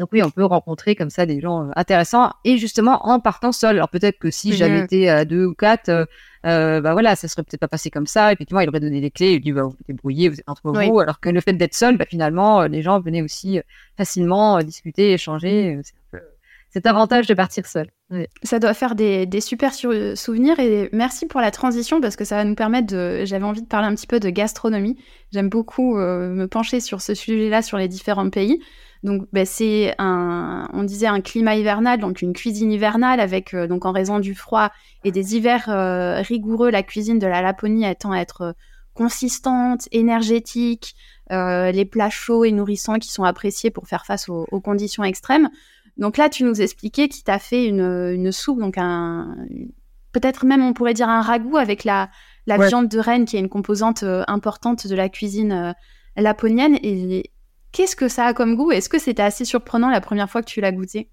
Donc 0.00 0.08
oui, 0.12 0.22
on 0.22 0.30
peut 0.30 0.44
rencontrer 0.44 0.96
comme 0.96 1.10
ça 1.10 1.26
des 1.26 1.40
gens 1.40 1.66
euh, 1.66 1.70
intéressants 1.76 2.32
et 2.44 2.56
justement 2.56 3.06
en 3.06 3.20
partant 3.20 3.52
seul. 3.52 3.76
Alors 3.76 3.90
peut-être 3.90 4.18
que 4.18 4.30
si 4.30 4.54
j'avais 4.54 4.80
été 4.80 5.10
à 5.10 5.26
deux 5.26 5.44
ou 5.44 5.54
quatre, 5.54 5.90
euh, 5.90 6.06
euh, 6.46 6.80
bah 6.80 6.94
voilà, 6.94 7.16
ça 7.16 7.28
serait 7.28 7.42
peut-être 7.42 7.60
pas 7.60 7.68
passé 7.68 7.90
comme 7.90 8.06
ça. 8.06 8.32
Effectivement, 8.32 8.60
il 8.60 8.68
aurait 8.70 8.80
donné 8.80 9.02
les 9.02 9.10
clés, 9.10 9.34
il 9.34 9.42
dit 9.42 9.52
bah, 9.52 9.64
vous 9.64 9.76
débrouillez, 9.86 10.30
vous 10.30 10.40
êtes 10.40 10.48
entre 10.48 10.62
vous. 10.72 11.00
Alors 11.00 11.20
que 11.20 11.28
le 11.28 11.42
fait 11.42 11.52
d'être 11.52 11.74
seul, 11.74 11.98
bah, 11.98 12.06
finalement, 12.08 12.62
les 12.62 12.80
gens 12.80 12.98
venaient 12.98 13.20
aussi 13.20 13.60
facilement 13.98 14.58
discuter, 14.62 15.12
échanger. 15.12 15.78
C'est 15.84 15.94
un 16.16 16.18
peu 16.18 16.24
cet 16.70 16.86
avantage 16.86 17.26
de 17.26 17.34
partir 17.34 17.66
seul. 17.66 17.88
Ça 18.42 18.58
doit 18.58 18.74
faire 18.74 18.94
des, 18.94 19.26
des 19.26 19.40
super 19.42 19.74
souvenirs 19.74 20.58
et 20.60 20.88
merci 20.92 21.26
pour 21.26 21.40
la 21.42 21.50
transition 21.50 22.00
parce 22.00 22.16
que 22.16 22.24
ça 22.24 22.36
va 22.36 22.44
nous 22.44 22.54
permettre 22.54 22.86
de. 22.86 23.26
J'avais 23.26 23.44
envie 23.44 23.60
de 23.60 23.66
parler 23.66 23.88
un 23.88 23.94
petit 23.94 24.06
peu 24.06 24.18
de 24.18 24.30
gastronomie. 24.30 24.96
J'aime 25.30 25.50
beaucoup 25.50 25.96
me 25.96 26.46
pencher 26.46 26.80
sur 26.80 27.02
ce 27.02 27.14
sujet-là 27.14 27.60
sur 27.60 27.76
les 27.76 27.88
différents 27.88 28.30
pays. 28.30 28.62
Donc, 29.02 29.26
ben, 29.32 29.46
c'est 29.46 29.94
un, 29.98 30.68
on 30.74 30.84
disait 30.84 31.06
un 31.06 31.22
climat 31.22 31.56
hivernal, 31.56 32.00
donc 32.00 32.20
une 32.20 32.34
cuisine 32.34 32.70
hivernale 32.70 33.20
avec, 33.20 33.54
euh, 33.54 33.66
donc 33.66 33.86
en 33.86 33.92
raison 33.92 34.18
du 34.18 34.34
froid 34.34 34.70
et 35.04 35.10
des 35.10 35.36
hivers 35.36 35.70
euh, 35.70 36.20
rigoureux, 36.20 36.70
la 36.70 36.82
cuisine 36.82 37.18
de 37.18 37.26
la 37.26 37.40
Laponie 37.40 37.86
étant 37.86 38.12
être 38.12 38.42
euh, 38.42 38.52
consistante, 38.92 39.88
énergétique, 39.92 40.94
les 41.30 41.84
plats 41.84 42.10
chauds 42.10 42.44
et 42.44 42.50
nourrissants 42.50 42.98
qui 42.98 43.10
sont 43.10 43.22
appréciés 43.22 43.70
pour 43.70 43.86
faire 43.86 44.04
face 44.04 44.28
aux, 44.28 44.44
conditions 44.60 45.04
extrêmes. 45.04 45.48
Donc 45.96 46.16
là, 46.16 46.28
tu 46.28 46.42
nous 46.42 46.60
expliquais 46.60 47.08
qu'il 47.08 47.22
t'a 47.22 47.38
fait 47.38 47.66
une, 47.66 47.80
une, 47.80 48.32
soupe, 48.32 48.58
donc 48.58 48.76
un, 48.76 49.36
peut-être 50.12 50.44
même 50.44 50.62
on 50.62 50.72
pourrait 50.72 50.92
dire 50.92 51.08
un 51.08 51.22
ragoût 51.22 51.56
avec 51.56 51.84
la, 51.84 52.10
la 52.46 52.58
viande 52.66 52.88
de 52.88 52.98
renne 52.98 53.26
qui 53.26 53.36
est 53.36 53.40
une 53.40 53.48
composante 53.48 54.04
importante 54.26 54.88
de 54.88 54.94
la 54.94 55.08
cuisine 55.08 55.74
laponienne. 56.16 56.76
Et 56.82 57.30
Qu'est-ce 57.72 57.96
que 57.96 58.08
ça 58.08 58.26
a 58.26 58.34
comme 58.34 58.56
goût? 58.56 58.72
Est-ce 58.72 58.88
que 58.88 58.98
c'était 58.98 59.22
assez 59.22 59.44
surprenant 59.44 59.90
la 59.90 60.00
première 60.00 60.28
fois 60.28 60.42
que 60.42 60.48
tu 60.48 60.60
l'as 60.60 60.72
goûté? 60.72 61.10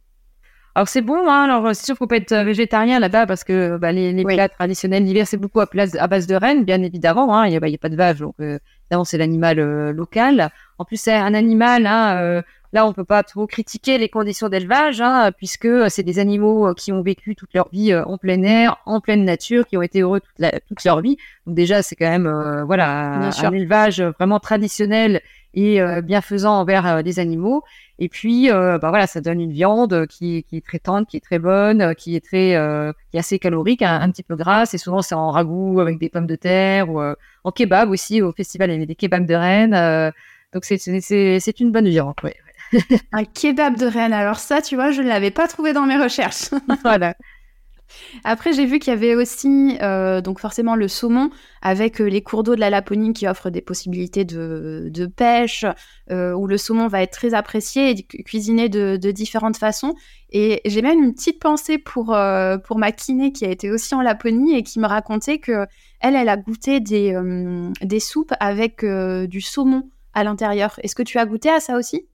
Alors 0.77 0.87
c'est 0.87 1.01
bon, 1.01 1.27
hein 1.27 1.45
alors 1.45 1.75
c'est 1.75 1.85
sûr 1.85 1.95
qu'il 1.95 1.97
faut 1.97 2.05
pas 2.05 2.17
être 2.17 2.33
euh, 2.33 2.43
végétarien 2.43 2.99
là-bas 2.99 3.25
parce 3.25 3.43
que 3.43 3.77
bah, 3.77 3.91
les, 3.91 4.23
plats 4.23 4.47
traditionnels 4.47 5.03
d'hiver 5.05 5.25
c'est 5.25 5.37
beaucoup 5.37 5.59
à, 5.59 5.65
place, 5.65 5.95
à 5.95 6.05
base 6.05 6.27
de 6.27 6.35
rennes, 6.35 6.65
bien 6.65 6.83
évidemment. 6.83 7.35
Hein, 7.35 7.47
il 7.47 7.49
n'y 7.49 7.55
a, 7.55 7.59
bah, 7.59 7.65
a, 7.65 7.77
pas 7.79 7.89
de 7.89 7.95
vache, 7.95 8.19
donc 8.19 8.35
euh, 8.41 8.59
évidemment 8.83 9.03
c'est 9.03 9.17
l'animal 9.17 9.57
euh, 9.57 9.91
local. 9.91 10.51
En 10.77 10.85
plus 10.85 10.97
c'est 11.01 11.15
un 11.15 11.33
animal, 11.33 11.87
hein, 11.87 12.17
euh, 12.21 12.41
là 12.73 12.85
on 12.85 12.93
peut 12.93 13.05
pas 13.05 13.23
trop 13.23 13.47
critiquer 13.47 13.97
les 13.97 14.07
conditions 14.07 14.49
d'élevage 14.49 15.01
hein, 15.01 15.31
puisque 15.35 15.67
c'est 15.89 16.03
des 16.03 16.19
animaux 16.19 16.71
qui 16.75 16.91
ont 16.91 17.01
vécu 17.01 17.35
toute 17.35 17.55
leur 17.55 17.69
vie 17.69 17.95
en 17.95 18.19
plein 18.19 18.43
air, 18.43 18.77
en 18.85 19.01
pleine 19.01 19.25
nature, 19.25 19.65
qui 19.65 19.77
ont 19.77 19.81
été 19.81 20.01
heureux 20.01 20.19
toute, 20.19 20.37
la, 20.37 20.51
toute 20.59 20.83
leur 20.83 21.01
vie. 21.01 21.17
Donc 21.47 21.55
déjà 21.55 21.81
c'est 21.81 21.95
quand 21.95 22.07
même 22.07 22.63
voilà 22.67 23.31
un 23.35 23.51
élevage 23.51 23.99
vraiment 24.03 24.39
traditionnel 24.39 25.23
et 25.57 25.81
euh, 25.81 26.01
bienfaisant 26.01 26.59
envers 26.59 26.85
euh, 26.85 27.01
les 27.01 27.17
animaux. 27.17 27.63
Et 27.97 28.09
puis, 28.09 28.51
euh, 28.51 28.77
bah 28.77 28.89
voilà, 28.89 29.07
ça 29.07 29.21
donne 29.21 29.41
une 29.41 29.51
viande 29.51 30.05
qui, 30.05 30.43
qui, 30.43 30.57
est 30.57 30.65
très 30.65 30.77
tendre, 30.77 31.07
qui 31.07 31.17
est 31.17 31.19
très 31.19 31.39
bonne, 31.39 31.95
qui 31.95 32.15
est 32.15 32.23
très, 32.23 32.51
qui 33.09 33.17
est 33.17 33.19
assez 33.19 33.39
calorique, 33.39 33.81
un, 33.81 34.11
petit 34.11 34.21
peu 34.21 34.35
grasse. 34.35 34.75
Et 34.75 34.77
souvent, 34.77 35.01
c'est 35.01 35.15
en 35.15 35.31
ragoût 35.31 35.79
avec 35.79 35.97
des 35.97 36.09
pommes 36.09 36.27
de 36.27 36.35
terre 36.35 36.91
ou 36.91 37.01
en 37.01 37.51
kebab 37.51 37.89
aussi. 37.89 38.21
Au 38.21 38.31
festival, 38.31 38.69
il 38.69 38.73
y 38.73 38.75
avait 38.75 38.85
des 38.85 38.93
kebabs 38.93 39.25
de 39.25 39.33
Rennes. 39.33 40.13
donc, 40.53 40.63
c'est, 40.63 40.77
c'est, 40.77 41.39
c'est 41.39 41.59
une 41.59 41.71
bonne 41.71 41.89
viande. 41.89 42.13
Ouais. 42.23 42.35
un 43.13 43.23
kebab 43.23 43.77
de 43.77 43.87
Rennes. 43.87 44.13
Alors 44.13 44.37
ça, 44.37 44.61
tu 44.61 44.75
vois, 44.75 44.91
je 44.91 45.01
ne 45.01 45.07
l'avais 45.07 45.31
pas 45.31 45.47
trouvé 45.47 45.73
dans 45.73 45.87
mes 45.87 45.97
recherches. 45.97 46.51
voilà. 46.83 47.15
Après, 48.23 48.53
j'ai 48.53 48.65
vu 48.65 48.79
qu'il 48.79 48.91
y 48.91 48.95
avait 48.95 49.15
aussi, 49.15 49.77
euh, 49.81 50.21
donc 50.21 50.39
forcément, 50.39 50.75
le 50.75 50.87
saumon 50.87 51.29
avec 51.61 52.01
euh, 52.01 52.05
les 52.05 52.21
cours 52.21 52.43
d'eau 52.43 52.55
de 52.55 52.59
la 52.59 52.69
Laponie 52.69 53.13
qui 53.13 53.27
offrent 53.27 53.49
des 53.49 53.61
possibilités 53.61 54.25
de, 54.25 55.05
pêche, 55.15 55.65
euh, 56.11 56.33
où 56.33 56.47
le 56.47 56.57
saumon 56.57 56.87
va 56.87 57.01
être 57.01 57.11
très 57.11 57.33
apprécié 57.33 57.91
et 57.91 58.03
cuisiné 58.23 58.69
de, 58.69 58.97
différentes 59.11 59.57
façons. 59.57 59.95
Et 60.29 60.61
j'ai 60.65 60.81
même 60.81 61.01
une 61.01 61.13
petite 61.13 61.39
pensée 61.39 61.77
pour, 61.77 62.17
pour 62.65 62.77
ma 62.77 62.91
kiné 62.91 63.31
qui 63.31 63.45
a 63.45 63.49
été 63.49 63.71
aussi 63.71 63.95
en 63.95 64.01
Laponie 64.01 64.57
et 64.57 64.63
qui 64.63 64.79
me 64.79 64.87
racontait 64.87 65.39
que 65.39 65.65
elle, 65.99 66.15
elle 66.15 66.29
a 66.29 66.37
goûté 66.37 66.79
des, 66.79 67.17
des 67.81 67.99
soupes 67.99 68.33
avec 68.39 68.83
du 68.83 69.41
saumon 69.41 69.89
à 70.13 70.23
l'intérieur. 70.25 70.77
Est-ce 70.83 70.95
que 70.95 71.03
tu 71.03 71.17
as 71.17 71.25
goûté 71.25 71.49
à 71.49 71.61
ça 71.61 71.77
aussi? 71.77 72.07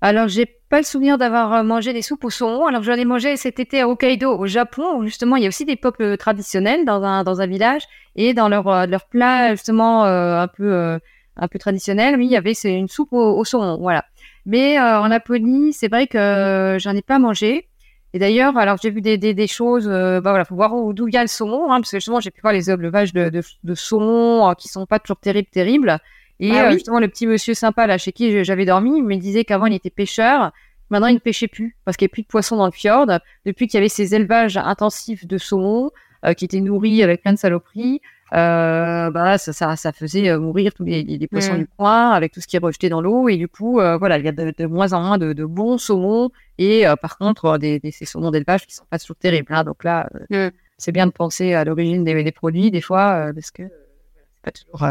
Alors, 0.00 0.28
j'ai 0.28 0.46
pas 0.72 0.78
le 0.78 0.84
souvenir 0.84 1.18
d'avoir 1.18 1.62
mangé 1.64 1.92
des 1.92 2.00
soupes 2.00 2.24
au 2.24 2.30
saumon. 2.30 2.66
Alors 2.66 2.82
j'en 2.82 2.94
ai 2.94 3.04
mangé 3.04 3.36
cet 3.36 3.60
été 3.60 3.82
à 3.82 3.88
Hokkaido, 3.88 4.38
au 4.38 4.46
Japon, 4.46 4.96
où 4.96 5.04
justement 5.04 5.36
il 5.36 5.42
y 5.42 5.44
a 5.44 5.48
aussi 5.48 5.66
des 5.66 5.76
peuples 5.76 6.16
traditionnels 6.16 6.86
dans 6.86 7.02
un 7.02 7.24
dans 7.24 7.42
un 7.42 7.46
village 7.46 7.82
et 8.16 8.32
dans 8.32 8.48
leur 8.48 8.86
leur 8.86 9.04
plat 9.06 9.50
justement 9.54 10.04
un 10.04 10.48
peu 10.48 10.98
un 11.36 11.48
peu 11.48 11.58
traditionnel, 11.58 12.16
oui, 12.16 12.24
il 12.24 12.32
y 12.32 12.36
avait 12.36 12.54
c'est 12.54 12.72
une 12.74 12.88
soupe 12.88 13.12
au, 13.12 13.44
saumon, 13.44 13.76
voilà. 13.78 14.06
Mais 14.46 14.80
en 14.80 15.08
Laponie, 15.08 15.74
c'est 15.74 15.88
vrai 15.88 16.06
que 16.06 16.78
j'en 16.80 16.96
ai 16.96 17.02
pas 17.02 17.18
mangé. 17.18 17.68
Et 18.14 18.18
d'ailleurs, 18.18 18.56
alors 18.58 18.76
j'ai 18.82 18.90
vu 18.90 19.00
des, 19.00 19.16
des, 19.16 19.32
des 19.32 19.46
choses, 19.46 19.88
euh, 19.88 20.20
bah 20.20 20.30
voilà, 20.30 20.44
faut 20.44 20.54
voir 20.54 20.72
d'où 20.92 21.06
vient 21.06 21.22
le 21.22 21.28
saumon, 21.28 21.70
hein, 21.70 21.80
parce 21.80 21.90
que 21.90 21.98
justement 21.98 22.20
j'ai 22.20 22.30
pu 22.30 22.42
voir 22.42 22.52
les 22.52 22.70
élevages 22.70 23.14
de, 23.14 23.30
de, 23.30 23.42
de 23.64 23.74
saumon 23.74 24.50
euh, 24.50 24.54
qui 24.54 24.68
sont 24.68 24.84
pas 24.84 24.98
toujours 24.98 25.18
terribles, 25.18 25.48
terribles. 25.50 25.98
Et 26.40 26.50
ah 26.52 26.68
euh, 26.68 26.72
justement 26.72 26.98
le 26.98 27.08
petit 27.08 27.26
monsieur 27.26 27.54
sympa 27.54 27.86
là 27.86 27.98
chez 27.98 28.12
qui 28.12 28.44
j'avais 28.44 28.64
dormi, 28.64 28.98
il 28.98 29.04
me 29.04 29.16
disait 29.16 29.44
qu'avant 29.44 29.66
il 29.66 29.74
était 29.74 29.90
pêcheur, 29.90 30.52
maintenant 30.90 31.08
il 31.08 31.14
ne 31.14 31.20
pêchait 31.20 31.48
plus 31.48 31.76
parce 31.84 31.96
qu'il 31.96 32.06
n'y 32.06 32.10
a 32.10 32.14
plus 32.14 32.22
de 32.22 32.28
poissons 32.28 32.56
dans 32.56 32.66
le 32.66 32.72
fjord. 32.72 33.06
Depuis 33.46 33.66
qu'il 33.66 33.78
y 33.78 33.80
avait 33.80 33.88
ces 33.88 34.14
élevages 34.14 34.56
intensifs 34.56 35.26
de 35.26 35.38
saumon 35.38 35.90
euh, 36.24 36.34
qui 36.34 36.44
étaient 36.44 36.60
nourris 36.60 37.02
avec 37.02 37.22
plein 37.22 37.32
de 37.32 37.38
saloperies 37.38 38.00
euh, 38.32 39.10
bah 39.10 39.36
ça, 39.38 39.52
ça, 39.52 39.74
ça 39.74 39.92
faisait 39.92 40.30
euh, 40.30 40.38
mourir 40.38 40.72
tous 40.72 40.84
les, 40.84 41.02
les, 41.02 41.26
poissons 41.26 41.56
du 41.58 41.66
coin 41.66 42.12
avec 42.12 42.32
tout 42.32 42.40
ce 42.40 42.46
qui 42.46 42.56
est 42.56 42.60
rejeté 42.60 42.88
dans 42.88 43.02
l'eau. 43.02 43.28
Et 43.28 43.36
du 43.36 43.48
coup 43.48 43.72
voilà 43.72 44.18
il 44.18 44.24
y 44.24 44.28
a 44.28 44.32
de, 44.32 44.66
moins 44.66 44.92
en 44.92 45.02
moins 45.02 45.18
de, 45.18 45.32
de 45.32 45.44
bons 45.44 45.78
saumons. 45.78 46.30
Et 46.58 46.84
par 47.02 47.18
contre 47.18 47.58
des, 47.58 47.80
des, 47.80 47.90
ces 47.90 48.04
saumons 48.04 48.30
d'élevage 48.30 48.66
qui 48.68 48.74
sont 48.74 48.84
pas 48.88 49.00
toujours 49.00 49.16
terribles 49.16 49.52
hein, 49.52 49.64
donc 49.64 49.82
là 49.82 50.08
c'est 50.78 50.92
bien 50.92 51.06
de 51.06 51.12
penser 51.12 51.54
à 51.54 51.64
l'origine 51.64 52.04
des, 52.04 52.22
des, 52.22 52.32
produits 52.32 52.70
des 52.70 52.80
fois 52.80 53.32
parce 53.34 53.50
que 53.50 53.64
c'est 53.64 54.42
pas 54.42 54.52
toujours 54.52 54.88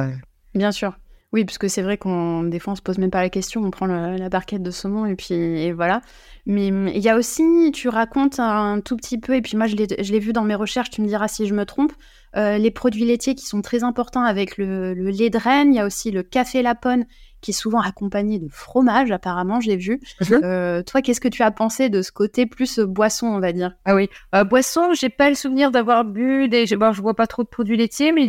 bien 0.53 0.71
sûr 0.73 0.97
oui, 1.33 1.45
parce 1.45 1.57
que 1.57 1.69
c'est 1.69 1.81
vrai 1.81 1.97
qu'on 1.97 2.43
des 2.43 2.59
fois 2.59 2.73
on 2.73 2.75
se 2.75 2.81
pose 2.81 2.97
même 2.97 3.09
pas 3.09 3.21
la 3.21 3.29
question, 3.29 3.63
on 3.63 3.71
prend 3.71 3.85
la 3.85 4.29
barquette 4.29 4.63
de 4.63 4.71
saumon 4.71 5.05
et 5.05 5.15
puis 5.15 5.33
et 5.33 5.71
voilà. 5.71 6.01
Mais 6.45 6.67
il 6.67 6.99
y 6.99 7.07
a 7.07 7.15
aussi, 7.15 7.71
tu 7.73 7.87
racontes 7.87 8.39
un 8.39 8.81
tout 8.81 8.97
petit 8.97 9.17
peu, 9.17 9.35
et 9.35 9.41
puis 9.41 9.55
moi 9.55 9.67
je 9.67 9.75
l'ai 9.75 10.19
vu 10.19 10.33
dans 10.33 10.43
mes 10.43 10.55
recherches, 10.55 10.89
tu 10.89 11.01
me 11.01 11.07
diras 11.07 11.29
si 11.29 11.47
je 11.47 11.53
me 11.53 11.65
trompe, 11.65 11.93
euh, 12.35 12.57
les 12.57 12.71
produits 12.71 13.05
laitiers 13.05 13.35
qui 13.35 13.45
sont 13.45 13.61
très 13.61 13.83
importants 13.83 14.23
avec 14.23 14.57
le, 14.57 14.93
lait 14.93 15.29
de 15.29 15.37
renne. 15.37 15.73
Il 15.73 15.77
y 15.77 15.79
a 15.79 15.85
aussi 15.85 16.11
le 16.11 16.23
café 16.23 16.61
lapone 16.61 17.05
qui 17.41 17.51
est 17.51 17.55
souvent 17.55 17.81
accompagné 17.81 18.39
de 18.39 18.47
fromage, 18.49 19.11
apparemment, 19.11 19.59
j'ai 19.59 19.75
vu. 19.75 19.99
Mhm. 20.21 20.41
Euh, 20.43 20.83
toi, 20.83 21.01
qu'est-ce 21.01 21.21
que 21.21 21.27
tu 21.27 21.43
as 21.43 21.51
pensé 21.51 21.89
de 21.89 22.01
ce 22.01 22.11
côté 22.11 22.45
plus 22.45 22.79
euh, 22.79 22.85
boisson, 22.85 23.27
on 23.27 23.39
va 23.39 23.51
dire? 23.51 23.73
Ah 23.85 23.95
oui, 23.95 24.09
euh, 24.35 24.43
boisson, 24.43 24.93
j'ai 24.93 25.09
pas 25.09 25.29
le 25.29 25.35
souvenir 25.35 25.71
d'avoir 25.71 26.05
bu 26.05 26.47
des. 26.47 26.65
Bon, 26.75 26.93
je 26.93 27.01
vois 27.01 27.15
pas 27.15 27.27
trop 27.27 27.43
de 27.43 27.47
produits 27.47 27.77
laitiers, 27.77 28.11
mais 28.11 28.27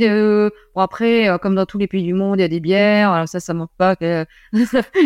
bon, 0.75 0.81
après, 0.81 1.29
comme 1.41 1.55
dans 1.55 1.67
tous 1.67 1.79
les 1.79 1.87
pays 1.87 2.03
du 2.03 2.15
monde, 2.15 2.39
il 2.39 2.43
y 2.43 2.45
a 2.45 2.49
des 2.49 2.61
bières. 2.61 3.11
Alors 3.13 3.29
ça, 3.29 3.41
ça 3.41 3.55
manque 3.55 3.71
pas. 3.77 3.97
il 4.03 4.27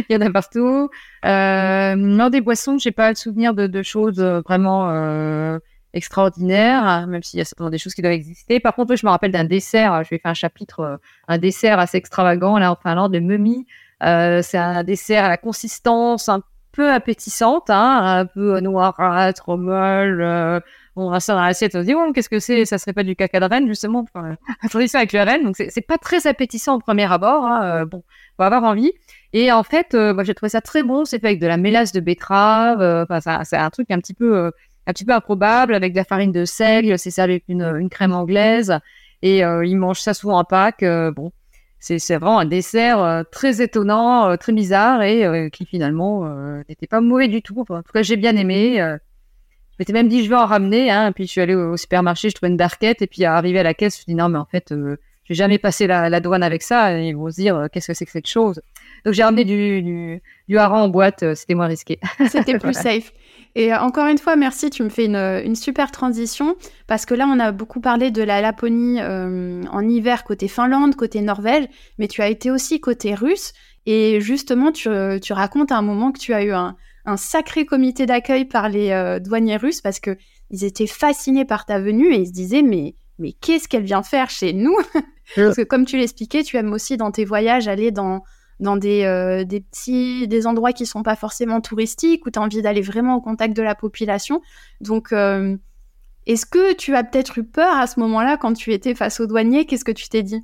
y 0.09 0.17
en 0.17 0.21
a 0.21 0.31
partout. 0.31 0.89
non, 1.25 2.29
des 2.31 2.41
boissons, 2.41 2.79
j'ai 2.79 2.93
pas 2.93 3.11
le 3.11 3.17
souvenir 3.17 3.55
de, 3.55 3.67
de 3.67 3.83
choses 3.83 4.21
vraiment 4.21 5.61
extraordinaire, 5.97 7.07
même 7.07 7.23
s'il 7.23 7.39
y 7.39 7.41
a 7.41 7.45
certainement 7.45 7.71
des 7.71 7.79
choses 7.79 7.95
qui 7.95 8.03
doivent 8.03 8.13
exister. 8.13 8.61
Par 8.61 8.75
contre, 8.75 8.95
je 8.97 9.07
me 9.07 9.11
rappelle 9.11 9.33
d'un 9.33 9.45
dessert, 9.45 10.05
je 10.05 10.11
vais 10.11 10.19
faire 10.19 10.31
un 10.31 10.35
chapitre, 10.35 10.81
euh, 10.81 10.97
un 11.27 11.39
dessert 11.39 11.79
assez 11.79 11.97
extravagant, 11.97 12.59
là, 12.59 12.71
en 12.71 12.77
Finlande, 12.77 13.13
de 13.13 13.19
mummy. 13.19 13.67
Euh, 14.03 14.42
c'est 14.42 14.59
un 14.59 14.84
dessert 14.84 15.24
à 15.24 15.28
la 15.28 15.36
consistance 15.36 16.28
un 16.28 16.42
peu 16.72 16.92
appétissante, 16.92 17.70
hein, 17.70 18.18
un 18.20 18.26
peu 18.26 18.61
noirâtre, 18.61 19.57
molle. 19.57 20.20
Euh, 20.20 20.61
on 20.97 21.09
reste 21.09 21.28
dans 21.28 21.40
l'assiette, 21.40 21.74
on 21.74 21.80
se 21.80 21.86
dit, 21.86 21.94
oh, 21.94 22.12
qu'est-ce 22.12 22.28
que 22.28 22.38
c'est? 22.38 22.64
Ça 22.64 22.78
serait 22.78 22.92
pas 22.92 23.03
du 23.03 23.16
caca 23.16 23.40
de 23.40 23.47
reine, 23.47 23.66
justement, 23.68 24.05
pour 24.05 24.22
la 24.62 24.68
tradition 24.68 24.99
avec 24.99 25.12
le 25.12 25.20
reine. 25.20 25.44
Donc, 25.44 25.57
c'est 25.57 25.86
pas 25.86 25.99
très 25.99 26.26
appétissant 26.26 26.76
au 26.76 26.78
premier 26.78 27.11
abord. 27.11 27.44
Hein, 27.44 27.84
bon, 27.86 28.03
on 28.38 28.42
va 28.42 28.47
avoir 28.47 28.64
envie. 28.64 28.92
Et 29.32 29.53
en 29.53 29.62
fait, 29.62 29.94
moi, 29.94 30.24
j'ai 30.24 30.34
trouvé 30.34 30.51
ça 30.51 30.61
très 30.61 30.82
bon. 30.82 31.05
C'est 31.05 31.18
fait 31.18 31.28
avec 31.28 31.40
de 31.40 31.47
la 31.47 31.57
mélasse 31.57 31.92
de 31.92 32.01
betterave. 32.01 33.07
Enfin, 33.11 33.44
c'est 33.44 33.57
un 33.57 33.70
truc 33.70 33.90
un 33.90 33.99
petit 33.99 34.14
peu 34.14 34.51
un 34.86 34.92
petit 34.92 35.05
peu 35.05 35.12
improbable 35.12 35.74
avec 35.74 35.92
de 35.92 35.99
la 35.99 36.05
farine 36.05 36.32
de 36.32 36.44
seigle. 36.44 36.99
C'est 36.99 37.11
servi 37.11 37.34
avec 37.34 37.44
une, 37.49 37.62
une 37.62 37.90
crème 37.90 38.12
anglaise 38.12 38.78
et 39.22 39.44
euh, 39.44 39.64
ils 39.64 39.76
mangent 39.76 40.01
ça 40.01 40.14
souvent 40.14 40.38
en 40.38 40.44
Pâques. 40.44 40.82
Euh, 40.82 41.11
bon, 41.11 41.32
c'est 41.99 42.16
vraiment 42.16 42.39
un 42.39 42.45
dessert 42.45 43.01
euh, 43.01 43.22
très 43.30 43.62
étonnant, 43.62 44.28
euh, 44.28 44.37
très 44.37 44.53
bizarre 44.53 45.03
et 45.03 45.51
qui 45.53 45.66
finalement 45.66 46.28
n'était 46.68 46.87
pas 46.87 47.01
mauvais 47.01 47.28
du 47.28 47.43
tout. 47.43 47.64
en 47.68 47.82
tout 47.82 47.93
cas, 47.93 48.03
j'ai 48.03 48.16
bien 48.16 48.37
aimé. 48.37 48.76
je 48.78 49.76
m'étais 49.78 49.93
même 49.93 50.09
dit 50.09 50.24
je 50.24 50.30
vais 50.30 50.37
en 50.37 50.47
ramener. 50.47 50.91
Hein, 50.91 51.12
puis 51.12 51.26
je 51.26 51.30
suis 51.30 51.41
allée 51.41 51.55
au, 51.55 51.76
supermarché, 51.76 52.30
je 52.30 52.34
trouvais 52.34 52.51
une 52.51 52.57
barquette 52.57 53.03
et 53.03 53.07
puis 53.07 53.24
arrivé 53.24 53.59
à 53.61 53.62
la 53.62 53.74
caisse, 53.74 53.95
je 53.95 53.99
me 53.99 54.03
suis 54.03 54.12
dit 54.12 54.14
non 54.14 54.28
mais 54.28 54.39
en 54.39 54.47
fait 54.47 54.72
je 55.27 55.35
vais 55.35 55.35
jamais 55.35 55.59
passer 55.59 55.87
la, 55.87 56.09
la, 56.09 56.20
douane 56.20 56.43
avec 56.43 56.62
ça. 56.62 56.99
Et 56.99 57.09
ils 57.09 57.16
vont 57.16 57.31
se 57.31 57.37
dire 57.37 57.68
qu'est-ce 57.72 57.89
que 57.89 57.95
c'est 57.95 58.07
que 58.07 58.12
cette 58.12 58.27
chose? 58.27 58.61
Donc 59.05 59.14
j'ai 59.14 59.22
ramené 59.22 59.45
du, 59.45 59.83
du, 59.83 60.22
du 60.49 60.59
hareng 60.59 60.83
en 60.83 60.89
boîte. 60.89 61.35
C'était 61.35 61.55
moins 61.55 61.66
risqué. 61.66 61.99
C'était 62.29 62.59
plus 62.59 62.74
safe. 62.74 63.12
Et 63.57 63.72
euh, 63.72 63.81
encore 63.81 64.07
une 64.07 64.18
fois, 64.18 64.37
merci, 64.37 64.68
tu 64.68 64.83
me 64.83 64.91
fais 64.91 65.07
une, 65.07 65.55
super 65.57 65.91
transition, 65.91 66.57
parce 66.87 67.07
que 67.07 67.14
là, 67.14 67.27
on 67.27 67.41
a 67.41 67.53
beaucoup 67.53 67.81
parlé 67.81 68.11
de 68.11 68.22
la 68.22 68.43
Laponie 68.43 69.01
euh, 69.01 69.62
en 69.72 69.89
hiver 69.89 70.24
côté 70.24 70.47
Finlande, 70.47 70.95
côté 70.95 71.22
Norvège, 71.22 71.66
mais 71.99 72.07
tu 72.07 72.20
as 72.20 72.29
été 72.29 72.51
aussi 72.51 72.81
côté 72.81 73.14
russe, 73.14 73.55
et 73.87 74.20
justement, 74.20 74.72
tu, 74.72 74.91
racontes 75.31 75.72
à 75.72 75.79
un 75.79 75.83
moment 75.83 76.12
que 76.12 76.18
tu 76.18 76.35
as 76.35 76.45
eu 76.45 76.53
un, 76.53 76.77
sacré 77.16 77.64
comité 77.64 78.05
d'accueil 78.05 78.45
par 78.45 78.68
les 78.68 78.91
euh, 78.91 79.20
douaniers 79.20 79.57
russes, 79.57 79.81
parce 79.81 80.01
que 80.01 80.18
ils 80.51 80.62
étaient 80.62 80.87
fascinés 80.87 81.47
par 81.47 81.64
ta 81.64 81.79
venue, 81.79 82.12
et 82.12 82.18
ils 82.18 82.27
se 82.27 82.33
disaient, 82.33 82.62
mais, 82.62 82.95
mais 83.18 83.33
qu'est-ce 83.33 83.68
qu'elle 83.68 83.85
vient 83.85 84.03
faire 84.03 84.29
chez 84.29 84.53
nous? 84.53 84.77
Parce 85.35 85.57
que 85.57 85.62
comme 85.62 85.85
tu 85.85 85.97
l'expliquais, 85.97 86.43
tu 86.43 86.57
aimes 86.57 86.72
aussi 86.72 86.97
dans 86.97 87.11
tes 87.11 87.24
voyages 87.24 87.68
aller 87.68 87.91
dans 87.91 88.22
dans 88.61 88.77
des, 88.77 89.05
euh, 89.05 89.45
des 89.45 89.61
petits 89.61 90.29
des 90.29 90.47
endroits 90.47 90.72
qui 90.72 90.87
sont 90.87 91.03
pas 91.03 91.16
forcément 91.16 91.61
touristiques 91.61 92.24
où 92.27 92.31
tu 92.31 92.39
as 92.39 92.43
envie 92.43 92.62
d'aller 92.62 92.81
vraiment 92.81 93.16
au 93.16 93.20
contact 93.20 93.55
de 93.57 93.62
la 93.62 93.74
population. 93.74 94.41
Donc 94.81 95.12
euh, 95.12 95.57
est-ce 96.27 96.47
que 96.47 96.74
tu 96.74 96.95
as 96.95 97.05
peut-être 97.05 97.39
eu 97.39 97.45
peur 97.45 97.77
à 97.77 97.87
ce 97.87 98.01
moment-là 98.01 98.37
quand 98.37 98.55
tu 98.55 98.72
étais 98.72 98.95
face 98.95 99.20
aux 99.20 99.27
douaniers 99.27 99.66
Qu'est-ce 99.66 99.85
que 99.85 99.93
tu 99.93 100.09
t'es 100.09 100.22
dit? 100.22 100.43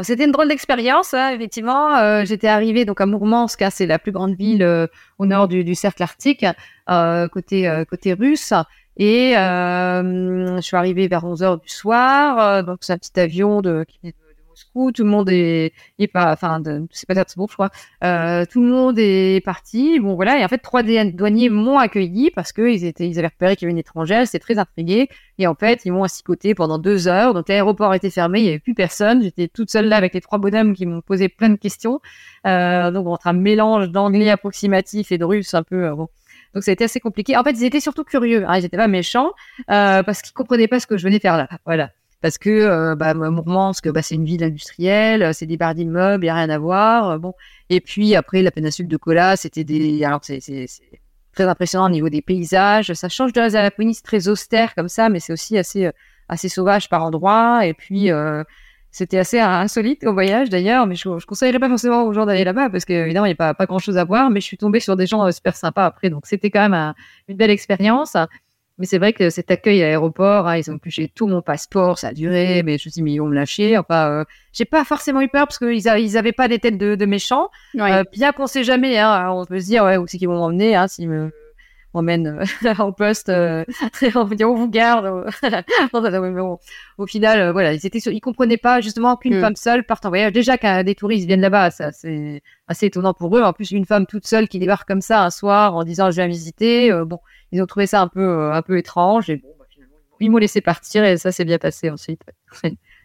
C'était 0.00 0.26
une 0.26 0.30
drôle 0.30 0.46
d'expérience, 0.46 1.12
hein, 1.12 1.32
effectivement. 1.32 1.96
Euh, 1.96 2.24
j'étais 2.24 2.46
arrivée 2.46 2.84
donc 2.84 3.00
à 3.00 3.06
Mourmansk, 3.06 3.60
hein, 3.62 3.70
c'est 3.70 3.86
la 3.86 3.98
plus 3.98 4.12
grande 4.12 4.36
ville 4.36 4.88
au 5.18 5.26
nord 5.26 5.48
du, 5.48 5.64
du 5.64 5.74
cercle 5.74 6.04
arctique, 6.04 6.46
côté 6.86 7.84
côté 7.90 8.12
russe. 8.12 8.52
Et 8.98 9.32
je 9.34 10.60
suis 10.60 10.76
arrivée 10.76 11.08
vers 11.08 11.24
11 11.24 11.42
heures 11.42 11.58
du 11.58 11.68
soir. 11.68 12.64
donc 12.64 12.78
c'est 12.82 12.92
un 12.92 12.98
petit 12.98 13.18
avion 13.18 13.60
de, 13.62 13.84
qui 13.86 13.98
venait 14.02 14.12
de 14.12 14.28
tout 14.92 15.04
le 15.04 15.10
monde 15.10 15.28
est, 15.30 15.72
est 15.98 16.06
pas, 16.06 16.32
enfin, 16.32 16.62
c'est 16.90 17.06
pas 17.06 17.14
bon, 17.36 17.46
je 17.48 17.54
crois. 17.54 17.70
Euh, 18.04 18.44
tout 18.50 18.62
le 18.62 18.68
monde 18.68 18.98
est 18.98 19.44
parti. 19.44 20.00
Bon, 20.00 20.14
voilà. 20.14 20.38
Et 20.38 20.44
en 20.44 20.48
fait, 20.48 20.58
trois 20.58 20.82
douaniers 20.82 21.48
m'ont 21.48 21.78
accueilli 21.78 22.30
parce 22.30 22.52
que 22.52 22.70
ils 22.70 22.84
étaient, 22.84 23.08
ils 23.08 23.18
avaient 23.18 23.28
repéré 23.28 23.56
qu'il 23.56 23.66
y 23.66 23.66
avait 23.66 23.72
une 23.72 23.78
étrangère. 23.78 24.26
C'était 24.26 24.38
très 24.38 24.58
intrigué. 24.58 25.08
Et 25.38 25.46
en 25.46 25.54
fait, 25.54 25.84
ils 25.84 25.92
m'ont 25.92 26.04
assicoté 26.04 26.54
pendant 26.54 26.78
deux 26.78 27.08
heures. 27.08 27.34
Donc, 27.34 27.48
l'aéroport 27.48 27.94
était 27.94 28.10
fermé. 28.10 28.40
Il 28.40 28.46
y 28.46 28.48
avait 28.48 28.58
plus 28.58 28.74
personne. 28.74 29.22
J'étais 29.22 29.48
toute 29.48 29.70
seule 29.70 29.86
là 29.86 29.96
avec 29.96 30.14
les 30.14 30.20
trois 30.20 30.38
bonhommes 30.38 30.74
qui 30.74 30.86
m'ont 30.86 31.00
posé 31.02 31.28
plein 31.28 31.50
de 31.50 31.56
questions. 31.56 32.00
Euh, 32.46 32.90
donc, 32.90 33.06
entre 33.06 33.26
un 33.26 33.32
mélange 33.32 33.90
d'anglais 33.90 34.30
approximatif 34.30 35.12
et 35.12 35.18
de 35.18 35.24
russe 35.24 35.54
un 35.54 35.62
peu, 35.62 35.86
euh, 35.86 35.94
bon. 35.94 36.08
Donc 36.54 36.64
ça 36.64 36.70
a 36.70 36.74
été 36.74 36.84
assez 36.84 37.00
compliqué. 37.00 37.36
En 37.36 37.44
fait, 37.44 37.52
ils 37.52 37.64
étaient 37.64 37.80
surtout 37.80 38.04
curieux. 38.04 38.44
Hein, 38.48 38.56
ils 38.56 38.62
n'étaient 38.62 38.76
pas 38.76 38.88
méchants 38.88 39.32
euh, 39.70 40.02
parce 40.02 40.22
qu'ils 40.22 40.34
comprenaient 40.34 40.68
pas 40.68 40.80
ce 40.80 40.86
que 40.86 40.96
je 40.96 41.04
venais 41.04 41.18
faire 41.18 41.36
là. 41.36 41.48
Voilà 41.64 41.90
parce 42.20 42.38
que 42.38 42.50
euh, 42.50 42.96
bah, 42.96 43.14
Mourmansk, 43.14 43.88
bah, 43.90 44.02
c'est 44.02 44.16
une 44.16 44.24
ville 44.24 44.42
industrielle, 44.42 45.32
c'est 45.34 45.46
des 45.46 45.56
barres 45.56 45.74
d'immeubles, 45.74 46.24
il 46.24 46.26
n'y 46.26 46.30
a 46.30 46.34
rien 46.34 46.50
à 46.50 46.58
voir. 46.58 47.10
Euh, 47.10 47.18
bon. 47.18 47.34
Et 47.70 47.80
puis 47.80 48.14
après, 48.14 48.42
la 48.42 48.50
péninsule 48.50 48.88
de 48.88 48.96
Kola, 48.96 49.36
c'était 49.36 49.64
des. 49.64 50.02
Alors, 50.04 50.20
c'est 50.22 50.66
très 51.34 51.44
impressionnant 51.44 51.86
au 51.86 51.90
niveau 51.90 52.08
des 52.08 52.22
paysages. 52.22 52.92
Ça 52.94 53.08
change 53.08 53.32
de 53.32 53.40
la 53.40 53.48
Laponie, 53.48 53.96
très 54.02 54.28
austère 54.28 54.74
comme 54.74 54.88
ça, 54.88 55.08
mais 55.08 55.20
c'est 55.20 55.32
aussi 55.32 55.56
assez, 55.56 55.86
euh, 55.86 55.92
assez 56.28 56.48
sauvage 56.48 56.88
par 56.88 57.04
endroits. 57.04 57.64
Et 57.66 57.74
puis, 57.74 58.10
euh, 58.10 58.42
c'était 58.98 59.18
assez 59.18 59.38
insolite 59.38 60.04
au 60.04 60.12
voyage 60.12 60.50
d'ailleurs, 60.50 60.86
mais 60.88 60.96
je 60.96 61.08
ne 61.08 61.20
conseillerais 61.20 61.60
pas 61.60 61.68
forcément 61.68 62.02
aux 62.02 62.12
gens 62.12 62.26
d'aller 62.26 62.42
là-bas 62.42 62.68
parce 62.68 62.84
qu'évidemment, 62.84 63.26
il 63.26 63.30
n'y 63.30 63.34
a 63.34 63.36
pas, 63.36 63.54
pas 63.54 63.66
grand-chose 63.66 63.96
à 63.96 64.02
voir, 64.02 64.28
mais 64.28 64.40
je 64.40 64.46
suis 64.46 64.58
tombée 64.58 64.80
sur 64.80 64.96
des 64.96 65.06
gens 65.06 65.30
super 65.30 65.54
sympas 65.54 65.86
après. 65.86 66.10
Donc, 66.10 66.26
c'était 66.26 66.50
quand 66.50 66.68
même 66.68 66.94
une 67.28 67.36
belle 67.36 67.50
expérience. 67.50 68.16
Mais 68.78 68.86
c'est 68.86 68.98
vrai 68.98 69.12
que 69.12 69.30
cet 69.30 69.50
accueil 69.52 69.82
à 69.82 69.86
l'aéroport, 69.86 70.48
hein, 70.48 70.56
ils 70.56 70.68
ont 70.70 70.76
épluché 70.76 71.10
tout 71.12 71.26
mon 71.28 71.42
passeport, 71.42 71.98
ça 71.98 72.08
a 72.08 72.12
duré, 72.12 72.62
mais 72.64 72.72
je 72.72 72.74
me 72.74 72.78
suis 72.78 72.90
dit, 72.90 73.02
mais 73.02 73.12
ils 73.12 73.18
vont 73.18 73.26
me 73.26 73.34
lâcher. 73.34 73.78
Enfin, 73.78 74.08
euh, 74.08 74.24
j'ai 74.52 74.64
pas 74.64 74.84
forcément 74.84 75.20
eu 75.20 75.28
peur 75.28 75.46
parce 75.46 75.58
qu'ils 75.58 75.84
ils 75.98 76.18
avaient 76.18 76.32
pas 76.32 76.48
des 76.48 76.58
têtes 76.58 76.78
de, 76.78 76.94
de 76.94 77.06
méchants. 77.06 77.50
Euh, 77.76 78.04
bien 78.12 78.32
qu'on 78.32 78.46
sait 78.46 78.64
jamais, 78.64 78.98
hein, 78.98 79.30
on 79.30 79.44
peut 79.46 79.60
se 79.60 79.66
dire, 79.66 79.84
ouais, 79.84 79.96
où 79.96 80.06
c'est 80.06 80.18
qu'ils 80.18 80.28
vont 80.28 80.38
m'emmener, 80.38 80.76
hein, 80.76 80.88
s'ils 80.88 81.08
me 81.08 81.32
m'emmènent 81.94 82.44
euh, 82.64 82.74
en 82.78 82.92
poste, 82.92 83.28
euh, 83.28 83.64
on 84.14 84.24
vous 84.24 84.68
garde. 84.68 85.06
au 86.98 87.06
final, 87.06 87.50
voilà, 87.50 87.72
ils 87.72 87.86
étaient, 87.86 87.98
ils 87.98 88.20
comprenaient 88.20 88.56
pas 88.56 88.80
justement 88.80 89.16
qu'une 89.16 89.38
mm. 89.38 89.40
femme 89.40 89.56
seule 89.56 89.84
parte 89.84 90.06
en 90.06 90.10
voyage. 90.10 90.32
Déjà 90.32 90.58
qu'un 90.58 90.84
des 90.84 90.94
touristes 90.94 91.26
viennent 91.26 91.40
là-bas, 91.40 91.70
ça 91.70 91.92
c'est 91.92 92.42
assez 92.66 92.86
étonnant 92.86 93.14
pour 93.14 93.36
eux. 93.36 93.42
En 93.42 93.52
plus, 93.52 93.70
une 93.70 93.86
femme 93.86 94.06
toute 94.06 94.26
seule 94.26 94.48
qui 94.48 94.58
débarque 94.58 94.86
comme 94.86 95.00
ça 95.00 95.24
un 95.24 95.30
soir 95.30 95.74
en 95.74 95.84
disant, 95.84 96.10
je 96.10 96.16
viens 96.16 96.26
visiter, 96.26 96.92
bon 97.04 97.18
ils 97.52 97.62
ont 97.62 97.66
trouvé 97.66 97.86
ça 97.86 98.00
un 98.00 98.08
peu, 98.08 98.20
euh, 98.20 98.52
un 98.52 98.62
peu 98.62 98.78
étrange. 98.78 99.30
Et 99.30 99.36
bon, 99.36 99.48
bah, 99.58 99.64
finalement, 99.68 99.96
ils 100.20 100.30
m'ont 100.30 100.38
laissé 100.38 100.60
partir 100.60 101.04
et 101.04 101.16
ça 101.16 101.32
s'est 101.32 101.44
bien 101.44 101.58
passé 101.58 101.90
ensuite. 101.90 102.22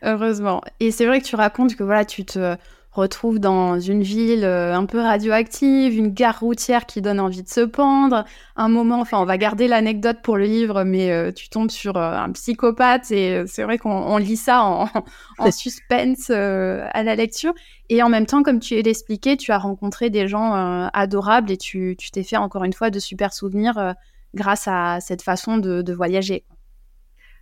Heureusement. 0.01 0.61
Et 0.79 0.91
c'est 0.91 1.05
vrai 1.05 1.21
que 1.21 1.25
tu 1.25 1.35
racontes 1.35 1.75
que 1.75 1.83
voilà, 1.83 2.05
tu 2.05 2.25
te 2.25 2.55
retrouve 2.93 3.39
dans 3.39 3.79
une 3.79 4.03
ville 4.03 4.43
euh, 4.43 4.75
un 4.75 4.85
peu 4.85 4.99
radioactive, 4.99 5.97
une 5.97 6.09
gare 6.09 6.39
routière 6.39 6.85
qui 6.85 7.01
donne 7.01 7.19
envie 7.19 7.43
de 7.43 7.49
se 7.49 7.61
pendre. 7.61 8.25
Un 8.55 8.69
moment, 8.69 8.99
enfin, 8.99 9.19
on 9.19 9.25
va 9.25 9.37
garder 9.37 9.67
l'anecdote 9.67 10.17
pour 10.23 10.37
le 10.37 10.45
livre, 10.45 10.83
mais 10.83 11.11
euh, 11.11 11.31
tu 11.31 11.49
tombes 11.49 11.71
sur 11.71 11.97
un 11.97 12.31
psychopathe 12.31 13.11
et 13.11 13.43
c'est 13.47 13.63
vrai 13.63 13.77
qu'on 13.77 14.17
lit 14.17 14.37
ça 14.37 14.63
en, 14.63 14.87
en 15.39 15.51
suspense 15.51 16.29
à 16.29 17.03
la 17.03 17.15
lecture. 17.15 17.53
Et 17.89 18.03
en 18.03 18.09
même 18.09 18.25
temps, 18.25 18.43
comme 18.43 18.59
tu 18.59 18.81
l'expliquais, 18.81 19.37
tu 19.37 19.51
as 19.51 19.57
rencontré 19.57 20.09
des 20.09 20.27
gens 20.27 20.53
adorables 20.93 21.51
et 21.51 21.57
tu 21.57 21.95
t'es 22.11 22.23
fait 22.23 22.37
encore 22.37 22.63
une 22.63 22.73
fois 22.73 22.89
de 22.89 22.99
super 22.99 23.33
souvenirs 23.33 23.95
grâce 24.33 24.67
à 24.67 24.99
cette 24.99 25.21
façon 25.21 25.57
de, 25.57 25.93
voyager. 25.93 26.45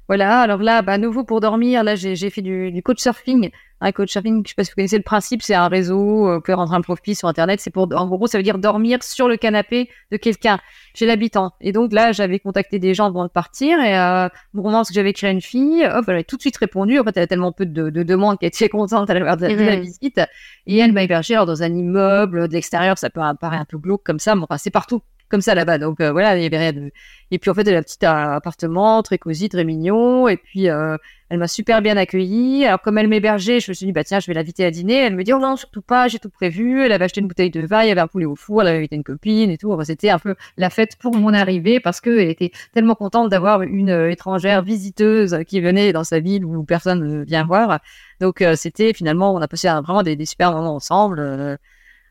Voilà, 0.07 0.41
alors 0.41 0.61
là, 0.61 0.81
bah, 0.81 0.97
nouveau 0.97 1.23
pour 1.23 1.39
dormir, 1.39 1.83
là 1.83 1.95
j'ai 1.95 2.29
fait 2.29 2.41
du, 2.41 2.71
du 2.71 2.83
coach 2.83 2.99
surfing. 2.99 3.49
Un 3.83 3.91
coach 3.91 4.11
surfing, 4.11 4.43
je 4.45 4.49
sais 4.49 4.55
pas 4.55 4.63
si 4.63 4.71
vous 4.71 4.75
connaissez 4.75 4.97
le 4.97 5.03
principe, 5.03 5.41
c'est 5.41 5.55
un 5.55 5.67
réseau, 5.67 6.27
euh, 6.29 6.35
vous 6.35 6.41
pouvez 6.41 6.53
rentrer 6.53 6.75
un 6.75 6.81
profil 6.81 7.15
sur 7.15 7.27
internet, 7.27 7.59
c'est 7.59 7.71
pour, 7.71 7.89
en 7.93 8.07
gros, 8.07 8.27
ça 8.27 8.37
veut 8.37 8.43
dire 8.43 8.59
dormir 8.59 9.01
sur 9.01 9.27
le 9.27 9.37
canapé 9.37 9.89
de 10.11 10.17
quelqu'un, 10.17 10.59
chez 10.93 11.07
l'habitant. 11.07 11.53
Et 11.61 11.71
donc 11.71 11.91
là, 11.91 12.11
j'avais 12.11 12.37
contacté 12.37 12.77
des 12.77 12.93
gens 12.93 13.07
avant 13.07 13.23
de 13.23 13.29
partir 13.29 13.79
et 13.79 13.97
euh, 13.97 14.29
moment 14.53 14.83
que 14.83 14.93
j'avais 14.93 15.13
créé 15.13 15.31
une 15.31 15.41
fille, 15.41 15.83
hop, 15.83 16.05
elle 16.07 16.13
avait 16.13 16.23
tout 16.23 16.37
de 16.37 16.41
suite 16.41 16.57
répondu. 16.57 16.99
En 16.99 17.03
fait, 17.03 17.17
elle 17.17 17.23
a 17.23 17.27
tellement 17.27 17.51
peu 17.51 17.65
de, 17.65 17.89
de 17.89 18.03
demandes 18.03 18.37
qu'elle 18.37 18.49
était 18.49 18.69
contente 18.69 19.09
à 19.09 19.13
la, 19.15 19.35
de, 19.35 19.47
de 19.47 19.63
la 19.63 19.75
visite. 19.77 20.21
Et 20.67 20.77
elle 20.77 20.91
m'a 20.93 21.01
hébergé 21.03 21.33
alors, 21.33 21.47
dans 21.47 21.63
un 21.63 21.73
immeuble 21.73 22.47
de 22.47 22.53
l'extérieur, 22.53 22.97
ça 22.99 23.09
peut 23.09 23.21
paraître 23.39 23.61
un 23.61 23.65
peu 23.65 23.79
glauque 23.79 24.03
comme 24.03 24.19
ça, 24.19 24.35
mais 24.35 24.43
enfin, 24.43 24.57
c'est 24.57 24.69
partout 24.69 25.01
comme 25.31 25.41
ça 25.41 25.55
là-bas. 25.55 25.79
Donc 25.79 25.99
euh, 26.01 26.11
voilà, 26.11 26.37
il 26.37 26.43
y 26.43 26.45
avait 26.45 26.57
rien 26.57 26.73
de. 26.73 26.91
Et 27.31 27.39
puis 27.39 27.49
en 27.49 27.53
fait, 27.53 27.67
elle 27.67 27.75
a 27.75 27.79
un 27.79 27.81
petit 27.81 28.05
appartement 28.05 29.01
très 29.01 29.17
cosy, 29.17 29.49
très 29.49 29.63
mignon. 29.63 30.27
Et 30.27 30.37
puis 30.37 30.69
euh, 30.69 30.97
elle 31.29 31.39
m'a 31.39 31.47
super 31.47 31.81
bien 31.81 31.97
accueillie. 31.97 32.65
Alors 32.65 32.81
comme 32.81 32.97
elle 32.97 33.07
m'hébergeait, 33.07 33.59
je 33.59 33.71
me 33.71 33.73
suis 33.73 33.87
dit 33.87 33.91
bah 33.93 34.03
tiens, 34.03 34.19
je 34.19 34.27
vais 34.27 34.33
l'inviter 34.33 34.65
à 34.65 34.71
dîner. 34.71 34.97
Elle 34.97 35.15
me 35.15 35.23
dit 35.23 35.33
oh 35.33 35.39
non 35.39 35.55
surtout 35.55 35.81
pas, 35.81 36.07
j'ai 36.07 36.19
tout 36.19 36.29
prévu. 36.29 36.83
Elle 36.83 36.91
avait 36.91 37.05
acheté 37.05 37.21
une 37.21 37.27
bouteille 37.27 37.49
de 37.49 37.65
vin, 37.65 37.83
il 37.83 37.87
y 37.87 37.91
avait 37.91 38.01
un 38.01 38.07
poulet 38.07 38.25
au 38.25 38.35
four, 38.35 38.61
elle 38.61 38.67
avait 38.67 38.77
invité 38.77 38.95
une 38.97 39.03
copine 39.03 39.49
et 39.49 39.57
tout. 39.57 39.75
C'était 39.83 40.09
un 40.09 40.19
peu 40.19 40.35
la 40.57 40.69
fête 40.69 40.97
pour 40.97 41.15
mon 41.15 41.33
arrivée 41.33 41.79
parce 41.79 42.01
qu'elle 42.01 42.29
était 42.29 42.51
tellement 42.73 42.95
contente 42.95 43.29
d'avoir 43.29 43.61
une 43.63 43.89
euh, 43.89 44.11
étrangère 44.11 44.61
visiteuse 44.61 45.37
qui 45.47 45.61
venait 45.61 45.93
dans 45.93 46.03
sa 46.03 46.19
ville 46.19 46.45
où 46.45 46.63
personne 46.63 47.03
ne 47.03 47.23
vient 47.23 47.45
voir. 47.45 47.79
Donc 48.19 48.43
c'était 48.55 48.93
finalement, 48.93 49.33
on 49.33 49.41
a 49.41 49.47
passé 49.47 49.67
vraiment 49.67 50.03
des, 50.03 50.25
super 50.25 50.51
moments 50.51 50.75
ensemble. 50.75 51.57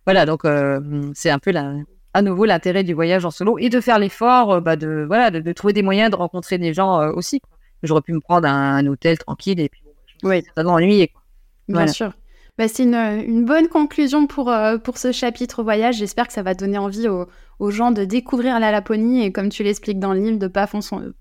voilà, 0.06 0.26
donc 0.26 0.42
c'est 1.14 1.30
un 1.30 1.38
peu 1.38 1.52
la, 1.52 1.74
à 2.14 2.22
nouveau 2.22 2.44
l'intérêt 2.44 2.84
du 2.84 2.94
voyage 2.94 3.24
en 3.24 3.30
solo 3.30 3.58
et 3.58 3.68
de 3.68 3.80
faire 3.80 3.98
l'effort 3.98 4.52
euh, 4.52 4.60
bah, 4.60 4.76
de 4.76 5.04
voilà 5.06 5.30
de, 5.30 5.52
trouver 5.52 5.72
des 5.72 5.82
moyens 5.82 6.10
de 6.10 6.16
rencontrer 6.16 6.58
des 6.58 6.74
gens 6.74 7.00
euh, 7.00 7.12
aussi. 7.12 7.40
J'aurais 7.82 8.02
pu 8.02 8.12
me 8.12 8.20
prendre 8.20 8.46
un, 8.46 8.86
hôtel 8.86 9.18
tranquille 9.18 9.60
et 9.60 9.68
puis 9.68 9.82
bah, 9.84 10.30
oui. 10.30 10.44
ça 10.56 10.62
m'ennuyer. 10.62 11.12
Bien 11.68 11.86
sûr. 11.86 12.12
Bah, 12.58 12.68
c'est 12.68 12.82
une, 12.82 12.94
une, 12.94 13.46
bonne 13.46 13.68
conclusion 13.68 14.26
pour, 14.26 14.50
euh, 14.50 14.76
pour 14.76 14.98
ce 14.98 15.12
chapitre 15.12 15.62
voyage. 15.62 15.96
J'espère 15.96 16.26
que 16.26 16.32
ça 16.34 16.42
va 16.42 16.52
donner 16.52 16.76
envie 16.76 17.08
aux, 17.08 17.26
aux, 17.58 17.70
gens 17.70 17.90
de 17.90 18.04
découvrir 18.04 18.60
la 18.60 18.70
Laponie 18.70 19.24
et 19.24 19.32
comme 19.32 19.48
tu 19.48 19.62
l'expliques 19.62 19.98
dans 19.98 20.12
le 20.12 20.20
livre, 20.20 20.38
de 20.38 20.46
pas 20.46 20.68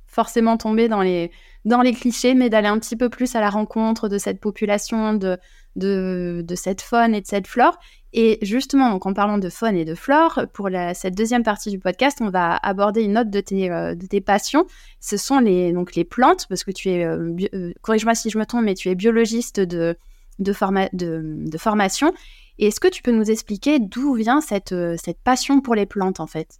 forcément 0.05 0.57
tomber 0.57 0.89
dans 0.89 1.01
les, 1.01 1.31
dans 1.63 1.81
les 1.81 1.93
clichés, 1.93 2.33
mais 2.33 2.49
d'aller 2.49 2.67
un 2.67 2.77
petit 2.77 2.97
peu 2.97 3.07
plus 3.07 3.35
à 3.35 3.39
la 3.39 3.49
rencontre 3.49 4.09
de 4.09 4.17
cette 4.17 4.41
population, 4.41 5.13
de, 5.13 5.37
de, 5.79 6.43
de 6.45 6.55
cette 6.55 6.81
faune 6.81 7.15
et 7.15 7.21
de 7.21 7.27
cette 7.27 7.47
flore. 7.47 7.79
Et 8.11 8.39
justement, 8.41 8.89
donc 8.89 9.05
en 9.05 9.13
parlant 9.13 9.37
de 9.37 9.49
faune 9.49 9.75
et 9.75 9.85
de 9.85 9.93
flore, 9.93 10.45
pour 10.53 10.69
cette 10.95 11.15
deuxième 11.15 11.43
partie 11.43 11.69
du 11.69 11.79
podcast, 11.79 12.19
on 12.21 12.29
va 12.29 12.55
aborder 12.55 13.03
une 13.03 13.17
autre 13.17 13.29
de 13.29 13.39
tes, 13.39 13.69
euh, 13.69 13.93
de 13.93 14.05
tes 14.07 14.21
passions. 14.21 14.65
Ce 14.99 15.15
sont 15.15 15.39
les, 15.39 15.71
donc 15.73 15.95
les 15.95 16.05
plantes, 16.05 16.47
parce 16.49 16.63
que 16.63 16.71
tu 16.71 16.89
es, 16.89 17.05
euh, 17.05 17.35
euh, 17.53 17.71
corrige-moi 17.81 18.15
si 18.15 18.31
je 18.31 18.39
me 18.39 18.45
trompe, 18.45 18.63
mais 18.63 18.73
tu 18.73 18.89
es 18.89 18.95
biologiste 18.95 19.59
de, 19.59 19.95
de, 20.39 20.53
de, 20.93 21.57
formation. 21.59 22.13
Et 22.57 22.67
est-ce 22.67 22.79
que 22.79 22.87
tu 22.87 23.03
peux 23.03 23.11
nous 23.11 23.29
expliquer 23.29 23.77
d'où 23.79 24.15
vient 24.15 24.41
cette, 24.41 24.73
cette 24.97 25.19
passion 25.23 25.61
pour 25.61 25.75
les 25.75 25.85
plantes, 25.85 26.19
en 26.19 26.27
fait? 26.27 26.59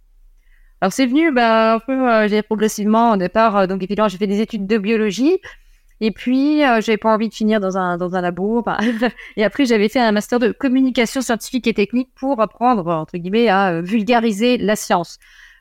Alors 0.80 0.94
c'est 0.94 1.04
venu 1.04 1.30
bah, 1.30 1.74
un 1.74 1.78
peu 1.78 2.26
j'ai 2.28 2.40
progressivement 2.40 3.12
au 3.12 3.16
départ 3.18 3.68
donc 3.68 3.82
évidemment 3.82 4.08
j'ai 4.08 4.16
fait 4.16 4.26
des 4.26 4.40
études 4.40 4.66
de 4.66 4.78
biologie 4.78 5.36
et 6.00 6.12
puis, 6.12 6.64
euh, 6.64 6.80
j'avais 6.80 6.96
pas 6.96 7.12
envie 7.12 7.28
de 7.28 7.34
finir 7.34 7.60
dans 7.60 7.76
un, 7.76 7.98
dans 7.98 8.14
un 8.16 8.22
labo. 8.22 8.64
et 9.36 9.44
après, 9.44 9.66
j'avais 9.66 9.88
fait 9.88 10.00
un 10.00 10.12
master 10.12 10.38
de 10.38 10.50
communication 10.50 11.20
scientifique 11.20 11.66
et 11.66 11.74
technique 11.74 12.08
pour 12.14 12.40
apprendre, 12.40 12.86
entre 12.86 13.18
guillemets, 13.18 13.48
à 13.48 13.72
euh, 13.72 13.82
vulgariser 13.82 14.56
la 14.56 14.76
science. 14.76 15.18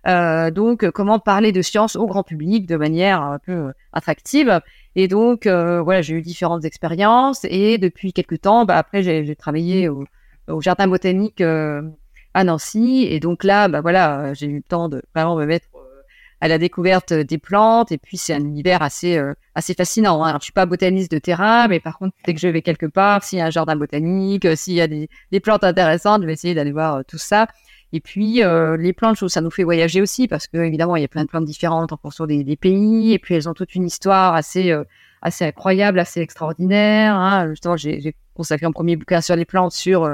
Euh, 0.07 0.49
donc, 0.49 0.83
euh, 0.83 0.91
comment 0.91 1.19
parler 1.19 1.51
de 1.51 1.61
science 1.61 1.97
au 1.97 2.07
grand 2.07 2.23
public 2.23 2.67
de 2.67 2.77
manière 2.77 3.21
un 3.21 3.39
peu 3.39 3.73
attractive. 3.91 4.61
Et 4.95 5.09
donc, 5.09 5.45
voilà, 5.45 6.01
j'ai 6.01 6.15
eu 6.15 6.21
différentes 6.21 6.63
expériences. 6.63 7.45
Et 7.49 7.77
depuis 7.77 8.13
quelques 8.13 8.41
temps, 8.41 8.63
bah, 8.63 8.77
après, 8.77 9.03
j'ai 9.03 9.35
travaillé 9.35 9.89
au, 9.89 10.05
au, 10.47 10.61
jardin 10.61 10.87
botanique 10.87 11.41
à 11.41 12.43
Nancy. 12.45 13.07
Et 13.09 13.19
donc 13.19 13.43
là, 13.43 13.67
bah, 13.67 13.81
voilà, 13.81 14.33
j'ai 14.33 14.47
eu 14.47 14.57
le 14.57 14.63
temps 14.63 14.87
de 14.87 15.01
vraiment 15.13 15.35
me 15.35 15.45
mettre 15.45 15.67
à 16.41 16.47
la 16.47 16.57
découverte 16.57 17.13
des 17.13 17.37
plantes. 17.37 17.91
Et 17.91 17.97
puis, 17.97 18.17
c'est 18.17 18.33
un 18.33 18.39
univers 18.39 18.81
assez, 18.81 19.17
euh, 19.17 19.33
assez 19.55 19.73
fascinant. 19.73 20.23
Hein. 20.23 20.29
Alors, 20.29 20.41
je 20.41 20.45
suis 20.45 20.53
pas 20.53 20.65
botaniste 20.65 21.11
de 21.11 21.19
terrain, 21.19 21.67
mais 21.67 21.79
par 21.79 21.97
contre, 21.97 22.15
dès 22.25 22.33
que 22.33 22.39
je 22.39 22.47
vais 22.47 22.61
quelque 22.61 22.85
part, 22.85 23.23
s'il 23.23 23.39
y 23.39 23.41
a 23.41 23.45
un 23.45 23.49
jardin 23.49 23.75
botanique, 23.75 24.45
euh, 24.45 24.55
s'il 24.55 24.73
y 24.73 24.81
a 24.81 24.87
des, 24.87 25.09
des, 25.31 25.39
plantes 25.39 25.63
intéressantes, 25.63 26.21
je 26.21 26.27
vais 26.27 26.33
essayer 26.33 26.53
d'aller 26.53 26.71
voir 26.71 26.95
euh, 26.95 27.01
tout 27.07 27.17
ça. 27.17 27.47
Et 27.91 28.01
puis, 28.01 28.43
les 28.77 28.93
plantes, 28.93 29.27
ça 29.29 29.41
nous 29.41 29.49
fait 29.49 29.63
voyager 29.63 29.99
aussi 29.99 30.27
parce 30.27 30.45
que, 30.45 30.57
évidemment, 30.57 30.95
il 30.95 31.01
y 31.01 31.05
a 31.05 31.07
plein 31.07 31.23
de 31.23 31.27
plantes 31.27 31.45
différentes 31.45 31.91
en 31.91 31.97
fonction 31.97 32.27
des, 32.27 32.55
pays. 32.55 33.13
Et 33.13 33.17
puis, 33.17 33.33
elles 33.33 33.49
ont 33.49 33.55
toute 33.55 33.73
une 33.73 33.83
histoire 33.83 34.35
assez, 34.35 34.71
assez 35.23 35.45
incroyable, 35.45 35.97
assez 35.97 36.21
extraordinaire. 36.21 37.15
Hein. 37.15 37.49
Justement, 37.49 37.77
j'ai 37.77 38.15
consacré 38.35 38.67
un 38.67 38.71
premier 38.71 38.95
bouquin 38.95 39.21
sur 39.21 39.35
les 39.35 39.45
plantes, 39.45 39.71
sur 39.71 40.07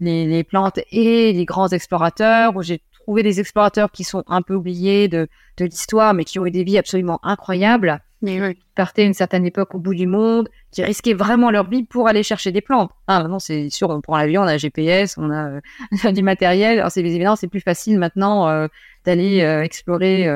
les, 0.00 0.26
les, 0.26 0.42
plantes 0.42 0.80
et 0.90 1.32
les 1.32 1.44
grands 1.44 1.68
explorateurs, 1.68 2.56
où 2.56 2.62
j'ai 2.62 2.82
trouver 3.02 3.22
des 3.22 3.40
explorateurs 3.40 3.90
qui 3.90 4.04
sont 4.04 4.24
un 4.26 4.42
peu 4.42 4.54
oubliés 4.54 5.08
de, 5.08 5.28
de 5.56 5.64
l'histoire, 5.64 6.14
mais 6.14 6.24
qui 6.24 6.38
ont 6.38 6.46
eu 6.46 6.50
des 6.50 6.64
vies 6.64 6.78
absolument 6.78 7.20
incroyables, 7.22 8.00
qui 8.24 8.38
partaient 8.74 9.02
à 9.02 9.06
une 9.06 9.14
certaine 9.14 9.46
époque 9.46 9.74
au 9.74 9.78
bout 9.78 9.94
du 9.94 10.06
monde, 10.06 10.48
qui 10.70 10.82
risquaient 10.82 11.14
vraiment 11.14 11.50
leur 11.50 11.68
vie 11.68 11.84
pour 11.84 12.06
aller 12.08 12.22
chercher 12.22 12.52
des 12.52 12.60
plantes. 12.60 12.90
Ah, 13.06 13.20
maintenant, 13.20 13.38
c'est 13.38 13.70
sûr, 13.70 13.90
on 13.90 14.00
prend 14.00 14.18
l'avion, 14.18 14.42
on 14.42 14.46
a 14.46 14.56
GPS, 14.56 15.16
on 15.18 15.30
a 15.30 15.60
euh, 16.04 16.12
du 16.12 16.22
matériel. 16.22 16.78
Alors, 16.78 16.90
c'est 16.90 17.00
évidemment, 17.00 17.36
c'est 17.36 17.48
plus 17.48 17.60
facile 17.60 17.98
maintenant 17.98 18.48
euh, 18.48 18.68
d'aller 19.04 19.40
euh, 19.42 19.62
explorer 19.62 20.28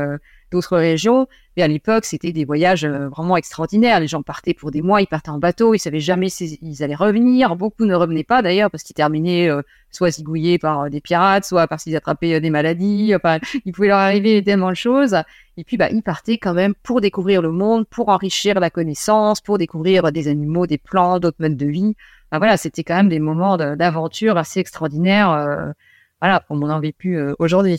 d'autres 0.54 0.78
régions. 0.78 1.26
Mais 1.56 1.62
à 1.62 1.68
l'époque, 1.68 2.04
c'était 2.04 2.32
des 2.32 2.44
voyages 2.44 2.84
euh, 2.84 3.08
vraiment 3.08 3.36
extraordinaires. 3.36 4.00
Les 4.00 4.06
gens 4.06 4.22
partaient 4.22 4.54
pour 4.54 4.70
des 4.70 4.82
mois, 4.82 5.00
ils 5.00 5.06
partaient 5.06 5.30
en 5.30 5.38
bateau, 5.38 5.74
ils 5.74 5.78
savaient 5.78 6.00
jamais 6.00 6.28
s'ils 6.28 6.82
allaient 6.82 6.94
revenir. 6.94 7.56
Beaucoup 7.56 7.84
ne 7.84 7.94
revenaient 7.94 8.24
pas 8.24 8.40
d'ailleurs 8.42 8.70
parce 8.70 8.82
qu'ils 8.82 8.94
terminaient 8.94 9.48
euh, 9.48 9.62
soit 9.90 10.10
zigouillés 10.10 10.58
par 10.58 10.82
euh, 10.82 10.88
des 10.88 11.00
pirates, 11.00 11.44
soit 11.44 11.66
parce 11.66 11.84
qu'ils 11.84 11.96
attrapaient 11.96 12.40
des 12.40 12.50
maladies. 12.50 13.14
Enfin, 13.14 13.38
il 13.64 13.72
pouvait 13.72 13.88
leur 13.88 13.98
arriver 13.98 14.42
tellement 14.42 14.70
de 14.70 14.76
choses. 14.76 15.16
Et 15.56 15.64
puis, 15.64 15.76
bah, 15.76 15.90
ils 15.90 16.02
partaient 16.02 16.38
quand 16.38 16.54
même 16.54 16.74
pour 16.82 17.00
découvrir 17.00 17.42
le 17.42 17.50
monde, 17.50 17.86
pour 17.88 18.08
enrichir 18.08 18.58
la 18.58 18.70
connaissance, 18.70 19.40
pour 19.40 19.58
découvrir 19.58 20.10
des 20.12 20.28
animaux, 20.28 20.66
des 20.66 20.78
plantes, 20.78 21.22
d'autres 21.22 21.40
modes 21.40 21.56
de 21.56 21.66
vie. 21.66 21.94
Enfin, 22.30 22.38
voilà, 22.38 22.56
c'était 22.56 22.82
quand 22.84 22.96
même 22.96 23.08
des 23.08 23.20
moments 23.20 23.56
d'aventure 23.56 24.36
assez 24.38 24.58
extraordinaires. 24.60 25.74
voilà, 26.20 26.42
comme 26.48 26.62
on 26.64 26.70
en 26.70 26.80
vécu 26.80 27.20
aujourd'hui. 27.38 27.78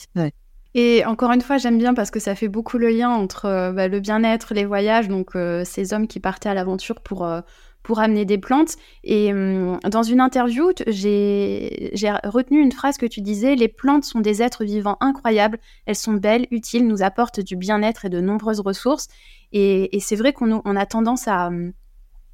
Et 0.77 1.05
encore 1.05 1.31
une 1.31 1.39
fois, 1.39 1.57
j'aime 1.57 1.77
bien 1.77 1.93
parce 1.93 2.11
que 2.11 2.19
ça 2.19 2.35
fait 2.35 2.49
beaucoup 2.49 2.77
le 2.77 2.89
lien 2.89 3.09
entre 3.09 3.45
euh, 3.45 3.71
bah, 3.71 3.87
le 3.87 4.01
bien-être, 4.01 4.53
les 4.53 4.65
voyages, 4.65 5.07
donc 5.07 5.33
euh, 5.37 5.63
ces 5.63 5.93
hommes 5.93 6.05
qui 6.05 6.19
partaient 6.19 6.49
à 6.49 6.53
l'aventure 6.53 6.99
pour, 6.99 7.25
euh, 7.25 7.39
pour 7.81 7.99
amener 7.99 8.25
des 8.25 8.37
plantes. 8.37 8.75
Et 9.05 9.31
hum, 9.31 9.79
dans 9.89 10.03
une 10.03 10.19
interview, 10.19 10.73
j'ai 10.85 11.93
retenu 12.25 12.59
une 12.59 12.73
phrase 12.73 12.97
que 12.97 13.05
tu 13.05 13.21
disais, 13.21 13.55
les 13.55 13.69
plantes 13.69 14.03
sont 14.03 14.19
des 14.19 14.41
êtres 14.41 14.65
vivants 14.65 14.97
incroyables, 14.99 15.59
elles 15.85 15.95
sont 15.95 16.11
belles, 16.11 16.45
utiles, 16.51 16.85
nous 16.85 17.03
apportent 17.03 17.39
du 17.39 17.55
bien-être 17.55 18.03
et 18.03 18.09
de 18.09 18.19
nombreuses 18.19 18.59
ressources. 18.59 19.07
Et, 19.53 19.97
c'est 20.01 20.17
vrai 20.17 20.33
qu'on 20.33 20.61
on 20.65 20.75
a 20.75 20.85
tendance. 20.85 21.27
Hum, 21.27 21.71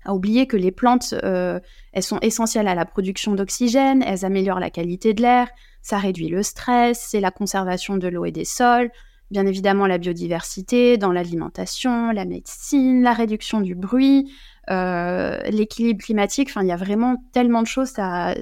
à 0.04 0.16
oublier 0.16 0.48
que 0.48 0.58
les 0.58 0.72
plantes, 0.72 1.14
elles 1.14 2.02
sont 2.02 2.18
essentielles 2.24 2.68
à 2.68 2.74
la 2.74 2.86
production 2.86 3.36
d'oxygène, 3.36 4.02
elles 4.02 4.26
améliorent 4.26 4.60
la 4.60 4.72
qualité 4.72 5.14
de 5.14 5.22
l'air, 5.22 5.48
ça 5.82 5.98
réduit 5.98 6.28
le 6.28 6.44
stress, 6.44 7.08
c'est 7.10 7.20
la 7.20 7.32
conservation 7.32 7.98
de 7.98 8.08
l'eau 8.08 8.26
et 8.26 8.32
des 8.32 8.46
sols, 8.46 8.92
bien 9.32 9.46
évidemment 9.46 9.88
la 9.88 9.98
biodiversité, 9.98 10.98
dans 10.98 11.12
l'alimentation, 11.12 12.12
la 12.12 12.26
médecine, 12.26 13.02
la 13.02 13.14
réduction 13.14 13.62
du 13.62 13.76
bruit, 13.76 14.32
euh, 14.70 15.42
l'équilibre 15.50 16.04
climatique. 16.04 16.50
Enfin, 16.50 16.62
il 16.62 16.68
y 16.68 16.72
a 16.72 16.78
vraiment 16.78 17.16
tellement 17.32 17.62
de 17.62 17.68
choses. 17.68 17.94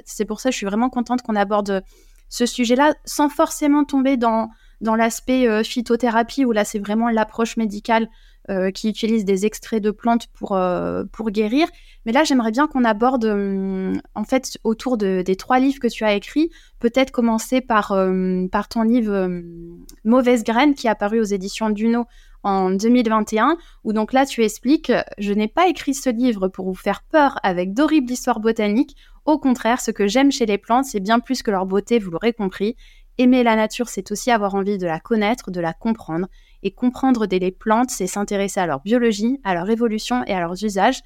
C'est 0.06 0.26
pour 0.26 0.40
ça 0.40 0.50
que 0.50 0.54
je 0.54 0.58
suis 0.58 0.66
vraiment 0.66 0.90
contente 0.90 1.22
qu'on 1.22 1.36
aborde 1.36 1.84
ce 2.28 2.46
sujet-là 2.46 2.94
sans 3.06 3.30
forcément 3.30 3.86
tomber 3.86 4.18
dans, 4.18 4.50
dans 4.82 4.96
l'aspect 4.96 5.48
euh, 5.48 5.64
phytothérapie 5.64 6.46
où 6.46 6.52
là, 6.52 6.66
c'est 6.66 6.80
vraiment 6.80 7.10
l'approche 7.10 7.58
médicale 7.58 8.10
euh, 8.50 8.72
qui 8.72 8.90
utilise 8.90 9.26
des 9.26 9.46
extraits 9.46 9.84
de 9.84 9.92
plantes 9.92 10.26
pour, 10.34 10.54
euh, 10.54 11.04
pour 11.12 11.30
guérir. 11.30 11.68
Mais 12.06 12.12
là, 12.12 12.24
j'aimerais 12.24 12.50
bien 12.50 12.68
qu'on 12.68 12.84
aborde, 12.84 13.26
euh, 13.26 13.94
en 14.16 14.24
fait, 14.24 14.58
autour 14.64 14.98
de, 14.98 15.22
des 15.22 15.36
trois 15.36 15.60
livres 15.60 15.80
que 15.80 15.88
tu 15.88 16.04
as 16.04 16.16
écrits, 16.16 16.50
peut-être 16.80 17.12
commencer 17.12 17.62
par, 17.62 17.90
par 18.52 18.68
ton 18.68 18.82
livre 18.82 19.30
Mauvaise 20.04 20.44
graine 20.44 20.74
qui 20.74 20.88
est 20.88 20.90
apparu 20.90 21.20
aux 21.20 21.26
éditions 21.26 21.70
Duno 21.70 22.06
en 22.42 22.72
2021, 22.72 23.58
où 23.84 23.94
donc 23.94 24.14
là 24.14 24.26
tu 24.26 24.44
expliques 24.44 24.92
Je 25.18 25.34
n'ai 25.34 25.48
pas 25.48 25.68
écrit 25.68 25.94
ce 25.94 26.10
livre 26.10 26.48
pour 26.48 26.66
vous 26.66 26.76
faire 26.76 27.04
peur 27.04 27.38
avec 27.44 27.74
d'horribles 27.74 28.12
histoires 28.12 28.40
botaniques. 28.40 28.96
Au 29.26 29.38
contraire, 29.38 29.80
ce 29.80 29.92
que 29.92 30.08
j'aime 30.08 30.32
chez 30.32 30.48
les 30.48 30.58
plantes, 30.58 30.86
c'est 30.86 31.02
bien 31.02 31.20
plus 31.20 31.44
que 31.44 31.52
leur 31.52 31.68
beauté, 31.68 32.00
vous 32.00 32.10
l'aurez 32.10 32.34
compris. 32.34 32.76
Aimer 33.20 33.44
la 33.44 33.56
nature, 33.56 33.90
c'est 33.90 34.12
aussi 34.12 34.32
avoir 34.32 34.56
envie 34.56 34.78
de 34.78 34.88
la 34.88 35.00
connaître, 35.00 35.52
de 35.52 35.60
la 35.60 35.74
comprendre. 35.74 36.28
Et 36.64 36.72
comprendre 36.72 37.26
des 37.26 37.52
plantes, 37.52 37.90
c'est 37.90 38.08
s'intéresser 38.08 38.60
à 38.60 38.66
leur 38.66 38.82
biologie, 38.82 39.40
à 39.44 39.54
leur 39.54 39.70
évolution 39.70 40.24
et 40.26 40.34
à 40.34 40.40
leurs 40.40 40.64
usages. 40.64 41.02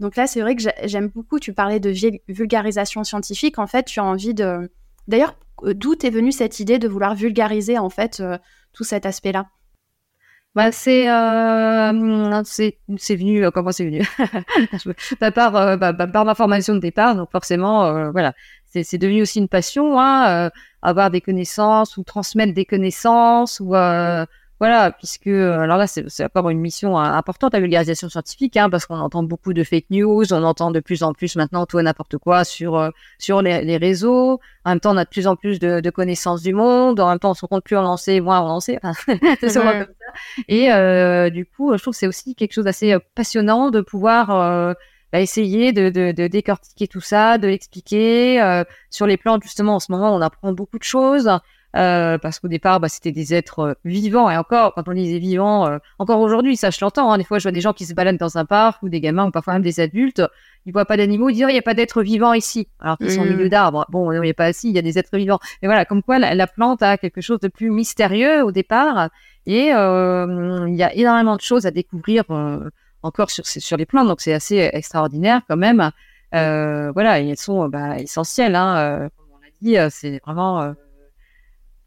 Donc 0.00 0.16
là, 0.16 0.26
c'est 0.26 0.40
vrai 0.40 0.54
que 0.54 0.62
j'aime 0.84 1.08
beaucoup, 1.08 1.38
tu 1.38 1.52
parlais 1.52 1.80
de 1.80 1.92
vulgarisation 2.28 3.04
scientifique. 3.04 3.58
En 3.58 3.66
fait, 3.66 3.84
tu 3.84 4.00
as 4.00 4.04
envie 4.04 4.34
de... 4.34 4.70
D'ailleurs, 5.08 5.34
euh, 5.64 5.74
d'où 5.74 5.94
est 5.94 6.10
venue 6.10 6.32
cette 6.32 6.60
idée 6.60 6.78
de 6.78 6.88
vouloir 6.88 7.14
vulgariser, 7.14 7.78
en 7.78 7.90
fait, 7.90 8.20
euh, 8.20 8.38
tout 8.72 8.84
cet 8.84 9.06
aspect-là? 9.06 9.48
Bah, 10.54 10.72
c'est 10.72 11.08
euh, 11.08 12.42
c'est 12.42 13.14
venu 13.14 13.44
euh, 13.44 13.50
comment 13.52 13.70
c'est 13.70 13.84
venu? 13.84 14.02
Par 15.34 15.54
euh, 15.54 15.76
bah, 15.76 15.92
bah, 15.92 16.06
par 16.08 16.24
ma 16.24 16.34
formation 16.34 16.74
de 16.74 16.80
départ 16.80 17.14
donc 17.14 17.30
forcément 17.30 18.10
voilà 18.10 18.32
c'est 18.66 18.98
devenu 18.98 19.22
aussi 19.22 19.38
une 19.38 19.48
passion 19.48 20.00
hein, 20.00 20.50
avoir 20.82 21.10
des 21.10 21.20
connaissances 21.20 21.96
ou 21.96 22.02
transmettre 22.02 22.54
des 22.54 22.64
connaissances 22.64 23.60
ou 23.60 23.74
voilà, 24.60 24.90
puisque 24.90 25.28
euh, 25.28 25.60
alors 25.60 25.78
là, 25.78 25.86
c'est 25.86 26.24
encore 26.24 26.50
une 26.50 26.58
mission 26.58 26.98
hein, 26.98 27.16
importante 27.16 27.52
la 27.52 27.60
vulgarisation 27.60 28.08
scientifique, 28.08 28.56
hein, 28.56 28.68
parce 28.68 28.86
qu'on 28.86 28.98
entend 28.98 29.22
beaucoup 29.22 29.52
de 29.52 29.62
fake 29.62 29.86
news, 29.90 30.32
on 30.32 30.42
entend 30.42 30.72
de 30.72 30.80
plus 30.80 31.04
en 31.04 31.12
plus 31.12 31.36
maintenant 31.36 31.64
tout 31.64 31.78
et 31.78 31.82
n'importe 31.84 32.18
quoi 32.18 32.42
sur 32.42 32.76
euh, 32.76 32.90
sur 33.18 33.40
les, 33.40 33.62
les, 33.62 33.76
réseaux. 33.76 34.40
En 34.64 34.70
même 34.70 34.80
temps, 34.80 34.94
on 34.94 34.96
a 34.96 35.04
de 35.04 35.08
plus 35.08 35.28
en 35.28 35.36
plus 35.36 35.60
de, 35.60 35.78
de 35.78 35.90
connaissances 35.90 36.42
du 36.42 36.54
monde. 36.54 36.98
En 36.98 37.08
même 37.08 37.20
temps, 37.20 37.30
on 37.30 37.34
se 37.34 37.46
compte 37.46 37.62
plus 37.62 37.76
en 37.76 37.82
lancer, 37.82 38.20
moins 38.20 38.40
en 38.40 38.48
lancer. 38.48 38.80
c'est 39.40 39.48
souvent 39.48 39.70
comme 39.72 39.82
ça. 39.82 40.42
Et 40.48 40.72
euh, 40.72 41.30
du 41.30 41.46
coup, 41.46 41.72
je 41.76 41.80
trouve 41.80 41.94
que 41.94 41.98
c'est 41.98 42.08
aussi 42.08 42.34
quelque 42.34 42.52
chose 42.52 42.64
d'assez 42.64 42.96
passionnant 43.14 43.70
de 43.70 43.80
pouvoir 43.80 44.74
bah, 45.12 45.20
essayer 45.20 45.72
de, 45.72 45.88
de, 45.88 46.10
de, 46.10 46.26
décortiquer 46.26 46.88
tout 46.88 47.00
ça, 47.00 47.38
de 47.38 47.46
l'expliquer. 47.46 48.64
sur 48.90 49.06
les 49.06 49.16
plans, 49.16 49.38
justement, 49.40 49.76
en 49.76 49.80
ce 49.80 49.92
moment, 49.92 50.12
on 50.14 50.20
apprend 50.20 50.52
beaucoup 50.52 50.78
de 50.78 50.84
choses. 50.84 51.30
Euh, 51.76 52.16
parce 52.16 52.38
qu'au 52.38 52.48
départ, 52.48 52.80
bah, 52.80 52.88
c'était 52.88 53.12
des 53.12 53.34
êtres 53.34 53.58
euh, 53.60 53.74
vivants. 53.84 54.30
Et 54.30 54.36
encore, 54.36 54.72
quand 54.74 54.88
on 54.88 54.94
disait 54.94 55.18
vivants, 55.18 55.66
euh, 55.66 55.78
encore 55.98 56.20
aujourd'hui, 56.20 56.56
ça 56.56 56.70
je 56.70 56.78
l'entends. 56.80 57.12
Hein, 57.12 57.18
des 57.18 57.24
fois, 57.24 57.38
je 57.38 57.42
vois 57.42 57.52
des 57.52 57.60
gens 57.60 57.74
qui 57.74 57.84
se 57.84 57.92
baladent 57.92 58.16
dans 58.16 58.38
un 58.38 58.46
parc 58.46 58.82
ou 58.82 58.88
des 58.88 59.00
gamins 59.00 59.26
ou 59.26 59.30
parfois 59.30 59.52
même 59.52 59.62
des 59.62 59.80
adultes. 59.80 60.22
Ils 60.64 60.72
voient 60.72 60.86
pas 60.86 60.96
d'animaux, 60.96 61.28
ils 61.28 61.34
disent 61.34 61.44
oh, 61.44 61.48
il 61.50 61.52
n'y 61.52 61.58
a 61.58 61.62
pas 61.62 61.74
d'êtres 61.74 62.02
vivants 62.02 62.32
ici, 62.32 62.68
alors 62.80 62.96
qu'ils 62.98 63.10
sont 63.10 63.22
au 63.22 63.24
milieu 63.24 63.48
d'arbres. 63.48 63.86
Bon, 63.90 64.12
il 64.12 64.20
n'y 64.20 64.30
a 64.30 64.34
pas 64.34 64.50
ici, 64.50 64.68
il 64.70 64.74
y 64.74 64.78
a 64.78 64.82
des 64.82 64.98
êtres 64.98 65.16
vivants. 65.16 65.38
Mais 65.62 65.68
voilà, 65.68 65.84
comme 65.84 66.02
quoi 66.02 66.18
la, 66.18 66.46
plante 66.46 66.82
a 66.82 66.96
quelque 66.96 67.20
chose 67.20 67.40
de 67.40 67.48
plus 67.48 67.70
mystérieux 67.70 68.42
au 68.42 68.52
départ. 68.52 69.10
Et 69.46 69.68
il 69.68 70.74
y 70.74 70.82
a 70.82 70.94
énormément 70.94 71.36
de 71.36 71.40
choses 71.40 71.64
à 71.64 71.70
découvrir 71.70 72.24
encore 73.02 73.30
sur, 73.30 73.46
sur 73.46 73.76
les 73.76 73.86
plantes. 73.86 74.08
Donc 74.08 74.20
c'est 74.20 74.34
assez 74.34 74.68
extraordinaire 74.72 75.42
quand 75.48 75.56
même. 75.56 75.90
voilà, 76.32 77.20
et 77.20 77.28
elles 77.28 77.38
sont 77.38 77.68
bah, 77.68 77.98
essentielles. 77.98 78.56
Hein, 78.56 79.08
comme 79.16 79.26
on 79.34 79.38
l'a 79.38 79.50
dit, 79.88 79.92
c'est 79.94 80.20
vraiment 80.26 80.74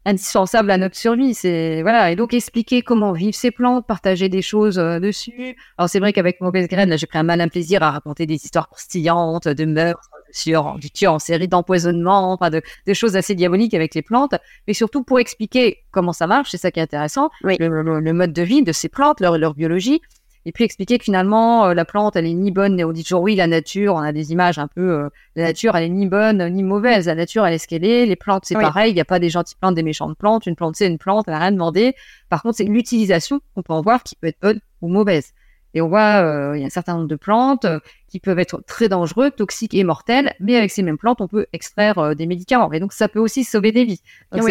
indispensable 0.04 0.70
à 0.70 0.78
notre 0.78 0.96
survie. 0.96 1.34
C'est 1.34 1.82
voilà 1.82 2.10
et 2.10 2.16
donc 2.16 2.34
expliquer 2.34 2.82
comment 2.82 3.12
vivent 3.12 3.34
ces 3.34 3.50
plantes, 3.50 3.86
partager 3.86 4.28
des 4.28 4.42
choses 4.42 4.78
euh, 4.78 4.98
dessus. 4.98 5.56
Alors 5.78 5.88
c'est 5.88 6.00
vrai 6.00 6.12
qu'avec 6.12 6.40
Mauvaise 6.40 6.68
Graine, 6.68 6.90
là 6.90 6.96
j'ai 6.96 7.06
pris 7.06 7.18
un 7.18 7.22
malin 7.22 7.48
plaisir 7.48 7.82
à 7.82 7.90
raconter 7.90 8.26
des 8.26 8.34
histoires 8.34 8.68
croustillantes 8.68 9.48
de 9.48 9.64
meurtres, 9.64 10.10
sur 10.32 10.78
du 10.78 10.90
tueur 10.90 11.14
en 11.14 11.18
série 11.18 11.48
d'empoisonnement, 11.48 12.32
enfin 12.32 12.50
de, 12.50 12.62
choses 12.94 13.16
assez 13.16 13.34
diaboliques 13.34 13.74
avec 13.74 13.94
les 13.94 14.02
plantes, 14.02 14.34
mais 14.66 14.74
surtout 14.74 15.04
pour 15.04 15.20
expliquer 15.20 15.84
comment 15.90 16.12
ça 16.12 16.26
marche. 16.26 16.50
C'est 16.50 16.58
ça 16.58 16.70
qui 16.70 16.80
est 16.80 16.82
intéressant, 16.82 17.30
le, 17.42 18.12
mode 18.12 18.32
de 18.32 18.42
vie 18.42 18.62
de 18.62 18.72
ces 18.72 18.88
plantes, 18.88 19.20
leur, 19.20 19.38
leur 19.38 19.54
biologie 19.54 20.00
et 20.44 20.52
puis 20.52 20.64
expliquer 20.64 20.98
que 20.98 21.04
finalement 21.04 21.66
euh, 21.66 21.74
la 21.74 21.84
plante 21.84 22.16
elle 22.16 22.26
est 22.26 22.34
ni 22.34 22.50
bonne 22.50 22.82
on 22.82 22.92
dit 22.92 23.04
toujours 23.04 23.22
oui 23.22 23.34
la 23.36 23.46
nature 23.46 23.94
on 23.94 23.98
a 24.00 24.12
des 24.12 24.32
images 24.32 24.58
un 24.58 24.66
peu 24.66 24.80
euh, 24.80 25.08
la 25.36 25.44
nature 25.44 25.76
elle 25.76 25.84
est 25.84 25.88
ni 25.88 26.06
bonne 26.06 26.48
ni 26.50 26.62
mauvaise. 26.62 27.06
La 27.06 27.14
nature 27.14 27.46
elle 27.46 27.54
est 27.54 27.58
ce 27.58 27.68
qu'elle 27.68 27.84
est. 27.84 28.06
Les 28.06 28.16
plantes 28.16 28.44
c'est 28.44 28.54
pareil. 28.54 28.90
Il 28.90 28.94
n'y 28.94 29.00
a 29.00 29.04
pas 29.04 29.18
des 29.18 29.30
gentilles 29.30 29.56
plantes 29.60 29.74
des 29.74 29.82
méchantes 29.82 30.16
plantes. 30.16 30.46
Une 30.46 30.56
plante 30.56 30.76
c'est 30.76 30.86
une 30.86 30.98
plante 30.98 31.24
elle 31.26 31.34
n'a 31.34 31.40
rien 31.40 31.52
demandé. 31.52 31.94
Par 32.28 32.42
contre 32.42 32.56
c'est 32.56 32.64
l'utilisation 32.64 33.40
qu'on 33.54 33.62
peut 33.62 33.72
en 33.72 33.82
voir 33.82 34.02
qui 34.02 34.16
peut 34.16 34.26
être 34.26 34.40
bonne 34.40 34.60
ou 34.80 34.88
mauvaise. 34.88 35.32
Et 35.74 35.80
on 35.80 35.88
voit 35.88 36.22
euh, 36.22 36.56
il 36.56 36.60
y 36.60 36.64
a 36.64 36.66
un 36.66 36.70
certain 36.70 36.94
nombre 36.96 37.08
de 37.08 37.16
plantes 37.16 37.66
qui 38.08 38.20
peuvent 38.20 38.38
être 38.38 38.62
très 38.66 38.90
dangereuses 38.90 39.32
toxiques 39.34 39.72
et 39.72 39.84
mortelles. 39.84 40.34
Mais 40.38 40.56
avec 40.56 40.70
ces 40.70 40.82
mêmes 40.82 40.98
plantes 40.98 41.20
on 41.20 41.28
peut 41.28 41.46
extraire 41.52 42.14
des 42.14 42.26
médicaments. 42.26 42.70
Et 42.72 42.80
donc 42.80 42.92
ça 42.92 43.08
peut 43.08 43.20
aussi 43.20 43.44
sauver 43.44 43.72
des 43.72 43.84
vies. 43.84 44.02
Donc 44.32 44.42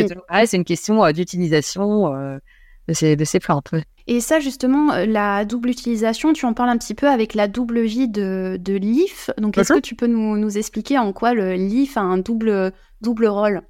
c'est 0.45 0.57
une 0.57 0.65
question 0.65 1.11
d'utilisation 1.11 2.39
de 2.91 2.95
ces, 2.95 3.15
de 3.15 3.23
ces 3.23 3.39
plantes 3.39 3.71
et 4.07 4.19
ça, 4.19 4.39
justement, 4.39 4.91
euh, 4.91 5.05
la 5.05 5.45
double 5.45 5.69
utilisation, 5.69 6.33
tu 6.33 6.45
en 6.45 6.53
parles 6.53 6.69
un 6.69 6.77
petit 6.77 6.95
peu 6.95 7.07
avec 7.07 7.33
la 7.33 7.47
double 7.47 7.81
vie 7.81 8.07
de, 8.07 8.57
de 8.59 8.73
l'IF. 8.73 9.29
Donc, 9.37 9.57
est-ce 9.57 9.73
que 9.73 9.79
tu 9.79 9.95
peux 9.95 10.07
nous, 10.07 10.37
nous, 10.37 10.57
expliquer 10.57 10.97
en 10.97 11.13
quoi 11.13 11.33
le 11.33 11.53
LIF 11.53 11.97
a 11.97 12.01
un 12.01 12.17
double, 12.17 12.73
double 13.01 13.27
rôle? 13.27 13.61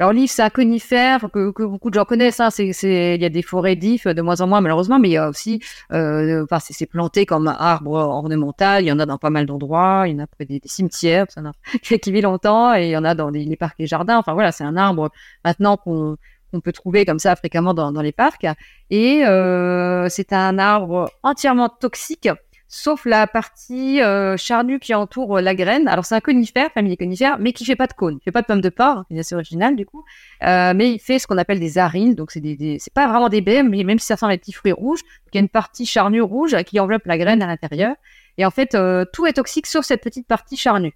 Alors 0.00 0.14
l'IF, 0.14 0.30
c'est 0.30 0.42
un 0.42 0.48
conifère 0.48 1.28
que, 1.30 1.50
que, 1.50 1.62
beaucoup 1.62 1.90
de 1.90 1.94
gens 1.94 2.06
connaissent. 2.06 2.40
Hein. 2.40 2.48
C'est, 2.48 3.14
il 3.16 3.20
y 3.20 3.24
a 3.24 3.28
des 3.28 3.42
forêts 3.42 3.76
d'IF 3.76 4.06
de 4.06 4.22
moins 4.22 4.40
en 4.40 4.46
moins 4.46 4.62
malheureusement, 4.62 4.98
mais 4.98 5.10
il 5.10 5.12
y 5.12 5.18
a 5.18 5.28
aussi, 5.28 5.62
euh, 5.92 6.42
enfin, 6.44 6.58
c'est, 6.58 6.86
planté 6.86 7.26
comme 7.26 7.48
arbre 7.48 7.92
ornemental. 7.92 8.82
Il 8.82 8.86
y 8.86 8.92
en 8.92 8.98
a 8.98 9.04
dans 9.04 9.18
pas 9.18 9.28
mal 9.28 9.44
d'endroits. 9.44 10.04
Il 10.06 10.12
y 10.12 10.14
en 10.16 10.20
a 10.20 10.26
près 10.26 10.46
des, 10.46 10.58
cimetières, 10.64 11.26
ça 11.28 11.42
qui 11.98 12.12
vit 12.12 12.22
longtemps, 12.22 12.74
et 12.74 12.86
il 12.86 12.90
y 12.90 12.96
en 12.96 13.04
a 13.04 13.14
dans 13.14 13.28
les 13.28 13.56
parcs 13.56 13.78
et 13.78 13.86
jardins. 13.86 14.16
Enfin 14.16 14.32
voilà, 14.32 14.52
c'est 14.52 14.64
un 14.64 14.76
arbre 14.76 15.10
maintenant 15.44 15.76
qu'on 15.76 16.16
qu'on 16.50 16.60
peut 16.60 16.72
trouver 16.72 17.04
comme 17.04 17.18
ça 17.18 17.36
fréquemment 17.36 17.74
dans, 17.74 18.00
les 18.00 18.12
parcs. 18.12 18.46
Et 18.90 19.24
euh, 19.24 20.08
c'est 20.08 20.32
un 20.32 20.58
arbre 20.58 21.10
entièrement 21.22 21.68
toxique, 21.68 22.28
sauf 22.68 23.04
la 23.04 23.26
partie 23.26 24.00
euh, 24.00 24.36
charnue 24.36 24.78
qui 24.78 24.94
entoure 24.94 25.40
la 25.40 25.54
graine. 25.54 25.88
Alors 25.88 26.04
c'est 26.04 26.14
un 26.14 26.20
conifère, 26.20 26.70
famille 26.72 26.96
conifère, 26.96 27.38
mais 27.38 27.52
qui 27.52 27.64
fait 27.64 27.76
pas 27.76 27.86
de 27.86 27.92
cône, 27.92 28.18
il 28.20 28.24
fait 28.24 28.32
pas 28.32 28.42
de 28.42 28.46
pommes 28.46 28.60
de 28.60 28.68
porc, 28.68 29.04
c'est 29.10 29.18
assez 29.18 29.34
original 29.34 29.76
du 29.76 29.84
coup. 29.84 30.04
Euh, 30.44 30.72
mais 30.74 30.92
il 30.92 30.98
fait 30.98 31.18
ce 31.18 31.26
qu'on 31.26 31.38
appelle 31.38 31.60
des 31.60 31.78
arines, 31.78 32.14
donc 32.14 32.30
c'est 32.30 32.40
des, 32.40 32.78
c'est 32.78 32.94
pas 32.94 33.08
vraiment 33.08 33.28
des 33.28 33.40
baies, 33.40 33.62
mais 33.62 33.84
même 33.84 33.98
si 33.98 34.06
ça 34.06 34.16
sent 34.16 34.28
les 34.28 34.38
petits 34.38 34.52
fruits 34.52 34.72
rouges, 34.72 35.00
il 35.32 35.36
y 35.36 35.38
a 35.38 35.40
une 35.40 35.48
partie 35.48 35.86
charnue 35.86 36.22
rouge 36.22 36.56
qui 36.64 36.80
enveloppe 36.80 37.06
la 37.06 37.18
graine 37.18 37.42
à 37.42 37.46
l'intérieur. 37.46 37.94
Et 38.38 38.46
en 38.46 38.50
fait, 38.50 38.74
euh, 38.74 39.04
tout 39.12 39.26
est 39.26 39.34
toxique 39.34 39.66
sauf 39.66 39.84
cette 39.84 40.02
petite 40.02 40.26
partie 40.26 40.56
charnue. 40.56 40.94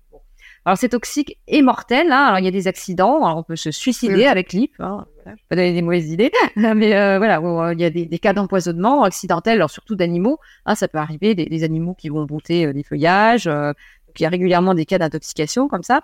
Alors 0.67 0.79
c'est 0.79 0.89
toxique 0.89 1.39
et 1.47 1.61
mortel. 1.61 2.11
Hein. 2.11 2.25
Alors 2.27 2.39
il 2.39 2.45
y 2.45 2.49
a 2.49 2.51
des 2.51 2.69
accidents. 2.69 3.25
Alors, 3.25 3.39
on 3.39 3.43
peut 3.43 3.57
se 3.57 3.71
suicider 3.71 4.27
avec 4.27 4.53
l'IP. 4.53 4.73
Hein. 4.79 5.07
Pas 5.49 5.57
donner 5.57 5.73
des 5.73 5.83
mauvaises 5.83 6.11
idées, 6.11 6.31
mais 6.57 6.97
euh, 6.97 7.19
voilà, 7.19 7.41
euh, 7.41 7.73
il 7.73 7.81
y 7.81 7.85
a 7.85 7.91
des, 7.91 8.07
des 8.07 8.19
cas 8.19 8.33
d'empoisonnement 8.33 9.05
accidentel, 9.05 9.55
alors 9.55 9.71
surtout 9.71 9.95
d'animaux. 9.95 10.39
Hein, 10.67 10.75
ça 10.75 10.89
peut 10.89 10.99
arriver 10.99 11.35
des, 11.35 11.47
des, 11.47 11.65
animaux 11.65 11.95
qui 11.95 12.09
vont 12.09 12.25
brouter 12.25 12.67
euh, 12.67 12.73
des 12.73 12.83
feuillages. 12.83 13.47
Euh, 13.47 13.73
il 14.19 14.23
y 14.23 14.27
a 14.27 14.29
régulièrement 14.29 14.75
des 14.75 14.85
cas 14.85 14.99
d'intoxication 14.99 15.69
comme 15.69 15.83
ça. 15.83 16.03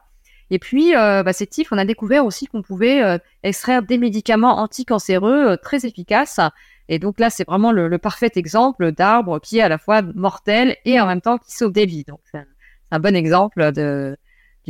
Et 0.51 0.59
puis, 0.59 0.97
euh, 0.97 1.23
bah, 1.23 1.33
ces 1.33 1.49
on 1.71 1.79
a 1.79 1.85
découvert 1.85 2.27
aussi 2.27 2.47
qu'on 2.47 2.63
pouvait 2.63 3.21
extraire 3.45 3.83
des 3.83 3.99
médicaments 3.99 4.59
anticancéreux 4.59 5.57
très 5.63 5.87
efficaces. 5.87 6.41
Et 6.89 6.99
donc 6.99 7.21
là, 7.21 7.31
c'est 7.31 7.47
vraiment 7.47 7.71
le, 7.71 7.87
le, 7.87 7.99
parfait 7.99 8.33
exemple 8.35 8.91
d'arbre 8.91 9.39
qui 9.39 9.59
est 9.59 9.63
à 9.63 9.69
la 9.69 9.79
fois 9.79 10.03
mortel 10.03 10.77
et 10.85 11.01
en 11.01 11.07
même 11.07 11.21
temps 11.21 11.39
qui 11.39 11.53
sauve 11.53 11.73
des 11.73 11.87
vies. 11.87 12.03
Donc 12.03 12.19
c'est 12.33 12.39
un, 12.39 12.47
un, 12.91 12.99
bon 12.99 13.15
exemple 13.15 13.71
de, 13.71 14.17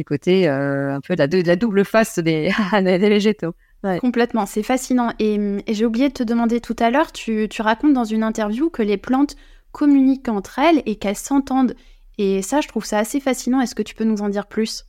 du 0.00 0.04
côté 0.06 0.48
euh, 0.48 0.94
un 0.94 1.00
peu 1.02 1.14
de 1.14 1.46
la, 1.46 1.56
double 1.56 1.84
face 1.84 2.18
des, 2.18 2.50
des 2.72 2.98
végétaux. 2.98 3.54
Complètement, 4.00 4.46
c'est 4.46 4.62
fascinant. 4.62 5.12
Et, 5.18 5.38
j'ai 5.68 5.84
oublié 5.84 6.08
de 6.08 6.14
te 6.14 6.22
demander 6.22 6.60
tout 6.60 6.76
à 6.78 6.90
l'heure, 6.90 7.12
tu, 7.12 7.48
racontes 7.58 7.92
dans 7.92 8.04
une 8.04 8.22
interview 8.22 8.70
que 8.70 8.82
les 8.82 8.96
plantes 8.96 9.36
communiquent 9.72 10.30
entre 10.30 10.58
elles 10.58 10.82
et 10.86 10.96
qu'elles 10.96 11.16
s'entendent. 11.16 11.74
Et 12.16 12.40
ça, 12.40 12.62
je 12.62 12.68
trouve 12.68 12.86
ça 12.86 12.98
assez 12.98 13.20
fascinant. 13.20 13.60
Est-ce 13.60 13.74
que 13.74 13.82
tu 13.82 13.94
peux 13.94 14.04
nous 14.04 14.22
en 14.22 14.30
dire 14.30 14.46
plus? 14.46 14.86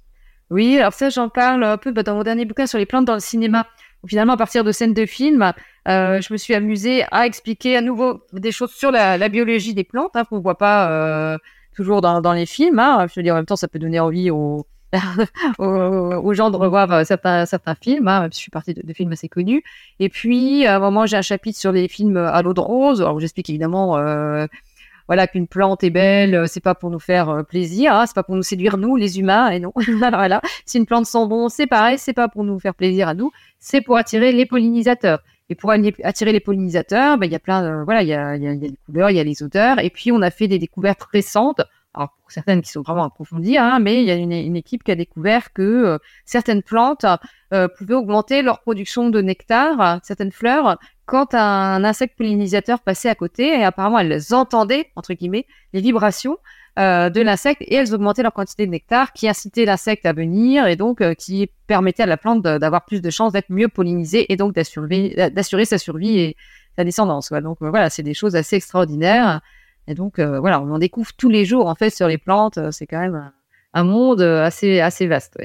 Oui, 0.49 0.77
alors 0.77 0.93
ça, 0.93 1.09
j'en 1.09 1.27
parle 1.27 1.65
un 1.65 1.77
peu 1.77 1.91
bah, 1.91 2.03
dans 2.03 2.15
mon 2.15 2.23
dernier 2.23 2.45
bouquin 2.45 2.67
sur 2.67 2.77
les 2.77 2.85
plantes 2.85 3.05
dans 3.05 3.13
le 3.13 3.19
cinéma. 3.19 3.67
finalement, 4.07 4.33
à 4.33 4.37
partir 4.37 4.63
de 4.63 4.71
scènes 4.71 4.93
de 4.93 5.05
films, 5.05 5.53
euh, 5.89 6.21
je 6.21 6.31
me 6.31 6.37
suis 6.37 6.53
amusée 6.53 7.03
à 7.11 7.25
expliquer 7.25 7.75
à 7.75 7.81
nouveau 7.81 8.21
des 8.31 8.53
choses 8.53 8.71
sur 8.71 8.91
la, 8.91 9.27
biologie 9.27 9.73
des 9.73 9.83
plantes, 9.83 10.11
hein, 10.15 10.23
qu'on 10.23 10.37
ne 10.37 10.41
voit 10.41 10.57
pas 10.57 10.89
euh, 10.89 11.37
toujours 11.75 11.99
dans, 11.99 12.33
les 12.33 12.45
films. 12.45 12.79
Hein. 12.79 13.07
Je 13.07 13.19
veux 13.19 13.23
dire, 13.23 13.33
en 13.33 13.37
même 13.37 13.45
temps, 13.45 13.55
ça 13.55 13.67
peut 13.67 13.79
donner 13.79 13.99
envie 13.99 14.29
aux, 14.29 14.65
aux, 15.59 16.33
gens 16.33 16.51
de 16.51 16.57
revoir 16.57 16.91
euh, 16.91 17.03
certains, 17.03 17.45
certains 17.45 17.75
films, 17.75 18.07
hein, 18.07 18.27
je 18.31 18.37
suis 18.37 18.51
partie 18.51 18.73
de, 18.73 18.93
films 18.93 19.11
assez 19.11 19.29
connus. 19.29 19.63
Et 19.99 20.09
puis, 20.09 20.65
à 20.65 20.75
un 20.75 20.79
moment, 20.79 21.05
j'ai 21.05 21.17
un 21.17 21.21
chapitre 21.21 21.57
sur 21.57 21.71
les 21.71 21.87
films 21.87 22.17
à 22.17 22.41
l'eau 22.41 22.53
de 22.53 22.59
rose. 22.59 23.01
Alors, 23.01 23.19
j'explique 23.19 23.49
évidemment, 23.49 23.97
euh, 23.97 24.47
voilà, 25.07 25.27
qu'une 25.27 25.47
plante 25.47 25.83
est 25.83 25.89
belle, 25.89 26.35
euh, 26.35 26.45
c'est 26.47 26.61
pas 26.61 26.75
pour 26.75 26.89
nous 26.89 26.99
faire 26.99 27.43
plaisir, 27.47 27.93
hein, 27.93 28.05
c'est 28.05 28.15
pas 28.15 28.23
pour 28.23 28.35
nous 28.35 28.43
séduire 28.43 28.77
nous, 28.77 28.95
les 28.95 29.19
humains, 29.19 29.49
et 29.49 29.59
non. 29.59 29.71
voilà, 29.75 30.41
si 30.65 30.77
une 30.77 30.85
plante 30.85 31.05
sent 31.05 31.25
bon, 31.27 31.49
c'est 31.49 31.67
pareil, 31.67 31.97
c'est 31.97 32.13
pas 32.13 32.27
pour 32.27 32.43
nous 32.43 32.59
faire 32.59 32.75
plaisir 32.75 33.07
à 33.07 33.13
nous, 33.13 33.31
c'est 33.59 33.81
pour 33.81 33.97
attirer 33.97 34.31
les 34.31 34.45
pollinisateurs. 34.45 35.19
Et 35.49 35.55
pour 35.55 35.71
attirer 35.71 36.31
les 36.31 36.39
pollinisateurs, 36.39 37.17
ben, 37.17 37.25
il 37.25 37.31
y 37.33 37.35
a 37.35 37.39
plein, 37.39 37.83
voilà, 37.83 38.03
il 38.03 38.07
y 38.07 38.13
a, 38.13 38.37
y, 38.37 38.47
a, 38.47 38.53
y 38.53 38.65
a, 38.65 38.67
les 38.69 38.73
couleurs, 38.85 39.09
il 39.09 39.17
y 39.17 39.19
a 39.19 39.23
les 39.25 39.43
odeurs. 39.43 39.79
Et 39.79 39.89
puis, 39.89 40.09
on 40.13 40.21
a 40.21 40.31
fait 40.31 40.47
des 40.47 40.59
découvertes 40.59 41.03
récentes 41.11 41.61
alors 41.93 42.15
pour 42.21 42.31
certaines 42.31 42.61
qui 42.61 42.71
sont 42.71 42.81
vraiment 42.81 43.03
approfondies, 43.03 43.57
hein, 43.57 43.79
mais 43.79 44.01
il 44.01 44.07
y 44.07 44.11
a 44.11 44.15
une, 44.15 44.55
équipe 44.55 44.83
qui 44.83 44.91
a 44.91 44.95
découvert 44.95 45.51
que 45.51 45.99
certaines 46.25 46.63
plantes 46.63 47.05
pouvaient 47.77 47.95
augmenter 47.95 48.41
leur 48.41 48.61
production 48.61 49.09
de 49.09 49.21
nectar, 49.21 49.99
certaines 50.01 50.31
fleurs, 50.31 50.77
quand 51.05 51.33
un 51.33 51.83
insecte 51.83 52.17
pollinisateur 52.17 52.79
passait 52.79 53.09
à 53.09 53.15
côté, 53.15 53.59
et 53.59 53.65
apparemment 53.65 53.99
elles 53.99 54.33
entendaient, 54.33 54.89
entre 54.95 55.13
guillemets, 55.13 55.45
les 55.73 55.81
vibrations 55.81 56.37
euh, 56.79 57.09
de 57.09 57.19
l'insecte 57.19 57.61
et 57.63 57.75
elles 57.75 57.93
augmentaient 57.93 58.23
leur 58.23 58.31
quantité 58.31 58.65
de 58.65 58.71
nectar 58.71 59.11
qui 59.11 59.27
incitait 59.27 59.65
l'insecte 59.65 60.05
à 60.05 60.13
venir 60.13 60.67
et 60.67 60.77
donc 60.77 61.01
euh, 61.01 61.13
qui 61.13 61.49
permettait 61.67 62.03
à 62.03 62.05
la 62.05 62.15
plante 62.15 62.41
d'avoir 62.43 62.85
plus 62.85 63.01
de 63.01 63.09
chances 63.09 63.33
d'être 63.33 63.49
mieux 63.49 63.67
pollinisée 63.67 64.31
et 64.31 64.37
donc 64.37 64.55
d'assurer 64.55 65.65
sa 65.65 65.77
survie 65.77 66.17
et 66.17 66.37
sa 66.77 66.85
descendance. 66.85 67.33
Donc 67.33 67.57
euh, 67.61 67.69
voilà, 67.69 67.89
c'est 67.89 68.03
des 68.03 68.13
choses 68.13 68.37
assez 68.37 68.55
extraordinaires. 68.55 69.41
Et 69.91 69.95
donc 69.95 70.19
voilà, 70.19 70.61
on 70.61 70.71
en 70.71 70.79
découvre 70.79 71.11
tous 71.17 71.29
les 71.29 71.45
jours 71.45 71.67
en 71.67 71.75
fait 71.75 71.89
sur 71.89 72.07
les 72.07 72.17
plantes. 72.17 72.57
C'est 72.71 72.87
quand 72.87 72.99
même 72.99 73.31
un, 73.73 73.83
monde 73.83 74.21
assez 74.21 74.79
assez 74.79 75.07
vaste. 75.07 75.37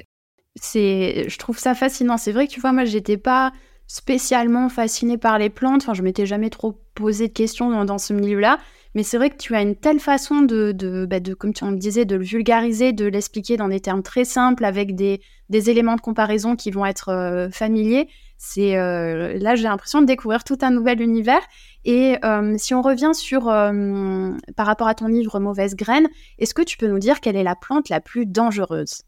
C'est, 0.54 1.28
je 1.28 1.38
trouve 1.38 1.58
ça 1.58 1.74
fascinant. 1.74 2.16
C'est 2.16 2.32
vrai 2.32 2.46
que 2.46 2.52
tu 2.52 2.60
vois, 2.60 2.72
moi 2.72 2.84
j'étais 2.84 3.18
pas 3.18 3.52
spécialement 3.86 4.68
fascinée 4.68 5.18
par 5.18 5.38
les 5.38 5.50
plantes. 5.50 5.82
Enfin, 5.82 5.94
je 5.94 6.02
m'étais 6.02 6.26
jamais 6.26 6.50
trop 6.50 6.80
posé 6.94 7.28
de 7.28 7.32
questions 7.32 7.84
dans 7.84 7.98
ce 7.98 8.12
milieu-là. 8.12 8.58
Mais 8.96 9.02
c'est 9.02 9.18
vrai 9.18 9.28
que 9.28 9.36
tu 9.36 9.54
as 9.54 9.60
une 9.60 9.76
telle 9.76 10.00
façon 10.00 10.40
bah, 10.40 11.20
de 11.20 11.34
comme 11.34 11.52
tu 11.52 11.64
en 11.64 11.72
disais, 11.72 12.06
de 12.06 12.16
le 12.16 12.24
vulgariser, 12.24 12.94
de 12.94 13.04
l'expliquer 13.04 13.58
dans 13.58 13.68
des 13.68 13.80
termes 13.80 14.02
très 14.02 14.24
simples, 14.24 14.64
avec 14.64 14.94
des, 14.94 15.20
éléments 15.50 15.96
de 15.96 16.00
comparaison 16.00 16.56
qui 16.56 16.70
vont 16.70 16.86
être 16.86 17.10
euh, 17.10 17.50
familiers. 17.50 18.08
C'est 18.38 18.76
euh, 18.76 19.38
là, 19.38 19.54
j'ai 19.54 19.64
l'impression 19.64 20.00
de 20.00 20.06
découvrir 20.06 20.44
tout 20.44 20.58
un 20.62 20.70
nouvel 20.70 21.00
univers. 21.00 21.40
Et 21.84 22.18
euh, 22.24 22.54
si 22.58 22.74
on 22.74 22.82
revient 22.82 23.12
sur 23.14 23.44
par 23.44 24.66
rapport 24.66 24.88
à 24.88 24.94
ton 24.94 25.06
livre 25.06 25.40
Mauvaise 25.40 25.76
graine, 25.76 26.08
est-ce 26.38 26.54
que 26.54 26.62
tu 26.62 26.76
peux 26.76 26.88
nous 26.88 26.98
dire 26.98 27.20
quelle 27.20 27.36
est 27.36 27.44
la 27.44 27.56
plante 27.56 27.88
la 27.88 28.00
plus 28.00 28.26
dangereuse? 28.26 29.02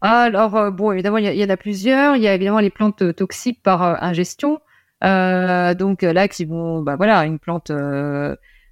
Alors 0.00 0.72
bon, 0.72 0.92
évidemment, 0.92 1.18
il 1.18 1.26
y, 1.26 1.44
en 1.44 1.50
a 1.50 1.56
plusieurs. 1.56 2.16
Il 2.16 2.22
y 2.22 2.28
a 2.28 2.34
évidemment 2.34 2.60
les 2.60 2.70
plantes 2.70 3.14
toxiques 3.14 3.62
par 3.62 4.02
ingestion. 4.02 4.60
donc 5.02 6.02
là, 6.02 6.28
qui 6.28 6.44
vont, 6.44 6.82
bah 6.82 6.96
voilà, 6.96 7.24
une 7.24 7.38
plante 7.38 7.72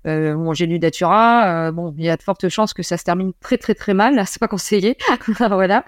euh, 0.07 0.34
bon, 0.34 0.55
j'ai 0.55 0.66
lu 0.66 0.78
Datura. 0.78 1.66
Euh, 1.66 1.72
bon, 1.72 1.93
il 1.99 2.05
y 2.05 2.11
a 2.11 2.16
de 2.16 2.22
fortes 2.22 2.49
chances 2.49 2.72
que 2.72 2.82
ça 2.82 2.97
se 2.97 3.05
termine 3.05 3.32
très 3.41 3.59
très 3.59 3.74
très 3.74 3.95
mal. 3.95 4.22
C'est 4.26 4.39
pas 4.39 4.49
conseillé. 4.49 4.97
voilà. 5.39 5.84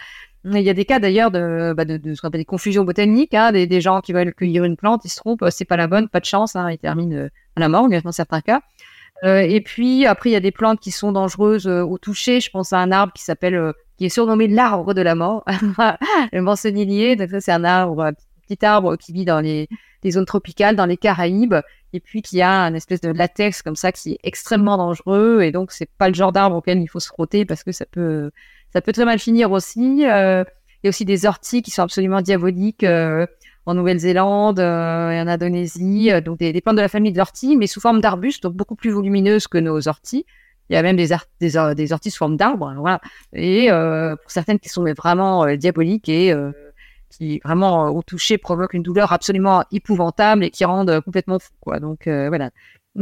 Il 0.54 0.62
y 0.62 0.70
a 0.70 0.74
des 0.74 0.84
cas 0.84 0.98
d'ailleurs 0.98 1.30
de, 1.30 1.74
bah, 1.76 1.84
de, 1.84 1.96
de, 1.96 2.14
ce 2.14 2.20
qu'on 2.20 2.28
appelle 2.28 2.40
des 2.40 2.44
confusions 2.44 2.84
botaniques, 2.84 3.34
hein, 3.34 3.52
des, 3.52 3.66
des, 3.66 3.80
gens 3.80 4.00
qui 4.00 4.12
veulent 4.12 4.32
cueillir 4.34 4.64
une 4.64 4.76
plante, 4.76 5.04
ils 5.04 5.10
se 5.10 5.16
trompent, 5.16 5.44
c'est 5.50 5.64
pas 5.64 5.76
la 5.76 5.88
bonne, 5.88 6.08
pas 6.08 6.20
de 6.20 6.24
chance, 6.24 6.56
hein, 6.56 6.70
ils 6.70 6.78
terminent 6.78 7.16
euh, 7.16 7.28
à 7.56 7.60
la 7.60 7.68
morgue 7.68 8.00
dans 8.02 8.12
certains 8.12 8.40
cas. 8.40 8.62
Euh, 9.24 9.40
et 9.40 9.60
puis 9.60 10.06
après, 10.06 10.30
il 10.30 10.32
y 10.32 10.36
a 10.36 10.40
des 10.40 10.52
plantes 10.52 10.80
qui 10.80 10.90
sont 10.90 11.12
dangereuses 11.12 11.66
euh, 11.66 11.82
au 11.82 11.98
toucher. 11.98 12.40
Je 12.40 12.50
pense 12.50 12.72
à 12.72 12.78
un 12.78 12.92
arbre 12.92 13.12
qui 13.12 13.24
s'appelle, 13.24 13.54
euh, 13.54 13.72
qui 13.96 14.06
est 14.06 14.10
surnommé 14.10 14.46
l'arbre 14.46 14.94
de 14.94 15.02
la 15.02 15.14
mort, 15.14 15.44
le 16.32 16.40
mancenillier. 16.40 17.16
Donc 17.16 17.30
ça, 17.30 17.40
c'est 17.40 17.52
un 17.52 17.64
arbre, 17.64 18.02
un 18.02 18.12
petit 18.46 18.64
arbre 18.64 18.96
qui 18.96 19.12
vit 19.12 19.24
dans 19.24 19.40
les, 19.40 19.68
les 20.04 20.10
zones 20.12 20.26
tropicales, 20.26 20.76
dans 20.76 20.86
les 20.86 20.96
Caraïbes 20.96 21.56
et 21.94 22.00
puis 22.00 22.20
qu'il 22.20 22.38
y 22.38 22.42
a 22.42 22.50
un 22.50 22.74
espèce 22.74 23.00
de 23.00 23.10
latex 23.10 23.62
comme 23.62 23.76
ça 23.76 23.92
qui 23.92 24.12
est 24.12 24.18
extrêmement 24.22 24.76
dangereux 24.76 25.40
et 25.42 25.52
donc 25.52 25.72
c'est 25.72 25.88
pas 25.96 26.08
le 26.08 26.14
genre 26.14 26.32
d'arbre 26.32 26.56
auquel 26.56 26.78
il 26.80 26.86
faut 26.86 27.00
se 27.00 27.08
frotter 27.08 27.46
parce 27.46 27.64
que 27.64 27.72
ça 27.72 27.86
peut 27.86 28.30
ça 28.72 28.80
peut 28.80 28.92
très 28.92 29.04
mal 29.04 29.18
finir 29.18 29.50
aussi. 29.52 30.04
Euh, 30.06 30.44
il 30.82 30.86
y 30.86 30.88
a 30.88 30.90
aussi 30.90 31.04
des 31.04 31.26
orties 31.26 31.62
qui 31.62 31.70
sont 31.70 31.82
absolument 31.82 32.20
diaboliques 32.20 32.84
euh, 32.84 33.26
en 33.66 33.74
Nouvelle-Zélande 33.74 34.60
euh, 34.60 35.10
et 35.10 35.20
en 35.20 35.26
Indonésie, 35.26 36.10
donc 36.22 36.38
des, 36.38 36.60
plantes 36.60 36.76
de 36.76 36.80
la 36.80 36.88
famille 36.88 37.12
de 37.12 37.18
l'ortie 37.18 37.56
mais 37.56 37.66
sous 37.66 37.80
forme 37.80 38.00
d'arbustes, 38.00 38.44
donc 38.44 38.54
beaucoup 38.54 38.76
plus 38.76 38.90
volumineuses 38.90 39.46
que 39.46 39.58
nos 39.58 39.88
orties. 39.88 40.24
Il 40.70 40.74
y 40.74 40.76
a 40.76 40.82
même 40.82 40.96
des, 40.96 41.08
des, 41.40 41.74
des 41.74 41.92
orties 41.92 42.10
sous 42.10 42.18
forme 42.18 42.36
d'arbres, 42.36 42.74
voilà. 42.76 43.00
Et 43.32 43.68
pour 43.70 44.30
certaines 44.30 44.58
qui 44.58 44.68
sont 44.68 44.84
vraiment 44.94 45.46
diaboliques 45.56 46.10
et 46.10 46.34
qui 47.10 47.40
vraiment 47.44 47.86
euh, 47.86 47.90
au 47.90 48.02
toucher 48.02 48.38
provoquent 48.38 48.74
une 48.74 48.82
douleur 48.82 49.12
absolument 49.12 49.64
épouvantable 49.72 50.44
et 50.44 50.50
qui 50.50 50.64
rendent 50.64 50.90
euh, 50.90 51.00
complètement 51.00 51.38
fou 51.38 51.52
quoi. 51.60 51.80
Donc 51.80 52.06
euh, 52.06 52.28
voilà. 52.28 52.50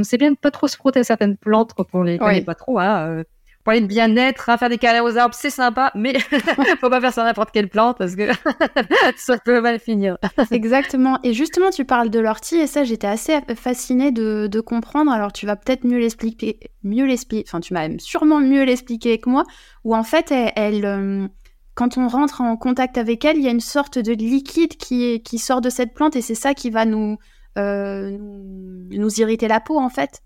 C'est 0.03 0.19
bien 0.19 0.33
de 0.33 0.37
pas 0.37 0.51
trop 0.51 0.69
se 0.69 0.77
frotter 0.77 1.01
à 1.01 1.05
certaines 1.05 1.37
plantes 1.37 1.73
quand 1.75 1.87
on 1.95 2.03
les 2.03 2.19
connaît 2.19 2.43
pas 2.43 2.55
trop. 2.55 2.79
Hein. 2.79 3.23
Pour 3.67 3.73
aller 3.73 3.81
de 3.81 3.89
bien-être, 3.89 4.49
hein, 4.49 4.59
faire 4.59 4.69
des 4.69 4.79
câlins 4.79 5.03
aux 5.03 5.17
arbres, 5.17 5.35
c'est 5.37 5.51
sympa, 5.51 5.91
mais 5.97 6.17
faut 6.81 6.89
pas 6.89 7.01
faire 7.01 7.12
ça 7.12 7.25
n'importe 7.25 7.51
quelle 7.51 7.69
plante 7.69 7.99
parce 7.99 8.14
que 8.14 8.29
ça 9.17 9.39
peut 9.39 9.61
mal 9.61 9.81
finir. 9.81 10.19
Exactement. 10.53 11.19
Et 11.25 11.33
justement, 11.33 11.71
tu 11.71 11.85
parles 11.85 12.09
de 12.09 12.21
l'ortie 12.21 12.59
et 12.59 12.69
ça, 12.69 12.85
j'étais 12.85 13.09
assez 13.09 13.41
fascinée 13.57 14.12
de, 14.12 14.61
comprendre. 14.61 15.11
Alors, 15.11 15.33
tu 15.33 15.47
vas 15.47 15.57
peut-être 15.57 15.83
mieux 15.83 15.99
l'expliquer, 15.99 16.61
mieux 16.85 17.07
l'expliquer. 17.07 17.45
Enfin, 17.49 17.59
tu 17.59 17.75
m'as 17.75 17.89
sûrement 17.99 18.39
mieux 18.39 18.62
l'expliquer 18.62 19.19
que 19.19 19.29
moi. 19.29 19.43
Où 19.83 19.97
en 19.97 20.05
fait, 20.05 20.31
elle, 20.31 20.53
elle, 20.55 21.29
quand 21.75 21.99
on 21.99 22.07
rentre 22.07 22.43
en 22.43 22.57
contact 22.57 22.99
avec 22.99 23.25
elle, 23.25 23.37
il 23.37 23.43
y 23.43 23.49
a 23.49 23.51
une 23.51 23.59
sorte 23.59 23.99
de 23.99 24.12
liquide 24.12 24.77
qui, 24.77 25.25
qui 25.25 25.39
sort 25.39 25.61
de 25.61 25.71
cette 25.71 25.93
plante 25.93 26.14
et 26.14 26.23
c'est 26.23 26.37
ça 26.37 26.55
qui 26.55 26.71
va 26.71 26.85
nous, 26.85 27.19
euh, 27.59 28.17
nous 28.21 29.21
irriter 29.21 29.49
la 29.49 29.59
peau 29.59 29.81
en 29.81 29.89
fait. 29.89 30.23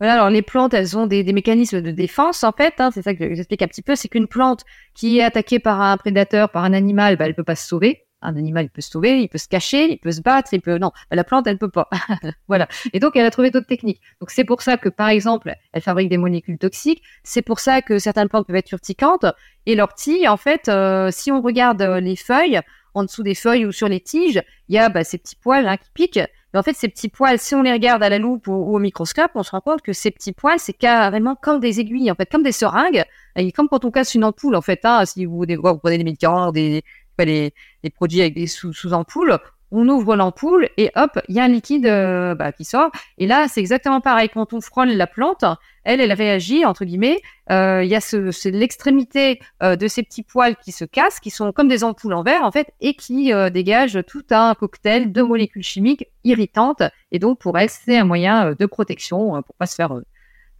Voilà, 0.00 0.14
alors 0.14 0.30
les 0.30 0.42
plantes, 0.42 0.74
elles 0.74 0.96
ont 0.98 1.06
des, 1.06 1.24
mécanismes 1.32 1.80
de 1.80 1.90
défense 1.90 2.44
en 2.44 2.52
fait. 2.52 2.74
Hein, 2.78 2.90
c'est 2.92 3.02
ça 3.02 3.14
que 3.14 3.34
j'explique 3.34 3.62
un 3.62 3.68
petit 3.68 3.82
peu. 3.82 3.94
C'est 3.94 4.08
qu'une 4.08 4.26
plante 4.26 4.64
qui 4.94 5.18
est 5.18 5.22
attaquée 5.22 5.58
par 5.58 5.80
un 5.80 5.96
prédateur, 5.96 6.50
par 6.50 6.64
un 6.64 6.72
animal, 6.72 7.16
bah, 7.16 7.26
elle 7.26 7.34
peut 7.34 7.44
pas 7.44 7.56
se 7.56 7.66
sauver 7.66 8.04
un 8.24 8.36
animal, 8.36 8.64
il 8.64 8.70
peut 8.70 8.80
se 8.80 8.90
sauver, 8.90 9.20
il 9.20 9.28
peut 9.28 9.38
se 9.38 9.48
cacher, 9.48 9.92
il 9.92 9.98
peut 9.98 10.10
se 10.10 10.20
battre, 10.20 10.52
il 10.52 10.60
peut. 10.60 10.78
Non, 10.78 10.92
la 11.10 11.24
plante, 11.24 11.46
elle 11.46 11.58
peut 11.58 11.70
pas. 11.70 11.88
voilà. 12.48 12.66
Et 12.92 13.00
donc, 13.00 13.16
elle 13.16 13.26
a 13.26 13.30
trouvé 13.30 13.50
d'autres 13.50 13.66
techniques. 13.66 14.00
Donc, 14.20 14.30
c'est 14.30 14.44
pour 14.44 14.62
ça 14.62 14.76
que, 14.76 14.88
par 14.88 15.08
exemple, 15.08 15.54
elle 15.72 15.82
fabrique 15.82 16.08
des 16.08 16.16
molécules 16.16 16.58
toxiques. 16.58 17.02
C'est 17.22 17.42
pour 17.42 17.60
ça 17.60 17.82
que 17.82 17.98
certaines 17.98 18.28
plantes 18.28 18.46
peuvent 18.46 18.56
être 18.56 18.72
urticantes. 18.72 19.26
Et 19.66 19.76
l'ortie, 19.76 20.26
en 20.26 20.36
fait, 20.36 20.68
euh, 20.68 21.10
si 21.10 21.30
on 21.30 21.40
regarde 21.40 21.82
euh, 21.82 22.00
les 22.00 22.16
feuilles, 22.16 22.60
en 22.94 23.02
dessous 23.02 23.22
des 23.22 23.34
feuilles 23.34 23.66
ou 23.66 23.72
sur 23.72 23.88
les 23.88 24.00
tiges, 24.00 24.42
il 24.68 24.74
y 24.74 24.78
a 24.78 24.88
bah, 24.88 25.04
ces 25.04 25.18
petits 25.18 25.36
poils 25.36 25.66
hein, 25.66 25.76
qui 25.76 25.90
piquent. 25.92 26.20
En 26.54 26.62
fait, 26.62 26.74
ces 26.74 26.88
petits 26.88 27.08
poils, 27.08 27.38
si 27.38 27.54
on 27.54 27.62
les 27.62 27.72
regarde 27.72 28.02
à 28.02 28.08
la 28.08 28.18
loupe 28.18 28.46
ou, 28.46 28.52
au 28.52 28.78
microscope, 28.78 29.32
on 29.34 29.42
se 29.42 29.50
rend 29.50 29.60
compte 29.60 29.82
que 29.82 29.92
ces 29.92 30.10
petits 30.10 30.32
poils, 30.32 30.58
c'est 30.58 30.72
carrément 30.72 31.34
comme 31.34 31.58
des 31.58 31.80
aiguilles, 31.80 32.10
en 32.10 32.14
fait, 32.14 32.30
comme 32.30 32.42
des 32.42 32.52
seringues, 32.52 33.04
et 33.36 33.50
comme 33.50 33.68
quand 33.68 33.84
on 33.84 33.90
casse 33.90 34.14
une 34.14 34.24
ampoule, 34.24 34.54
en 34.54 34.62
fait. 34.62 34.80
Hein, 34.84 35.04
si 35.04 35.24
vous, 35.24 35.44
vous 35.44 35.78
prenez 35.78 35.98
des 35.98 36.04
médicaments, 36.04 36.52
des, 36.52 36.84
les 37.18 37.52
produits 37.94 38.20
avec 38.20 38.34
des 38.34 38.46
sous-ampoules, 38.46 39.38
on 39.74 39.88
ouvre 39.88 40.14
l'ampoule 40.14 40.68
et 40.76 40.90
hop, 40.94 41.18
il 41.28 41.34
y 41.34 41.40
a 41.40 41.44
un 41.44 41.48
liquide 41.48 41.86
euh, 41.86 42.34
bah, 42.34 42.52
qui 42.52 42.64
sort. 42.64 42.90
Et 43.18 43.26
là, 43.26 43.48
c'est 43.48 43.60
exactement 43.60 44.00
pareil. 44.00 44.28
Quand 44.28 44.52
on 44.52 44.60
frôle 44.60 44.90
la 44.90 45.08
plante, 45.08 45.44
elle, 45.82 46.00
elle 46.00 46.12
réagit, 46.12 46.64
entre 46.64 46.84
guillemets. 46.84 47.20
Euh, 47.50 47.82
il 47.82 47.90
y 47.90 47.96
a 47.96 48.50
l'extrémité 48.50 49.40
euh, 49.62 49.74
de 49.74 49.88
ces 49.88 50.04
petits 50.04 50.22
poils 50.22 50.56
qui 50.56 50.70
se 50.70 50.84
cassent, 50.84 51.18
qui 51.18 51.30
sont 51.30 51.50
comme 51.50 51.66
des 51.66 51.82
ampoules 51.82 52.14
en 52.14 52.22
verre, 52.22 52.44
en 52.44 52.52
fait, 52.52 52.72
et 52.80 52.94
qui 52.94 53.32
dégagent 53.52 53.98
tout 54.06 54.24
un 54.30 54.54
cocktail 54.54 55.12
de 55.12 55.22
molécules 55.22 55.64
chimiques 55.64 56.06
irritantes. 56.22 56.82
Et 57.10 57.18
donc, 57.18 57.40
pour 57.40 57.58
elle, 57.58 57.68
c'est 57.68 57.98
un 57.98 58.04
moyen 58.04 58.54
de 58.56 58.66
protection 58.66 59.42
pour 59.42 59.56
pas 59.56 59.66
se 59.66 59.74
faire 59.74 59.92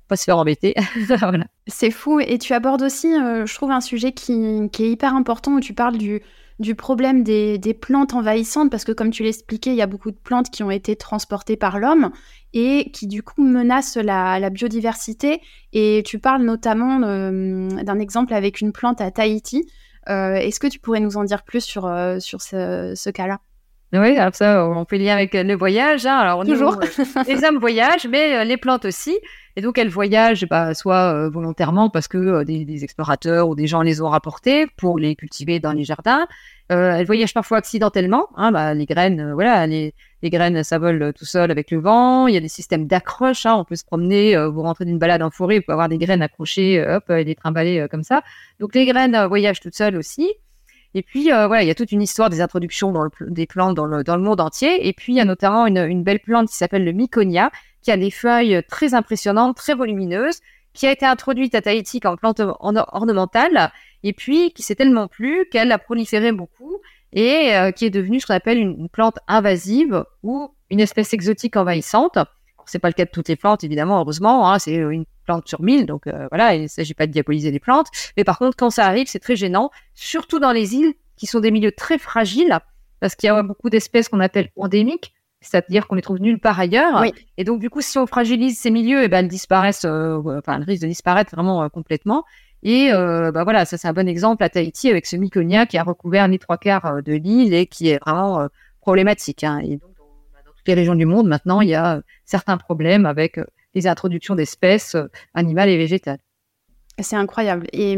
pas 0.08 0.16
se 0.16 0.24
faire 0.24 0.36
embêter. 0.36 0.74
C'est 1.66 1.90
fou. 1.90 2.20
Et 2.20 2.36
tu 2.38 2.52
abordes 2.52 2.82
aussi, 2.82 3.14
je 3.14 3.54
trouve, 3.54 3.70
un 3.70 3.80
sujet 3.80 4.12
qui, 4.12 4.68
qui, 4.70 4.84
est 4.84 4.90
hyper 4.90 5.14
important 5.14 5.52
où 5.52 5.60
tu 5.60 5.72
parles 5.72 5.96
du, 5.96 6.20
du 6.58 6.74
problème 6.74 7.24
des, 7.24 7.78
plantes 7.80 8.14
envahissantes, 8.14 8.70
parce 8.70 8.84
que 8.84 8.92
comme 8.92 9.10
tu 9.10 9.22
l'expliquais, 9.22 9.70
il 9.70 9.76
y 9.76 9.82
a 9.82 9.86
beaucoup 9.86 10.10
de 10.10 10.16
plantes 10.16 10.50
qui 10.50 10.62
ont 10.62 10.70
été 10.70 10.96
transportées 10.96 11.56
par 11.56 11.78
l'homme 11.78 12.10
et 12.52 12.90
qui 12.92 13.06
du 13.06 13.22
coup 13.22 13.42
menacent 13.42 13.96
la, 13.96 14.50
biodiversité. 14.50 15.40
Et 15.72 16.02
tu 16.06 16.18
parles 16.18 16.42
notamment 16.42 17.02
euh, 17.02 17.68
d'un 17.82 17.98
exemple 17.98 18.34
avec 18.34 18.60
une 18.60 18.72
plante 18.72 19.00
à 19.00 19.10
Tahiti. 19.10 19.66
Euh, 20.08 20.34
est-ce 20.34 20.60
que 20.60 20.66
tu 20.66 20.78
pourrais 20.78 21.00
nous 21.00 21.16
en 21.16 21.24
dire 21.24 21.42
plus 21.42 21.64
sur, 21.64 21.86
euh, 21.86 22.20
sur 22.20 22.40
ce, 22.42 23.10
cas-là? 23.10 23.40
Oui, 23.98 24.16
alors 24.16 24.34
ça, 24.34 24.66
on 24.66 24.84
peut 24.84 24.96
lire 24.96 25.14
avec 25.14 25.34
le 25.34 25.54
voyage. 25.54 26.06
Hein. 26.06 26.16
Alors, 26.16 26.44
Toujours. 26.44 26.80
les 27.28 27.44
hommes 27.44 27.58
voyagent, 27.58 28.06
mais 28.06 28.44
les 28.44 28.56
plantes 28.56 28.84
aussi. 28.84 29.18
Et 29.56 29.60
donc, 29.60 29.78
elles 29.78 29.88
voyagent 29.88 30.46
bah, 30.48 30.74
soit 30.74 31.14
euh, 31.14 31.30
volontairement 31.30 31.88
parce 31.88 32.08
que 32.08 32.18
euh, 32.18 32.44
des, 32.44 32.82
explorateurs 32.82 33.48
ou 33.48 33.54
des 33.54 33.68
gens 33.68 33.82
les 33.82 34.02
ont 34.02 34.08
rapportées 34.08 34.66
pour 34.76 34.98
les 34.98 35.14
cultiver 35.14 35.60
dans 35.60 35.72
les 35.72 35.84
jardins. 35.84 36.26
Euh, 36.72 36.96
elles 36.96 37.06
voyagent 37.06 37.34
parfois 37.34 37.58
accidentellement. 37.58 38.28
Hein, 38.36 38.50
bah, 38.50 38.74
les 38.74 38.84
graines, 38.84 39.32
voilà, 39.32 39.64
les, 39.68 39.94
les, 40.22 40.30
graines, 40.30 40.64
ça 40.64 40.78
vole 40.78 41.12
tout 41.12 41.24
seul 41.24 41.52
avec 41.52 41.70
le 41.70 41.78
vent. 41.78 42.26
Il 42.26 42.34
y 42.34 42.36
a 42.36 42.40
des 42.40 42.48
systèmes 42.48 42.88
d'accroche. 42.88 43.46
Hein, 43.46 43.54
on 43.54 43.64
peut 43.64 43.76
se 43.76 43.84
promener, 43.84 44.36
vous 44.48 44.62
rentrez 44.62 44.86
d'une 44.86 44.98
balade 44.98 45.22
en 45.22 45.30
forêt, 45.30 45.58
vous 45.58 45.62
pouvez 45.62 45.74
avoir 45.74 45.88
des 45.88 45.98
graines 45.98 46.22
accrochées, 46.22 46.84
hop, 46.84 47.08
et 47.10 47.22
les 47.22 47.34
trimballer 47.36 47.86
comme 47.88 48.02
ça. 48.02 48.22
Donc, 48.58 48.74
les 48.74 48.86
graines 48.86 49.26
voyagent 49.26 49.60
toutes 49.60 49.76
seules 49.76 49.96
aussi. 49.96 50.32
Et 50.94 51.02
puis, 51.02 51.24
voilà, 51.24 51.62
il 51.62 51.66
y 51.66 51.70
a 51.70 51.74
toute 51.74 51.92
une 51.92 52.02
histoire 52.02 52.30
des 52.30 52.40
introductions 52.40 52.92
dans 52.92 53.02
le, 53.02 53.10
des 53.28 53.46
plantes 53.46 53.74
dans 53.74 53.86
le, 53.86 54.04
dans 54.04 54.16
le 54.16 54.22
monde 54.22 54.40
entier. 54.40 54.86
Et 54.86 54.92
puis, 54.92 55.12
il 55.12 55.16
y 55.16 55.20
a 55.20 55.24
notamment 55.24 55.66
une, 55.66 55.78
une 55.78 56.02
belle 56.04 56.20
plante 56.20 56.48
qui 56.48 56.56
s'appelle 56.56 56.84
le 56.84 56.92
Miconia, 56.92 57.50
qui 57.82 57.90
a 57.90 57.96
des 57.96 58.10
feuilles 58.10 58.62
très 58.68 58.94
impressionnantes, 58.94 59.56
très 59.56 59.74
volumineuses, 59.74 60.40
qui 60.74 60.86
a 60.86 60.92
été 60.92 61.06
introduite 61.06 61.54
à 61.54 61.62
Tahiti 61.62 62.00
comme 62.00 62.16
plante 62.16 62.40
ornementale, 62.40 63.72
et 64.02 64.12
puis 64.12 64.52
qui 64.52 64.62
s'est 64.62 64.74
tellement 64.74 65.08
plu 65.08 65.46
qu'elle 65.50 65.72
a 65.72 65.78
proliféré 65.78 66.32
beaucoup 66.32 66.78
et 67.12 67.54
euh, 67.54 67.70
qui 67.70 67.86
est 67.86 67.90
devenue 67.90 68.20
ce 68.20 68.26
qu'on 68.26 68.34
appelle 68.34 68.58
une, 68.58 68.88
plante 68.88 69.18
invasive 69.28 70.04
ou 70.22 70.50
une 70.68 70.80
espèce 70.80 71.14
exotique 71.14 71.56
envahissante 71.56 72.18
c'est 72.66 72.78
pas 72.78 72.88
le 72.88 72.94
cas 72.94 73.04
de 73.04 73.10
toutes 73.10 73.28
les 73.28 73.36
plantes, 73.36 73.64
évidemment, 73.64 74.00
heureusement. 74.00 74.50
Hein, 74.50 74.58
c'est 74.58 74.74
une 74.74 75.04
plante 75.24 75.48
sur 75.48 75.62
mille, 75.62 75.86
donc 75.86 76.06
euh, 76.06 76.26
voilà, 76.30 76.54
il 76.54 76.62
ne 76.62 76.68
s'agit 76.68 76.94
pas 76.94 77.06
de 77.06 77.12
diaboliser 77.12 77.50
les 77.50 77.58
plantes. 77.58 77.88
Mais 78.16 78.24
par 78.24 78.38
contre, 78.38 78.56
quand 78.56 78.70
ça 78.70 78.86
arrive, 78.86 79.06
c'est 79.08 79.18
très 79.18 79.36
gênant, 79.36 79.70
surtout 79.94 80.38
dans 80.38 80.52
les 80.52 80.74
îles 80.74 80.94
qui 81.16 81.26
sont 81.26 81.40
des 81.40 81.50
milieux 81.50 81.72
très 81.72 81.98
fragiles, 81.98 82.58
parce 83.00 83.14
qu'il 83.14 83.26
y 83.26 83.30
a 83.30 83.42
beaucoup 83.42 83.70
d'espèces 83.70 84.08
qu'on 84.08 84.20
appelle 84.20 84.50
endémiques, 84.56 85.12
c'est-à-dire 85.40 85.86
qu'on 85.86 85.94
les 85.94 86.02
trouve 86.02 86.20
nulle 86.20 86.40
part 86.40 86.58
ailleurs. 86.58 87.04
Et 87.36 87.44
donc, 87.44 87.60
du 87.60 87.68
coup, 87.68 87.80
si 87.80 87.98
on 87.98 88.06
fragilise 88.06 88.58
ces 88.58 88.70
milieux, 88.70 89.02
et 89.02 89.04
eh 89.04 89.08
ben, 89.08 89.18
elles 89.18 89.28
disparaissent, 89.28 89.84
euh, 89.84 90.20
enfin, 90.38 90.56
elles 90.56 90.64
risquent 90.64 90.82
de 90.82 90.88
disparaître 90.88 91.34
vraiment 91.34 91.62
euh, 91.62 91.68
complètement. 91.68 92.24
Et 92.66 92.92
bah 92.92 93.44
voilà, 93.44 93.66
ça 93.66 93.76
c'est 93.76 93.88
un 93.88 93.92
bon 93.92 94.08
exemple 94.08 94.42
à 94.42 94.48
Tahiti 94.48 94.88
avec 94.88 95.04
ce 95.04 95.16
myconia 95.16 95.66
qui 95.66 95.76
a 95.76 95.82
recouvert 95.82 96.26
les 96.28 96.38
trois 96.38 96.56
quarts 96.56 97.02
de 97.02 97.12
l'île 97.12 97.52
et 97.52 97.66
qui 97.66 97.90
est 97.90 97.98
vraiment 97.98 98.48
problématique. 98.80 99.44
Hein. 99.44 99.58
Et 99.58 99.76
donc, 99.76 99.93
les 100.66 100.74
régions 100.74 100.94
du 100.94 101.06
monde, 101.06 101.28
maintenant, 101.28 101.60
il 101.60 101.68
y 101.68 101.74
a 101.74 101.96
euh, 101.96 102.00
certains 102.24 102.56
problèmes 102.56 103.06
avec 103.06 103.38
euh, 103.38 103.44
les 103.74 103.86
introductions 103.86 104.34
d'espèces 104.34 104.94
euh, 104.94 105.06
animales 105.34 105.68
et 105.68 105.76
végétales. 105.76 106.18
C'est 107.00 107.16
incroyable. 107.16 107.66
Et, 107.72 107.96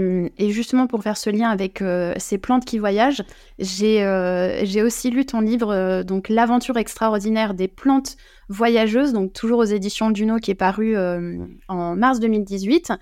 justement, 0.51 0.87
pour 0.87 1.03
faire 1.03 1.19
ce 1.19 1.29
lien 1.29 1.51
avec 1.51 1.85
ces 2.17 2.39
plantes 2.39 2.65
qui 2.65 2.79
voyagent, 2.79 3.23
j'ai 3.59 4.83
aussi 4.83 5.11
lu 5.11 5.27
ton 5.27 5.43
livre, 5.43 6.03
donc 6.03 6.31
L'aventure 6.31 6.79
extraordinaire 6.79 7.53
des 7.53 7.69
plantes 7.69 8.17
voyageuses, 8.49 9.13
donc 9.13 9.35
toujours 9.35 9.59
aux 9.59 9.65
éditions 9.65 10.11
Duno, 10.11 10.39
qui 10.39 10.51
est 10.51 10.55
paru 10.55 10.97
en 10.97 11.95
mars 11.95 12.21
2018. 12.21 12.95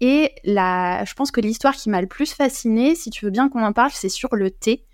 Et 0.00 0.30
la, 0.44 1.04
je 1.04 1.14
pense 1.14 1.32
que 1.32 1.40
l'histoire 1.40 1.74
qui 1.74 1.90
m'a 1.90 2.00
le 2.00 2.06
plus 2.06 2.32
fascinée, 2.32 2.94
si 2.94 3.10
tu 3.10 3.24
veux 3.24 3.32
bien 3.32 3.48
qu'on 3.48 3.64
en 3.64 3.72
parle, 3.72 3.90
c'est 3.92 4.08
sur 4.08 4.36
le 4.36 4.52
thé. 4.52 4.84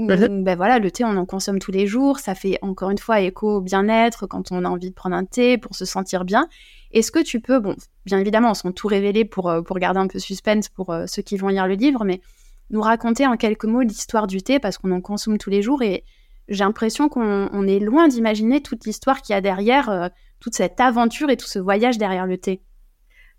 Mhm. 0.00 0.44
ben 0.44 0.56
voilà, 0.56 0.78
le 0.78 0.90
thé, 0.90 1.04
on 1.04 1.16
en 1.16 1.26
consomme 1.26 1.58
tous 1.58 1.72
les 1.72 1.86
jours. 1.86 2.18
Ça 2.18 2.34
fait 2.34 2.58
encore 2.62 2.90
une 2.90 2.98
fois 2.98 3.20
écho 3.20 3.56
au 3.56 3.60
bien-être 3.60 4.26
quand 4.26 4.50
on 4.50 4.64
a 4.64 4.68
envie 4.68 4.88
de 4.88 4.94
prendre 4.94 5.14
un 5.14 5.24
thé 5.24 5.58
pour 5.58 5.74
se 5.74 5.84
sentir 5.84 6.24
bien. 6.24 6.48
Est-ce 6.92 7.12
que 7.12 7.22
tu 7.22 7.40
peux, 7.40 7.60
bon, 7.60 7.76
bien 8.06 8.18
évidemment, 8.18 8.50
on 8.50 8.54
sont 8.54 8.72
tout 8.72 8.88
révélés 8.88 9.24
pour, 9.24 9.50
euh, 9.50 9.62
pour 9.62 9.78
garder 9.78 10.00
un 10.00 10.06
peu 10.06 10.18
suspense 10.18 10.68
pour 10.68 10.90
euh, 10.90 11.04
ceux 11.06 11.22
qui 11.22 11.36
vont 11.36 11.48
lire 11.48 11.66
le 11.66 11.74
livre, 11.74 12.04
mais 12.04 12.20
nous 12.70 12.80
raconter 12.80 13.26
en 13.26 13.36
quelques 13.36 13.64
mots 13.64 13.82
l'histoire 13.82 14.26
du 14.26 14.42
thé 14.42 14.58
parce 14.58 14.78
qu'on 14.78 14.92
en 14.92 15.00
consomme 15.00 15.36
tous 15.36 15.50
les 15.50 15.60
jours 15.60 15.82
et 15.82 16.04
j'ai 16.48 16.64
l'impression 16.64 17.08
qu'on 17.08 17.66
est 17.66 17.78
loin 17.78 18.08
d'imaginer 18.08 18.62
toute 18.62 18.86
l'histoire 18.86 19.20
qu'il 19.22 19.34
y 19.34 19.36
a 19.36 19.40
derrière, 19.40 19.90
euh, 19.90 20.08
toute 20.40 20.54
cette 20.54 20.80
aventure 20.80 21.30
et 21.30 21.36
tout 21.36 21.46
ce 21.46 21.58
voyage 21.58 21.98
derrière 21.98 22.26
le 22.26 22.38
thé. 22.38 22.62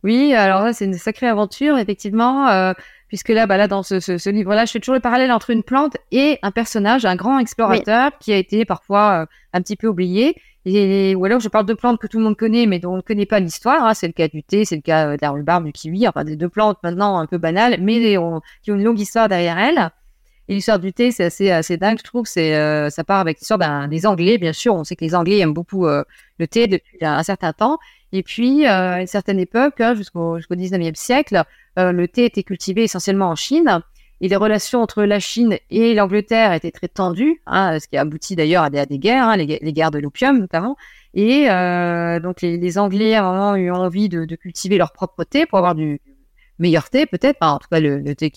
Oui, 0.04 0.34
alors 0.34 0.64
là, 0.64 0.74
c'est 0.74 0.86
une 0.86 0.94
sacrée 0.94 1.28
aventure, 1.28 1.78
effectivement 1.78 2.74
puisque 3.12 3.28
là, 3.28 3.46
bah 3.46 3.58
là 3.58 3.68
dans 3.68 3.84
ce, 3.84 4.00
ce, 4.00 4.30
livre-là, 4.30 4.64
je 4.64 4.72
fais 4.72 4.80
toujours 4.80 4.96
le 4.96 5.02
parallèle 5.02 5.34
entre 5.34 5.50
une 5.50 5.64
plante 5.64 5.98
et 6.14 6.40
un 6.44 6.52
personnage, 6.52 7.04
un 7.04 7.18
grand 7.18 7.40
explorateur 7.40 8.12
qui 8.22 8.32
a 8.32 8.38
été 8.38 8.64
parfois 8.64 9.24
euh, 9.24 9.26
un 9.52 9.62
petit 9.62 9.76
peu 9.76 9.88
oublié. 9.88 10.38
Et, 10.64 11.14
ou 11.14 11.26
alors 11.26 11.42
je 11.42 11.50
parle 11.50 11.66
de 11.66 11.74
plantes 11.74 12.00
que 12.00 12.08
tout 12.08 12.20
le 12.20 12.24
monde 12.24 12.38
connaît, 12.38 12.68
mais 12.68 12.80
dont 12.80 12.94
on 12.94 12.96
ne 12.96 13.02
connaît 13.02 13.26
pas 13.26 13.42
l'histoire. 13.42 13.84
Hein. 13.84 13.94
C'est 13.96 14.08
le 14.08 14.14
cas 14.14 14.30
du 14.30 14.44
thé, 14.44 14.64
c'est 14.64 14.78
le 14.78 14.82
cas 14.82 15.10
euh, 15.10 15.18
de 15.18 15.22
la 15.22 15.32
rhubarbe, 15.32 15.66
du 15.66 15.74
kiwi, 15.74 16.08
enfin 16.08 16.24
des 16.24 16.38
deux 16.38 16.48
plantes 16.48 16.78
maintenant 16.84 17.20
un 17.20 17.26
peu 17.26 17.38
banales, 17.38 17.82
mais 17.82 18.00
qui 18.00 18.18
ont 18.18 18.42
une 18.66 18.84
longue 18.84 19.00
histoire 19.00 19.28
derrière 19.28 19.60
elles. 19.60 19.90
Et 20.48 20.54
l'histoire 20.54 20.80
du 20.80 20.94
thé, 20.94 21.12
c'est 21.12 21.26
assez, 21.26 21.52
assez 21.52 21.76
dingue, 21.76 21.98
je 21.98 22.06
trouve. 22.06 22.26
C'est, 22.26 22.56
euh, 22.56 22.90
ça 22.90 23.04
part 23.04 23.20
avec 23.20 23.40
l'histoire 23.40 23.90
des 23.90 24.06
Anglais, 24.06 24.38
bien 24.38 24.54
sûr. 24.54 24.74
On 24.74 24.86
sait 24.86 24.96
que 24.96 25.04
les 25.04 25.16
Anglais 25.16 25.40
aiment 25.40 25.54
beaucoup 25.54 25.86
le 25.86 26.48
thé 26.48 26.68
depuis 26.68 26.98
un, 27.02 27.24
certain 27.24 27.52
temps. 27.52 27.78
Et 28.14 28.24
puis, 28.24 28.66
à 28.66 29.02
une 29.02 29.08
certaine 29.08 29.40
époque, 29.40 29.82
hein, 29.82 29.96
jusqu'au, 29.96 30.38
jusqu'au 30.38 30.56
19e 30.56 30.96
siècle, 30.96 31.44
euh, 31.80 31.92
le 31.92 32.08
thé 32.08 32.26
était 32.26 32.44
cultivé 32.44 32.84
essentiellement 32.84 33.30
en 33.30 33.36
Chine. 33.36 33.82
Et 34.24 34.28
les 34.28 34.36
relations 34.36 34.82
entre 34.82 35.04
la 35.04 35.20
Chine 35.20 35.58
et 35.72 35.96
l'Angleterre 35.96 36.54
étaient 36.54 36.70
très 36.70 36.88
tendues, 36.88 37.42
hein, 37.48 37.80
ce 37.80 37.88
qui 37.88 37.98
a 37.98 38.02
abouti 38.02 38.36
d'ailleurs 38.36 38.64
à, 38.64 38.70
des, 38.70 39.00
guerres, 39.00 39.28
hein, 39.28 39.36
les, 39.36 39.74
guerres 39.74 39.90
de 39.90 39.98
l'opium 39.98 40.38
notamment. 40.38 40.78
Et 41.16 41.50
euh, 41.50 42.20
donc 42.20 42.42
les, 42.44 42.78
Anglais 42.78 43.20
ont 43.20 43.56
eu 43.56 43.72
envie 43.72 44.10
de, 44.10 44.24
cultiver 44.36 44.78
leur 44.78 44.92
propre 44.92 45.24
thé 45.24 45.48
pour 45.48 45.58
avoir 45.58 45.74
du 45.74 46.02
meilleur 46.60 46.92
thé 46.92 47.08
peut-être, 47.08 47.38
en 47.42 47.58
tout 47.58 47.68
cas 47.72 47.80
le, 47.80 48.14
thé 48.14 48.32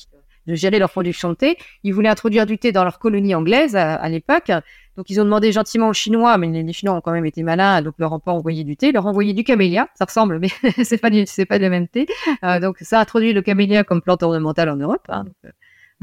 de 0.47 0.55
gérer 0.55 0.79
leur 0.79 0.91
production 0.91 1.29
de 1.29 1.35
thé. 1.35 1.59
Ils 1.83 1.93
voulaient 1.93 2.09
introduire 2.09 2.47
du 2.47 2.57
thé 2.57 2.73
dans 2.73 2.85
leur 2.85 2.99
colonie 2.99 3.35
anglaise 3.35 3.77
à 3.77 4.09
l'époque. 4.09 4.53
Donc 4.97 5.11
ils 5.11 5.21
ont 5.21 5.25
demandé 5.25 5.53
gentiment 5.53 5.89
aux 5.89 5.93
Chinois, 5.93 6.39
mais 6.39 6.49
les, 6.49 6.73
Chinois 6.73 6.95
ont 6.95 7.01
quand 7.01 7.13
même 7.13 7.27
été 7.27 7.43
malins, 7.43 7.83
donc 7.83 7.95
leur 7.99 8.13
ont 8.13 8.21
pas 8.21 8.33
envoyé 8.33 8.65
du 8.65 8.77
thé, 8.77 8.93
leur 8.93 9.07
ont 9.07 9.11
envoyé 9.11 9.33
du 9.33 9.45
camélia, 9.45 9.89
ça 9.95 10.05
ressemble, 10.05 10.39
mais 10.39 10.49
c'est 10.85 10.99
pas 10.99 11.11
c'est 11.27 11.47
pas 11.47 11.59
le 11.59 11.71
même 11.71 11.89
thé. 11.89 12.07
Euh, 12.45 12.61
donc 12.61 12.79
ça 12.81 12.99
a 12.99 13.03
introduit 13.03 13.33
le 13.33 13.43
camélia 13.43 13.85
comme 13.85 14.03
plante 14.03 14.23
ornementale 14.23 14.69
en 14.71 14.77
Europe. 14.77 15.07
Hein, 15.09 15.25
donc, 15.25 15.35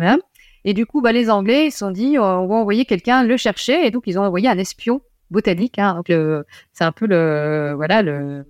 euh. 0.01 0.17
Et 0.63 0.73
du 0.73 0.85
coup, 0.85 1.01
bah, 1.01 1.11
les 1.11 1.29
Anglais 1.29 1.67
ils 1.67 1.71
se 1.71 1.79
sont 1.79 1.91
dit, 1.91 2.17
on 2.19 2.47
va 2.47 2.55
envoyer 2.55 2.85
quelqu'un 2.85 3.23
le 3.23 3.37
chercher, 3.37 3.85
et 3.85 3.91
donc 3.91 4.03
ils 4.07 4.19
ont 4.19 4.23
envoyé 4.23 4.47
un 4.47 4.57
espion 4.57 5.01
botanique. 5.29 5.79
Hein, 5.79 5.95
donc 5.95 6.11
c'est 6.73 6.83
un 6.83 6.91
peu 6.91 7.07
le 7.07 7.73
voilà 7.75 8.01
le 8.01 8.45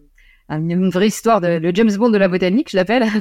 une 0.58 0.90
vraie 0.90 1.08
histoire 1.08 1.40
de 1.40 1.48
le 1.48 1.72
James 1.74 1.92
Bond 1.96 2.10
de 2.10 2.18
la 2.18 2.28
botanique, 2.28 2.70
je 2.72 2.78
l'appelle. 2.78 3.04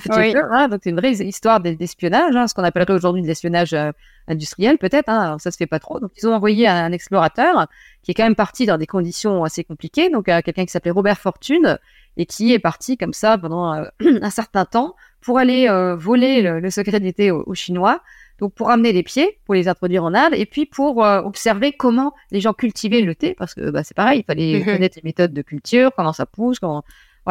Hein, 0.52 0.68
donc 0.68 0.80
c'est 0.82 0.90
une 0.90 0.96
vraie 0.96 1.12
histoire 1.12 1.60
d'espionnage, 1.60 2.34
hein, 2.34 2.46
ce 2.46 2.54
qu'on 2.54 2.64
appellerait 2.64 2.92
aujourd'hui 2.92 3.22
de 3.22 3.26
l'espionnage 3.26 3.72
euh, 3.72 3.92
industriel 4.26 4.78
peut-être. 4.78 5.08
Hein, 5.08 5.36
ça 5.38 5.50
se 5.50 5.56
fait 5.56 5.66
pas 5.66 5.78
trop. 5.78 6.00
Donc 6.00 6.12
ils 6.16 6.26
ont 6.26 6.34
envoyé 6.34 6.66
un, 6.66 6.92
explorateur 6.92 7.68
qui 8.02 8.10
est 8.10 8.14
quand 8.14 8.24
même 8.24 8.34
parti 8.34 8.66
dans 8.66 8.78
des 8.78 8.86
conditions 8.86 9.44
assez 9.44 9.64
compliquées. 9.64 10.10
Donc 10.10 10.28
euh, 10.28 10.40
quelqu'un 10.42 10.64
qui 10.64 10.72
s'appelait 10.72 10.90
Robert 10.90 11.18
Fortune 11.18 11.78
et 12.16 12.26
qui 12.26 12.52
est 12.52 12.58
parti 12.58 12.96
comme 12.96 13.12
ça 13.12 13.38
pendant 13.38 13.74
euh, 13.74 13.84
un 14.22 14.30
certain 14.30 14.64
temps 14.64 14.96
pour 15.20 15.38
aller 15.38 15.68
voler 15.98 16.40
le, 16.40 16.70
secret 16.70 16.98
d'été 16.98 17.30
aux, 17.30 17.44
aux, 17.46 17.54
Chinois. 17.54 18.00
Donc 18.38 18.54
pour 18.54 18.70
amener 18.70 18.92
les 18.92 19.02
pieds, 19.02 19.38
pour 19.44 19.54
les 19.54 19.68
introduire 19.68 20.02
en 20.02 20.14
Inde, 20.14 20.32
et 20.32 20.46
puis 20.46 20.64
pour 20.64 20.96
observer 20.96 21.72
comment 21.72 22.14
les 22.30 22.40
gens 22.40 22.54
cultivaient 22.54 23.02
le 23.02 23.14
thé, 23.14 23.34
parce 23.34 23.52
que 23.52 23.68
bah, 23.68 23.84
c'est 23.84 23.94
pareil, 23.94 24.20
il 24.20 24.24
fallait 24.24 24.62
connaître 24.64 24.96
les 24.96 25.02
méthodes 25.04 25.34
de 25.34 25.42
culture, 25.42 25.90
comment 25.94 26.14
ça 26.14 26.24
pousse, 26.24 26.58
comment 26.58 26.84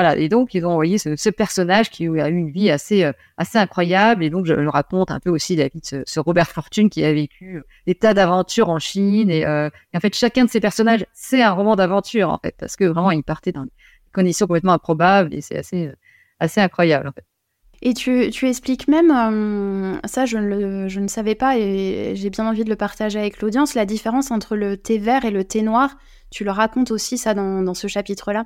et 0.04 0.30
donc 0.30 0.54
ils 0.54 0.66
ont 0.66 0.72
envoyé 0.72 0.98
ce, 0.98 1.30
personnage 1.30 1.90
qui 1.90 2.08
a 2.08 2.30
eu 2.30 2.36
une 2.36 2.52
vie 2.52 2.70
assez 2.70 3.04
euh, 3.04 3.12
assez 3.38 3.58
incroyable. 3.58 4.24
Et 4.24 4.30
donc 4.30 4.46
je, 4.46 4.54
le 4.54 4.70
raconte 4.70 5.12
un 5.12 5.20
peu 5.20 5.30
aussi 5.30 5.56
la 5.56 5.68
vie 5.68 5.80
de 5.80 6.04
ce, 6.06 6.20
Robert 6.20 6.50
Fortune 6.50 6.90
qui 6.90 7.04
a 7.04 7.14
vécu 7.14 7.58
euh, 7.58 7.64
des 7.88 7.96
tas 7.96 8.14
d'aventures 8.14 8.70
en 8.70 8.80
Chine. 8.80 9.32
Euh, 9.32 9.70
et, 9.94 9.98
en 9.98 10.00
fait, 10.00 10.14
chacun 10.16 10.46
de 10.46 10.50
ces 10.50 10.60
personnages, 10.60 11.06
c'est 11.14 11.42
un 11.42 11.52
roman 11.52 11.76
d'aventure 11.76 12.30
en 12.30 12.40
fait, 12.40 12.56
parce 12.58 12.76
que 12.76 12.86
vraiment 12.86 13.12
ils 13.12 13.24
partaient 13.24 13.52
dans 13.52 13.64
des 13.64 13.72
conditions 14.14 14.48
complètement 14.48 14.74
improbables 14.74 15.34
et 15.34 15.42
c'est 15.42 15.58
assez 15.58 15.92
assez 16.40 16.62
incroyable 16.62 17.08
en 17.08 17.12
fait. 17.12 17.26
Et 17.82 17.94
tu, 17.94 18.30
tu 18.30 18.50
expliques 18.50 18.90
même, 18.90 20.02
ça 20.04 20.26
je 20.26 20.38
ne, 20.38 20.90
je 20.90 21.00
ne 21.00 21.08
savais 21.08 21.36
pas 21.36 21.58
et 21.58 22.12
j'ai 22.14 22.30
bien 22.30 22.46
envie 22.46 22.66
de 22.66 22.70
le 22.70 22.76
partager 22.76 23.18
avec 23.20 23.42
l'audience, 23.42 23.74
la 23.74 23.86
différence 23.86 24.32
entre 24.32 24.58
le 24.58 24.76
thé 24.76 24.98
vert 24.98 25.24
et 25.24 25.32
le 25.32 25.46
thé 25.46 25.62
noir. 25.62 25.98
Tu 26.30 26.44
le 26.44 26.52
racontes 26.52 26.92
aussi 26.92 27.18
ça 27.18 27.34
dans 27.34 27.74
ce 27.74 27.88
chapitre-là? 27.88 28.46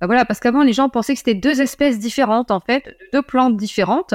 Bah 0.00 0.06
voilà, 0.06 0.24
parce 0.24 0.40
qu'avant, 0.40 0.62
les 0.62 0.72
gens 0.72 0.88
pensaient 0.88 1.14
que 1.14 1.18
c'était 1.18 1.34
deux 1.34 1.60
espèces 1.60 1.98
différentes, 1.98 2.50
en 2.50 2.60
fait, 2.60 2.96
deux 3.12 3.22
plantes 3.22 3.56
différentes. 3.56 4.14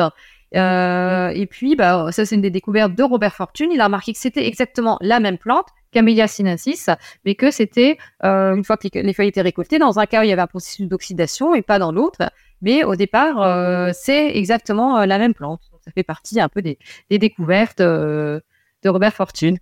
Euh, 0.55 1.29
et 1.29 1.45
puis, 1.45 1.75
bah, 1.75 2.11
ça, 2.11 2.25
c'est 2.25 2.35
une 2.35 2.41
des 2.41 2.49
découvertes 2.49 2.95
de 2.95 3.03
Robert 3.03 3.35
Fortune. 3.35 3.71
Il 3.71 3.81
a 3.81 3.85
remarqué 3.85 4.13
que 4.13 4.19
c'était 4.19 4.45
exactement 4.47 4.97
la 5.01 5.19
même 5.19 5.37
plante, 5.37 5.67
Camellia 5.91 6.27
sinensis, 6.27 6.89
mais 7.25 7.35
que 7.35 7.51
c'était, 7.51 7.97
euh, 8.23 8.55
une 8.55 8.63
fois 8.63 8.77
que 8.77 8.87
les, 8.93 9.13
feuilles 9.13 9.29
étaient 9.29 9.41
récoltées, 9.41 9.79
dans 9.79 9.99
un 9.99 10.05
cas, 10.05 10.23
il 10.23 10.29
y 10.29 10.31
avait 10.31 10.41
un 10.41 10.47
processus 10.47 10.87
d'oxydation 10.87 11.55
et 11.55 11.61
pas 11.61 11.79
dans 11.79 11.91
l'autre. 11.91 12.31
Mais 12.61 12.83
au 12.83 12.95
départ, 12.95 13.41
euh, 13.41 13.91
c'est 13.93 14.35
exactement 14.35 15.05
la 15.05 15.17
même 15.17 15.33
plante. 15.33 15.61
ça 15.85 15.91
fait 15.91 16.03
partie 16.03 16.41
un 16.41 16.49
peu 16.49 16.61
des, 16.61 16.77
découvertes 17.09 17.79
de 17.79 18.41
Robert 18.85 19.13
Fortune. 19.13 19.57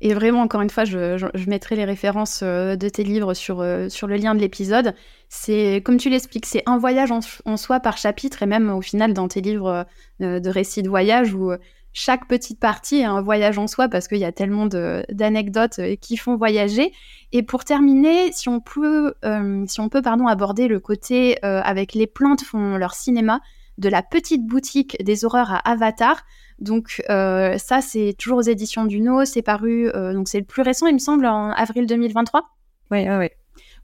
Et 0.00 0.12
vraiment, 0.12 0.42
encore 0.42 0.60
une 0.60 0.70
fois, 0.70 0.84
je, 0.84 1.48
mettrai 1.48 1.74
les 1.74 1.84
références 1.84 2.40
euh, 2.42 2.76
de 2.76 2.88
tes 2.88 3.02
livres 3.02 3.32
sur, 3.32 3.60
euh, 3.60 3.88
sur 3.88 4.06
le 4.06 4.16
lien 4.16 4.34
de 4.34 4.40
l'épisode. 4.40 4.94
C'est, 5.28 5.82
comme 5.84 5.96
tu 5.96 6.10
l'expliques, 6.10 6.46
c'est 6.46 6.62
un 6.66 6.76
voyage 6.76 7.10
en, 7.10 7.56
soi 7.56 7.80
par 7.80 7.96
chapitre, 7.96 8.42
et 8.42 8.46
même 8.46 8.70
au 8.70 8.82
final 8.82 9.14
dans 9.14 9.26
tes 9.26 9.40
livres 9.40 9.86
euh, 10.20 10.40
de 10.40 10.50
récits 10.50 10.82
de 10.82 10.88
voyage 10.88 11.32
où 11.34 11.50
chaque 11.94 12.28
petite 12.28 12.60
partie 12.60 12.96
est 12.96 13.04
un 13.04 13.22
voyage 13.22 13.56
en 13.56 13.66
soi 13.66 13.88
parce 13.88 14.06
qu'il 14.06 14.18
y 14.18 14.24
a 14.26 14.32
tellement 14.32 14.66
d'anecdotes 14.66 15.80
qui 16.02 16.18
font 16.18 16.36
voyager. 16.36 16.92
Et 17.32 17.42
pour 17.42 17.64
terminer, 17.64 18.32
si 18.32 18.50
on 18.50 18.60
peut, 18.60 19.14
aborder 19.22 20.68
le 20.68 20.78
côté 20.78 21.42
avec 21.42 21.94
les 21.94 22.06
plantes 22.06 22.42
font 22.42 22.76
leur 22.76 22.92
cinéma, 22.92 23.40
de 23.78 23.88
la 23.88 24.02
petite 24.02 24.46
boutique 24.46 25.02
des 25.02 25.24
horreurs 25.24 25.52
à 25.52 25.58
Avatar. 25.70 26.22
Donc 26.58 27.02
euh, 27.10 27.58
ça, 27.58 27.80
c'est 27.80 28.14
toujours 28.18 28.38
aux 28.38 28.42
éditions 28.42 28.84
du 28.84 29.00
No. 29.00 29.24
C'est 29.24 29.42
paru, 29.42 29.90
euh, 29.94 30.12
donc 30.12 30.28
c'est 30.28 30.40
le 30.40 30.46
plus 30.46 30.62
récent, 30.62 30.86
il 30.86 30.94
me 30.94 30.98
semble, 30.98 31.26
en 31.26 31.50
avril 31.50 31.86
2023. 31.86 32.42
Oui, 32.90 33.04
oui, 33.08 33.16
oui. 33.16 33.28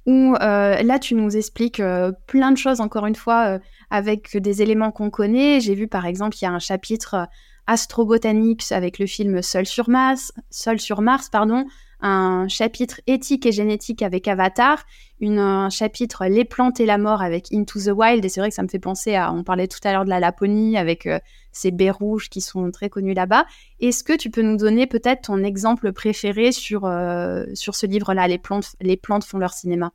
Où 0.04 0.34
euh, 0.34 0.82
là, 0.82 0.98
tu 0.98 1.14
nous 1.14 1.36
expliques 1.36 1.82
plein 2.26 2.50
de 2.50 2.58
choses, 2.58 2.80
encore 2.80 3.06
une 3.06 3.14
fois, 3.14 3.58
avec 3.90 4.36
des 4.36 4.62
éléments 4.62 4.90
qu'on 4.90 5.10
connaît. 5.10 5.60
J'ai 5.60 5.74
vu, 5.74 5.86
par 5.86 6.06
exemple, 6.06 6.36
il 6.40 6.44
y 6.44 6.48
a 6.48 6.50
un 6.50 6.58
chapitre 6.58 7.28
astrobotanique 7.68 8.64
avec 8.72 8.98
le 8.98 9.06
film 9.06 9.42
Seul 9.42 9.66
sur 9.66 9.88
Mars, 9.88 10.32
Seul 10.50 10.80
sur 10.80 11.02
Mars, 11.02 11.28
pardon, 11.28 11.66
un 12.00 12.48
chapitre 12.48 13.00
éthique 13.06 13.46
et 13.46 13.52
génétique 13.52 14.02
avec 14.02 14.26
Avatar, 14.26 14.84
un 15.30 15.70
chapitre 15.70 16.26
Les 16.26 16.44
plantes 16.44 16.80
et 16.80 16.86
la 16.86 16.98
mort 16.98 17.22
avec 17.22 17.52
Into 17.52 17.80
the 17.80 17.92
Wild. 17.94 18.24
Et 18.24 18.28
c'est 18.28 18.40
vrai 18.40 18.48
que 18.50 18.54
ça 18.54 18.62
me 18.62 18.68
fait 18.68 18.78
penser 18.78 19.14
à, 19.14 19.32
on 19.32 19.44
parlait 19.44 19.68
tout 19.68 19.78
à 19.84 19.92
l'heure 19.92 20.04
de 20.04 20.10
la 20.10 20.20
Laponie 20.20 20.76
avec 20.76 21.06
euh, 21.06 21.18
ces 21.52 21.70
baies 21.70 21.90
rouges 21.90 22.28
qui 22.28 22.40
sont 22.40 22.70
très 22.70 22.88
connues 22.88 23.14
là-bas. 23.14 23.46
Est-ce 23.80 24.04
que 24.04 24.16
tu 24.16 24.30
peux 24.30 24.42
nous 24.42 24.56
donner 24.56 24.86
peut-être 24.86 25.22
ton 25.22 25.42
exemple 25.42 25.92
préféré 25.92 26.52
sur, 26.52 26.84
euh, 26.84 27.44
sur 27.54 27.74
ce 27.74 27.86
livre-là, 27.86 28.28
les 28.28 28.38
plantes, 28.38 28.74
les 28.80 28.96
plantes 28.96 29.24
font 29.24 29.38
leur 29.38 29.52
cinéma? 29.52 29.92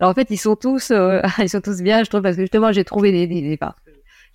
Alors 0.00 0.10
en 0.10 0.14
fait, 0.14 0.28
ils 0.30 0.38
sont 0.38 0.56
tous, 0.56 0.92
ils 1.38 1.48
sont 1.48 1.60
tous 1.60 1.82
bien, 1.82 2.02
je 2.04 2.08
trouve, 2.08 2.22
parce 2.22 2.36
que 2.36 2.42
justement, 2.42 2.72
j'ai 2.72 2.84
trouvé 2.84 3.12
des, 3.12 3.26
des, 3.26 3.40
des 3.40 3.58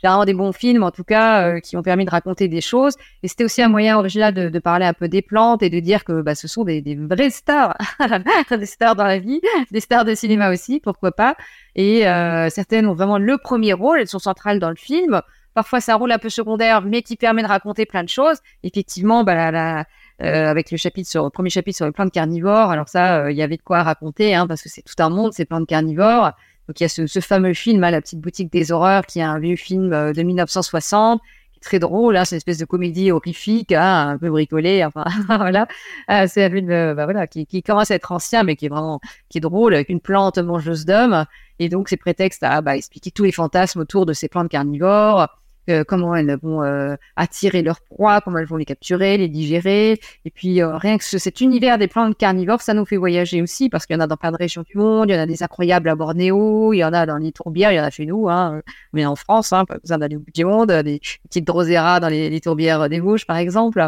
généralement 0.01 0.25
des 0.25 0.33
bons 0.33 0.51
films, 0.51 0.83
en 0.83 0.91
tout 0.91 1.03
cas, 1.03 1.47
euh, 1.47 1.59
qui 1.59 1.77
ont 1.77 1.81
permis 1.81 2.05
de 2.05 2.09
raconter 2.09 2.47
des 2.47 2.61
choses. 2.61 2.95
Et 3.23 3.27
c'était 3.27 3.43
aussi 3.43 3.61
un 3.61 3.69
moyen 3.69 3.97
original 3.97 4.33
de, 4.33 4.49
de, 4.49 4.59
parler 4.59 4.85
un 4.85 4.93
peu 4.93 5.07
des 5.07 5.21
plantes 5.21 5.63
et 5.63 5.69
de 5.69 5.79
dire 5.79 6.03
que 6.03 6.21
bah, 6.21 6.35
ce 6.35 6.47
sont 6.47 6.63
des, 6.63 6.81
des 6.81 6.95
vraies 6.95 7.29
stars, 7.29 7.75
des 8.51 8.65
stars 8.65 8.95
dans 8.95 9.05
la 9.05 9.19
vie, 9.19 9.41
des 9.71 9.79
stars 9.79 10.05
de 10.05 10.15
cinéma 10.15 10.51
aussi, 10.51 10.79
pourquoi 10.79 11.11
pas. 11.11 11.35
Et 11.75 12.07
euh, 12.07 12.49
certaines 12.49 12.87
ont 12.87 12.93
vraiment 12.93 13.17
le 13.17 13.37
premier 13.37 13.73
rôle, 13.73 13.99
elles 13.99 14.07
sont 14.07 14.19
centrales 14.19 14.59
dans 14.59 14.69
le 14.69 14.75
film. 14.75 15.21
Parfois, 15.53 15.81
c'est 15.81 15.91
un 15.91 15.95
rôle 15.95 16.11
un 16.11 16.19
peu 16.19 16.29
secondaire, 16.29 16.83
mais 16.83 17.01
qui 17.01 17.15
permet 17.15 17.41
de 17.41 17.47
raconter 17.47 17.87
plein 17.87 18.03
de 18.03 18.09
choses. 18.09 18.37
Effectivement, 18.61 19.23
bah, 19.23 19.33
la, 19.33 19.51
la 19.51 19.85
euh, 20.23 20.49
avec 20.49 20.71
le 20.71 20.77
chapitre 20.77 21.07
sur 21.07 21.25
le 21.25 21.29
premier 21.29 21.51
chapitre 21.51 21.77
sur 21.77 21.85
les 21.85 21.91
plantes 21.91 22.11
carnivores. 22.11 22.71
Alors 22.71 22.89
ça, 22.89 23.25
euh, 23.25 23.31
il 23.31 23.37
y 23.37 23.43
avait 23.43 23.57
de 23.57 23.61
quoi 23.61 23.83
raconter, 23.83 24.33
hein, 24.33 24.47
parce 24.47 24.63
que 24.63 24.69
c'est 24.69 24.81
tout 24.81 24.95
un 24.97 25.09
monde 25.09 25.31
ces 25.31 25.45
plantes 25.45 25.67
carnivores. 25.67 26.31
Donc 26.67 26.79
il 26.79 26.83
y 26.83 26.85
a 26.85 26.89
ce, 26.89 27.19
fameux 27.19 27.53
film, 27.53 27.83
hein, 27.83 27.91
La 27.91 28.01
petite 28.01 28.19
boutique 28.19 28.51
des 28.51 28.71
horreurs, 28.71 29.05
qui 29.05 29.19
est 29.19 29.23
un 29.23 29.39
vieux 29.39 29.55
film 29.55 29.93
euh, 29.93 30.13
de 30.13 30.21
1960, 30.21 31.21
qui 31.53 31.59
est 31.59 31.61
très 31.61 31.79
drôle. 31.79 32.17
Hein, 32.17 32.25
c'est 32.25 32.35
une 32.35 32.37
espèce 32.37 32.57
de 32.57 32.65
comédie 32.65 33.11
horrifique, 33.11 33.71
hein, 33.71 34.09
un 34.09 34.17
peu 34.17 34.29
bricolée. 34.29 34.83
Enfin 34.85 35.05
voilà, 35.27 35.67
euh, 36.11 36.25
c'est 36.27 36.43
un 36.43 36.49
film 36.49 36.69
euh, 36.69 36.93
bah, 36.93 37.05
voilà 37.05 37.27
qui, 37.27 37.45
qui, 37.45 37.63
commence 37.63 37.91
à 37.91 37.95
être 37.95 38.11
ancien, 38.11 38.43
mais 38.43 38.55
qui 38.55 38.65
est 38.65 38.69
vraiment 38.69 38.99
qui 39.29 39.37
est 39.37 39.41
drôle 39.41 39.73
avec 39.73 39.89
une 39.89 40.01
plante 40.01 40.37
mangeuse 40.37 40.85
d'hommes. 40.85 41.25
Et 41.59 41.69
donc 41.69 41.89
c'est 41.89 41.97
prétexte 41.97 42.43
à 42.43 42.61
bah, 42.61 42.75
expliquer 42.75 43.11
tous 43.11 43.23
les 43.23 43.31
fantasmes 43.31 43.79
autour 43.79 44.05
de 44.05 44.13
ces 44.13 44.27
plantes 44.27 44.49
carnivores 44.49 45.29
euh, 45.69 45.83
comment 45.83 46.15
elles 46.15 46.37
vont 46.41 46.63
euh, 46.63 46.95
attirer 47.15 47.61
leurs 47.61 47.81
proies, 47.81 48.21
comment 48.21 48.37
elles 48.37 48.47
vont 48.47 48.55
les 48.55 48.65
capturer, 48.65 49.17
les 49.17 49.27
digérer. 49.27 49.99
Et 50.23 50.31
puis 50.31 50.61
euh, 50.61 50.77
rien 50.77 50.97
que 50.97 51.03
cet 51.03 51.41
univers 51.41 51.77
des 51.77 51.87
plantes 51.87 52.17
carnivores, 52.17 52.61
ça 52.61 52.73
nous 52.73 52.85
fait 52.85 52.97
voyager 52.97 53.41
aussi 53.41 53.69
parce 53.69 53.85
qu'il 53.85 53.95
y 53.95 53.97
en 53.97 54.01
a 54.01 54.07
dans 54.07 54.17
plein 54.17 54.31
de 54.31 54.37
régions 54.37 54.63
du 54.63 54.77
monde. 54.77 55.09
Il 55.09 55.13
y 55.13 55.17
en 55.17 55.21
a 55.21 55.25
des 55.25 55.43
incroyables 55.43 55.89
à 55.89 55.95
Bornéo, 55.95 56.73
il 56.73 56.77
y 56.77 56.83
en 56.85 56.93
a 56.93 57.05
dans 57.05 57.17
les 57.17 57.31
tourbières, 57.31 57.71
il 57.71 57.75
y 57.75 57.79
en 57.79 57.83
a 57.83 57.89
chez 57.89 58.05
nous, 58.05 58.29
hein, 58.29 58.61
mais 58.93 59.05
en 59.05 59.15
France, 59.15 59.51
hein, 59.51 59.65
pas 59.65 59.77
besoin 59.77 59.97
d'aller 59.97 60.15
au 60.15 60.19
bout 60.19 60.31
du 60.33 60.45
monde. 60.45 60.71
Des 60.71 61.01
petites 61.23 61.45
drosera 61.45 61.99
dans 61.99 62.09
les, 62.09 62.39
tourbières 62.39 62.87
des 62.87 62.99
Vosges, 62.99 63.25
par 63.25 63.37
exemple. 63.37 63.85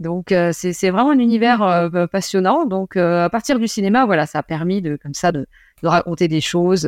Donc 0.00 0.34
c'est 0.52 0.90
vraiment 0.90 1.12
un 1.12 1.18
univers 1.18 1.90
passionnant. 2.10 2.66
Donc 2.66 2.96
à 2.96 3.28
partir 3.30 3.58
du 3.58 3.68
cinéma, 3.68 4.04
voilà, 4.06 4.26
ça 4.26 4.40
a 4.40 4.42
permis 4.42 4.82
de 4.82 4.96
comme 5.02 5.14
ça 5.14 5.32
de, 5.32 5.46
de 5.82 5.88
raconter 5.88 6.28
des 6.28 6.40
choses. 6.40 6.86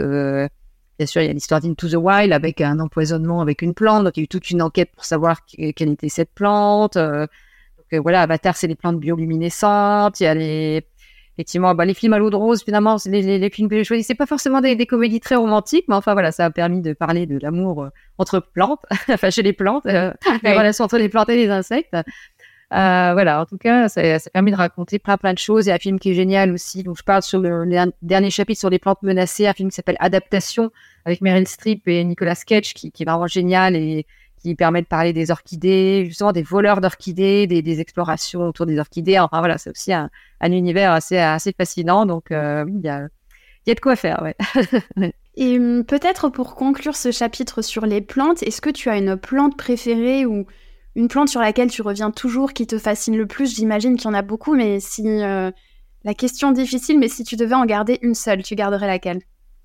Bien 0.99 1.07
sûr, 1.07 1.23
il 1.23 1.27
y 1.27 1.31
a 1.31 1.33
l'histoire 1.33 1.61
d'Into 1.61 1.89
the 1.89 1.95
Wild 1.95 2.33
avec 2.33 2.61
un 2.61 2.79
empoisonnement 2.79 3.41
avec 3.41 3.63
une 3.63 3.75
plante. 3.75 4.05
Donc, 4.05 4.17
il 4.17 4.21
y 4.21 4.23
a 4.23 4.25
eu 4.25 4.29
toute 4.29 4.51
une 4.51 4.63
enquête 4.63 4.93
pour 4.93 5.05
savoir 5.05 5.45
quelle 5.47 5.89
était 5.89 6.09
cette 6.09 6.33
plante. 6.33 6.97
Euh, 6.97 7.27
donc, 7.79 7.87
euh, 7.93 8.01
voilà, 8.01 8.23
Avatar, 8.23 8.57
c'est 8.57 8.69
les 8.69 8.77
plantes 8.77 9.01
bioluminescentes. 9.01 10.21
Il 10.21 10.25
y 10.25 10.27
a 10.27 10.35
les, 10.35 10.87
effectivement, 11.35 11.75
bah, 11.75 11.85
les 11.85 11.95
films 11.95 12.13
à 12.13 12.19
l'eau 12.19 12.31
de 12.31 12.37
rose, 12.37 12.63
finalement, 12.63 12.97
les, 13.07 13.23
les, 13.23 13.39
les 13.39 13.51
films 13.51 13.69
que 13.69 13.77
j'ai 13.77 13.85
choisis. 13.85 14.07
C'est 14.07 14.15
pas 14.15 14.27
forcément 14.27 14.61
des, 14.61 14.77
des, 14.77 14.87
comédies 14.87 15.21
très 15.21 15.35
romantiques, 15.35 15.87
mais 15.89 15.97
enfin, 15.97 16.13
voilà, 16.13 16.31
ça 16.33 16.45
a 16.45 16.51
permis 16.51 16.81
de 16.81 16.93
parler 16.93 17.27
de 17.27 17.39
l'amour 17.39 17.85
euh, 17.85 17.89
entre 18.19 18.41
plantes, 18.41 18.81
enfin, 19.09 19.31
chez 19.31 19.43
les 19.43 19.53
plantes, 19.53 19.87
euh, 19.87 20.13
les 20.43 20.53
relations 20.53 20.85
entre 20.85 20.99
les 20.99 21.09
plantes 21.09 21.29
et 21.29 21.37
les 21.37 21.51
insectes. 21.51 21.97
Euh, 22.73 23.13
voilà, 23.13 23.43
en 23.43 23.47
tout 23.47 23.59
cas, 23.59 23.89
ça, 23.89 24.19
ça 24.19 24.31
permet 24.31 24.51
de 24.51 24.57
raconter 24.57 24.99
plein 24.99 25.17
plein 25.17 25.33
de 25.33 25.39
choses. 25.39 25.67
Il 25.67 25.69
y 25.69 25.73
a 25.73 25.75
un 25.75 25.79
film 25.79 25.99
qui 25.99 26.11
est 26.11 26.15
génial 26.15 26.53
aussi. 26.53 26.83
Donc, 26.83 26.97
je 26.99 27.03
parle 27.03 27.23
sur 27.23 27.39
le, 27.39 27.93
dernier 28.03 28.31
chapitre 28.31 28.59
sur 28.59 28.71
les 28.71 28.79
plantes 28.79 29.03
menacées, 29.03 29.47
un 29.47 29.53
film 29.53 29.71
qui 29.71 29.77
s'appelle 29.77 29.97
Adaptation 30.01 30.71
avec 31.05 31.21
Meryl 31.21 31.47
Streep 31.47 31.87
et 31.87 32.03
Nicolas 32.05 32.35
Cage, 32.35 32.75
qui, 32.75 32.89
est 32.89 33.05
vraiment 33.05 33.27
génial 33.27 33.77
et 33.77 34.07
qui 34.43 34.55
permet 34.55 34.83
de 34.83 34.87
parler 34.87 35.13
des 35.13 35.31
orchidées, 35.31 36.05
justement 36.07 36.33
des 36.33 36.43
voleurs 36.43 36.81
d'orchidées, 36.81 37.47
des, 37.47 37.81
explorations 37.81 38.43
autour 38.49 38.67
des 38.67 38.79
orchidées. 38.79 39.19
Enfin 39.19 39.39
voilà, 39.39 39.59
c'est 39.59 39.71
aussi 39.71 39.93
un, 39.93 40.11
un, 40.41 40.53
univers 40.53 40.93
assez 40.93 41.19
assez 41.19 41.53
fascinant. 41.53 42.07
Donc, 42.07 42.31
euh, 42.31 42.65
il 42.69 42.81
y 42.81 42.89
a 42.89 43.09
il 43.67 43.71
y 43.71 43.73
a 43.73 43.75
de 43.75 43.81
quoi 43.81 43.97
faire, 43.97 44.35
et 45.37 45.59
hum, 45.59 45.85
peut-être 45.85 46.29
pour 46.29 46.55
conclure 46.55 46.97
ce 46.97 47.11
chapitre 47.11 47.63
sur 47.63 47.87
les 47.87 48.03
plantes, 48.03 48.43
est-ce 48.43 48.61
que 48.61 48.69
tu 48.69 48.91
as 48.91 48.99
une 48.99 49.17
plante 49.17 49.57
préférée 49.57 50.27
ou 50.27 50.47
une 50.97 51.09
plante 51.09 51.29
sur 51.29 51.41
laquelle 51.41 51.71
tu 51.71 51.83
reviens 51.83 52.11
toujours, 52.11 52.53
qui 52.53 52.67
te 52.67 52.79
fascine 52.79 53.17
le 53.17 53.27
plus, 53.27 53.55
j'imagine 53.55 53.97
qu'il 53.97 54.07
y 54.07 54.09
en 54.09 54.15
a 54.15 54.23
beaucoup, 54.23 54.55
mais 54.55 54.81
si 54.81 55.07
euh, 55.07 55.51
la 56.05 56.15
question 56.15 56.53
difficile, 56.53 56.99
mais 56.99 57.09
si 57.09 57.25
tu 57.25 57.37
devais 57.37 57.55
en 57.55 57.67
garder 57.67 57.99
une 58.03 58.15
seule, 58.15 58.43
tu 58.43 58.55
garderais 58.55 58.87
laquelle? 58.87 59.21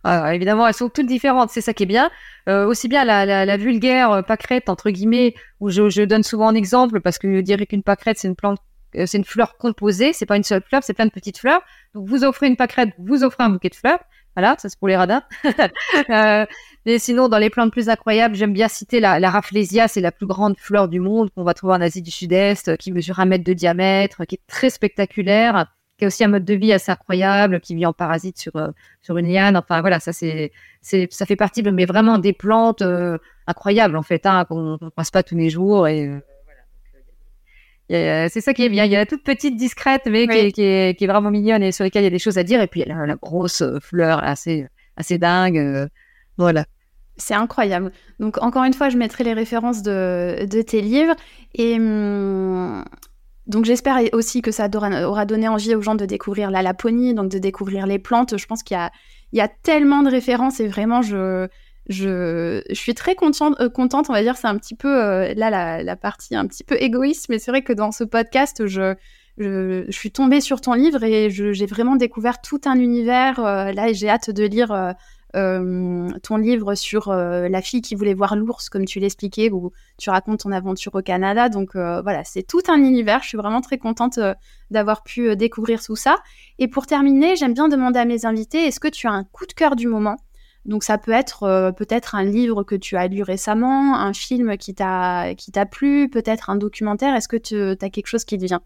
Ah, 0.06 0.34
évidemment, 0.34 0.66
elles 0.66 0.74
sont 0.74 0.90
toutes 0.90 1.08
différentes, 1.08 1.50
c'est 1.50 1.62
ça 1.62 1.74
qui 1.74 1.84
est 1.84 1.86
bien. 1.86 2.10
Euh, 2.48 2.66
aussi 2.66 2.88
bien 2.88 3.04
la, 3.04 3.26
la, 3.26 3.46
la 3.46 3.58
vulgaire 3.58 4.12
euh, 4.12 4.22
pâquerette 4.22 4.70
entre 4.70 4.90
guillemets, 4.90 5.36
où 5.60 5.70
je, 5.70 5.90
je, 5.90 6.02
donne 6.04 6.24
souvent 6.24 6.48
un 6.48 6.56
exemple 6.56 7.02
parce 7.02 7.18
que 7.18 7.36
je 7.36 7.42
dirais 7.42 7.66
qu'une 7.66 7.84
pâquerette 7.84 8.18
c'est 8.18 8.30
une 8.30 8.36
plante, 8.36 8.60
euh, 8.96 9.06
c'est 9.06 9.18
une 9.18 9.26
fleur 9.26 9.58
composée, 9.58 10.14
c'est 10.14 10.26
pas 10.26 10.38
une 10.38 10.44
seule 10.44 10.64
fleur, 10.68 10.84
c'est 10.84 10.94
plein 10.94 11.06
de 11.06 11.12
petites 11.12 11.38
fleurs. 11.38 11.62
Donc 11.94 12.08
vous 12.08 12.24
offrez 12.24 12.48
une 12.48 12.56
pâquerette, 12.56 12.94
vous 12.98 13.26
offrez 13.26 13.44
un 13.44 13.50
bouquet 13.50 13.70
de 13.70 13.76
fleurs. 13.76 14.00
Voilà, 14.36 14.56
ça 14.58 14.70
c'est 14.70 14.80
pour 14.80 14.88
les 14.88 14.96
radins. 14.96 15.24
euh, 16.10 16.46
et 16.86 17.00
sinon, 17.00 17.28
dans 17.28 17.38
les 17.38 17.50
plantes 17.50 17.72
plus 17.72 17.90
incroyables, 17.90 18.36
j'aime 18.36 18.54
bien 18.54 18.68
citer 18.68 19.00
la, 19.00 19.20
la 19.20 19.30
Rafflesia, 19.30 19.88
c'est 19.88 20.02
la 20.02 20.12
plus 20.12 20.26
grande 20.26 20.58
fleur 20.58 20.88
du 20.88 21.00
monde 21.00 21.30
qu'on 21.32 21.44
va 21.44 21.54
trouver 21.54 21.74
en 21.74 21.82
Asie 21.82 22.02
du 22.02 22.12
Sud-Est, 22.12 22.78
qui 22.78 22.92
mesure 22.92 23.20
un 23.20 23.26
mètre 23.26 23.44
de 23.44 23.54
diamètre, 23.54 24.26
qui 24.26 24.36
est 24.36 24.48
très 24.48 24.70
spectaculaire, 24.70 25.68
qui 26.00 26.06
a 26.06 26.08
aussi 26.08 26.24
un 26.24 26.30
mode 26.30 26.46
de 26.46 26.54
vie 26.54 26.74
assez 26.74 26.92
incroyable, 26.92 27.60
qui 27.60 27.76
vit 27.76 27.86
en 27.86 27.94
parasite 27.94 28.40
sur 28.40 28.56
euh, 28.56 28.70
sur 29.02 29.18
une 29.18 29.28
liane. 29.28 29.58
Enfin 29.58 29.82
voilà, 29.82 30.00
ça 30.00 30.14
c'est 30.14 30.52
ça 30.82 31.26
fait 31.26 31.36
partie, 31.36 31.62
mais 31.62 31.86
vraiment 31.86 32.18
des 32.18 32.34
plantes 32.34 32.82
euh, 32.82 33.18
incroyables 33.46 33.98
en 33.98 34.04
fait, 34.04 34.26
hein, 34.26 34.46
qu'on 34.46 34.78
ne 34.82 34.90
passe 34.90 35.12
pas 35.12 35.24
tous 35.24 35.36
les 35.36 35.50
jours 35.50 35.88
et 35.88 36.08
euh, 36.08 36.20
c'est 37.90 38.42
ça 38.42 38.54
qui 38.54 38.64
est 38.64 38.70
bien. 38.70 38.86
Il 38.86 38.92
y 38.92 38.96
a 38.96 39.00
la 39.00 39.06
toute 39.06 39.24
petite 39.24 39.56
discrète, 39.56 40.04
mais 40.06 40.28
oui. 40.28 40.28
qui, 40.28 40.38
est, 40.38 40.52
qui, 40.52 40.62
est, 40.64 40.98
qui, 40.98 41.04
est, 41.04 41.08
vraiment 41.08 41.32
mignonne 41.32 41.64
et 41.64 41.72
sur 41.72 41.84
lesquelles 41.84 42.04
il 42.04 42.06
y 42.06 42.08
a 42.08 42.12
des 42.12 42.20
choses 42.20 42.38
à 42.38 42.44
dire. 42.44 42.62
Et 42.62 42.68
puis 42.68 42.82
il 42.82 42.88
y 42.88 42.92
a 42.92 43.06
la, 43.06 43.16
grosse 43.16 43.64
fleur 43.82 44.24
assez, 44.24 44.68
assez 44.96 45.18
dingue. 45.18 45.58
Euh, 45.58 45.88
voilà. 46.38 46.66
C'est 47.18 47.34
incroyable. 47.34 47.92
Donc 48.20 48.42
encore 48.42 48.64
une 48.64 48.74
fois, 48.74 48.90
je 48.90 48.98
mettrai 48.98 49.24
les 49.24 49.34
références 49.34 49.82
de, 49.82 50.46
de 50.46 50.62
tes 50.62 50.82
livres. 50.82 51.16
Et 51.54 51.76
hum, 51.76 52.84
donc 53.48 53.66
j'espère 53.66 54.00
aussi 54.14 54.42
que 54.42 54.52
ça 54.52 54.70
aura 54.76 55.26
donné 55.26 55.48
envie 55.48 55.74
aux 55.74 55.82
gens 55.82 55.96
de 55.96 56.06
découvrir 56.06 56.52
la 56.52 56.62
Laponie, 56.62 57.16
donc 57.16 57.32
de 57.32 57.40
découvrir 57.40 57.88
les 57.88 57.98
plantes. 57.98 58.38
Je 58.38 58.46
pense 58.46 58.62
qu'il 58.62 58.76
y 58.76 58.80
a, 58.80 58.92
il 59.32 59.40
y 59.40 59.42
a 59.42 59.48
tellement 59.48 60.04
de 60.04 60.10
références 60.10 60.60
et 60.60 60.68
vraiment 60.68 61.02
je 61.02 61.48
je, 61.90 62.62
suis 62.72 62.94
très 62.94 63.16
contente, 63.16 63.60
euh, 63.60 63.68
contente, 63.68 64.10
on 64.10 64.14
va 64.14 64.22
dire, 64.22 64.38
c'est 64.38 64.48
un 64.48 64.58
petit 64.58 64.76
peu 64.76 64.88
euh, 64.88 65.34
là 65.36 65.82
la, 65.82 65.96
partie 65.96 66.36
un 66.36 66.46
petit 66.46 66.64
peu 66.64 66.76
égoïste, 66.80 67.28
mais 67.30 67.40
c'est 67.40 67.50
vrai 67.50 67.64
que 67.64 67.74
dans 67.74 67.92
ce 67.92 68.04
podcast, 68.04 68.68
je, 68.68 68.96
suis 69.90 70.12
tombée 70.12 70.42
sur 70.42 70.62
ton 70.62 70.74
livre 70.74 71.02
et 71.04 71.30
j'ai 71.30 71.66
vraiment 71.66 71.96
découvert 71.96 72.42
tout 72.42 72.60
un 72.66 72.78
univers. 72.78 73.40
Euh, 73.40 73.72
là, 73.72 73.92
j'ai 73.94 74.10
hâte 74.10 74.30
de 74.30 74.44
lire 74.44 74.96
ton 75.34 76.38
livre 76.38 76.76
sur 76.76 77.14
la 77.14 77.62
fille 77.62 77.82
qui 77.82 77.96
voulait 77.96 78.14
voir 78.14 78.36
l'ours, 78.36 78.70
comme 78.70 78.86
tu 78.86 79.00
l'expliquais, 79.00 79.50
où 79.50 79.72
tu 79.98 80.10
racontes 80.10 80.42
ton 80.42 80.52
aventure 80.52 80.94
au 80.94 81.02
Canada. 81.02 81.50
Donc 81.50 81.76
voilà, 81.76 82.24
c'est 82.26 82.44
tout 82.44 82.62
un 82.68 82.84
univers. 82.84 83.24
Je 83.24 83.30
suis 83.30 83.38
vraiment 83.38 83.62
très 83.62 83.78
contente 83.78 84.20
d'avoir 84.72 85.04
pu 85.04 85.36
découvrir 85.38 85.82
tout 85.82 85.96
ça. 85.96 86.18
Et 86.60 86.68
pour 86.68 86.86
terminer, 86.86 87.36
j'aime 87.36 87.54
bien 87.54 87.70
demander 87.70 88.00
à 88.00 88.06
mes 88.06 88.26
invités, 88.26 88.66
est-ce 88.66 88.82
que 88.82 88.90
tu 88.90 89.08
as 89.08 89.12
un 89.12 89.24
coup 89.24 89.46
de 89.46 89.54
cœur 89.54 89.76
du 89.76 89.88
moment? 89.88 90.18
Donc 90.70 90.84
ça 90.84 91.00
peut 91.00 91.12
être 91.12 91.44
euh, 91.44 91.72
peut-être 91.72 92.14
un 92.14 92.24
livre 92.24 92.62
que 92.62 92.76
tu 92.76 92.96
as 92.96 93.08
lu 93.08 93.24
récemment, 93.24 93.98
un 93.98 94.14
film 94.14 94.56
qui 94.56 94.76
t'a 94.76 95.34
qui 95.36 95.52
t'a 95.52 95.66
plu, 95.66 96.10
peut-être 96.10 96.52
un 96.52 96.56
documentaire. 96.56 97.16
Est-ce 97.16 97.28
que 97.28 97.38
tu 97.38 97.56
as 97.56 97.90
quelque 97.90 98.06
chose 98.06 98.24
qui 98.24 98.38
te 98.38 98.46
vient? 98.46 98.62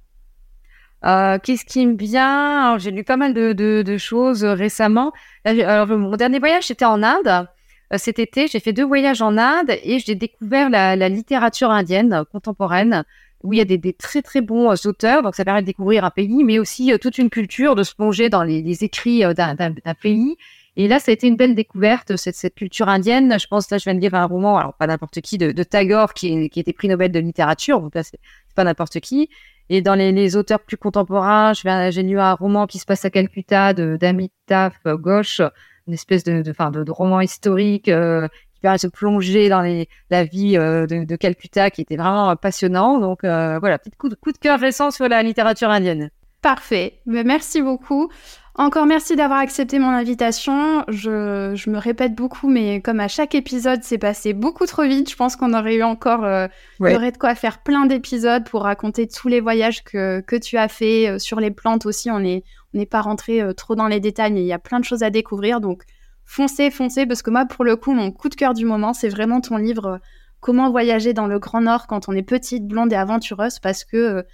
Euh, 1.05 1.37
Qu'est-ce 1.41 1.63
qui 1.63 1.87
me 1.87 1.95
vient? 1.95 2.77
J'ai 2.77 2.91
lu 2.91 3.05
pas 3.05 3.15
mal 3.15 3.33
de, 3.33 3.53
de, 3.53 3.83
de 3.83 3.97
choses 3.97 4.43
récemment. 4.43 5.13
Alors, 5.45 5.87
mon 5.87 6.15
dernier 6.17 6.39
voyage, 6.39 6.65
c'était 6.65 6.85
en 6.85 7.03
Inde. 7.03 7.47
Euh, 7.93 7.97
cet 7.97 8.19
été, 8.19 8.47
j'ai 8.47 8.59
fait 8.59 8.73
deux 8.73 8.85
voyages 8.85 9.21
en 9.21 9.37
Inde 9.37 9.71
et 9.83 9.99
j'ai 9.99 10.15
découvert 10.15 10.69
la, 10.69 10.97
la, 10.97 11.07
littérature 11.07 11.71
indienne 11.71 12.23
contemporaine 12.33 13.05
où 13.43 13.53
il 13.53 13.59
y 13.59 13.61
a 13.61 13.65
des, 13.65 13.77
des, 13.77 13.93
très 13.93 14.21
très 14.21 14.41
bons 14.41 14.85
auteurs. 14.85 15.23
Donc 15.23 15.35
ça 15.35 15.45
permet 15.45 15.61
de 15.61 15.67
découvrir 15.67 16.03
un 16.03 16.09
pays, 16.09 16.43
mais 16.43 16.59
aussi 16.59 16.91
toute 16.99 17.17
une 17.17 17.29
culture, 17.29 17.75
de 17.75 17.83
se 17.83 17.95
plonger 17.95 18.29
dans 18.29 18.43
les, 18.43 18.61
les 18.61 18.83
écrits 18.83 19.23
d'un 19.35 19.55
pays 20.01 20.37
et 20.75 20.87
là, 20.87 20.99
ça 20.99 21.11
a 21.11 21.13
été 21.13 21.27
une 21.27 21.35
belle 21.35 21.53
découverte, 21.53 22.15
cette, 22.15 22.35
cette 22.35 22.55
culture 22.55 22.89
indienne. 22.89 23.37
Je 23.39 23.45
pense, 23.47 23.69
là, 23.69 23.77
je 23.77 23.83
viens 23.83 23.93
de 23.93 23.99
lire 23.99 24.15
un 24.15 24.25
roman, 24.25 24.57
alors 24.57 24.73
pas 24.73 24.87
n'importe 24.87 25.21
qui, 25.21 25.37
de, 25.37 25.51
de 25.51 25.63
Tagore, 25.63 26.13
qui, 26.13 26.33
est, 26.33 26.49
qui 26.49 26.59
été 26.59 26.73
prix 26.73 26.87
Nobel 26.87 27.11
de 27.11 27.19
littérature. 27.19 27.79
Donc 27.79 27.93
là, 27.93 28.01
c'est 28.01 28.19
pas 28.55 28.63
n'importe 28.63 28.99
qui. 28.99 29.29
Et 29.69 29.81
dans 29.81 29.93
les, 29.95 30.11
les, 30.11 30.35
auteurs 30.35 30.59
plus 30.59 30.77
contemporains, 30.77 31.53
j'ai 31.53 32.03
lu 32.03 32.19
un 32.19 32.33
roman 32.33 32.65
qui 32.65 32.79
se 32.79 32.85
passe 32.85 33.05
à 33.05 33.11
Calcutta 33.11 33.73
d'Amitav 33.73 34.73
Ghosh, 34.85 35.41
une 35.87 35.93
espèce 35.93 36.23
de, 36.23 36.41
de, 36.41 36.53
fin, 36.53 36.71
de, 36.71 36.83
de 36.83 36.91
roman 36.91 37.21
historique 37.21 37.87
euh, 37.87 38.27
qui 38.53 38.61
permet 38.61 38.77
de 38.77 38.81
se 38.81 38.87
plonger 38.87 39.49
dans 39.49 39.61
les, 39.61 39.87
la 40.09 40.23
vie 40.23 40.57
euh, 40.57 40.87
de, 40.87 41.05
de, 41.05 41.15
Calcutta, 41.15 41.69
qui 41.69 41.81
était 41.81 41.97
vraiment 41.97 42.35
passionnant. 42.35 42.99
Donc 42.99 43.23
euh, 43.23 43.59
voilà, 43.59 43.77
petit 43.77 43.91
coup 43.91 44.09
de, 44.09 44.15
coup 44.15 44.31
de 44.31 44.37
cœur 44.37 44.59
récent 44.59 44.91
sur 44.91 45.07
la 45.07 45.21
littérature 45.23 45.69
indienne. 45.69 46.09
Parfait. 46.43 46.99
Mais 47.05 47.23
merci 47.23 47.61
beaucoup. 47.61 48.09
Encore 48.55 48.85
merci 48.85 49.15
d'avoir 49.15 49.39
accepté 49.39 49.79
mon 49.79 49.87
invitation. 49.87 50.83
Je, 50.89 51.53
je, 51.55 51.69
me 51.69 51.77
répète 51.77 52.15
beaucoup, 52.15 52.49
mais 52.49 52.81
comme 52.81 52.99
à 52.99 53.07
chaque 53.07 53.33
épisode, 53.33 53.79
c'est 53.81 53.97
passé 53.97 54.33
beaucoup 54.33 54.65
trop 54.65 54.83
vite. 54.83 55.09
Je 55.09 55.15
pense 55.15 55.37
qu'on 55.37 55.53
aurait 55.53 55.75
eu 55.75 55.83
encore, 55.83 56.25
euh, 56.25 56.47
ouais. 56.81 56.91
il 56.91 56.93
y 56.93 56.97
aurait 56.97 57.13
de 57.13 57.17
quoi 57.17 57.33
faire 57.33 57.63
plein 57.63 57.85
d'épisodes 57.85 58.43
pour 58.43 58.63
raconter 58.63 59.07
tous 59.07 59.29
les 59.29 59.39
voyages 59.39 59.85
que, 59.85 60.19
que 60.19 60.35
tu 60.35 60.57
as 60.57 60.67
fait 60.67 61.07
euh, 61.07 61.17
sur 61.17 61.39
les 61.39 61.49
plantes 61.49 61.85
aussi. 61.85 62.11
On 62.11 62.19
n'est 62.19 62.43
on 62.75 62.83
pas 62.83 63.01
rentré 63.01 63.41
euh, 63.41 63.53
trop 63.53 63.75
dans 63.75 63.87
les 63.87 64.01
détails, 64.01 64.33
mais 64.33 64.41
il 64.41 64.47
y 64.47 64.53
a 64.53 64.59
plein 64.59 64.81
de 64.81 64.85
choses 64.85 65.01
à 65.01 65.09
découvrir. 65.09 65.61
Donc 65.61 65.83
foncez, 66.25 66.71
foncez, 66.71 67.05
parce 67.05 67.21
que 67.21 67.31
moi, 67.31 67.45
pour 67.45 67.63
le 67.63 67.77
coup, 67.77 67.93
mon 67.93 68.11
coup 68.11 68.27
de 68.27 68.35
cœur 68.35 68.53
du 68.53 68.65
moment, 68.65 68.93
c'est 68.93 69.09
vraiment 69.09 69.39
ton 69.39 69.55
livre 69.55 70.01
Comment 70.41 70.69
voyager 70.69 71.13
dans 71.13 71.25
le 71.25 71.39
Grand 71.39 71.61
Nord 71.61 71.87
quand 71.87 72.09
on 72.09 72.11
est 72.11 72.21
petite, 72.21 72.67
blonde 72.67 72.91
et 72.91 72.97
aventureuse, 72.97 73.59
parce 73.59 73.85
que 73.85 74.25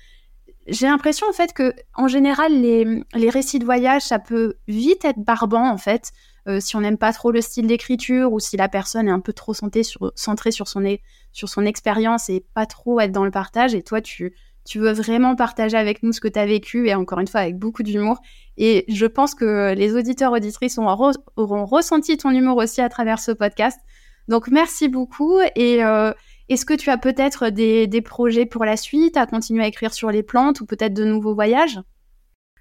j'ai 0.69 0.87
l'impression 0.87 1.27
en 1.29 1.33
fait 1.33 1.53
que 1.53 1.73
en 1.95 2.07
général 2.07 2.53
les, 2.53 3.29
récits 3.29 3.59
de 3.59 3.65
voyage 3.65 4.03
ça 4.03 4.19
peut 4.19 4.55
vite 4.67 5.05
être 5.05 5.19
barbant 5.19 5.69
en 5.69 5.77
fait 5.77 6.11
euh, 6.47 6.59
si 6.59 6.75
on 6.75 6.81
n'aime 6.81 6.97
pas 6.97 7.13
trop 7.13 7.31
le 7.31 7.41
style 7.41 7.67
d'écriture 7.67 8.31
ou 8.31 8.39
si 8.39 8.57
la 8.57 8.69
personne 8.69 9.07
est 9.07 9.11
un 9.11 9.19
peu 9.19 9.33
trop 9.33 9.53
centrée 9.53 9.83
sur, 9.83 10.67
son 10.67 11.65
expérience 11.65 12.29
et 12.29 12.45
pas 12.53 12.65
trop 12.65 12.99
être 12.99 13.11
dans 13.11 13.25
le 13.25 13.31
partage. 13.31 13.75
Et 13.75 13.83
toi 13.83 14.01
tu 14.01 14.33
veux 14.75 14.91
vraiment 14.91 15.35
partager 15.35 15.77
avec 15.77 16.01
nous 16.01 16.13
ce 16.13 16.21
que 16.21 16.27
tu 16.27 16.39
as 16.39 16.45
vécu 16.45 16.87
et 16.87 16.95
encore 16.95 17.19
une 17.19 17.27
fois 17.27 17.41
avec 17.41 17.57
beaucoup 17.57 17.83
d'humour. 17.83 18.17
Et 18.57 18.85
je 18.87 19.05
pense 19.05 19.35
que 19.35 19.73
les 19.73 19.95
auditeurs 19.95 20.31
auditrices 20.31 20.77
auront, 20.77 21.11
auront 21.35 21.65
ressenti 21.65 22.17
ton 22.17 22.31
humour 22.31 22.57
aussi 22.57 22.81
à 22.81 22.89
travers 22.89 23.19
ce 23.19 23.31
podcast. 23.31 23.79
Donc 24.27 24.47
merci 24.47 24.87
beaucoup 24.87 25.39
et 25.55 25.83
euh, 25.83 26.13
est-ce 26.49 26.65
que 26.65 26.73
tu 26.73 26.89
as 26.89 26.97
peut-être 26.97 27.49
des, 27.49 28.01
projets 28.01 28.45
pour 28.45 28.65
la 28.65 28.77
suite, 28.77 29.17
à 29.17 29.25
continuer 29.25 29.63
à 29.63 29.67
écrire 29.67 29.93
sur 29.93 30.11
les 30.11 30.23
plantes 30.23 30.61
ou 30.61 30.65
peut-être 30.65 30.93
de 30.93 31.05
nouveaux 31.05 31.33
voyages? 31.33 31.79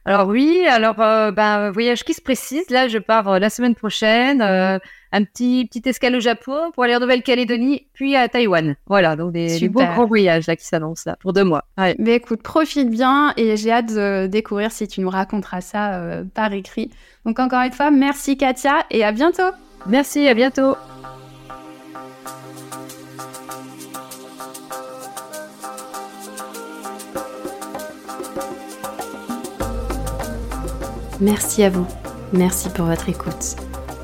Alors 0.05 0.29
oui, 0.29 0.65
alors 0.67 1.01
euh, 1.01 1.33
ben, 1.33 1.71
voyage 1.71 2.03
qui 2.03 2.15
se 2.15 2.23
précise. 2.23 2.71
Là, 2.71 2.89
je 2.89 2.97
pars 2.97 3.29
euh, 3.29 3.39
la 3.39 3.51
semaine 3.51 3.75
prochaine, 3.75 4.41
euh, 4.41 4.79
un 5.13 5.25
petit 5.25 5.69
petit 5.71 5.87
escale 5.87 6.17
au 6.17 6.21
Japon 6.21 6.71
pour 6.73 6.85
aller 6.85 6.97
en 6.97 7.01
Nouvelle-Calédonie, 7.01 7.89
puis 7.93 8.17
à 8.17 8.27
Taïwan. 8.27 8.77
Voilà, 8.87 9.17
donc 9.17 9.33
des, 9.33 9.69
beaux 9.69 9.81
grands 9.81 10.07
voyages 10.07 10.47
là 10.47 10.57
qui 10.57 10.65
s'annoncent 10.65 11.03
là 11.05 11.17
pour 11.21 11.35
deux 11.35 11.45
mois. 11.45 11.65
Mais 11.99 12.15
écoute, 12.15 12.43
profite 12.43 12.89
bien 12.89 13.35
et 13.37 13.59
j'ai 13.59 13.71
hâte 13.71 13.93
de 13.93 14.27
découvrir 14.29 14.73
si 14.73 14.89
tu 14.89 15.03
nous 15.03 15.11
raconteras 15.11 15.61
ça 15.61 16.23
par 16.35 16.55
écrit. 16.55 16.91
Donc 17.27 17.39
encore 17.39 17.61
une 17.61 17.73
fois, 17.73 17.91
merci 17.91 18.39
Katia 18.39 18.87
et 18.91 19.05
à 19.05 19.13
bientôt. 19.13 19.51
Merci, 19.87 20.27
à 20.29 20.35
bientôt. 20.35 20.75
Merci 31.21 31.65
à 31.65 31.71
vous. 31.71 31.87
Merci 32.33 32.69
pour 32.69 32.87
votre 32.87 33.09
écoute. 33.09 33.57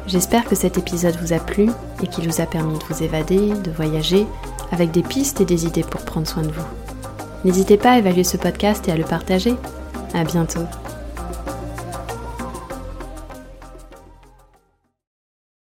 J'espère 0.06 0.44
que 0.44 0.56
cet 0.56 0.78
épisode 0.78 1.16
vous 1.16 1.32
a 1.32 1.38
plu 1.38 1.70
et 2.02 2.08
qu'il 2.08 2.28
vous 2.28 2.40
a 2.40 2.46
permis 2.46 2.76
de 2.78 2.84
vous 2.84 3.02
évader, 3.02 3.52
de 3.52 3.70
voyager, 3.70 4.26
avec 4.72 4.90
des 4.90 5.02
pistes 5.02 5.40
et 5.40 5.44
des 5.44 5.64
idées 5.64 5.84
pour 5.84 6.00
prendre 6.02 6.26
soin 6.26 6.42
de 6.42 6.50
vous. 6.50 6.66
N'hésitez 7.44 7.76
pas 7.76 7.92
à 7.92 7.98
évaluer 7.98 8.24
ce 8.24 8.36
podcast 8.36 8.88
et 8.88 8.92
à 8.92 8.96
le 8.96 9.04
partager. 9.04 9.54
À 10.12 10.24
bientôt. 10.24 10.64